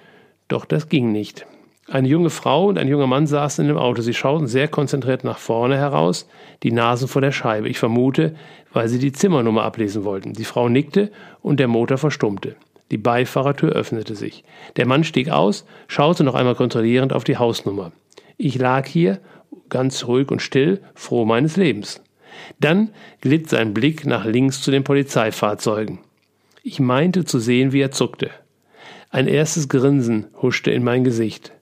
doch 0.48 0.64
das 0.64 0.88
ging 0.88 1.12
nicht. 1.12 1.46
Eine 1.90 2.08
junge 2.08 2.28
Frau 2.28 2.66
und 2.66 2.76
ein 2.76 2.86
junger 2.86 3.06
Mann 3.06 3.26
saßen 3.26 3.64
in 3.64 3.68
dem 3.68 3.78
Auto. 3.78 4.02
Sie 4.02 4.12
schauten 4.12 4.46
sehr 4.46 4.68
konzentriert 4.68 5.24
nach 5.24 5.38
vorne 5.38 5.78
heraus, 5.78 6.28
die 6.62 6.70
Nasen 6.70 7.08
vor 7.08 7.22
der 7.22 7.32
Scheibe. 7.32 7.70
Ich 7.70 7.78
vermute, 7.78 8.34
weil 8.74 8.88
sie 8.88 8.98
die 8.98 9.12
Zimmernummer 9.12 9.62
ablesen 9.62 10.04
wollten. 10.04 10.34
Die 10.34 10.44
Frau 10.44 10.68
nickte 10.68 11.10
und 11.40 11.58
der 11.58 11.68
Motor 11.68 11.96
verstummte. 11.96 12.56
Die 12.90 12.98
Beifahrertür 12.98 13.72
öffnete 13.72 14.14
sich. 14.16 14.44
Der 14.76 14.86
Mann 14.86 15.02
stieg 15.02 15.30
aus, 15.30 15.64
schaute 15.86 16.24
noch 16.24 16.34
einmal 16.34 16.54
kontrollierend 16.54 17.14
auf 17.14 17.24
die 17.24 17.38
Hausnummer. 17.38 17.92
Ich 18.36 18.58
lag 18.58 18.86
hier, 18.86 19.18
ganz 19.70 20.06
ruhig 20.06 20.30
und 20.30 20.42
still, 20.42 20.82
froh 20.94 21.24
meines 21.24 21.56
Lebens. 21.56 22.02
Dann 22.60 22.90
glitt 23.22 23.48
sein 23.48 23.72
Blick 23.72 24.04
nach 24.04 24.26
links 24.26 24.60
zu 24.60 24.70
den 24.70 24.84
Polizeifahrzeugen. 24.84 26.00
Ich 26.62 26.80
meinte 26.80 27.24
zu 27.24 27.38
sehen, 27.38 27.72
wie 27.72 27.80
er 27.80 27.92
zuckte. 27.92 28.30
Ein 29.10 29.26
erstes 29.26 29.70
Grinsen 29.70 30.26
huschte 30.42 30.70
in 30.70 30.84
mein 30.84 31.02
Gesicht. 31.02 31.52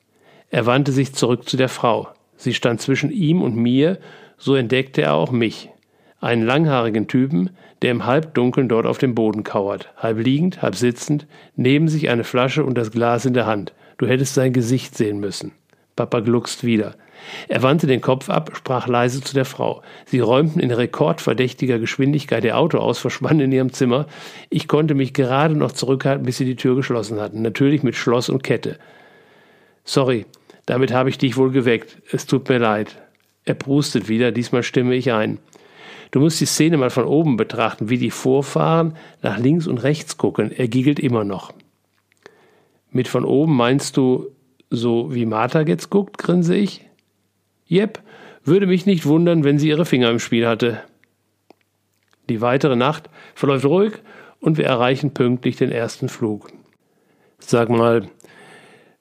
Er 0.51 0.66
wandte 0.66 0.93
sich 0.93 1.14
zurück 1.14 1.48
zu 1.48 1.56
der 1.56 1.68
Frau. 1.68 2.09
Sie 2.36 2.55
stand 2.55 2.81
zwischen 2.81 3.10
ihm 3.10 3.43
und 3.43 3.56
mir, 3.56 3.98
so 4.39 4.55
entdeckte 4.55 5.02
er 5.02 5.14
auch 5.14 5.31
mich 5.31 5.70
einen 6.20 6.44
langhaarigen 6.44 7.09
Typen, 7.09 7.51
der 7.82 7.90
im 7.90 8.06
Halbdunkeln 8.06 8.68
dort 8.68 8.86
auf 8.86 8.98
dem 8.98 9.14
Boden 9.14 9.44
kauert, 9.44 9.93
halb 9.97 10.18
liegend, 10.18 10.62
halb 10.62 10.74
sitzend, 10.74 11.27
neben 11.56 11.89
sich 11.89 12.09
eine 12.09 12.24
Flasche 12.24 12.64
und 12.64 12.77
das 12.77 12.90
Glas 12.90 13.27
in 13.27 13.35
der 13.35 13.47
Hand. 13.47 13.73
Du 13.98 14.06
hättest 14.06 14.35
sein 14.35 14.52
Gesicht 14.52 14.97
sehen 14.97 15.20
müssen. 15.20 15.52
Papa 15.94 16.20
gluckst 16.20 16.64
wieder. 16.64 16.94
Er 17.48 17.62
wandte 17.62 17.86
den 17.86 18.01
Kopf 18.02 18.28
ab, 18.28 18.52
sprach 18.55 18.86
leise 18.86 19.23
zu 19.23 19.35
der 19.35 19.47
Frau. 19.47 19.82
Sie 20.05 20.20
räumten 20.20 20.60
in 20.60 20.70
rekordverdächtiger 20.70 21.78
Geschwindigkeit 21.78 22.44
ihr 22.44 22.59
Auto 22.59 22.78
aus, 22.78 22.98
verschwanden 22.98 23.40
in 23.40 23.52
ihrem 23.52 23.73
Zimmer. 23.73 24.06
Ich 24.51 24.68
konnte 24.68 24.94
mich 24.94 25.14
gerade 25.14 25.56
noch 25.56 25.73
zurückhalten, 25.73 26.27
bis 26.27 26.36
sie 26.36 26.44
die 26.44 26.56
Tür 26.56 26.77
geschlossen 26.77 27.20
hatten. 27.20 27.40
Natürlich 27.43 27.82
mit 27.82 27.97
Schloss 27.97 28.28
und 28.28 28.43
Kette. 28.43 28.78
Sorry, 29.86 30.26
damit 30.66 30.92
habe 30.92 31.08
ich 31.08 31.16
dich 31.16 31.36
wohl 31.36 31.52
geweckt. 31.52 32.02
Es 32.12 32.26
tut 32.26 32.48
mir 32.48 32.58
leid. 32.58 32.98
Er 33.44 33.54
prustet 33.54 34.08
wieder, 34.08 34.32
diesmal 34.32 34.64
stimme 34.64 34.94
ich 34.94 35.12
ein. 35.12 35.38
Du 36.10 36.20
musst 36.20 36.40
die 36.40 36.46
Szene 36.46 36.76
mal 36.76 36.90
von 36.90 37.04
oben 37.04 37.36
betrachten, 37.36 37.88
wie 37.88 37.98
die 37.98 38.10
Vorfahren 38.10 38.96
nach 39.22 39.38
links 39.38 39.66
und 39.66 39.78
rechts 39.78 40.18
gucken. 40.18 40.50
Er 40.50 40.68
giggelt 40.68 40.98
immer 40.98 41.24
noch. 41.24 41.52
Mit 42.90 43.08
von 43.08 43.24
oben 43.24 43.56
meinst 43.56 43.96
du 43.96 44.26
so 44.70 45.14
wie 45.14 45.26
Martha 45.26 45.60
jetzt 45.60 45.90
guckt, 45.90 46.18
grinse 46.18 46.56
ich? 46.56 46.84
Jep, 47.66 48.00
würde 48.44 48.66
mich 48.66 48.86
nicht 48.86 49.06
wundern, 49.06 49.44
wenn 49.44 49.58
sie 49.58 49.68
ihre 49.68 49.84
Finger 49.84 50.10
im 50.10 50.18
Spiel 50.18 50.46
hatte. 50.46 50.82
Die 52.28 52.40
weitere 52.40 52.74
Nacht 52.74 53.08
verläuft 53.34 53.64
ruhig 53.64 53.92
und 54.40 54.58
wir 54.58 54.66
erreichen 54.66 55.14
pünktlich 55.14 55.56
den 55.56 55.70
ersten 55.70 56.08
Flug. 56.08 56.48
Sag 57.38 57.68
mal, 57.68 58.08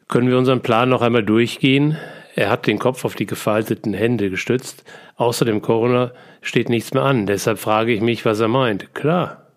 können 0.07 0.29
wir 0.29 0.37
unseren 0.37 0.61
Plan 0.61 0.89
noch 0.89 1.01
einmal 1.01 1.23
durchgehen? 1.23 1.97
Er 2.35 2.49
hat 2.49 2.67
den 2.67 2.79
Kopf 2.79 3.05
auf 3.05 3.15
die 3.15 3.25
gefalteten 3.25 3.93
Hände 3.93 4.29
gestützt. 4.29 4.83
Außer 5.15 5.45
dem 5.45 5.61
Coroner 5.61 6.11
steht 6.41 6.69
nichts 6.69 6.93
mehr 6.93 7.03
an. 7.03 7.25
Deshalb 7.25 7.59
frage 7.59 7.93
ich 7.93 8.01
mich, 8.01 8.25
was 8.25 8.39
er 8.39 8.49
meint. 8.49 8.93
Klar. 8.93 9.47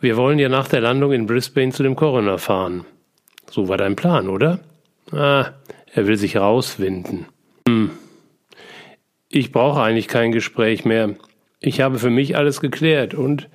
Wir 0.00 0.16
wollen 0.16 0.38
ja 0.38 0.48
nach 0.48 0.66
der 0.66 0.80
Landung 0.80 1.12
in 1.12 1.26
Brisbane 1.26 1.72
zu 1.72 1.82
dem 1.82 1.94
Coroner 1.94 2.38
fahren. 2.38 2.86
So 3.50 3.68
war 3.68 3.76
dein 3.76 3.96
Plan, 3.96 4.28
oder? 4.28 4.60
Ah, 5.12 5.50
er 5.92 6.06
will 6.06 6.16
sich 6.16 6.38
rauswinden. 6.38 7.26
Hm. 7.68 7.90
Ich 9.28 9.52
brauche 9.52 9.82
eigentlich 9.82 10.08
kein 10.08 10.32
Gespräch 10.32 10.84
mehr. 10.84 11.14
Ich 11.60 11.82
habe 11.82 11.98
für 11.98 12.10
mich 12.10 12.36
alles 12.36 12.60
geklärt 12.60 13.12
und 13.12 13.48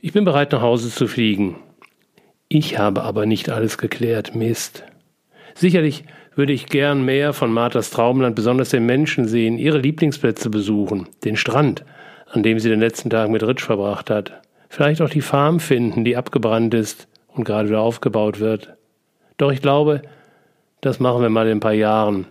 ich 0.00 0.12
bin 0.12 0.24
bereit, 0.24 0.52
nach 0.52 0.60
Hause 0.60 0.90
zu 0.90 1.08
fliegen. 1.08 1.56
Ich 2.48 2.78
habe 2.78 3.02
aber 3.02 3.24
nicht 3.24 3.48
alles 3.48 3.78
geklärt, 3.78 4.34
Mist. 4.34 4.84
Sicherlich 5.56 6.04
würde 6.34 6.52
ich 6.52 6.66
gern 6.66 7.02
mehr 7.02 7.32
von 7.32 7.50
Marthas 7.50 7.88
Traumland, 7.90 8.36
besonders 8.36 8.68
den 8.68 8.84
Menschen 8.84 9.26
sehen, 9.26 9.56
ihre 9.56 9.78
Lieblingsplätze 9.78 10.50
besuchen, 10.50 11.08
den 11.24 11.38
Strand, 11.38 11.82
an 12.30 12.42
dem 12.42 12.58
sie 12.58 12.68
den 12.68 12.80
letzten 12.80 13.08
Tag 13.08 13.30
mit 13.30 13.42
Ritsch 13.42 13.64
verbracht 13.64 14.10
hat. 14.10 14.42
Vielleicht 14.68 15.00
auch 15.00 15.08
die 15.08 15.22
Farm 15.22 15.58
finden, 15.58 16.04
die 16.04 16.14
abgebrannt 16.14 16.74
ist 16.74 17.08
und 17.28 17.44
gerade 17.44 17.70
wieder 17.70 17.80
aufgebaut 17.80 18.38
wird. 18.38 18.74
Doch 19.38 19.50
ich 19.50 19.62
glaube, 19.62 20.02
das 20.82 21.00
machen 21.00 21.22
wir 21.22 21.30
mal 21.30 21.46
in 21.46 21.56
ein 21.56 21.60
paar 21.60 21.72
Jahren, 21.72 22.26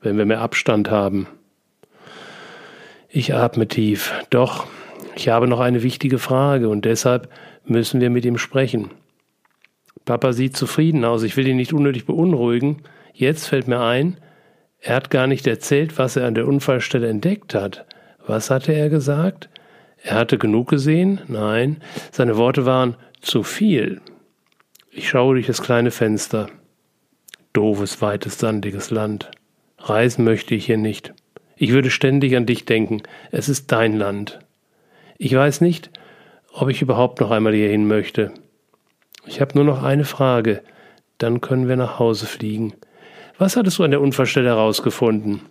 wenn 0.00 0.16
wir 0.16 0.24
mehr 0.24 0.40
Abstand 0.40 0.90
haben. 0.90 1.26
Ich 3.10 3.34
atme 3.34 3.68
tief. 3.68 4.14
Doch, 4.30 4.66
ich 5.14 5.28
habe 5.28 5.46
noch 5.46 5.60
eine 5.60 5.82
wichtige 5.82 6.18
Frage 6.18 6.70
und 6.70 6.86
deshalb 6.86 7.28
müssen 7.66 8.00
wir 8.00 8.08
mit 8.08 8.24
ihm 8.24 8.38
sprechen. 8.38 8.90
Papa 10.04 10.32
sieht 10.32 10.56
zufrieden 10.56 11.04
aus, 11.04 11.22
ich 11.22 11.36
will 11.36 11.46
ihn 11.46 11.56
nicht 11.56 11.72
unnötig 11.72 12.06
beunruhigen, 12.06 12.82
Jetzt 13.12 13.46
fällt 13.46 13.68
mir 13.68 13.80
ein, 13.80 14.16
er 14.80 14.96
hat 14.96 15.10
gar 15.10 15.26
nicht 15.26 15.46
erzählt, 15.46 15.98
was 15.98 16.16
er 16.16 16.26
an 16.26 16.34
der 16.34 16.48
Unfallstelle 16.48 17.08
entdeckt 17.08 17.54
hat. 17.54 17.84
Was 18.26 18.50
hatte 18.50 18.72
er 18.72 18.88
gesagt? 18.88 19.48
Er 20.02 20.16
hatte 20.16 20.38
genug 20.38 20.68
gesehen? 20.68 21.20
Nein, 21.28 21.76
seine 22.10 22.36
Worte 22.36 22.66
waren 22.66 22.96
zu 23.20 23.42
viel. 23.42 24.00
Ich 24.90 25.08
schaue 25.08 25.34
durch 25.34 25.46
das 25.46 25.62
kleine 25.62 25.90
Fenster. 25.90 26.48
Doofes, 27.52 28.00
weites, 28.02 28.38
sandiges 28.38 28.90
Land. 28.90 29.30
Reisen 29.78 30.24
möchte 30.24 30.54
ich 30.54 30.66
hier 30.66 30.78
nicht. 30.78 31.14
Ich 31.56 31.72
würde 31.72 31.90
ständig 31.90 32.34
an 32.34 32.46
dich 32.46 32.64
denken. 32.64 33.02
Es 33.30 33.48
ist 33.48 33.70
dein 33.70 33.96
Land. 33.96 34.40
Ich 35.18 35.34
weiß 35.34 35.60
nicht, 35.60 35.90
ob 36.52 36.68
ich 36.68 36.82
überhaupt 36.82 37.20
noch 37.20 37.30
einmal 37.30 37.54
hierhin 37.54 37.86
möchte. 37.86 38.32
Ich 39.26 39.40
habe 39.40 39.54
nur 39.54 39.64
noch 39.64 39.82
eine 39.82 40.04
Frage. 40.04 40.62
Dann 41.18 41.40
können 41.40 41.68
wir 41.68 41.76
nach 41.76 41.98
Hause 41.98 42.26
fliegen. 42.26 42.74
Was 43.38 43.56
hattest 43.56 43.78
du 43.78 43.84
an 43.84 43.90
der 43.90 44.00
Unfallstelle 44.00 44.48
herausgefunden? 44.48 45.42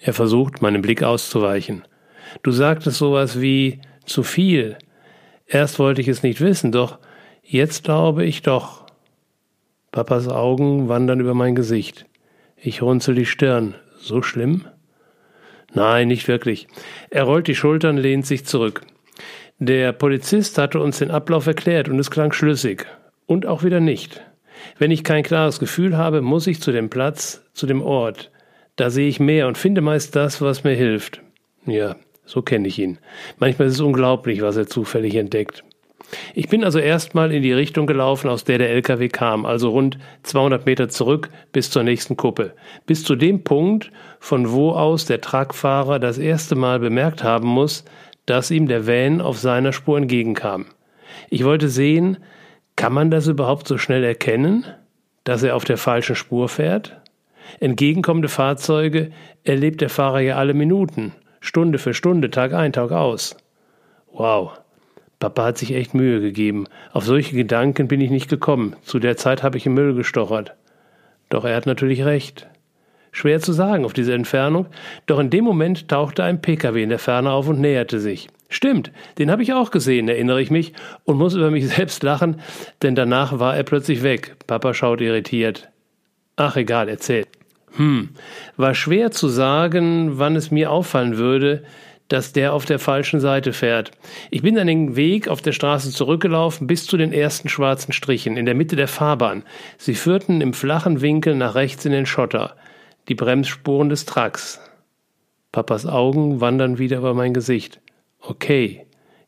Er 0.00 0.12
versucht, 0.12 0.62
meinem 0.62 0.82
Blick 0.82 1.02
auszuweichen. 1.02 1.84
Du 2.42 2.50
sagtest 2.50 2.98
sowas 2.98 3.40
wie 3.40 3.80
zu 4.04 4.22
viel. 4.22 4.76
Erst 5.46 5.78
wollte 5.78 6.00
ich 6.00 6.08
es 6.08 6.22
nicht 6.22 6.40
wissen, 6.40 6.72
doch 6.72 6.98
jetzt 7.42 7.84
glaube 7.84 8.24
ich 8.24 8.42
doch. 8.42 8.84
Papas 9.92 10.28
Augen 10.28 10.88
wandern 10.88 11.20
über 11.20 11.34
mein 11.34 11.54
Gesicht. 11.54 12.06
Ich 12.56 12.82
runzel 12.82 13.14
die 13.14 13.26
Stirn. 13.26 13.74
So 13.98 14.22
schlimm? 14.22 14.66
Nein, 15.72 16.08
nicht 16.08 16.28
wirklich. 16.28 16.66
Er 17.10 17.24
rollt 17.24 17.46
die 17.46 17.54
Schultern, 17.54 17.96
lehnt 17.96 18.26
sich 18.26 18.44
zurück. 18.44 18.82
Der 19.66 19.92
Polizist 19.92 20.58
hatte 20.58 20.78
uns 20.78 20.98
den 20.98 21.10
Ablauf 21.10 21.46
erklärt 21.46 21.88
und 21.88 21.98
es 21.98 22.10
klang 22.10 22.32
schlüssig. 22.32 22.84
Und 23.24 23.46
auch 23.46 23.62
wieder 23.64 23.80
nicht. 23.80 24.20
Wenn 24.78 24.90
ich 24.90 25.04
kein 25.04 25.22
klares 25.22 25.58
Gefühl 25.58 25.96
habe, 25.96 26.20
muss 26.20 26.46
ich 26.46 26.60
zu 26.60 26.70
dem 26.70 26.90
Platz, 26.90 27.42
zu 27.54 27.66
dem 27.66 27.80
Ort. 27.80 28.30
Da 28.76 28.90
sehe 28.90 29.08
ich 29.08 29.20
mehr 29.20 29.48
und 29.48 29.56
finde 29.56 29.80
meist 29.80 30.16
das, 30.16 30.42
was 30.42 30.64
mir 30.64 30.74
hilft. 30.74 31.22
Ja, 31.64 31.96
so 32.26 32.42
kenne 32.42 32.68
ich 32.68 32.78
ihn. 32.78 32.98
Manchmal 33.38 33.68
ist 33.68 33.74
es 33.74 33.80
unglaublich, 33.80 34.42
was 34.42 34.58
er 34.58 34.66
zufällig 34.66 35.14
entdeckt. 35.14 35.64
Ich 36.34 36.50
bin 36.50 36.62
also 36.62 36.78
erstmal 36.78 37.32
in 37.32 37.42
die 37.42 37.54
Richtung 37.54 37.86
gelaufen, 37.86 38.28
aus 38.28 38.44
der 38.44 38.58
der 38.58 38.68
LKW 38.68 39.08
kam, 39.08 39.46
also 39.46 39.70
rund 39.70 39.96
200 40.24 40.66
Meter 40.66 40.90
zurück 40.90 41.30
bis 41.52 41.70
zur 41.70 41.84
nächsten 41.84 42.18
Kuppe, 42.18 42.52
bis 42.84 43.02
zu 43.02 43.16
dem 43.16 43.44
Punkt, 43.44 43.90
von 44.20 44.52
wo 44.52 44.72
aus 44.72 45.06
der 45.06 45.22
Truckfahrer 45.22 45.98
das 45.98 46.18
erste 46.18 46.54
Mal 46.54 46.80
bemerkt 46.80 47.24
haben 47.24 47.48
muss, 47.48 47.84
dass 48.26 48.50
ihm 48.50 48.68
der 48.68 48.86
Van 48.86 49.20
auf 49.20 49.38
seiner 49.38 49.72
Spur 49.72 49.98
entgegenkam. 49.98 50.66
Ich 51.30 51.44
wollte 51.44 51.68
sehen, 51.68 52.18
kann 52.76 52.92
man 52.92 53.10
das 53.10 53.26
überhaupt 53.26 53.68
so 53.68 53.78
schnell 53.78 54.04
erkennen, 54.04 54.64
dass 55.24 55.42
er 55.42 55.56
auf 55.56 55.64
der 55.64 55.76
falschen 55.76 56.16
Spur 56.16 56.48
fährt? 56.48 57.00
Entgegenkommende 57.60 58.28
Fahrzeuge 58.28 59.10
erlebt 59.44 59.80
der 59.80 59.90
Fahrer 59.90 60.20
ja 60.20 60.36
alle 60.36 60.54
Minuten, 60.54 61.12
Stunde 61.40 61.78
für 61.78 61.94
Stunde, 61.94 62.30
Tag 62.30 62.52
ein, 62.52 62.72
Tag 62.72 62.90
aus. 62.90 63.36
Wow, 64.12 64.58
Papa 65.20 65.44
hat 65.44 65.58
sich 65.58 65.72
echt 65.74 65.94
Mühe 65.94 66.20
gegeben. 66.20 66.66
Auf 66.92 67.04
solche 67.04 67.34
Gedanken 67.34 67.88
bin 67.88 68.00
ich 68.00 68.10
nicht 68.10 68.28
gekommen. 68.28 68.76
Zu 68.82 68.98
der 68.98 69.16
Zeit 69.16 69.42
habe 69.42 69.56
ich 69.56 69.66
im 69.66 69.74
Müll 69.74 69.94
gestochert. 69.94 70.54
Doch 71.28 71.44
er 71.44 71.56
hat 71.56 71.66
natürlich 71.66 72.04
recht. 72.04 72.46
Schwer 73.14 73.40
zu 73.40 73.52
sagen 73.52 73.84
auf 73.84 73.92
diese 73.92 74.12
Entfernung, 74.12 74.66
doch 75.06 75.20
in 75.20 75.30
dem 75.30 75.44
Moment 75.44 75.86
tauchte 75.88 76.24
ein 76.24 76.42
Pkw 76.42 76.82
in 76.82 76.88
der 76.88 76.98
Ferne 76.98 77.30
auf 77.30 77.46
und 77.46 77.60
näherte 77.60 78.00
sich. 78.00 78.28
Stimmt, 78.48 78.90
den 79.18 79.30
habe 79.30 79.44
ich 79.44 79.52
auch 79.52 79.70
gesehen, 79.70 80.08
erinnere 80.08 80.42
ich 80.42 80.50
mich, 80.50 80.72
und 81.04 81.16
muss 81.16 81.34
über 81.34 81.52
mich 81.52 81.68
selbst 81.76 82.02
lachen, 82.02 82.40
denn 82.82 82.96
danach 82.96 83.38
war 83.38 83.56
er 83.56 83.62
plötzlich 83.62 84.02
weg. 84.02 84.34
Papa 84.48 84.74
schaut 84.74 85.00
irritiert. 85.00 85.68
Ach 86.34 86.56
egal, 86.56 86.88
erzähl. 86.88 87.24
Hm, 87.76 88.08
war 88.56 88.74
schwer 88.74 89.12
zu 89.12 89.28
sagen, 89.28 90.18
wann 90.18 90.34
es 90.34 90.50
mir 90.50 90.72
auffallen 90.72 91.16
würde, 91.16 91.62
dass 92.08 92.32
der 92.32 92.52
auf 92.52 92.64
der 92.64 92.80
falschen 92.80 93.20
Seite 93.20 93.52
fährt. 93.52 93.92
Ich 94.32 94.42
bin 94.42 94.56
dann 94.56 94.66
den 94.66 94.96
Weg 94.96 95.28
auf 95.28 95.40
der 95.40 95.52
Straße 95.52 95.92
zurückgelaufen 95.92 96.66
bis 96.66 96.84
zu 96.86 96.96
den 96.96 97.12
ersten 97.12 97.48
schwarzen 97.48 97.92
Strichen 97.92 98.36
in 98.36 98.44
der 98.44 98.56
Mitte 98.56 98.74
der 98.74 98.88
Fahrbahn. 98.88 99.44
Sie 99.78 99.94
führten 99.94 100.40
im 100.40 100.52
flachen 100.52 101.00
Winkel 101.00 101.36
nach 101.36 101.54
rechts 101.54 101.84
in 101.84 101.92
den 101.92 102.06
Schotter, 102.06 102.56
die 103.08 103.14
Bremsspuren 103.14 103.88
des 103.88 104.06
Trucks. 104.06 104.60
Papas 105.52 105.86
Augen 105.86 106.40
wandern 106.40 106.78
wieder 106.78 106.98
über 106.98 107.14
mein 107.14 107.34
Gesicht. 107.34 107.80
Okay, 108.20 108.86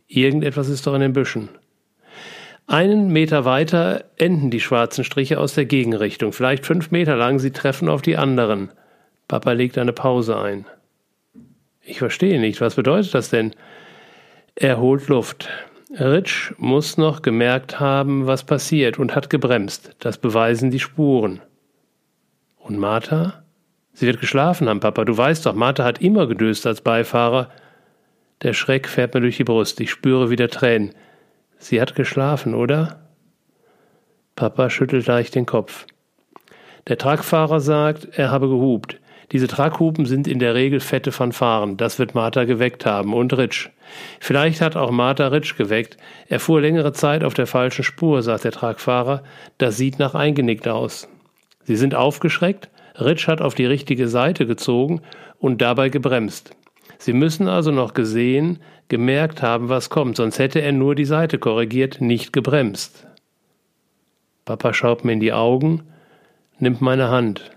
irgendetwas 0.08 0.68
ist 0.68 0.86
doch 0.86 0.94
in 0.94 1.00
den 1.00 1.12
Büschen. 1.12 1.48
Einen 2.66 3.10
Meter 3.10 3.44
weiter 3.44 4.06
enden 4.16 4.50
die 4.50 4.60
schwarzen 4.60 5.04
Striche 5.04 5.38
aus 5.38 5.54
der 5.54 5.66
Gegenrichtung, 5.66 6.32
vielleicht 6.32 6.66
fünf 6.66 6.90
Meter 6.90 7.14
lang, 7.14 7.38
sie 7.38 7.52
treffen 7.52 7.88
auf 7.88 8.02
die 8.02 8.16
anderen. 8.16 8.72
Papa 9.28 9.52
legt 9.52 9.78
eine 9.78 9.92
Pause 9.92 10.40
ein. 10.40 10.66
Ich 11.82 11.98
verstehe 11.98 12.40
nicht, 12.40 12.60
was 12.60 12.74
bedeutet 12.74 13.14
das 13.14 13.30
denn? 13.30 13.54
Er 14.56 14.80
holt 14.80 15.06
Luft. 15.06 15.48
Ritsch 15.90 16.52
muss 16.58 16.98
noch 16.98 17.22
gemerkt 17.22 17.78
haben, 17.78 18.26
was 18.26 18.42
passiert 18.42 18.98
und 18.98 19.14
hat 19.14 19.30
gebremst. 19.30 19.94
Das 20.00 20.18
beweisen 20.18 20.72
die 20.72 20.80
Spuren. 20.80 21.40
Und 22.58 22.78
Martha? 22.78 23.44
Sie 23.98 24.06
wird 24.06 24.20
geschlafen 24.20 24.68
haben, 24.68 24.80
Papa. 24.80 25.06
Du 25.06 25.16
weißt 25.16 25.46
doch, 25.46 25.54
Martha 25.54 25.82
hat 25.82 26.02
immer 26.02 26.26
gedöst 26.26 26.66
als 26.66 26.82
Beifahrer. 26.82 27.48
Der 28.42 28.52
Schreck 28.52 28.88
fährt 28.88 29.14
mir 29.14 29.22
durch 29.22 29.38
die 29.38 29.44
Brust. 29.44 29.80
Ich 29.80 29.90
spüre 29.90 30.28
wieder 30.28 30.50
Tränen. 30.50 30.94
Sie 31.56 31.80
hat 31.80 31.94
geschlafen, 31.94 32.54
oder? 32.54 33.00
Papa 34.34 34.68
schüttelt 34.68 35.06
leicht 35.06 35.34
den 35.34 35.46
Kopf. 35.46 35.86
Der 36.88 36.98
Tragfahrer 36.98 37.58
sagt, 37.60 38.18
er 38.18 38.30
habe 38.30 38.50
gehupt. 38.50 39.00
Diese 39.32 39.46
Traghupen 39.46 40.04
sind 40.04 40.28
in 40.28 40.40
der 40.40 40.54
Regel 40.54 40.80
fette 40.80 41.10
Fanfaren. 41.10 41.78
Das 41.78 41.98
wird 41.98 42.14
Martha 42.14 42.44
geweckt 42.44 42.84
haben 42.84 43.14
und 43.14 43.32
Ritsch. 43.32 43.70
Vielleicht 44.20 44.60
hat 44.60 44.76
auch 44.76 44.90
Martha 44.90 45.28
Ritsch 45.28 45.56
geweckt. 45.56 45.96
Er 46.28 46.38
fuhr 46.38 46.60
längere 46.60 46.92
Zeit 46.92 47.24
auf 47.24 47.32
der 47.32 47.46
falschen 47.46 47.82
Spur, 47.82 48.22
sagt 48.22 48.44
der 48.44 48.52
Tragfahrer. 48.52 49.22
Das 49.56 49.78
sieht 49.78 49.98
nach 49.98 50.14
eingenickt 50.14 50.68
aus. 50.68 51.08
Sie 51.64 51.76
sind 51.76 51.94
aufgeschreckt. 51.94 52.68
Ritsch 52.98 53.28
hat 53.28 53.40
auf 53.40 53.54
die 53.54 53.66
richtige 53.66 54.08
Seite 54.08 54.46
gezogen 54.46 55.02
und 55.38 55.60
dabei 55.60 55.88
gebremst. 55.88 56.56
Sie 56.98 57.12
müssen 57.12 57.48
also 57.48 57.70
noch 57.70 57.94
gesehen, 57.94 58.58
gemerkt 58.88 59.42
haben, 59.42 59.68
was 59.68 59.90
kommt, 59.90 60.16
sonst 60.16 60.38
hätte 60.38 60.60
er 60.60 60.72
nur 60.72 60.94
die 60.94 61.04
Seite 61.04 61.38
korrigiert, 61.38 62.00
nicht 62.00 62.32
gebremst. 62.32 63.06
Papa 64.44 64.72
schaut 64.72 65.04
mir 65.04 65.12
in 65.12 65.20
die 65.20 65.32
Augen, 65.32 65.82
nimmt 66.58 66.80
meine 66.80 67.10
Hand. 67.10 67.50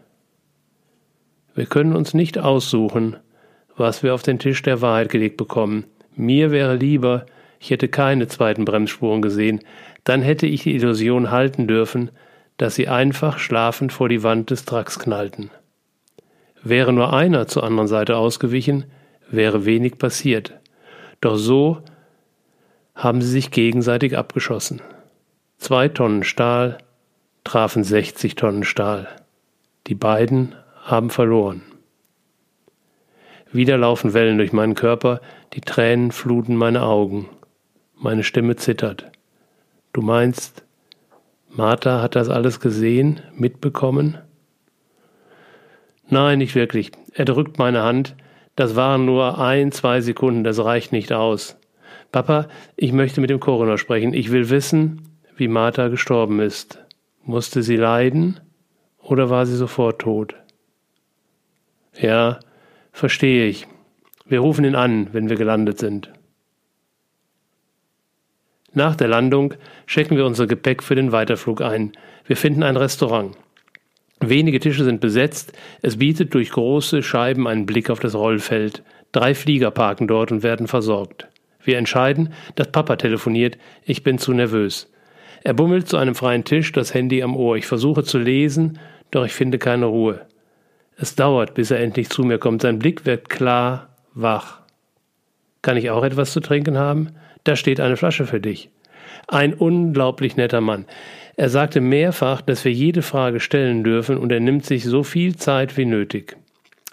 Wir 1.55 1.65
können 1.65 1.95
uns 1.95 2.13
nicht 2.13 2.37
aussuchen, 2.37 3.15
was 3.77 4.03
wir 4.03 4.13
auf 4.13 4.23
den 4.23 4.39
Tisch 4.39 4.61
der 4.61 4.81
Wahrheit 4.81 5.09
gelegt 5.09 5.37
bekommen. 5.37 5.85
Mir 6.15 6.51
wäre 6.51 6.75
lieber, 6.75 7.25
ich 7.59 7.69
hätte 7.69 7.87
keine 7.87 8.27
zweiten 8.27 8.65
Bremsspuren 8.65 9.21
gesehen, 9.21 9.61
dann 10.03 10.21
hätte 10.21 10.47
ich 10.47 10.63
die 10.63 10.75
Illusion 10.75 11.31
halten 11.31 11.67
dürfen, 11.67 12.11
dass 12.59 12.75
sie 12.75 12.89
einfach 12.89 13.39
schlafend 13.39 13.93
vor 13.93 14.09
die 14.09 14.21
Wand 14.21 14.49
des 14.49 14.65
Trucks 14.65 14.99
knallten. 14.99 15.49
Wäre 16.61 16.91
nur 16.91 17.13
einer 17.13 17.47
zur 17.47 17.63
anderen 17.63 17.87
Seite 17.87 18.17
ausgewichen, 18.17 18.83
wäre 19.31 19.63
wenig 19.63 19.97
passiert. 19.97 20.59
Doch 21.21 21.37
so 21.37 21.81
haben 22.95 23.21
sie 23.21 23.29
sich 23.29 23.51
gegenseitig 23.51 24.17
abgeschossen. 24.17 24.81
Zwei 25.57 25.87
Tonnen 25.87 26.23
Stahl 26.23 26.79
trafen 27.45 27.85
60 27.85 28.35
Tonnen 28.35 28.65
Stahl. 28.65 29.07
Die 29.87 29.95
beiden 29.95 30.53
haben 30.83 31.09
verloren. 31.09 31.61
Wieder 33.53 33.77
laufen 33.77 34.13
Wellen 34.13 34.37
durch 34.37 34.51
meinen 34.51 34.75
Körper, 34.75 35.21
die 35.53 35.61
Tränen 35.61 36.11
fluten 36.11 36.57
meine 36.57 36.83
Augen. 36.83 37.29
Meine 37.95 38.23
Stimme 38.25 38.57
zittert. 38.57 39.09
Du 39.93 40.01
meinst, 40.01 40.63
Martha 41.49 42.01
hat 42.01 42.15
das 42.15 42.29
alles 42.29 42.59
gesehen, 42.59 43.21
mitbekommen? 43.35 44.17
Nein, 46.07 46.37
nicht 46.39 46.55
wirklich. 46.55 46.91
Er 47.13 47.25
drückt 47.25 47.57
meine 47.57 47.83
Hand. 47.83 48.15
Das 48.55 48.75
waren 48.75 49.05
nur 49.05 49.39
ein, 49.39 49.71
zwei 49.71 50.01
Sekunden, 50.01 50.43
das 50.43 50.63
reicht 50.63 50.91
nicht 50.91 51.11
aus. 51.11 51.57
Papa, 52.11 52.47
ich 52.75 52.91
möchte 52.91 53.21
mit 53.21 53.29
dem 53.29 53.39
Coroner 53.39 53.77
sprechen. 53.77 54.13
Ich 54.13 54.31
will 54.31 54.49
wissen, 54.49 55.01
wie 55.37 55.47
Martha 55.47 55.87
gestorben 55.87 56.39
ist. 56.39 56.83
Musste 57.23 57.63
sie 57.63 57.77
leiden 57.77 58.39
oder 59.01 59.29
war 59.29 59.45
sie 59.45 59.55
sofort 59.55 60.01
tot? 60.01 60.35
Ja, 61.99 62.39
verstehe 62.91 63.45
ich. 63.47 63.67
Wir 64.25 64.39
rufen 64.39 64.65
ihn 64.65 64.75
an, 64.75 65.09
wenn 65.13 65.29
wir 65.29 65.35
gelandet 65.35 65.79
sind. 65.79 66.11
Nach 68.73 68.95
der 68.95 69.07
Landung 69.07 69.53
checken 69.87 70.17
wir 70.17 70.25
unser 70.25 70.47
Gepäck 70.47 70.83
für 70.83 70.95
den 70.95 71.11
Weiterflug 71.11 71.61
ein. 71.61 71.91
Wir 72.25 72.37
finden 72.37 72.63
ein 72.63 72.77
Restaurant. 72.77 73.35
Wenige 74.21 74.59
Tische 74.59 74.83
sind 74.83 74.99
besetzt, 74.99 75.53
es 75.81 75.97
bietet 75.97 76.33
durch 76.33 76.51
große 76.51 77.01
Scheiben 77.01 77.47
einen 77.47 77.65
Blick 77.65 77.89
auf 77.89 77.99
das 77.99 78.15
Rollfeld. 78.15 78.83
Drei 79.11 79.33
Flieger 79.33 79.71
parken 79.71 80.07
dort 80.07 80.31
und 80.31 80.43
werden 80.43 80.67
versorgt. 80.67 81.27
Wir 81.63 81.77
entscheiden, 81.77 82.33
dass 82.55 82.71
Papa 82.71 82.97
telefoniert, 82.97 83.57
ich 83.85 84.03
bin 84.03 84.17
zu 84.17 84.33
nervös. 84.33 84.91
Er 85.43 85.53
bummelt 85.53 85.87
zu 85.87 85.97
einem 85.97 86.15
freien 86.15 86.43
Tisch, 86.43 86.71
das 86.71 86.93
Handy 86.93 87.23
am 87.23 87.35
Ohr. 87.35 87.55
Ich 87.55 87.65
versuche 87.65 88.03
zu 88.03 88.17
lesen, 88.17 88.77
doch 89.11 89.25
ich 89.25 89.31
finde 89.31 89.57
keine 89.57 89.85
Ruhe. 89.85 90.25
Es 90.97 91.15
dauert, 91.15 91.53
bis 91.53 91.71
er 91.71 91.79
endlich 91.79 92.09
zu 92.09 92.23
mir 92.23 92.39
kommt. 92.39 92.61
Sein 92.61 92.79
Blick 92.79 93.05
wird 93.05 93.29
klar, 93.29 93.95
wach. 94.13 94.59
Kann 95.61 95.77
ich 95.77 95.89
auch 95.89 96.03
etwas 96.03 96.33
zu 96.33 96.41
trinken 96.41 96.77
haben? 96.77 97.11
Da 97.43 97.55
steht 97.55 97.79
eine 97.79 97.97
Flasche 97.97 98.25
für 98.25 98.39
dich. 98.39 98.69
Ein 99.27 99.53
unglaublich 99.53 100.37
netter 100.37 100.61
Mann. 100.61 100.85
Er 101.35 101.49
sagte 101.49 101.81
mehrfach, 101.81 102.41
dass 102.41 102.65
wir 102.65 102.71
jede 102.73 103.01
Frage 103.01 103.39
stellen 103.39 103.83
dürfen 103.83 104.17
und 104.17 104.31
er 104.31 104.39
nimmt 104.39 104.65
sich 104.65 104.83
so 104.83 105.03
viel 105.03 105.35
Zeit 105.35 105.77
wie 105.77 105.85
nötig. 105.85 106.35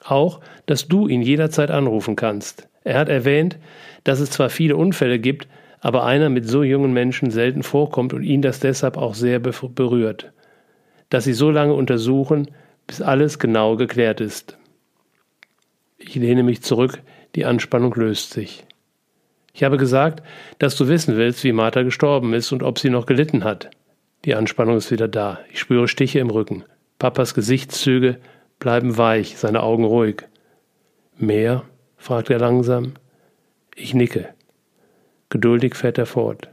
Auch, 0.04 0.40
dass 0.66 0.86
du 0.86 1.08
ihn 1.08 1.22
jederzeit 1.22 1.70
anrufen 1.70 2.14
kannst. 2.14 2.68
Er 2.84 2.98
hat 2.98 3.08
erwähnt, 3.08 3.58
dass 4.04 4.20
es 4.20 4.30
zwar 4.30 4.50
viele 4.50 4.76
Unfälle 4.76 5.18
gibt, 5.18 5.48
aber 5.80 6.04
einer 6.04 6.28
mit 6.28 6.48
so 6.48 6.62
jungen 6.62 6.92
Menschen 6.92 7.30
selten 7.30 7.62
vorkommt 7.62 8.12
und 8.12 8.22
ihn 8.22 8.42
das 8.42 8.60
deshalb 8.60 8.96
auch 8.96 9.14
sehr 9.14 9.40
berührt. 9.40 10.32
Dass 11.08 11.24
sie 11.24 11.32
so 11.32 11.50
lange 11.50 11.74
untersuchen, 11.74 12.48
bis 12.86 13.02
alles 13.02 13.38
genau 13.38 13.76
geklärt 13.76 14.20
ist. 14.20 14.58
Ich 15.98 16.14
lehne 16.14 16.42
mich 16.42 16.62
zurück, 16.62 17.00
die 17.34 17.44
Anspannung 17.44 17.94
löst 17.94 18.32
sich. 18.32 18.64
Ich 19.56 19.64
habe 19.64 19.78
gesagt, 19.78 20.22
dass 20.58 20.76
du 20.76 20.86
wissen 20.86 21.16
willst, 21.16 21.42
wie 21.42 21.52
Martha 21.52 21.80
gestorben 21.80 22.34
ist 22.34 22.52
und 22.52 22.62
ob 22.62 22.78
sie 22.78 22.90
noch 22.90 23.06
gelitten 23.06 23.42
hat. 23.42 23.70
Die 24.26 24.34
Anspannung 24.34 24.76
ist 24.76 24.90
wieder 24.90 25.08
da. 25.08 25.38
Ich 25.50 25.60
spüre 25.60 25.88
Stiche 25.88 26.18
im 26.18 26.28
Rücken. 26.28 26.64
Papas 26.98 27.32
Gesichtszüge 27.32 28.18
bleiben 28.58 28.98
weich, 28.98 29.38
seine 29.38 29.62
Augen 29.62 29.84
ruhig. 29.84 30.24
Mehr? 31.16 31.62
fragt 31.96 32.28
er 32.28 32.38
langsam. 32.38 32.92
Ich 33.74 33.94
nicke. 33.94 34.28
Geduldig 35.30 35.74
fährt 35.74 35.96
er 35.96 36.04
fort. 36.04 36.50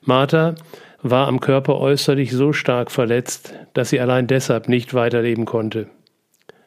Martha 0.00 0.56
war 1.00 1.28
am 1.28 1.38
Körper 1.38 1.78
äußerlich 1.78 2.32
so 2.32 2.52
stark 2.52 2.90
verletzt, 2.90 3.54
dass 3.72 3.90
sie 3.90 4.00
allein 4.00 4.26
deshalb 4.26 4.68
nicht 4.68 4.94
weiterleben 4.94 5.44
konnte. 5.44 5.86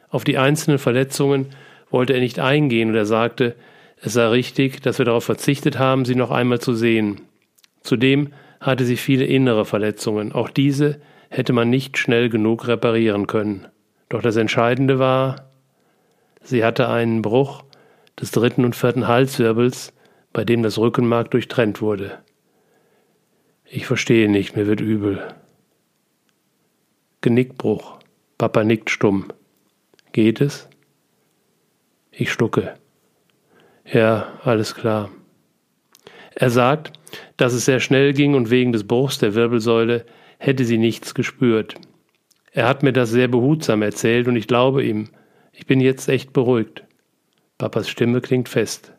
Auf 0.07 0.23
die 0.23 0.37
einzelnen 0.37 0.79
Verletzungen 0.79 1.47
wollte 1.89 2.13
er 2.13 2.21
nicht 2.21 2.39
eingehen 2.39 2.91
und 2.91 2.95
er 2.95 3.05
sagte, 3.05 3.57
es 4.05 4.13
sei 4.13 4.27
richtig, 4.27 4.81
dass 4.83 4.99
wir 4.99 5.05
darauf 5.05 5.23
verzichtet 5.23 5.79
haben, 5.79 6.05
sie 6.05 6.13
noch 6.13 6.29
einmal 6.29 6.59
zu 6.59 6.75
sehen. 6.75 7.21
Zudem 7.81 8.33
hatte 8.59 8.85
sie 8.85 8.97
viele 8.97 9.25
innere 9.25 9.65
Verletzungen, 9.65 10.31
auch 10.31 10.51
diese 10.51 11.01
hätte 11.29 11.53
man 11.53 11.71
nicht 11.71 11.97
schnell 11.97 12.29
genug 12.29 12.67
reparieren 12.67 13.25
können. 13.25 13.67
Doch 14.09 14.21
das 14.21 14.35
Entscheidende 14.35 14.99
war, 14.99 15.49
sie 16.43 16.63
hatte 16.63 16.87
einen 16.87 17.23
Bruch 17.23 17.63
des 18.21 18.29
dritten 18.29 18.63
und 18.63 18.75
vierten 18.75 19.07
Halswirbels, 19.07 19.91
bei 20.31 20.45
dem 20.45 20.61
das 20.61 20.77
Rückenmark 20.77 21.31
durchtrennt 21.31 21.81
wurde. 21.81 22.19
Ich 23.65 23.87
verstehe 23.87 24.29
nicht, 24.29 24.55
mir 24.55 24.67
wird 24.67 24.81
übel. 24.81 25.33
Genickbruch. 27.21 27.97
Papa 28.37 28.63
nickt 28.63 28.91
stumm. 28.91 29.29
Geht 30.11 30.41
es? 30.41 30.69
Ich 32.11 32.31
schlucke. 32.31 32.75
Ja, 33.85 34.39
alles 34.43 34.75
klar. 34.75 35.09
Er 36.33 36.49
sagt, 36.49 36.91
dass 37.37 37.53
es 37.53 37.65
sehr 37.65 37.79
schnell 37.79 38.13
ging 38.13 38.33
und 38.33 38.49
wegen 38.49 38.71
des 38.71 38.85
Bruchs 38.85 39.19
der 39.19 39.35
Wirbelsäule 39.35 40.05
hätte 40.37 40.65
sie 40.65 40.77
nichts 40.77 41.13
gespürt. 41.13 41.75
Er 42.51 42.67
hat 42.67 42.83
mir 42.83 42.93
das 42.93 43.09
sehr 43.09 43.27
behutsam 43.27 43.81
erzählt 43.81 44.27
und 44.27 44.35
ich 44.35 44.47
glaube 44.47 44.83
ihm. 44.83 45.09
Ich 45.53 45.65
bin 45.65 45.79
jetzt 45.79 46.09
echt 46.09 46.33
beruhigt. 46.33 46.83
Papas 47.57 47.87
Stimme 47.87 48.21
klingt 48.21 48.49
fest. 48.49 48.93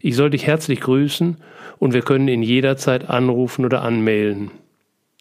Ich 0.00 0.14
soll 0.14 0.30
dich 0.30 0.46
herzlich 0.46 0.80
grüßen 0.80 1.38
und 1.78 1.94
wir 1.94 2.02
können 2.02 2.28
ihn 2.28 2.42
jederzeit 2.42 3.08
anrufen 3.08 3.64
oder 3.64 3.82
anmailen. 3.82 4.50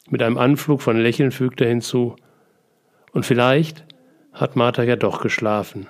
Mit 0.09 0.21
einem 0.21 0.37
Anflug 0.37 0.81
von 0.81 0.99
Lächeln 0.99 1.31
fügt 1.31 1.61
er 1.61 1.69
hinzu. 1.69 2.15
Und 3.13 3.25
vielleicht 3.25 3.85
hat 4.33 4.55
Martha 4.55 4.83
ja 4.83 4.95
doch 4.95 5.21
geschlafen. 5.21 5.87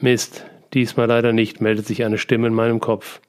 Mist, 0.00 0.46
diesmal 0.74 1.06
leider 1.06 1.32
nicht, 1.32 1.60
meldet 1.60 1.86
sich 1.86 2.04
eine 2.04 2.18
Stimme 2.18 2.48
in 2.48 2.54
meinem 2.54 2.80
Kopf. 2.80 3.20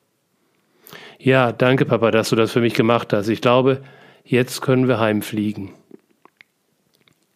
Ja, 1.18 1.52
danke, 1.52 1.86
Papa, 1.86 2.12
dass 2.12 2.30
du 2.30 2.36
das 2.36 2.52
für 2.52 2.62
mich 2.62 2.74
gemacht 2.74 3.12
hast. 3.12 3.28
Ich 3.28 3.42
glaube, 3.42 3.82
jetzt 4.24 4.62
können 4.62 4.88
wir 4.88 5.00
heimfliegen. 5.00 5.72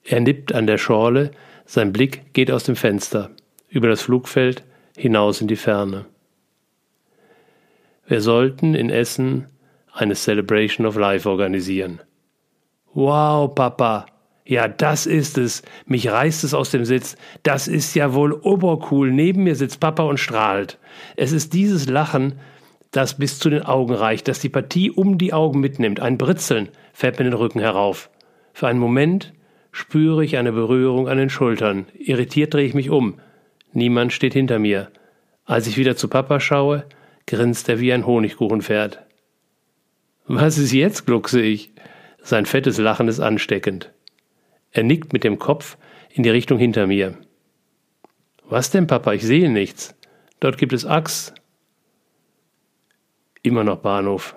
Er 0.03 0.19
nippt 0.19 0.53
an 0.53 0.67
der 0.67 0.77
Schorle, 0.77 1.31
sein 1.65 1.93
Blick 1.93 2.34
geht 2.34 2.51
aus 2.51 2.63
dem 2.63 2.75
Fenster, 2.75 3.31
über 3.69 3.88
das 3.88 4.01
Flugfeld, 4.01 4.63
hinaus 4.97 5.41
in 5.41 5.47
die 5.47 5.55
Ferne. 5.55 6.05
Wir 8.05 8.21
sollten 8.21 8.75
in 8.75 8.89
Essen 8.89 9.47
eine 9.93 10.15
Celebration 10.15 10.85
of 10.85 10.97
Life 10.97 11.30
organisieren. 11.30 12.01
Wow, 12.93 13.53
Papa. 13.55 14.05
Ja, 14.45 14.67
das 14.67 15.05
ist 15.05 15.37
es. 15.37 15.61
Mich 15.85 16.09
reißt 16.09 16.43
es 16.43 16.53
aus 16.53 16.69
dem 16.69 16.83
Sitz. 16.85 17.15
Das 17.43 17.67
ist 17.67 17.95
ja 17.95 18.13
wohl 18.13 18.33
obercool. 18.33 19.11
Neben 19.11 19.43
mir 19.43 19.55
sitzt 19.55 19.79
Papa 19.79 20.03
und 20.03 20.19
strahlt. 20.19 20.79
Es 21.15 21.31
ist 21.31 21.53
dieses 21.53 21.87
Lachen, 21.87 22.33
das 22.91 23.17
bis 23.17 23.39
zu 23.39 23.49
den 23.49 23.63
Augen 23.63 23.93
reicht, 23.93 24.27
das 24.27 24.39
die 24.39 24.49
Partie 24.49 24.91
um 24.91 25.17
die 25.17 25.33
Augen 25.33 25.61
mitnimmt. 25.61 25.99
Ein 25.99 26.17
Britzeln 26.17 26.69
fährt 26.91 27.19
mir 27.19 27.25
den 27.25 27.33
Rücken 27.33 27.59
herauf. 27.59 28.09
Für 28.53 28.67
einen 28.67 28.79
Moment 28.79 29.33
spüre 29.71 30.23
ich 30.23 30.37
eine 30.37 30.51
Berührung 30.51 31.07
an 31.07 31.17
den 31.17 31.29
Schultern. 31.29 31.87
Irritiert 31.97 32.53
drehe 32.53 32.65
ich 32.65 32.73
mich 32.73 32.89
um. 32.89 33.19
Niemand 33.71 34.13
steht 34.13 34.33
hinter 34.33 34.59
mir. 34.59 34.89
Als 35.45 35.67
ich 35.67 35.77
wieder 35.77 35.95
zu 35.95 36.09
Papa 36.09 36.39
schaue, 36.39 36.85
grinst 37.25 37.69
er 37.69 37.79
wie 37.79 37.93
ein 37.93 38.05
Honigkuchenpferd. 38.05 38.99
Was 40.27 40.57
ist 40.57 40.73
jetzt, 40.73 41.05
gluckse 41.05 41.41
ich. 41.41 41.71
Sein 42.21 42.45
fettes 42.45 42.77
Lachen 42.77 43.07
ist 43.07 43.19
ansteckend. 43.19 43.92
Er 44.73 44.83
nickt 44.83 45.13
mit 45.13 45.23
dem 45.23 45.37
Kopf 45.37 45.77
in 46.09 46.23
die 46.23 46.29
Richtung 46.29 46.57
hinter 46.57 46.87
mir. 46.87 47.15
Was 48.49 48.71
denn, 48.71 48.87
Papa? 48.87 49.13
Ich 49.13 49.23
sehe 49.23 49.49
nichts. 49.49 49.95
Dort 50.39 50.57
gibt 50.57 50.73
es 50.73 50.85
Axt. 50.85 51.33
Immer 53.43 53.63
noch 53.63 53.77
Bahnhof. 53.77 54.35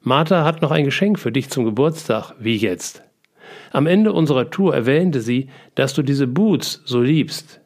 Martha 0.00 0.44
hat 0.44 0.62
noch 0.62 0.70
ein 0.70 0.84
Geschenk 0.84 1.18
für 1.18 1.32
dich 1.32 1.50
zum 1.50 1.64
Geburtstag. 1.64 2.34
Wie 2.38 2.56
jetzt? 2.56 3.02
Am 3.72 3.86
Ende 3.86 4.12
unserer 4.12 4.48
Tour 4.48 4.74
erwähnte 4.74 5.20
sie, 5.20 5.48
dass 5.74 5.92
du 5.92 6.02
diese 6.02 6.26
Boots 6.26 6.82
so 6.84 7.00
liebst. 7.00 7.60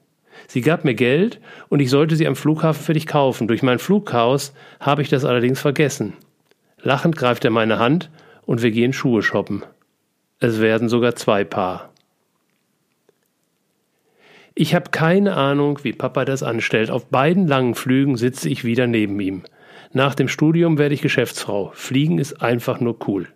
Sie 0.49 0.63
gab 0.63 0.85
mir 0.85 0.95
Geld 0.95 1.41
und 1.69 1.81
ich 1.81 1.91
sollte 1.91 2.17
sie 2.17 2.27
am 2.27 2.37
Flughafen 2.37 2.83
für 2.83 2.95
dich 2.95 3.07
kaufen. 3.07 3.49
Durch 3.49 3.63
mein 3.63 3.79
Flugchaos 3.79 4.55
habe 4.81 5.03
ich 5.03 5.09
das 5.09 5.25
allerdings 5.25 5.61
vergessen. 5.61 6.15
Lachend 6.81 7.17
greift 7.17 7.45
er 7.45 7.51
meine 7.51 7.79
Hand 7.79 8.11
und 8.45 8.63
wir 8.63 8.71
gehen 8.71 8.93
Schuhe 8.93 9.23
shoppen. 9.23 9.63
Es 10.45 10.61
werden 10.61 10.89
sogar 10.89 11.15
zwei 11.15 11.45
Paar. 11.45 11.93
Ich 14.57 14.75
habe 14.75 14.91
keine 14.91 15.37
Ahnung, 15.37 15.79
wie 15.85 15.93
Papa 15.93 16.25
das 16.25 16.43
anstellt. 16.43 16.91
Auf 16.91 17.07
beiden 17.11 17.47
langen 17.47 17.77
Flügen 17.77 18.17
sitze 18.17 18.49
ich 18.49 18.65
wieder 18.65 18.89
neben 18.89 19.21
ihm. 19.21 19.45
Nach 19.93 20.17
dem 20.17 20.27
Studium 20.27 20.79
werde 20.79 20.97
ich 20.97 21.01
Geschäftsfrau. 21.01 21.71
Fliegen 21.75 22.19
ist 22.19 22.43
einfach 22.43 22.81
nur 22.81 22.97
cool. 23.07 23.29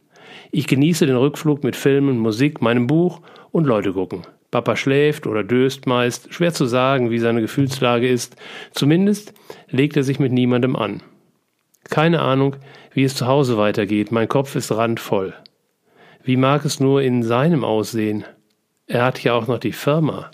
Ich 0.50 0.66
genieße 0.66 1.06
den 1.06 1.14
Rückflug 1.14 1.62
mit 1.62 1.76
Filmen, 1.76 2.18
Musik, 2.18 2.60
meinem 2.60 2.88
Buch 2.88 3.20
und 3.52 3.68
Leute 3.68 3.92
gucken. 3.92 4.22
Papa 4.50 4.74
schläft 4.74 5.28
oder 5.28 5.44
döst 5.44 5.86
meist, 5.86 6.34
schwer 6.34 6.54
zu 6.54 6.66
sagen, 6.66 7.12
wie 7.12 7.20
seine 7.20 7.40
Gefühlslage 7.40 8.08
ist, 8.08 8.34
zumindest 8.72 9.32
legt 9.68 9.96
er 9.96 10.02
sich 10.02 10.18
mit 10.18 10.32
niemandem 10.32 10.74
an. 10.74 11.04
Keine 11.88 12.20
Ahnung, 12.20 12.56
wie 12.94 13.04
es 13.04 13.14
zu 13.14 13.28
Hause 13.28 13.56
weitergeht, 13.58 14.10
mein 14.10 14.26
Kopf 14.26 14.56
ist 14.56 14.72
randvoll. 14.72 15.34
Wie 16.26 16.36
mag 16.36 16.64
es 16.64 16.80
nur 16.80 17.02
in 17.02 17.22
seinem 17.22 17.62
aussehen? 17.62 18.24
Er 18.88 19.04
hat 19.04 19.22
ja 19.22 19.34
auch 19.34 19.46
noch 19.46 19.60
die 19.60 19.70
Firma. 19.70 20.32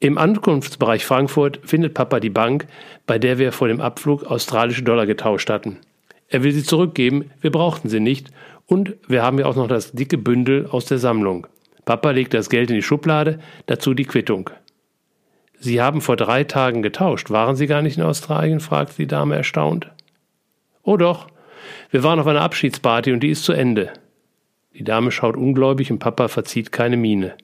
Im 0.00 0.16
Ankunftsbereich 0.16 1.04
Frankfurt 1.04 1.60
findet 1.62 1.92
Papa 1.92 2.20
die 2.20 2.30
Bank, 2.30 2.66
bei 3.06 3.18
der 3.18 3.36
wir 3.36 3.52
vor 3.52 3.68
dem 3.68 3.82
Abflug 3.82 4.24
australische 4.24 4.82
Dollar 4.82 5.04
getauscht 5.04 5.50
hatten. 5.50 5.76
Er 6.28 6.42
will 6.42 6.52
sie 6.52 6.62
zurückgeben, 6.62 7.30
wir 7.42 7.52
brauchten 7.52 7.90
sie 7.90 8.00
nicht, 8.00 8.30
und 8.64 8.94
wir 9.08 9.22
haben 9.22 9.38
ja 9.38 9.44
auch 9.44 9.56
noch 9.56 9.68
das 9.68 9.92
dicke 9.92 10.16
Bündel 10.16 10.66
aus 10.70 10.86
der 10.86 10.96
Sammlung. 10.96 11.46
Papa 11.84 12.10
legt 12.10 12.32
das 12.32 12.48
Geld 12.48 12.70
in 12.70 12.76
die 12.76 12.82
Schublade, 12.82 13.40
dazu 13.66 13.92
die 13.92 14.06
Quittung. 14.06 14.48
Sie 15.58 15.82
haben 15.82 16.00
vor 16.00 16.16
drei 16.16 16.44
Tagen 16.44 16.80
getauscht. 16.80 17.28
Waren 17.28 17.56
Sie 17.56 17.66
gar 17.66 17.82
nicht 17.82 17.98
in 17.98 18.04
Australien? 18.04 18.60
fragt 18.60 18.96
die 18.96 19.06
Dame 19.06 19.36
erstaunt. 19.36 19.90
Oh 20.82 20.96
doch. 20.96 21.26
Wir 21.90 22.02
waren 22.02 22.18
auf 22.18 22.26
einer 22.26 22.40
Abschiedsparty 22.40 23.12
und 23.12 23.20
die 23.20 23.28
ist 23.28 23.44
zu 23.44 23.52
Ende. 23.52 23.92
Die 24.74 24.84
Dame 24.84 25.10
schaut 25.10 25.36
ungläubig 25.36 25.90
und 25.90 25.98
Papa 25.98 26.28
verzieht 26.28 26.72
keine 26.72 26.96
Miene. 26.96 27.34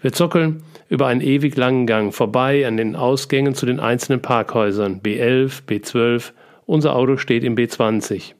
Wir 0.00 0.12
zockeln 0.12 0.62
über 0.88 1.06
einen 1.06 1.20
ewig 1.20 1.56
langen 1.56 1.86
Gang 1.86 2.14
vorbei 2.14 2.66
an 2.66 2.76
den 2.76 2.96
Ausgängen 2.96 3.54
zu 3.54 3.66
den 3.66 3.80
einzelnen 3.80 4.22
Parkhäusern 4.22 5.02
B11, 5.02 5.62
B12. 5.68 6.32
Unser 6.64 6.96
Auto 6.96 7.16
steht 7.16 7.44
im 7.44 7.54
B20. 7.54 8.32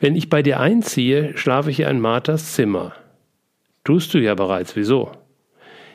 Wenn 0.00 0.16
ich 0.16 0.28
bei 0.28 0.42
dir 0.42 0.58
einziehe, 0.58 1.36
schlafe 1.36 1.70
ich 1.70 1.80
in 1.80 2.00
Marthas 2.00 2.54
Zimmer. 2.54 2.92
Tust 3.84 4.12
du 4.14 4.18
ja 4.18 4.34
bereits, 4.34 4.74
wieso? 4.76 5.12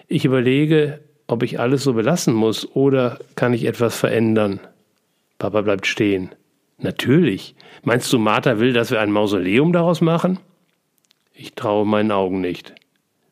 Ich 0.07 0.25
überlege, 0.25 1.01
ob 1.27 1.43
ich 1.43 1.59
alles 1.59 1.83
so 1.83 1.93
belassen 1.93 2.33
muss 2.33 2.67
oder 2.75 3.19
kann 3.35 3.53
ich 3.53 3.65
etwas 3.65 3.97
verändern. 3.97 4.59
Papa 5.37 5.61
bleibt 5.61 5.85
stehen. 5.85 6.29
Natürlich. 6.79 7.55
Meinst 7.83 8.11
du, 8.11 8.19
Martha 8.19 8.59
will, 8.59 8.73
dass 8.73 8.91
wir 8.91 9.01
ein 9.01 9.11
Mausoleum 9.11 9.73
daraus 9.73 10.01
machen? 10.01 10.39
Ich 11.33 11.53
traue 11.53 11.85
meinen 11.85 12.11
Augen 12.11 12.41
nicht. 12.41 12.73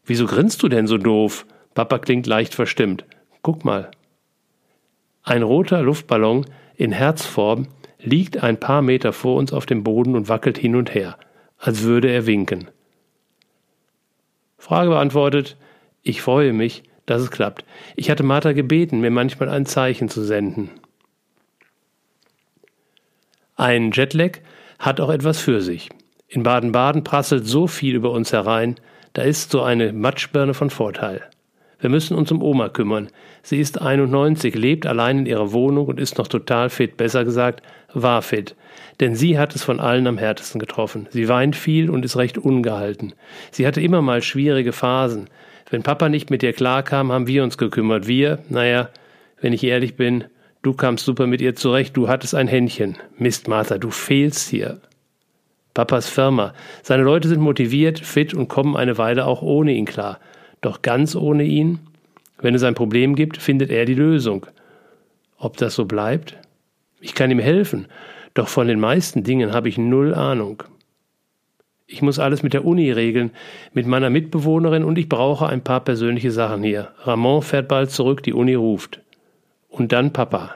Wieso 0.05 0.25
grinst 0.25 0.63
du 0.63 0.69
denn 0.69 0.87
so 0.87 0.97
doof? 0.97 1.45
Papa 1.73 1.99
klingt 1.99 2.27
leicht 2.27 2.53
verstimmt. 2.53 3.05
Guck 3.41 3.65
mal. 3.65 3.91
Ein 5.23 5.43
roter 5.43 5.81
Luftballon 5.81 6.45
in 6.75 6.91
Herzform 6.91 7.67
liegt 7.99 8.43
ein 8.43 8.59
paar 8.59 8.81
Meter 8.81 9.11
vor 9.11 9.35
uns 9.35 9.51
auf 9.51 9.65
dem 9.65 9.83
Boden 9.83 10.15
und 10.15 10.29
wackelt 10.29 10.57
hin 10.57 10.75
und 10.75 10.93
her, 10.93 11.17
als 11.57 11.83
würde 11.83 12.09
er 12.09 12.25
winken. 12.25 12.69
Frage 14.57 14.89
beantwortet. 14.89 15.57
Ich 16.03 16.21
freue 16.21 16.53
mich, 16.53 16.83
dass 17.05 17.21
es 17.21 17.31
klappt. 17.31 17.65
Ich 17.95 18.09
hatte 18.09 18.23
Martha 18.23 18.53
gebeten, 18.53 19.01
mir 19.01 19.11
manchmal 19.11 19.49
ein 19.49 19.65
Zeichen 19.65 20.09
zu 20.09 20.23
senden. 20.23 20.69
Ein 23.59 23.89
Jetlag 23.91 24.37
hat 24.77 25.01
auch 25.01 25.09
etwas 25.09 25.39
für 25.39 25.61
sich. 25.61 25.89
In 26.27 26.43
Baden-Baden 26.43 27.03
prasselt 27.03 27.47
so 27.47 27.65
viel 27.65 27.95
über 27.95 28.11
uns 28.11 28.31
herein, 28.31 28.75
da 29.13 29.23
ist 29.23 29.49
so 29.49 29.63
eine 29.63 29.93
Matschbirne 29.93 30.53
von 30.53 30.69
Vorteil. 30.69 31.23
Wir 31.79 31.89
müssen 31.89 32.15
uns 32.15 32.31
um 32.31 32.43
Oma 32.43 32.69
kümmern. 32.69 33.09
Sie 33.41 33.59
ist 33.59 33.81
91, 33.81 34.53
lebt 34.53 34.85
allein 34.85 35.19
in 35.19 35.25
ihrer 35.25 35.53
Wohnung 35.53 35.87
und 35.87 35.99
ist 35.99 36.19
noch 36.19 36.27
total 36.27 36.69
fit, 36.69 36.97
besser 36.97 37.25
gesagt, 37.25 37.63
war 37.95 38.21
fit. 38.21 38.55
Denn 38.99 39.15
sie 39.15 39.39
hat 39.39 39.55
es 39.55 39.63
von 39.63 39.79
allen 39.79 40.05
am 40.05 40.19
härtesten 40.19 40.59
getroffen. 40.59 41.07
Sie 41.09 41.27
weint 41.27 41.55
viel 41.55 41.89
und 41.89 42.05
ist 42.05 42.15
recht 42.15 42.37
ungehalten. 42.37 43.13
Sie 43.49 43.65
hatte 43.65 43.81
immer 43.81 44.03
mal 44.03 44.21
schwierige 44.21 44.71
Phasen. 44.71 45.29
Wenn 45.71 45.81
Papa 45.81 46.09
nicht 46.09 46.29
mit 46.29 46.43
ihr 46.43 46.53
klarkam, 46.53 47.11
haben 47.11 47.25
wir 47.25 47.43
uns 47.43 47.57
gekümmert. 47.57 48.05
Wir, 48.05 48.37
naja, 48.49 48.89
wenn 49.41 49.53
ich 49.53 49.63
ehrlich 49.63 49.95
bin, 49.95 50.25
du 50.67 50.73
kamst 50.73 51.05
super 51.05 51.27
mit 51.27 51.39
ihr 51.39 51.55
zurecht, 51.55 51.95
du 51.95 52.09
hattest 52.09 52.35
ein 52.35 52.49
Händchen. 52.49 52.97
Mist, 53.17 53.47
Martha, 53.47 53.77
du 53.77 53.89
fehlst 53.89 54.49
hier. 54.49 54.81
Papas 55.73 56.09
Firma. 56.09 56.53
Seine 56.83 57.03
Leute 57.03 57.29
sind 57.29 57.39
motiviert, 57.39 57.99
fit 57.99 58.33
und 58.33 58.49
kommen 58.49 58.75
eine 58.75 58.97
Weile 58.97 59.27
auch 59.27 59.41
ohne 59.41 59.71
ihn 59.71 59.85
klar. 59.85 60.19
Doch 60.59 60.81
ganz 60.81 61.15
ohne 61.15 61.45
ihn? 61.45 61.79
Wenn 62.41 62.53
es 62.53 62.63
ein 62.63 62.75
Problem 62.75 63.15
gibt, 63.15 63.37
findet 63.37 63.71
er 63.71 63.85
die 63.85 63.93
Lösung. 63.93 64.45
Ob 65.37 65.55
das 65.55 65.73
so 65.75 65.85
bleibt? 65.85 66.35
Ich 66.99 67.15
kann 67.15 67.31
ihm 67.31 67.39
helfen, 67.39 67.87
doch 68.33 68.49
von 68.49 68.67
den 68.67 68.81
meisten 68.81 69.23
Dingen 69.23 69.53
habe 69.53 69.69
ich 69.69 69.77
null 69.77 70.13
Ahnung. 70.13 70.63
Ich 71.85 72.01
muss 72.01 72.19
alles 72.19 72.43
mit 72.43 72.53
der 72.53 72.65
Uni 72.65 72.91
regeln, 72.91 73.31
mit 73.71 73.87
meiner 73.87 74.09
Mitbewohnerin 74.09 74.83
und 74.83 74.97
ich 74.97 75.07
brauche 75.07 75.47
ein 75.47 75.63
paar 75.63 75.79
persönliche 75.79 76.31
Sachen 76.31 76.61
hier. 76.61 76.89
Ramon 77.03 77.41
fährt 77.41 77.69
bald 77.69 77.89
zurück, 77.89 78.21
die 78.23 78.33
Uni 78.33 78.55
ruft. 78.55 78.99
Und 79.77 79.91
dann 79.91 80.11
Papa. 80.11 80.55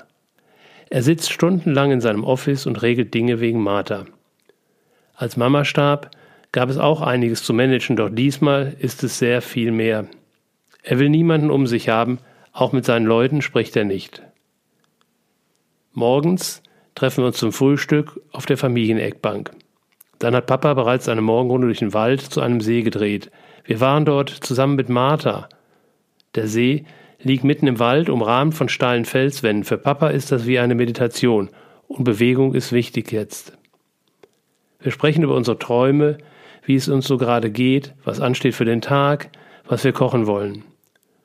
Er 0.89 1.03
sitzt 1.03 1.31
stundenlang 1.31 1.91
in 1.91 2.01
seinem 2.01 2.23
Office 2.23 2.65
und 2.65 2.81
regelt 2.81 3.13
Dinge 3.13 3.39
wegen 3.39 3.61
Martha. 3.61 4.05
Als 5.15 5.37
Mama 5.37 5.63
starb, 5.63 6.09
gab 6.51 6.69
es 6.69 6.77
auch 6.77 7.01
einiges 7.01 7.43
zu 7.43 7.53
managen, 7.53 7.95
doch 7.95 8.09
diesmal 8.09 8.75
ist 8.79 9.03
es 9.03 9.19
sehr 9.19 9.41
viel 9.41 9.71
mehr. 9.71 10.07
Er 10.81 10.97
will 10.97 11.09
niemanden 11.09 11.51
um 11.51 11.67
sich 11.67 11.87
haben, 11.87 12.17
auch 12.51 12.73
mit 12.73 12.83
seinen 12.83 13.05
Leuten 13.05 13.43
spricht 13.43 13.75
er 13.75 13.85
nicht. 13.85 14.23
Morgens 15.93 16.63
treffen 16.95 17.21
wir 17.21 17.27
uns 17.27 17.37
zum 17.37 17.53
Frühstück 17.53 18.19
auf 18.31 18.47
der 18.47 18.57
Familieneckbank. 18.57 19.51
Dann 20.17 20.35
hat 20.35 20.47
Papa 20.47 20.73
bereits 20.73 21.07
eine 21.07 21.21
Morgenrunde 21.21 21.67
durch 21.67 21.79
den 21.79 21.93
Wald 21.93 22.21
zu 22.21 22.41
einem 22.41 22.59
See 22.59 22.81
gedreht. 22.81 23.31
Wir 23.65 23.79
waren 23.79 24.05
dort 24.05 24.29
zusammen 24.29 24.75
mit 24.75 24.89
Martha. 24.89 25.47
Der 26.35 26.47
See 26.47 26.85
liegt 27.23 27.43
mitten 27.43 27.67
im 27.67 27.79
Wald, 27.79 28.09
umrahmt 28.09 28.55
von 28.55 28.69
steilen 28.69 29.05
Felswänden. 29.05 29.63
Für 29.63 29.77
Papa 29.77 30.09
ist 30.09 30.31
das 30.31 30.45
wie 30.45 30.59
eine 30.59 30.75
Meditation 30.75 31.49
und 31.87 32.03
Bewegung 32.03 32.53
ist 32.53 32.71
wichtig 32.71 33.11
jetzt. 33.11 33.57
Wir 34.79 34.91
sprechen 34.91 35.23
über 35.23 35.35
unsere 35.35 35.59
Träume, 35.59 36.17
wie 36.63 36.75
es 36.75 36.89
uns 36.89 37.07
so 37.07 37.17
gerade 37.17 37.51
geht, 37.51 37.93
was 38.03 38.19
ansteht 38.19 38.55
für 38.55 38.65
den 38.65 38.81
Tag, 38.81 39.29
was 39.67 39.83
wir 39.83 39.91
kochen 39.91 40.27
wollen. 40.27 40.63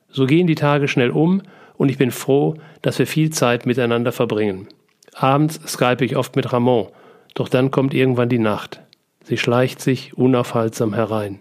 So 0.09 0.25
gehen 0.25 0.47
die 0.47 0.55
Tage 0.55 0.87
schnell 0.87 1.11
um 1.11 1.41
und 1.75 1.89
ich 1.89 1.97
bin 1.97 2.11
froh, 2.11 2.55
dass 2.81 2.99
wir 2.99 3.07
viel 3.07 3.31
Zeit 3.31 3.65
miteinander 3.65 4.11
verbringen. 4.11 4.67
Abends 5.13 5.59
skype 5.67 6.03
ich 6.03 6.15
oft 6.15 6.35
mit 6.35 6.51
Ramon, 6.53 6.87
doch 7.33 7.49
dann 7.49 7.71
kommt 7.71 7.93
irgendwann 7.93 8.29
die 8.29 8.39
Nacht. 8.39 8.81
Sie 9.23 9.37
schleicht 9.37 9.81
sich 9.81 10.17
unaufhaltsam 10.17 10.93
herein. 10.93 11.39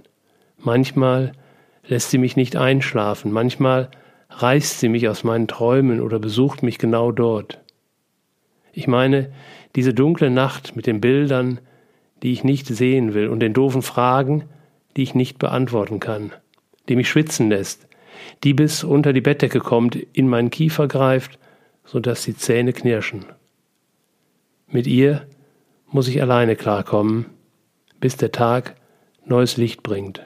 Manchmal 0.59 1.33
lässt 1.87 2.11
sie 2.11 2.19
mich 2.19 2.37
nicht 2.37 2.57
einschlafen, 2.57 3.31
manchmal 3.33 3.91
reißt 4.37 4.81
sie 4.81 4.89
mich 4.89 5.09
aus 5.09 5.25
meinen 5.25 5.49
Träumen 5.49 6.01
oder 6.01 6.19
besucht 6.19 6.63
mich 6.63 6.79
genau 6.79 7.13
dort. 7.13 7.61
Ich 8.73 8.87
meine, 8.87 9.33
diese 9.75 9.95
dunkle 9.95 10.31
Nacht 10.31 10.77
mit 10.77 10.87
den 10.87 11.01
Bildern, 11.01 11.61
die 12.23 12.33
ich 12.33 12.45
nicht 12.45 12.67
sehen 12.67 13.15
will, 13.15 13.29
und 13.29 13.41
den 13.41 13.55
doofen 13.55 13.83
Fragen, 13.83 14.45
die 14.97 15.03
ich 15.03 15.15
nicht 15.15 15.39
beantworten 15.39 16.01
kann, 16.01 16.33
die 16.89 16.97
mich 16.97 17.09
schwitzen 17.09 17.49
lässt, 17.49 17.87
die 18.45 18.55
bis 18.55 18.85
unter 18.85 19.13
die 19.13 19.21
Bettdecke 19.21 19.61
kommt, 19.61 19.95
in 19.95 20.29
meinen 20.29 20.51
Kiefer 20.51 20.89
greift, 20.89 21.39
so 21.85 22.01
dass 22.01 22.25
die 22.25 22.37
Zähne 22.37 22.73
knirschen. 22.73 23.25
Mit 24.69 24.87
ihr 24.87 25.27
muss 25.87 26.09
ich 26.09 26.21
alleine 26.21 26.57
klarkommen, 26.57 27.27
bis 28.01 28.17
der 28.17 28.33
Tag 28.33 28.75
neues 29.25 29.57
Licht 29.57 29.83
bringt. 29.83 30.23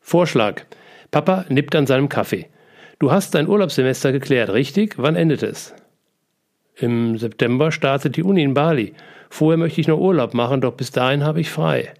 Vorschlag. 0.00 0.62
Papa 1.10 1.44
nippt 1.48 1.74
an 1.74 1.86
seinem 1.86 2.08
Kaffee. 2.08 2.49
Du 3.00 3.10
hast 3.10 3.34
dein 3.34 3.48
Urlaubssemester 3.48 4.12
geklärt, 4.12 4.50
richtig? 4.50 4.96
Wann 4.98 5.16
endet 5.16 5.42
es? 5.42 5.74
Im 6.76 7.16
September 7.16 7.72
startet 7.72 8.16
die 8.16 8.22
Uni 8.22 8.42
in 8.42 8.52
Bali. 8.52 8.92
Vorher 9.30 9.56
möchte 9.56 9.80
ich 9.80 9.88
noch 9.88 9.98
Urlaub 9.98 10.34
machen, 10.34 10.60
doch 10.60 10.74
bis 10.74 10.90
dahin 10.90 11.24
habe 11.24 11.40
ich 11.40 11.50
frei. 11.50 11.94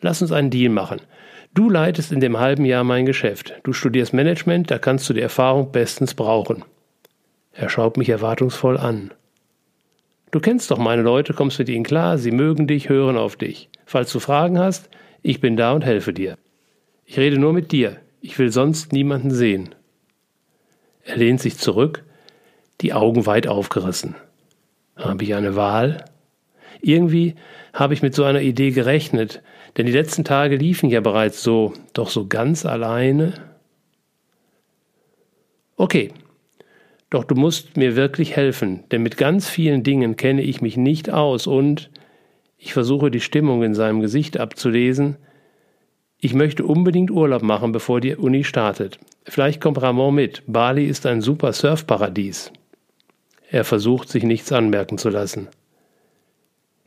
Lass 0.00 0.22
uns 0.22 0.30
einen 0.30 0.50
Deal 0.50 0.70
machen. 0.70 1.00
Du 1.54 1.68
leitest 1.68 2.12
in 2.12 2.20
dem 2.20 2.38
halben 2.38 2.64
Jahr 2.64 2.84
mein 2.84 3.04
Geschäft. 3.04 3.54
Du 3.64 3.72
studierst 3.72 4.14
Management, 4.14 4.70
da 4.70 4.78
kannst 4.78 5.10
du 5.10 5.12
die 5.12 5.22
Erfahrung 5.22 5.72
bestens 5.72 6.14
brauchen. 6.14 6.64
Er 7.52 7.68
schaut 7.68 7.96
mich 7.96 8.08
erwartungsvoll 8.08 8.76
an. 8.76 9.10
Du 10.30 10.38
kennst 10.38 10.70
doch 10.70 10.78
meine 10.78 11.02
Leute, 11.02 11.32
kommst 11.32 11.58
mit 11.58 11.68
ihnen 11.68 11.84
klar, 11.84 12.16
sie 12.16 12.30
mögen 12.30 12.68
dich, 12.68 12.88
hören 12.88 13.16
auf 13.16 13.34
dich. 13.34 13.70
Falls 13.86 14.12
du 14.12 14.20
Fragen 14.20 14.56
hast, 14.56 14.88
ich 15.22 15.40
bin 15.40 15.56
da 15.56 15.72
und 15.72 15.84
helfe 15.84 16.12
dir. 16.12 16.38
Ich 17.06 17.18
rede 17.18 17.38
nur 17.38 17.52
mit 17.52 17.72
dir, 17.72 17.96
ich 18.20 18.38
will 18.38 18.52
sonst 18.52 18.92
niemanden 18.92 19.32
sehen. 19.32 19.74
Er 21.06 21.16
lehnt 21.16 21.40
sich 21.40 21.56
zurück, 21.56 22.04
die 22.80 22.92
Augen 22.92 23.26
weit 23.26 23.46
aufgerissen. 23.46 24.16
Habe 24.96 25.22
ich 25.22 25.34
eine 25.34 25.54
Wahl? 25.54 26.04
Irgendwie 26.82 27.36
habe 27.72 27.94
ich 27.94 28.02
mit 28.02 28.14
so 28.14 28.24
einer 28.24 28.40
Idee 28.40 28.72
gerechnet, 28.72 29.40
denn 29.76 29.86
die 29.86 29.92
letzten 29.92 30.24
Tage 30.24 30.56
liefen 30.56 30.90
ja 30.90 31.00
bereits 31.00 31.42
so, 31.42 31.74
doch 31.92 32.10
so 32.10 32.26
ganz 32.26 32.66
alleine. 32.66 33.34
Okay, 35.76 36.10
doch 37.08 37.22
du 37.22 37.36
musst 37.36 37.76
mir 37.76 37.94
wirklich 37.94 38.34
helfen, 38.34 38.82
denn 38.90 39.02
mit 39.02 39.16
ganz 39.16 39.48
vielen 39.48 39.84
Dingen 39.84 40.16
kenne 40.16 40.42
ich 40.42 40.60
mich 40.60 40.76
nicht 40.76 41.08
aus 41.08 41.46
und 41.46 41.88
ich 42.58 42.72
versuche 42.72 43.12
die 43.12 43.20
Stimmung 43.20 43.62
in 43.62 43.74
seinem 43.74 44.00
Gesicht 44.00 44.40
abzulesen. 44.40 45.18
Ich 46.18 46.34
möchte 46.34 46.64
unbedingt 46.64 47.12
Urlaub 47.12 47.42
machen, 47.42 47.70
bevor 47.70 48.00
die 48.00 48.16
Uni 48.16 48.42
startet. 48.42 48.98
Vielleicht 49.28 49.60
kommt 49.60 49.82
Ramon 49.82 50.14
mit. 50.14 50.42
Bali 50.46 50.86
ist 50.86 51.04
ein 51.06 51.20
super 51.20 51.52
Surfparadies. 51.52 52.52
Er 53.50 53.64
versucht, 53.64 54.08
sich 54.08 54.24
nichts 54.24 54.52
anmerken 54.52 54.98
zu 54.98 55.08
lassen. 55.08 55.48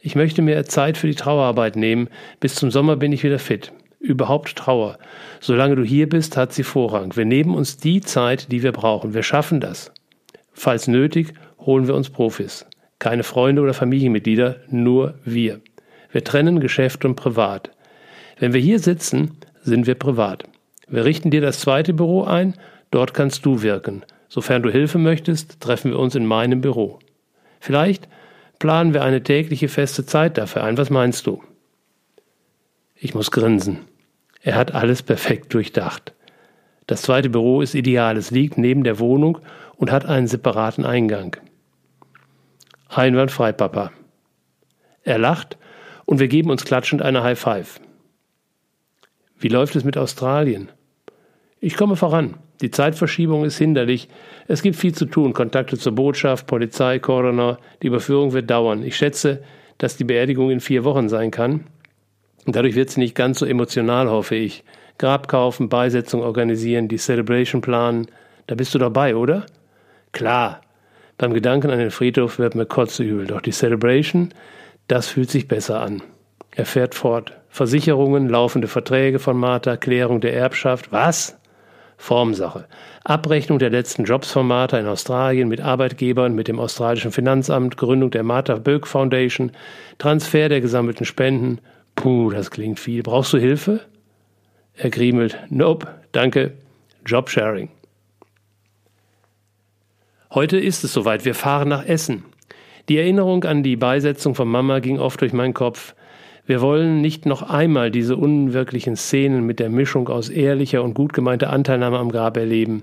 Ich 0.02 0.16
möchte 0.16 0.41
mir 0.41 0.64
Zeit 0.66 0.98
für 0.98 1.07
die 1.07 1.16
Trauerarbeit 1.16 1.76
nehmen. 1.76 2.10
Bis 2.40 2.56
zum 2.56 2.72
Sommer 2.72 2.95
bin 2.95 3.11
ich 3.11 3.24
wieder 3.24 3.40
fit. 3.40 3.74
Überhaupt 3.99 4.56
Trauer. 4.56 4.98
Solange 5.41 5.76
du 5.76 5.84
hier 5.84 6.07
bist, 6.07 6.38
hat 6.38 6.53
sie 6.53 6.64
Vorrang. 6.64 7.16
Wir 7.18 7.26
nehmen 7.26 7.53
uns 7.53 7.78
die 7.78 7.99
Zeit, 7.99 8.52
die 8.52 8.64
wir 8.64 8.72
brauchen. 8.72 9.14
Wir 9.14 9.24
schaffen 9.24 9.60
das. 9.60 9.91
Falls 10.53 10.88
nötig, 10.88 11.34
holen 11.60 11.88
wir 11.88 11.95
uns 11.95 12.10
Profis. 12.10 12.66
Keine 12.98 13.24
Freunde 13.24 13.61
oder 13.61 13.74
Familienmitglieder, 13.74 14.61
nur 14.70 15.16
wir. 15.26 15.60
Wir 16.11 16.24
trennen 16.24 16.61
Geschäft 16.61 17.03
und 17.03 17.16
Privat. 17.16 17.72
Wenn 18.40 18.53
wir 18.53 18.61
hier 18.61 18.80
sitzen, 18.80 19.38
sind 19.61 19.86
wir 19.86 19.95
privat. 19.95 20.45
Wir 20.90 21.06
richten 21.06 21.32
dir 21.32 21.41
das 21.41 21.60
zweite 21.60 21.94
Büro 21.94 22.24
ein, 22.24 22.56
dort 22.91 23.14
kannst 23.14 23.45
du 23.45 23.61
wirken. 23.61 24.03
Sofern 24.28 24.64
du 24.64 24.70
Hilfe 24.70 24.98
möchtest, 24.98 25.60
treffen 25.60 25.91
wir 25.91 25.99
uns 25.99 26.16
in 26.16 26.26
meinem 26.26 26.61
Büro. 26.61 26.99
Vielleicht 27.60 28.07
planen 28.60 28.94
wir 28.94 29.03
eine 29.03 29.24
tägliche 29.24 29.70
feste 29.70 30.06
Zeit 30.06 30.38
dafür 30.38 30.64
ein. 30.64 30.78
Was 30.78 30.90
meinst 30.90 31.26
du? 31.28 31.44
Ich 32.95 33.14
muss 33.14 33.32
grinsen. 33.32 33.80
Er 34.41 34.56
hat 34.56 34.74
alles 34.74 35.03
perfekt 35.03 35.53
durchdacht. 35.53 36.14
Das 36.88 37.02
zweite 37.02 37.30
Büro 37.30 37.61
ist 37.61 37.76
ideal. 37.76 38.18
Es 38.18 38.32
liegt 38.32 38.57
neben 38.57 38.84
der 38.84 38.99
Wohnung 38.99 39.40
und 39.76 39.91
hat 39.91 40.06
einen 40.06 40.28
separaten 40.28 40.86
Eingang. 40.86 41.38
Einwandfrei, 42.90 43.52
Papa. 43.52 43.91
Er 45.03 45.20
lacht 45.20 45.57
und 46.06 46.20
wir 46.20 46.28
geben 46.28 46.49
uns 46.49 46.66
klatschend 46.66 47.02
eine 47.02 47.24
High 47.24 47.40
Five. 47.40 47.80
Wie 49.38 49.48
läuft 49.48 49.76
es 49.76 49.84
mit 49.84 49.98
Australien? 49.98 50.72
Ich 51.61 51.76
komme 51.76 51.95
voran. 51.95 52.36
Die 52.61 52.72
Zeitverschiebung 52.72 53.44
ist 53.44 53.57
hinderlich. 53.57 54.10
Es 54.48 54.61
gibt 54.61 54.76
viel 54.76 54.94
zu 54.94 55.06
tun. 55.06 55.34
Kontakte 55.34 55.77
zur 55.77 55.94
Botschaft, 55.94 56.48
Polizei, 56.48 56.99
Coroner. 56.99 57.57
Die 57.81 57.88
Überführung 57.88 58.34
wird 58.34 58.49
dauern. 58.49 58.84
Ich 58.84 58.95
schätze, 58.95 59.44
dass 59.77 59.98
die 59.98 60.06
Beerdigung 60.06 60.52
in 60.52 60.60
vier 60.60 60.84
Wochen 60.84 61.10
sein 61.10 61.31
kann. 61.31 61.65
Dadurch 62.45 62.76
wird 62.76 62.90
sie 62.90 63.02
nicht 63.02 63.15
ganz 63.15 63.40
so 63.40 63.45
emotional, 63.45 64.10
hoffe 64.10 64.36
ich. 64.36 64.64
Grab 64.98 65.27
kaufen, 65.27 65.69
Beisetzung 65.69 66.22
organisieren, 66.22 66.88
die 66.88 66.98
Celebration 66.98 67.61
planen. 67.61 68.07
Da 68.48 68.56
bist 68.56 68.73
du 68.73 68.80
dabei, 68.80 69.15
oder? 69.15 69.45
Klar, 70.11 70.61
beim 71.18 71.34
Gedanken 71.34 71.69
an 71.69 71.80
den 71.80 71.91
Friedhof 71.91 72.40
wird 72.40 72.56
mir 72.56 72.65
kotzübel, 72.65 73.27
doch 73.27 73.41
die 73.41 73.52
Celebration, 73.52 74.34
das 74.88 75.07
fühlt 75.07 75.30
sich 75.30 75.48
besser 75.48 75.81
an. 75.81 76.02
Er 76.52 76.65
fährt 76.65 76.95
fort. 76.95 77.34
Versicherungen, 77.49 78.30
laufende 78.30 78.68
Verträge 78.68 79.19
von 79.19 79.38
Martha, 79.38 79.77
Klärung 79.77 80.22
der 80.22 80.34
Erbschaft. 80.34 80.91
Was? 80.91 81.38
Formsache. 81.99 82.65
Abrechnung 83.03 83.59
der 83.59 83.69
letzten 83.69 84.05
Jobs 84.05 84.31
von 84.31 84.47
Martha 84.47 84.80
in 84.80 84.88
Australien 84.88 85.49
mit 85.49 85.59
Arbeitgebern, 85.59 86.34
mit 86.34 86.47
dem 86.47 86.57
australischen 86.57 87.11
Finanzamt, 87.11 87.76
Gründung 87.76 88.09
der 88.09 88.23
Martha 88.23 88.55
Böck 88.55 88.88
Foundation, 88.88 89.51
Transfer 89.97 90.47
der 90.47 90.61
gesammelten 90.61 91.05
Spenden. 91.05 91.59
Puh, 91.95 92.31
das 92.31 92.51
klingt 92.51 92.80
viel. 92.80 93.03
Brauchst 93.03 93.34
du 93.34 93.38
Hilfe? 93.38 93.81
Er 94.76 94.89
griemelt. 94.89 95.38
Nope, 95.49 95.88
danke. 96.13 96.53
Jobsharing. 97.05 97.69
Heute 100.34 100.57
ist 100.57 100.85
es 100.85 100.93
soweit, 100.93 101.26
wir 101.26 101.35
fahren 101.35 101.67
nach 101.67 101.85
Essen. 101.85 102.23
Die 102.88 102.97
Erinnerung 102.97 103.43
an 103.43 103.61
die 103.61 103.76
Beisetzung 103.76 104.35
von 104.35 104.47
Mama 104.47 104.80
ging 104.80 104.99
oft 104.99 105.19
durch 105.19 105.34
meinen 105.34 105.53
Kopf. 105.53 105.93
Wir 106.49 106.61
wollen 106.61 106.99
nicht 106.99 107.27
noch 107.27 107.43
einmal 107.43 107.91
diese 107.91 108.17
unwirklichen 108.17 108.95
Szenen 108.95 109.45
mit 109.45 109.59
der 109.59 109.69
Mischung 109.69 110.09
aus 110.09 110.30
ehrlicher 110.30 110.81
und 110.81 110.95
gut 110.95 111.13
gemeinter 111.13 111.51
Anteilnahme 111.51 111.99
am 111.99 112.11
Grab 112.11 112.38
erleben. 112.38 112.81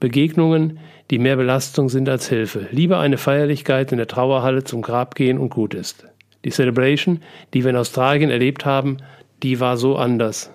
Begegnungen, 0.00 0.80
die 1.12 1.20
mehr 1.20 1.36
Belastung 1.36 1.88
sind 1.88 2.08
als 2.08 2.28
Hilfe. 2.28 2.66
Lieber 2.72 2.98
eine 2.98 3.16
Feierlichkeit 3.16 3.92
in 3.92 3.98
der 3.98 4.08
Trauerhalle 4.08 4.64
zum 4.64 4.82
Grab 4.82 5.14
gehen 5.14 5.38
und 5.38 5.50
gut 5.50 5.72
ist. 5.72 6.04
Die 6.44 6.50
Celebration, 6.50 7.20
die 7.54 7.62
wir 7.62 7.70
in 7.70 7.76
Australien 7.76 8.30
erlebt 8.30 8.66
haben, 8.66 8.96
die 9.40 9.60
war 9.60 9.76
so 9.76 9.94
anders. 9.94 10.50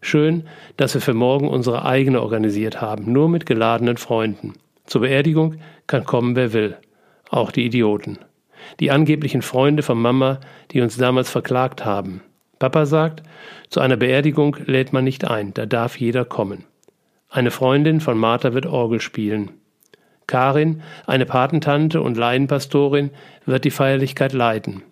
Schön, 0.00 0.44
dass 0.76 0.94
wir 0.94 1.00
für 1.00 1.14
morgen 1.14 1.48
unsere 1.48 1.84
eigene 1.84 2.22
organisiert 2.22 2.80
haben, 2.80 3.10
nur 3.12 3.28
mit 3.28 3.46
geladenen 3.46 3.96
Freunden. 3.96 4.52
Zur 4.86 5.00
Beerdigung 5.00 5.56
kann 5.88 6.04
kommen, 6.04 6.36
wer 6.36 6.52
will, 6.52 6.76
auch 7.30 7.50
die 7.50 7.66
Idioten. 7.66 8.20
Die 8.78 8.90
angeblichen 8.90 9.42
Freunde 9.42 9.82
von 9.82 10.00
Mama, 10.00 10.38
die 10.70 10.80
uns 10.80 10.96
damals 10.96 11.28
verklagt 11.28 11.84
haben. 11.84 12.22
Papa 12.58 12.86
sagt, 12.86 13.22
zu 13.70 13.80
einer 13.80 13.96
Beerdigung 13.96 14.56
lädt 14.66 14.92
man 14.92 15.04
nicht 15.04 15.26
ein, 15.26 15.54
da 15.54 15.66
darf 15.66 15.96
jeder 15.98 16.24
kommen. 16.24 16.64
Eine 17.30 17.50
Freundin 17.50 18.00
von 18.00 18.18
Martha 18.18 18.54
wird 18.54 18.66
Orgel 18.66 19.00
spielen. 19.00 19.50
Karin, 20.26 20.82
eine 21.06 21.26
Patentante 21.26 22.02
und 22.02 22.16
Laienpastorin, 22.16 23.10
wird 23.46 23.64
die 23.64 23.70
Feierlichkeit 23.70 24.32
leiten. 24.32 24.82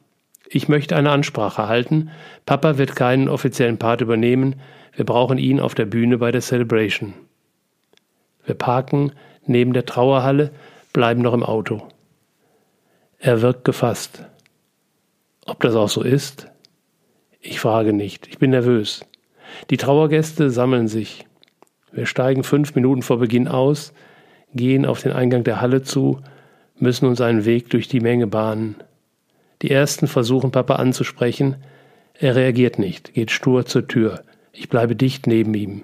Ich 0.48 0.68
möchte 0.68 0.96
eine 0.96 1.10
Ansprache 1.10 1.68
halten. 1.68 2.10
Papa 2.46 2.78
wird 2.78 2.96
keinen 2.96 3.28
offiziellen 3.28 3.78
Part 3.78 4.00
übernehmen. 4.00 4.56
Wir 4.94 5.04
brauchen 5.04 5.36
ihn 5.36 5.60
auf 5.60 5.74
der 5.74 5.84
Bühne 5.84 6.18
bei 6.18 6.32
der 6.32 6.40
Celebration. 6.40 7.12
Wir 8.46 8.54
parken 8.54 9.12
neben 9.46 9.74
der 9.74 9.84
Trauerhalle, 9.84 10.50
bleiben 10.92 11.20
noch 11.20 11.34
im 11.34 11.42
Auto. 11.42 11.86
Er 13.18 13.42
wirkt 13.42 13.64
gefasst. 13.64 14.24
Ob 15.44 15.60
das 15.60 15.74
auch 15.74 15.88
so 15.88 16.02
ist? 16.02 16.46
Ich 17.40 17.58
frage 17.58 17.92
nicht. 17.92 18.28
Ich 18.28 18.38
bin 18.38 18.50
nervös. 18.50 19.04
Die 19.70 19.76
Trauergäste 19.76 20.50
sammeln 20.50 20.86
sich. 20.86 21.26
Wir 21.90 22.06
steigen 22.06 22.44
fünf 22.44 22.76
Minuten 22.76 23.02
vor 23.02 23.18
Beginn 23.18 23.48
aus, 23.48 23.92
gehen 24.54 24.86
auf 24.86 25.02
den 25.02 25.12
Eingang 25.12 25.42
der 25.42 25.60
Halle 25.60 25.82
zu, 25.82 26.20
müssen 26.78 27.06
uns 27.06 27.20
einen 27.20 27.44
Weg 27.44 27.70
durch 27.70 27.88
die 27.88 28.00
Menge 28.00 28.28
bahnen. 28.28 28.76
Die 29.62 29.70
ersten 29.70 30.06
versuchen 30.06 30.52
Papa 30.52 30.76
anzusprechen. 30.76 31.56
Er 32.14 32.36
reagiert 32.36 32.78
nicht, 32.78 33.14
geht 33.14 33.32
stur 33.32 33.66
zur 33.66 33.88
Tür. 33.88 34.22
Ich 34.52 34.68
bleibe 34.68 34.94
dicht 34.94 35.26
neben 35.26 35.54
ihm. 35.54 35.82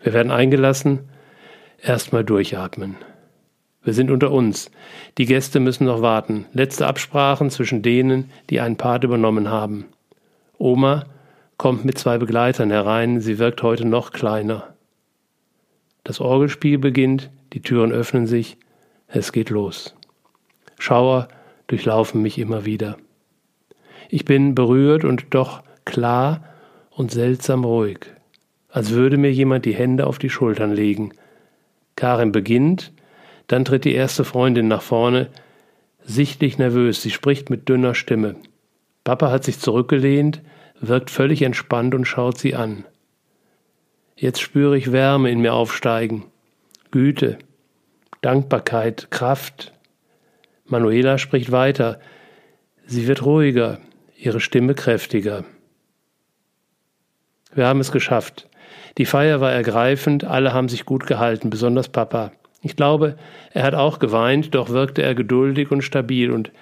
Wir 0.00 0.12
werden 0.12 0.32
eingelassen. 0.32 1.08
Erstmal 1.80 2.24
durchatmen. 2.24 2.96
Wir 3.84 3.94
sind 3.94 4.10
unter 4.10 4.30
uns. 4.30 4.70
Die 5.18 5.26
Gäste 5.26 5.58
müssen 5.58 5.86
noch 5.86 6.02
warten. 6.02 6.46
Letzte 6.52 6.86
Absprachen 6.86 7.50
zwischen 7.50 7.82
denen, 7.82 8.30
die 8.48 8.60
einen 8.60 8.76
Part 8.76 9.04
übernommen 9.04 9.50
haben. 9.50 9.86
Oma 10.56 11.06
kommt 11.56 11.84
mit 11.84 11.98
zwei 11.98 12.18
Begleitern 12.18 12.70
herein. 12.70 13.20
Sie 13.20 13.38
wirkt 13.38 13.62
heute 13.62 13.84
noch 13.84 14.12
kleiner. 14.12 14.74
Das 16.04 16.20
Orgelspiel 16.20 16.78
beginnt. 16.78 17.30
Die 17.52 17.60
Türen 17.60 17.92
öffnen 17.92 18.26
sich. 18.26 18.56
Es 19.08 19.32
geht 19.32 19.50
los. 19.50 19.94
Schauer 20.78 21.28
durchlaufen 21.66 22.22
mich 22.22 22.38
immer 22.38 22.64
wieder. 22.64 22.96
Ich 24.08 24.24
bin 24.24 24.54
berührt 24.54 25.04
und 25.04 25.26
doch 25.30 25.62
klar 25.84 26.44
und 26.90 27.10
seltsam 27.10 27.64
ruhig, 27.64 28.00
als 28.68 28.90
würde 28.90 29.16
mir 29.16 29.32
jemand 29.32 29.64
die 29.64 29.74
Hände 29.74 30.06
auf 30.06 30.18
die 30.18 30.30
Schultern 30.30 30.72
legen. 30.72 31.12
Karin 31.96 32.32
beginnt, 32.32 32.92
dann 33.52 33.66
tritt 33.66 33.84
die 33.84 33.94
erste 33.94 34.24
Freundin 34.24 34.66
nach 34.66 34.80
vorne, 34.80 35.28
sichtlich 36.02 36.56
nervös, 36.56 37.02
sie 37.02 37.10
spricht 37.10 37.50
mit 37.50 37.68
dünner 37.68 37.94
Stimme. 37.94 38.36
Papa 39.04 39.30
hat 39.30 39.44
sich 39.44 39.58
zurückgelehnt, 39.58 40.40
wirkt 40.80 41.10
völlig 41.10 41.42
entspannt 41.42 41.94
und 41.94 42.06
schaut 42.06 42.38
sie 42.38 42.54
an. 42.54 42.86
Jetzt 44.16 44.40
spüre 44.40 44.78
ich 44.78 44.90
Wärme 44.90 45.30
in 45.30 45.40
mir 45.40 45.52
aufsteigen, 45.52 46.24
Güte, 46.92 47.38
Dankbarkeit, 48.22 49.10
Kraft, 49.10 49.74
Manuela 50.64 51.18
spricht 51.18 51.52
weiter. 51.52 52.00
Sie 52.86 53.06
wird 53.06 53.22
ruhiger, 53.22 53.80
ihre 54.16 54.40
Stimme 54.40 54.74
kräftiger. 54.74 55.44
Wir 57.54 57.66
haben 57.66 57.80
es 57.80 57.92
geschafft. 57.92 58.48
Die 58.96 59.04
Feier 59.04 59.42
war 59.42 59.52
ergreifend, 59.52 60.24
alle 60.24 60.54
haben 60.54 60.70
sich 60.70 60.86
gut 60.86 61.06
gehalten, 61.06 61.50
besonders 61.50 61.90
Papa. 61.90 62.32
Ich 62.62 62.76
glaube, 62.76 63.16
er 63.52 63.64
hat 63.64 63.74
auch 63.74 63.98
geweint, 63.98 64.54
doch 64.54 64.70
wirkte 64.70 65.02
er 65.02 65.14
geduldig 65.14 65.70
und 65.70 65.82
stabil 65.82 66.30
und 66.30 66.52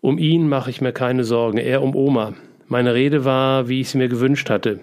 um 0.00 0.18
ihn 0.18 0.48
mache 0.48 0.68
ich 0.68 0.80
mir 0.80 0.92
keine 0.92 1.22
Sorgen, 1.22 1.58
eher 1.58 1.80
um 1.80 1.94
Oma. 1.94 2.34
Meine 2.66 2.92
Rede 2.92 3.24
war, 3.24 3.68
wie 3.68 3.80
ich 3.80 3.90
sie 3.90 3.98
mir 3.98 4.08
gewünscht 4.08 4.50
hatte. 4.50 4.80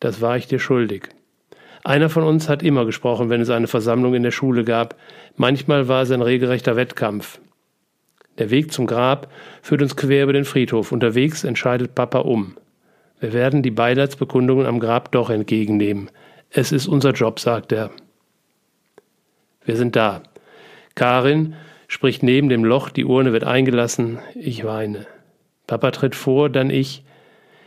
Das 0.00 0.22
war 0.22 0.38
ich 0.38 0.46
dir 0.46 0.58
schuldig. 0.58 1.10
Einer 1.84 2.08
von 2.08 2.22
uns 2.22 2.48
hat 2.48 2.62
immer 2.62 2.86
gesprochen, 2.86 3.28
wenn 3.28 3.42
es 3.42 3.50
eine 3.50 3.66
Versammlung 3.66 4.14
in 4.14 4.22
der 4.22 4.30
Schule 4.30 4.64
gab. 4.64 4.96
Manchmal 5.36 5.86
war 5.86 6.02
es 6.02 6.10
ein 6.10 6.22
regelrechter 6.22 6.76
Wettkampf. 6.76 7.40
Der 8.38 8.50
Weg 8.50 8.72
zum 8.72 8.86
Grab 8.86 9.30
führt 9.60 9.82
uns 9.82 9.96
quer 9.96 10.22
über 10.22 10.32
den 10.32 10.46
Friedhof. 10.46 10.92
Unterwegs 10.92 11.44
entscheidet 11.44 11.94
Papa 11.94 12.20
um. 12.20 12.56
Wir 13.20 13.34
werden 13.34 13.62
die 13.62 13.70
Beileidsbekundungen 13.70 14.64
am 14.64 14.80
Grab 14.80 15.12
doch 15.12 15.28
entgegennehmen. 15.28 16.10
Es 16.48 16.72
ist 16.72 16.86
unser 16.86 17.12
Job, 17.12 17.38
sagt 17.38 17.72
er. 17.72 17.90
Wir 19.64 19.76
sind 19.76 19.96
da. 19.96 20.22
Karin 20.94 21.54
spricht 21.88 22.22
neben 22.22 22.48
dem 22.48 22.64
Loch, 22.64 22.88
die 22.88 23.04
Urne 23.04 23.32
wird 23.32 23.44
eingelassen. 23.44 24.18
Ich 24.34 24.64
weine. 24.64 25.06
Papa 25.66 25.90
tritt 25.90 26.14
vor, 26.14 26.50
dann 26.50 26.70
ich. 26.70 27.04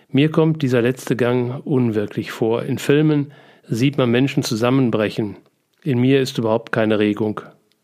Mir 0.09 0.31
kommt 0.31 0.61
dieser 0.61 0.81
letzte 0.81 1.15
Gang 1.15 1.65
unwirklich 1.65 2.31
vor. 2.31 2.63
In 2.63 2.77
Filmen 2.77 3.31
sieht 3.67 3.97
man 3.97 4.11
Menschen 4.11 4.43
zusammenbrechen. 4.43 5.37
In 5.83 5.99
mir 5.99 6.21
ist 6.21 6.37
überhaupt 6.37 6.71
keine 6.71 6.99
Regung. 6.99 7.41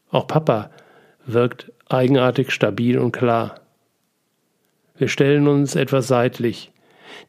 Auch 0.09 0.27
Papa 0.27 0.71
wirkt 1.25 1.71
eigenartig 1.89 2.51
stabil 2.51 2.97
und 2.97 3.11
klar. 3.11 3.55
Wir 4.97 5.07
stellen 5.07 5.47
uns 5.47 5.75
etwas 5.75 6.07
seitlich. 6.07 6.71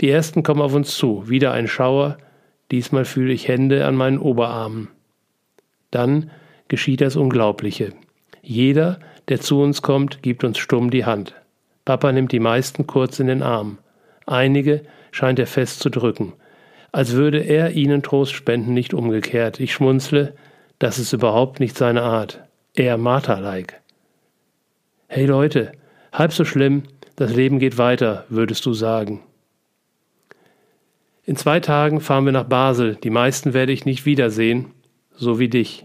Die 0.01 0.11
ersten 0.11 0.43
kommen 0.43 0.61
auf 0.61 0.75
uns 0.75 0.97
zu, 0.97 1.29
wieder 1.29 1.53
ein 1.53 1.69
Schauer, 1.69 2.19
diesmal 2.71 3.05
fühle 3.05 3.33
ich 3.33 3.49
Hände 3.49 3.87
an 3.87 3.97
meinen 3.97 4.19
Oberarmen. 4.19 4.89
Dann 5.91 6.31
geschieht 6.73 7.03
das 7.03 7.17
Unglaubliche. 7.17 7.93
Jeder, 8.41 8.99
der 9.29 9.43
zu 9.43 9.61
uns 9.61 9.83
kommt, 9.83 10.23
gibt 10.23 10.43
uns 10.43 10.57
stumm 10.57 10.91
die 10.91 11.05
Hand. 11.05 11.35
Papa 11.85 12.11
nimmt 12.13 12.33
die 12.33 12.41
meisten 12.41 12.87
kurz 12.87 13.21
in 13.21 13.27
den 13.27 13.43
Arm. 13.43 13.77
Einige 14.25 14.81
scheint 15.11 15.39
er 15.39 15.47
fest 15.47 15.81
zu 15.81 15.91
drücken, 15.91 16.33
als 16.91 17.13
würde 17.13 17.41
er 17.41 17.73
ihnen 17.73 18.03
Trost 18.03 18.33
spenden, 18.33 18.73
nicht 18.73 18.95
umgekehrt. 18.95 19.61
Ich 19.61 19.75
schmunzle, 19.75 20.35
das 20.79 20.99
ist 20.99 21.13
überhaupt 21.13 21.61
nicht 21.61 21.77
seine 21.77 22.01
Art. 22.01 22.43
Er 22.73 22.97
Martha-like. 22.97 23.83
Hey 25.09 25.27
Leute, 25.27 25.73
halb 26.11 26.33
so 26.33 26.47
schlimm, 26.47 26.85
das 27.17 27.35
Leben 27.35 27.59
geht 27.59 27.77
weiter, 27.77 28.25
würdest 28.31 28.65
du 28.65 28.73
sagen. 28.73 29.21
In 31.27 31.37
zwei 31.37 31.61
Tagen 31.61 32.01
fahren 32.01 32.25
wir 32.25 32.33
nach 32.33 32.49
Basel, 32.49 32.97
die 32.97 33.11
meisten 33.11 33.53
werde 33.53 33.73
ich 33.73 33.85
nicht 33.85 34.07
wiedersehen, 34.07 34.71
so 35.15 35.39
wie 35.39 35.49
dich. 35.51 35.85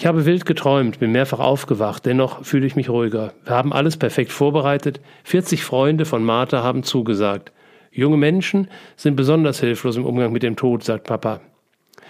Ich 0.00 0.06
habe 0.06 0.24
wild 0.24 0.46
geträumt, 0.46 0.98
bin 0.98 1.12
mehrfach 1.12 1.40
aufgewacht, 1.40 2.06
dennoch 2.06 2.42
fühle 2.42 2.66
ich 2.66 2.74
mich 2.74 2.88
ruhiger. 2.88 3.34
Wir 3.44 3.54
haben 3.54 3.70
alles 3.70 3.98
perfekt 3.98 4.32
vorbereitet, 4.32 4.98
40 5.24 5.62
Freunde 5.62 6.06
von 6.06 6.24
Martha 6.24 6.62
haben 6.62 6.84
zugesagt. 6.84 7.52
Junge 7.92 8.16
Menschen 8.16 8.70
sind 8.96 9.14
besonders 9.14 9.60
hilflos 9.60 9.98
im 9.98 10.06
Umgang 10.06 10.32
mit 10.32 10.42
dem 10.42 10.56
Tod, 10.56 10.84
sagt 10.84 11.06
Papa. 11.06 11.42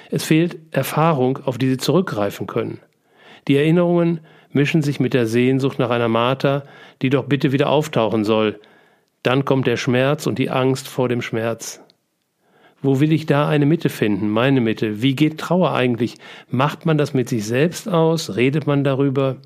Es 0.08 0.22
fehlt 0.22 0.56
Erfahrung, 0.70 1.40
auf 1.44 1.58
die 1.58 1.68
sie 1.68 1.78
zurückgreifen 1.78 2.46
können. 2.46 2.78
Die 3.48 3.56
Erinnerungen 3.56 4.20
mischen 4.52 4.82
sich 4.82 5.00
mit 5.00 5.12
der 5.12 5.26
Sehnsucht 5.26 5.80
nach 5.80 5.90
einer 5.90 6.06
Martha, 6.06 6.62
die 7.02 7.10
doch 7.10 7.24
bitte 7.24 7.50
wieder 7.50 7.70
auftauchen 7.70 8.22
soll. 8.22 8.60
Dann 9.24 9.44
kommt 9.44 9.66
der 9.66 9.76
Schmerz 9.76 10.28
und 10.28 10.38
die 10.38 10.50
Angst 10.50 10.86
vor 10.86 11.08
dem 11.08 11.22
Schmerz. 11.22 11.82
Wo 12.82 13.00
will 13.00 13.12
ich 13.12 13.26
da 13.26 13.48
eine 13.48 13.66
Mitte 13.66 13.88
finden, 13.88 14.30
meine 14.30 14.60
Mitte? 14.60 15.02
Wie 15.02 15.14
geht 15.14 15.38
Trauer 15.38 15.72
eigentlich? 15.72 16.16
Macht 16.48 16.86
man 16.86 16.96
das 16.98 17.14
mit 17.14 17.28
sich 17.28 17.44
selbst 17.44 17.88
aus? 17.88 18.36
Redet 18.36 18.66
man 18.66 18.84
darüber? 18.84 19.36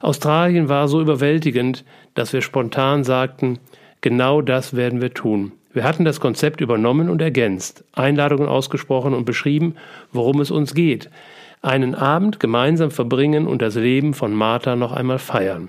Australien 0.00 0.68
war 0.68 0.88
so 0.88 1.00
überwältigend, 1.00 1.84
dass 2.14 2.32
wir 2.32 2.42
spontan 2.42 3.04
sagten, 3.04 3.58
genau 4.00 4.42
das 4.42 4.74
werden 4.74 5.00
wir 5.00 5.14
tun. 5.14 5.52
Wir 5.72 5.84
hatten 5.84 6.04
das 6.04 6.20
Konzept 6.20 6.60
übernommen 6.60 7.08
und 7.08 7.22
ergänzt, 7.22 7.84
Einladungen 7.92 8.48
ausgesprochen 8.48 9.14
und 9.14 9.24
beschrieben, 9.24 9.76
worum 10.12 10.40
es 10.40 10.50
uns 10.50 10.74
geht 10.74 11.10
einen 11.66 11.94
Abend 11.96 12.38
gemeinsam 12.38 12.90
verbringen 12.90 13.46
und 13.46 13.60
das 13.60 13.74
Leben 13.74 14.14
von 14.14 14.32
Martha 14.32 14.76
noch 14.76 14.92
einmal 14.92 15.18
feiern. 15.18 15.68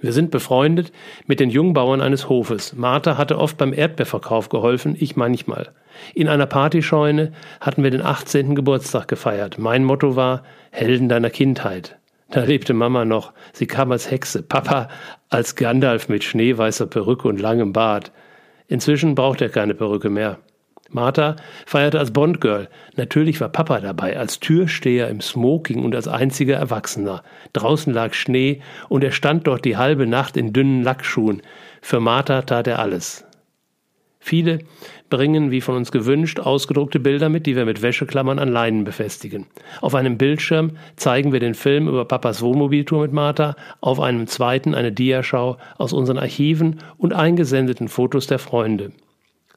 Wir 0.00 0.12
sind 0.12 0.30
befreundet 0.30 0.92
mit 1.26 1.40
den 1.40 1.50
Jungbauern 1.50 2.00
eines 2.00 2.28
Hofes. 2.28 2.74
Martha 2.76 3.18
hatte 3.18 3.38
oft 3.38 3.56
beim 3.56 3.72
Erdbeerverkauf 3.72 4.48
geholfen, 4.48 4.96
ich 4.98 5.16
manchmal. 5.16 5.72
In 6.14 6.28
einer 6.28 6.46
Partyscheune 6.46 7.32
hatten 7.60 7.82
wir 7.82 7.90
den 7.90 8.02
18. 8.02 8.54
Geburtstag 8.54 9.08
gefeiert. 9.08 9.58
Mein 9.58 9.84
Motto 9.84 10.14
war 10.14 10.44
Helden 10.70 11.08
deiner 11.08 11.30
Kindheit. 11.30 11.98
Da 12.30 12.44
lebte 12.44 12.74
Mama 12.74 13.04
noch. 13.04 13.32
Sie 13.52 13.66
kam 13.66 13.90
als 13.90 14.10
Hexe, 14.10 14.42
Papa 14.42 14.88
als 15.30 15.56
Gandalf 15.56 16.08
mit 16.08 16.24
schneeweißer 16.24 16.86
Perücke 16.86 17.26
und 17.26 17.40
langem 17.40 17.72
Bart. 17.72 18.12
Inzwischen 18.68 19.14
braucht 19.14 19.40
er 19.40 19.48
keine 19.48 19.74
Perücke 19.74 20.10
mehr. 20.10 20.38
Martha 20.90 21.36
feierte 21.66 21.98
als 21.98 22.12
Bondgirl. 22.12 22.68
Natürlich 22.96 23.40
war 23.40 23.50
Papa 23.50 23.80
dabei, 23.80 24.18
als 24.18 24.40
Türsteher 24.40 25.08
im 25.08 25.20
Smoking 25.20 25.84
und 25.84 25.94
als 25.94 26.08
einziger 26.08 26.56
Erwachsener. 26.56 27.22
Draußen 27.52 27.92
lag 27.92 28.14
Schnee 28.14 28.62
und 28.88 29.04
er 29.04 29.12
stand 29.12 29.46
dort 29.46 29.64
die 29.64 29.76
halbe 29.76 30.06
Nacht 30.06 30.36
in 30.36 30.52
dünnen 30.52 30.82
Lackschuhen. 30.82 31.42
Für 31.82 32.00
Martha 32.00 32.42
tat 32.42 32.66
er 32.66 32.78
alles. 32.78 33.24
Viele 34.20 34.58
bringen, 35.10 35.50
wie 35.50 35.60
von 35.60 35.76
uns 35.76 35.92
gewünscht, 35.92 36.40
ausgedruckte 36.40 37.00
Bilder 37.00 37.28
mit, 37.28 37.46
die 37.46 37.56
wir 37.56 37.64
mit 37.64 37.82
Wäscheklammern 37.82 38.38
an 38.38 38.48
Leinen 38.48 38.84
befestigen. 38.84 39.46
Auf 39.80 39.94
einem 39.94 40.18
Bildschirm 40.18 40.72
zeigen 40.96 41.32
wir 41.32 41.40
den 41.40 41.54
Film 41.54 41.88
über 41.88 42.04
Papas 42.04 42.42
Wohnmobiltour 42.42 43.02
mit 43.02 43.12
Martha, 43.12 43.56
auf 43.80 44.00
einem 44.00 44.26
zweiten 44.26 44.74
eine 44.74 44.92
Diaschau 44.92 45.56
aus 45.78 45.92
unseren 45.92 46.18
Archiven 46.18 46.78
und 46.98 47.14
eingesendeten 47.14 47.88
Fotos 47.88 48.26
der 48.26 48.38
Freunde. 48.38 48.92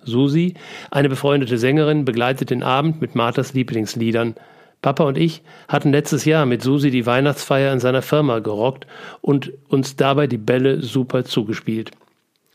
Susi, 0.03 0.56
eine 0.90 1.10
befreundete 1.10 1.57
Sängerin, 1.57 2.06
begleitet 2.06 2.49
den 2.49 2.64
Abend 2.64 3.02
mit 3.02 3.15
Marthas 3.15 3.53
Lieblingsliedern. 3.53 4.36
Papa 4.82 5.03
und 5.03 5.18
ich 5.18 5.44
hatten 5.68 5.91
letztes 5.91 6.26
Jahr 6.26 6.45
mit 6.45 6.64
Susi 6.64 6.90
die 6.90 7.06
Weihnachtsfeier 7.06 7.72
in 7.72 7.80
seiner 7.80 8.02
Firma 8.02 8.40
gerockt 8.40 8.88
und 9.22 9.53
uns 9.68 9.95
dabei 9.95 10.28
die 10.28 10.38
Bälle 10.38 10.82
super 10.82 11.23
zugespielt. 11.23 11.91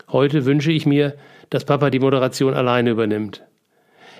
Heute 0.08 0.44
wünsche 0.44 0.72
ich 0.72 0.86
mir, 0.86 1.14
dass 1.50 1.64
Papa 1.64 1.90
die 1.90 2.00
Moderation 2.00 2.54
alleine 2.54 2.90
übernimmt. 2.90 3.42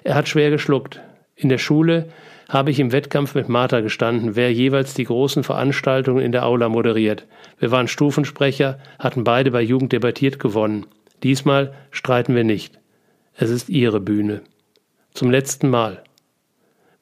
Er 0.04 0.14
hat 0.14 0.28
schwer 0.28 0.50
geschluckt. 0.50 1.00
In 1.34 1.48
der 1.48 1.58
Schule 1.58 2.08
habe 2.48 2.70
ich 2.70 2.78
im 2.78 2.92
Wettkampf 2.92 3.34
mit 3.34 3.48
Martha 3.48 3.80
gestanden, 3.80 4.36
wer 4.36 4.52
jeweils 4.52 4.94
die 4.94 5.04
großen 5.04 5.42
Veranstaltungen 5.42 6.24
in 6.24 6.32
der 6.32 6.46
Aula 6.46 6.68
moderiert. 6.68 7.26
Wir 7.58 7.72
waren 7.72 7.88
Stufensprecher, 7.88 8.78
hatten 8.98 9.24
beide 9.24 9.50
bei 9.50 9.62
Jugend 9.62 9.92
debattiert 9.92 10.38
gewonnen. 10.38 10.86
Diesmal 11.22 11.74
streiten 11.90 12.34
wir 12.36 12.44
nicht. 12.44 12.78
Es 13.38 13.50
ist 13.50 13.68
ihre 13.68 14.00
Bühne. 14.00 14.40
Zum 15.12 15.30
letzten 15.30 15.68
Mal. 15.68 16.02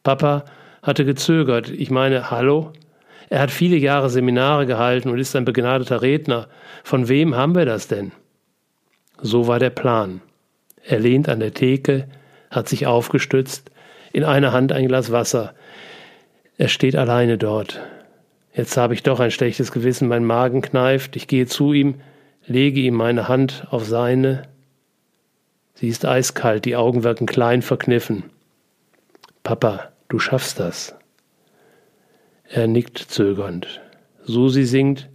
Papa 0.02 0.44
hatte 0.82 1.04
gezögert. 1.04 1.70
Ich 1.70 1.90
meine, 1.90 2.30
hallo? 2.30 2.72
Er 3.30 3.40
hat 3.40 3.50
viele 3.50 3.76
Jahre 3.76 4.10
Seminare 4.10 4.66
gehalten 4.66 5.08
und 5.08 5.18
ist 5.18 5.36
ein 5.36 5.44
begnadeter 5.44 6.02
Redner. 6.02 6.48
Von 6.82 7.08
wem 7.08 7.36
haben 7.36 7.54
wir 7.54 7.64
das 7.64 7.88
denn? 7.88 8.12
So 9.20 9.46
war 9.46 9.58
der 9.58 9.70
Plan. 9.70 10.20
Er 10.82 10.98
lehnt 10.98 11.28
an 11.28 11.40
der 11.40 11.54
Theke, 11.54 12.08
hat 12.50 12.68
sich 12.68 12.86
aufgestützt, 12.86 13.70
in 14.12 14.24
einer 14.24 14.52
Hand 14.52 14.72
ein 14.72 14.86
Glas 14.88 15.12
Wasser. 15.12 15.54
Er 16.58 16.68
steht 16.68 16.96
alleine 16.96 17.38
dort. 17.38 17.80
Jetzt 18.52 18.76
habe 18.76 18.94
ich 18.94 19.02
doch 19.02 19.18
ein 19.20 19.30
schlechtes 19.30 19.72
Gewissen, 19.72 20.08
mein 20.08 20.24
Magen 20.24 20.62
kneift, 20.62 21.16
ich 21.16 21.26
gehe 21.26 21.46
zu 21.46 21.72
ihm, 21.72 21.96
lege 22.46 22.80
ihm 22.80 22.94
meine 22.94 23.26
Hand 23.26 23.66
auf 23.70 23.84
seine, 23.84 24.42
Sie 25.74 25.88
ist 25.88 26.06
eiskalt, 26.06 26.64
die 26.64 26.76
Augen 26.76 27.02
wirken 27.02 27.26
klein 27.26 27.60
verkniffen. 27.60 28.24
Papa, 29.42 29.92
du 30.08 30.18
schaffst 30.18 30.60
das. 30.60 30.94
Er 32.48 32.68
nickt 32.68 32.98
zögernd. 32.98 33.80
Susi 34.22 34.64
singt, 34.64 35.08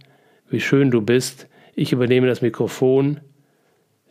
wie 0.48 0.60
schön 0.60 0.90
du 0.90 1.00
bist. 1.00 1.48
Ich 1.74 1.92
übernehme 1.92 2.26
das 2.26 2.42
Mikrofon. 2.42 3.20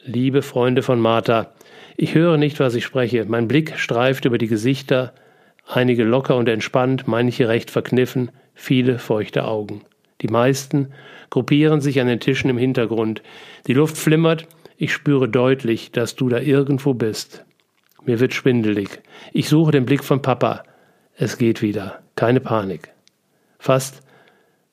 Liebe 0.03 0.41
Freunde 0.41 0.81
von 0.81 0.99
Martha, 0.99 1.53
ich 1.97 2.15
höre 2.15 2.37
nicht, 2.37 2.59
was 2.59 2.73
ich 2.73 2.85
spreche. 2.85 3.25
Mein 3.25 3.47
Blick 3.47 3.77
streift 3.77 4.25
über 4.25 4.37
die 4.37 4.47
Gesichter, 4.47 5.13
einige 5.67 6.03
locker 6.03 6.37
und 6.37 6.49
entspannt, 6.49 7.07
manche 7.07 7.47
recht 7.47 7.69
verkniffen, 7.69 8.31
viele 8.55 8.97
feuchte 8.97 9.45
Augen. 9.45 9.81
Die 10.21 10.29
meisten 10.29 10.93
gruppieren 11.29 11.81
sich 11.81 11.99
an 11.99 12.07
den 12.07 12.19
Tischen 12.19 12.49
im 12.49 12.57
Hintergrund. 12.57 13.21
Die 13.67 13.73
Luft 13.73 13.97
flimmert, 13.97 14.47
ich 14.81 14.93
spüre 14.93 15.27
deutlich, 15.27 15.91
dass 15.91 16.15
du 16.15 16.29
da 16.29 16.39
irgendwo 16.39 16.93
bist. 16.93 17.43
Mir 18.05 18.21
wird 18.21 18.33
schwindelig. 18.33 19.01
Ich 19.33 19.49
suche 19.49 19.71
den 19.71 19.85
Blick 19.85 20.05
von 20.05 20.21
Papa. 20.21 20.63
Es 21.17 21.37
geht 21.37 21.61
wieder. 21.61 22.01
Keine 22.15 22.39
Panik. 22.39 22.93
Fast 23.57 24.01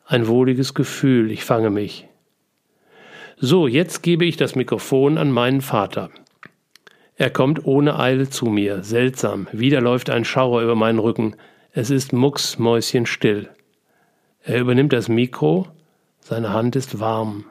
ein 0.06 0.28
wohliges 0.28 0.74
Gefühl. 0.74 1.32
Ich 1.32 1.44
fange 1.44 1.70
mich. 1.70 2.06
So, 3.36 3.66
jetzt 3.66 4.04
gebe 4.04 4.24
ich 4.24 4.36
das 4.36 4.54
Mikrofon 4.54 5.18
an 5.18 5.32
meinen 5.32 5.60
Vater. 5.60 6.10
Er 7.16 7.30
kommt 7.30 7.66
ohne 7.66 7.98
Eile 7.98 8.30
zu 8.30 8.46
mir. 8.46 8.84
Seltsam. 8.84 9.48
Wieder 9.50 9.80
läuft 9.80 10.08
ein 10.08 10.24
Schauer 10.24 10.62
über 10.62 10.76
meinen 10.76 11.00
Rücken. 11.00 11.34
Es 11.72 11.90
ist 11.90 12.12
mucksmäuschenstill. 12.12 13.50
Er 14.44 14.60
übernimmt 14.60 14.92
das 14.92 15.08
Mikro. 15.08 15.66
Seine 16.20 16.52
Hand 16.52 16.76
ist 16.76 17.00
warm. 17.00 17.44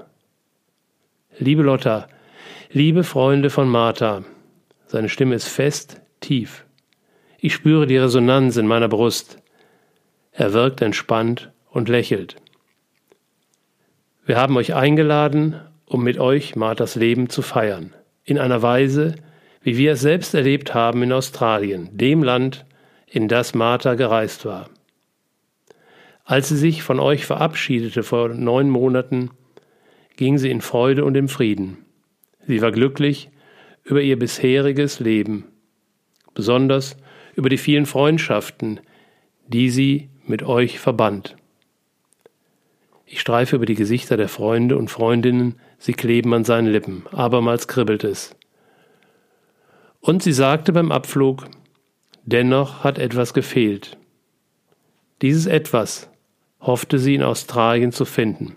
Liebe 1.38 1.62
Lotta, 1.62 2.08
Liebe 2.72 3.04
Freunde 3.04 3.52
von 3.52 3.70
Martha, 3.70 4.24
seine 4.88 5.08
Stimme 5.08 5.36
ist 5.36 5.48
fest, 5.48 6.02
tief. 6.20 6.66
Ich 7.38 7.54
spüre 7.54 7.86
die 7.86 7.98
Resonanz 7.98 8.58
in 8.58 8.66
meiner 8.66 8.88
Brust. 8.88 9.38
Er 10.32 10.52
wirkt 10.52 10.82
entspannt 10.82 11.52
und 11.70 11.90
lächelt. 11.90 12.38
Wir 14.26 14.38
haben 14.38 14.58
euch 14.58 14.74
eingeladen, 14.74 15.62
um 15.86 16.04
mit 16.04 16.18
euch 16.18 16.56
Marthas 16.56 16.96
Leben 16.96 17.30
zu 17.30 17.44
feiern, 17.44 17.94
in 18.24 18.40
einer 18.40 18.64
Weise, 18.64 19.16
wie 19.62 19.78
wir 19.78 19.92
es 19.92 20.02
selbst 20.02 20.34
erlebt 20.34 20.74
haben 20.74 21.04
in 21.04 21.14
Australien, 21.14 21.90
dem 21.92 22.24
Land, 22.24 22.66
in 23.06 23.28
das 23.28 23.54
Martha 23.54 23.94
gereist 23.94 24.44
war. 24.44 24.72
Als 26.24 26.50
sie 26.50 26.58
sich 26.58 26.82
von 26.82 27.00
euch 27.00 27.28
verabschiedete 27.28 28.02
vor 28.02 28.30
neun 28.30 28.72
Monaten, 28.72 29.30
ging 30.18 30.40
sie 30.40 30.50
in 30.50 30.62
Freude 30.62 31.06
und 31.06 31.16
im 31.16 31.30
Frieden. 31.30 31.85
Sie 32.48 32.62
war 32.62 32.72
glücklich 32.72 33.30
über 33.84 34.02
ihr 34.02 34.18
bisheriges 34.18 35.00
Leben, 35.00 35.46
besonders 36.34 36.98
über 37.36 37.50
die 37.50 37.58
vielen 37.58 37.86
Freundschaften, 37.86 38.80
die 39.48 39.70
sie 39.70 40.10
mit 40.26 40.44
euch 40.44 40.80
verband. 40.80 41.36
Ich 43.06 43.22
streife 43.22 43.56
über 43.56 43.66
die 43.66 43.76
Gesichter 43.76 44.18
der 44.18 44.30
Freunde 44.30 44.78
und 44.78 44.90
Freundinnen, 44.90 45.56
sie 45.78 45.94
kleben 45.94 46.34
an 46.34 46.44
seinen 46.44 46.68
Lippen, 46.68 47.06
abermals 47.12 47.68
kribbelt 47.68 48.04
es. 48.04 48.36
Und 50.00 50.24
sie 50.24 50.34
sagte 50.34 50.74
beim 50.74 50.92
Abflug, 50.92 51.46
dennoch 52.24 52.84
hat 52.84 52.98
etwas 52.98 53.34
gefehlt. 53.34 53.98
Dieses 55.22 55.46
etwas 55.46 56.10
hoffte 56.60 56.98
sie 56.98 57.16
in 57.16 57.24
Australien 57.24 57.92
zu 57.92 58.06
finden. 58.06 58.56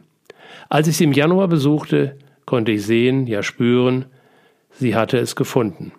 Als 0.69 0.89
ich 0.89 0.97
sie 0.97 1.05
im 1.05 1.13
Januar 1.13 1.49
besuchte, 1.49 2.19
konnte 2.49 2.73
ich 2.73 2.87
sehen, 2.87 3.27
ja 3.27 3.43
spüren, 3.43 4.07
sie 4.71 4.97
hatte 4.97 5.19
es 5.19 5.37
gefunden. 5.37 5.93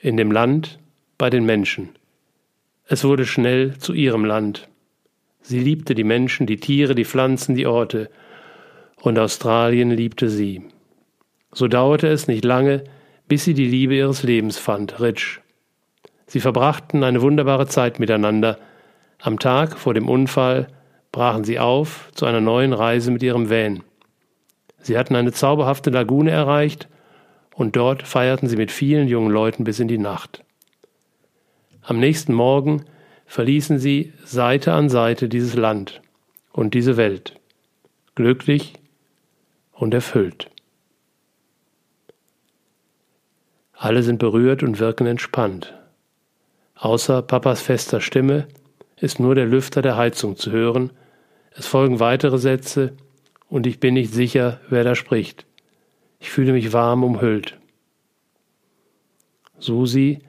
In 0.00 0.16
dem 0.16 0.30
Land, 0.30 0.78
bei 1.18 1.30
den 1.30 1.44
Menschen. 1.44 1.88
Es 2.86 3.02
wurde 3.02 3.26
schnell 3.26 3.76
zu 3.76 3.92
ihrem 3.92 4.24
Land. 4.24 4.68
Sie 5.40 5.58
liebte 5.58 5.96
die 5.96 6.04
Menschen, 6.04 6.46
die 6.46 6.58
Tiere, 6.58 6.94
die 6.94 7.04
Pflanzen, 7.04 7.56
die 7.56 7.66
Orte. 7.66 8.08
Und 9.00 9.18
Australien 9.18 9.90
liebte 9.90 10.30
sie. 10.30 10.62
So 11.50 11.66
dauerte 11.66 12.06
es 12.06 12.28
nicht 12.28 12.44
lange, 12.44 12.84
bis 13.26 13.42
sie 13.42 13.54
die 13.54 13.66
Liebe 13.66 13.96
ihres 13.96 14.22
Lebens 14.22 14.58
fand, 14.58 15.00
Rich. 15.00 15.40
Sie 16.26 16.38
verbrachten 16.38 17.02
eine 17.02 17.20
wunderbare 17.20 17.66
Zeit 17.66 17.98
miteinander. 17.98 18.60
Am 19.18 19.40
Tag 19.40 19.76
vor 19.76 19.92
dem 19.92 20.08
Unfall 20.08 20.68
brachen 21.10 21.42
sie 21.42 21.58
auf 21.58 22.12
zu 22.14 22.26
einer 22.26 22.40
neuen 22.40 22.72
Reise 22.72 23.10
mit 23.10 23.24
ihrem 23.24 23.50
Van. 23.50 23.82
Sie 24.82 24.98
hatten 24.98 25.16
eine 25.16 25.32
zauberhafte 25.32 25.90
Lagune 25.90 26.30
erreicht 26.30 26.88
und 27.54 27.76
dort 27.76 28.02
feierten 28.02 28.48
sie 28.48 28.56
mit 28.56 28.70
vielen 28.70 29.08
jungen 29.08 29.30
Leuten 29.30 29.64
bis 29.64 29.78
in 29.78 29.88
die 29.88 29.98
Nacht. 29.98 30.44
Am 31.82 31.98
nächsten 31.98 32.34
Morgen 32.34 32.84
verließen 33.26 33.78
sie 33.78 34.12
Seite 34.24 34.72
an 34.72 34.88
Seite 34.88 35.28
dieses 35.28 35.54
Land 35.54 36.02
und 36.52 36.74
diese 36.74 36.96
Welt, 36.96 37.40
glücklich 38.14 38.74
und 39.72 39.94
erfüllt. 39.94 40.50
Alle 43.72 44.02
sind 44.02 44.18
berührt 44.18 44.62
und 44.62 44.78
wirken 44.78 45.06
entspannt. 45.06 45.74
Außer 46.76 47.22
Papas 47.22 47.60
fester 47.60 48.00
Stimme 48.00 48.46
ist 48.96 49.18
nur 49.18 49.34
der 49.34 49.46
Lüfter 49.46 49.82
der 49.82 49.96
Heizung 49.96 50.36
zu 50.36 50.52
hören. 50.52 50.92
Es 51.50 51.66
folgen 51.66 51.98
weitere 51.98 52.38
Sätze, 52.38 52.92
und 53.52 53.66
ich 53.66 53.80
bin 53.80 53.92
nicht 53.92 54.14
sicher, 54.14 54.60
wer 54.70 54.82
da 54.82 54.94
spricht. 54.94 55.44
Ich 56.20 56.30
fühle 56.30 56.54
mich 56.54 56.72
warm 56.72 57.04
umhüllt. 57.04 57.58
Susi 59.58 60.20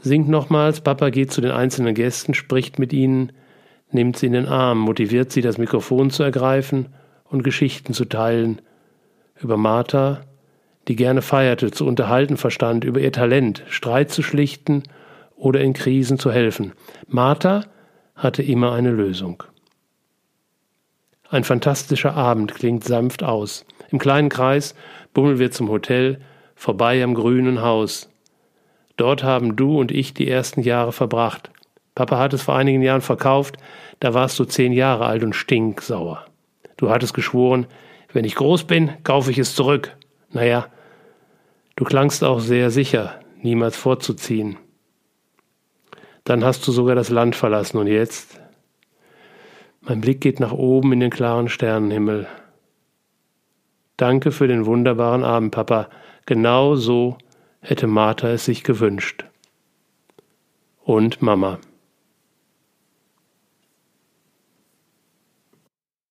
singt 0.00 0.28
nochmals, 0.28 0.80
Papa 0.80 1.10
geht 1.10 1.32
zu 1.32 1.40
den 1.40 1.50
einzelnen 1.50 1.96
Gästen, 1.96 2.32
spricht 2.32 2.78
mit 2.78 2.92
ihnen, 2.92 3.32
nimmt 3.90 4.16
sie 4.16 4.26
in 4.26 4.34
den 4.34 4.46
Arm, 4.46 4.78
motiviert 4.78 5.32
sie, 5.32 5.40
das 5.40 5.58
Mikrofon 5.58 6.10
zu 6.10 6.22
ergreifen 6.22 6.86
und 7.24 7.42
Geschichten 7.42 7.92
zu 7.92 8.04
teilen. 8.04 8.62
Über 9.40 9.56
Martha, 9.56 10.20
die 10.86 10.94
gerne 10.94 11.22
feierte, 11.22 11.72
zu 11.72 11.84
unterhalten 11.84 12.36
verstand, 12.36 12.84
über 12.84 13.00
ihr 13.00 13.10
Talent, 13.10 13.64
Streit 13.68 14.12
zu 14.12 14.22
schlichten 14.22 14.84
oder 15.34 15.60
in 15.60 15.72
Krisen 15.72 16.20
zu 16.20 16.30
helfen. 16.30 16.70
Martha 17.08 17.64
hatte 18.14 18.44
immer 18.44 18.74
eine 18.74 18.92
Lösung. 18.92 19.42
Ein 21.30 21.44
fantastischer 21.44 22.14
Abend 22.14 22.54
klingt 22.54 22.82
sanft 22.82 23.22
aus. 23.22 23.64
Im 23.90 24.00
kleinen 24.00 24.30
Kreis 24.30 24.74
bummeln 25.14 25.38
wir 25.38 25.52
zum 25.52 25.68
Hotel, 25.68 26.20
vorbei 26.56 27.02
am 27.04 27.14
grünen 27.14 27.62
Haus. 27.62 28.10
Dort 28.96 29.22
haben 29.22 29.54
du 29.54 29.78
und 29.78 29.92
ich 29.92 30.12
die 30.12 30.28
ersten 30.28 30.60
Jahre 30.60 30.90
verbracht. 30.92 31.50
Papa 31.94 32.18
hat 32.18 32.32
es 32.32 32.42
vor 32.42 32.56
einigen 32.56 32.82
Jahren 32.82 33.00
verkauft, 33.00 33.58
da 34.00 34.12
warst 34.12 34.40
du 34.40 34.44
zehn 34.44 34.72
Jahre 34.72 35.06
alt 35.06 35.22
und 35.22 35.34
stinksauer. 35.34 36.26
Du 36.76 36.90
hattest 36.90 37.14
geschworen, 37.14 37.66
wenn 38.12 38.24
ich 38.24 38.34
groß 38.34 38.64
bin, 38.64 38.90
kaufe 39.04 39.30
ich 39.30 39.38
es 39.38 39.54
zurück. 39.54 39.96
Naja, 40.32 40.66
du 41.76 41.84
klangst 41.84 42.24
auch 42.24 42.40
sehr 42.40 42.70
sicher, 42.70 43.20
niemals 43.40 43.76
vorzuziehen. 43.76 44.56
Dann 46.24 46.44
hast 46.44 46.66
du 46.66 46.72
sogar 46.72 46.96
das 46.96 47.08
Land 47.08 47.36
verlassen 47.36 47.78
und 47.78 47.86
jetzt? 47.86 48.39
Mein 49.80 50.00
Blick 50.02 50.20
geht 50.20 50.40
nach 50.40 50.52
oben 50.52 50.92
in 50.92 51.00
den 51.00 51.10
klaren 51.10 51.48
Sternenhimmel. 51.48 52.28
Danke 53.96 54.30
für 54.30 54.46
den 54.46 54.66
wunderbaren 54.66 55.24
Abend, 55.24 55.52
Papa. 55.52 55.88
Genau 56.26 56.76
so 56.76 57.16
hätte 57.60 57.86
Martha 57.86 58.28
es 58.28 58.44
sich 58.44 58.62
gewünscht. 58.62 59.24
Und 60.82 61.22
Mama. 61.22 61.58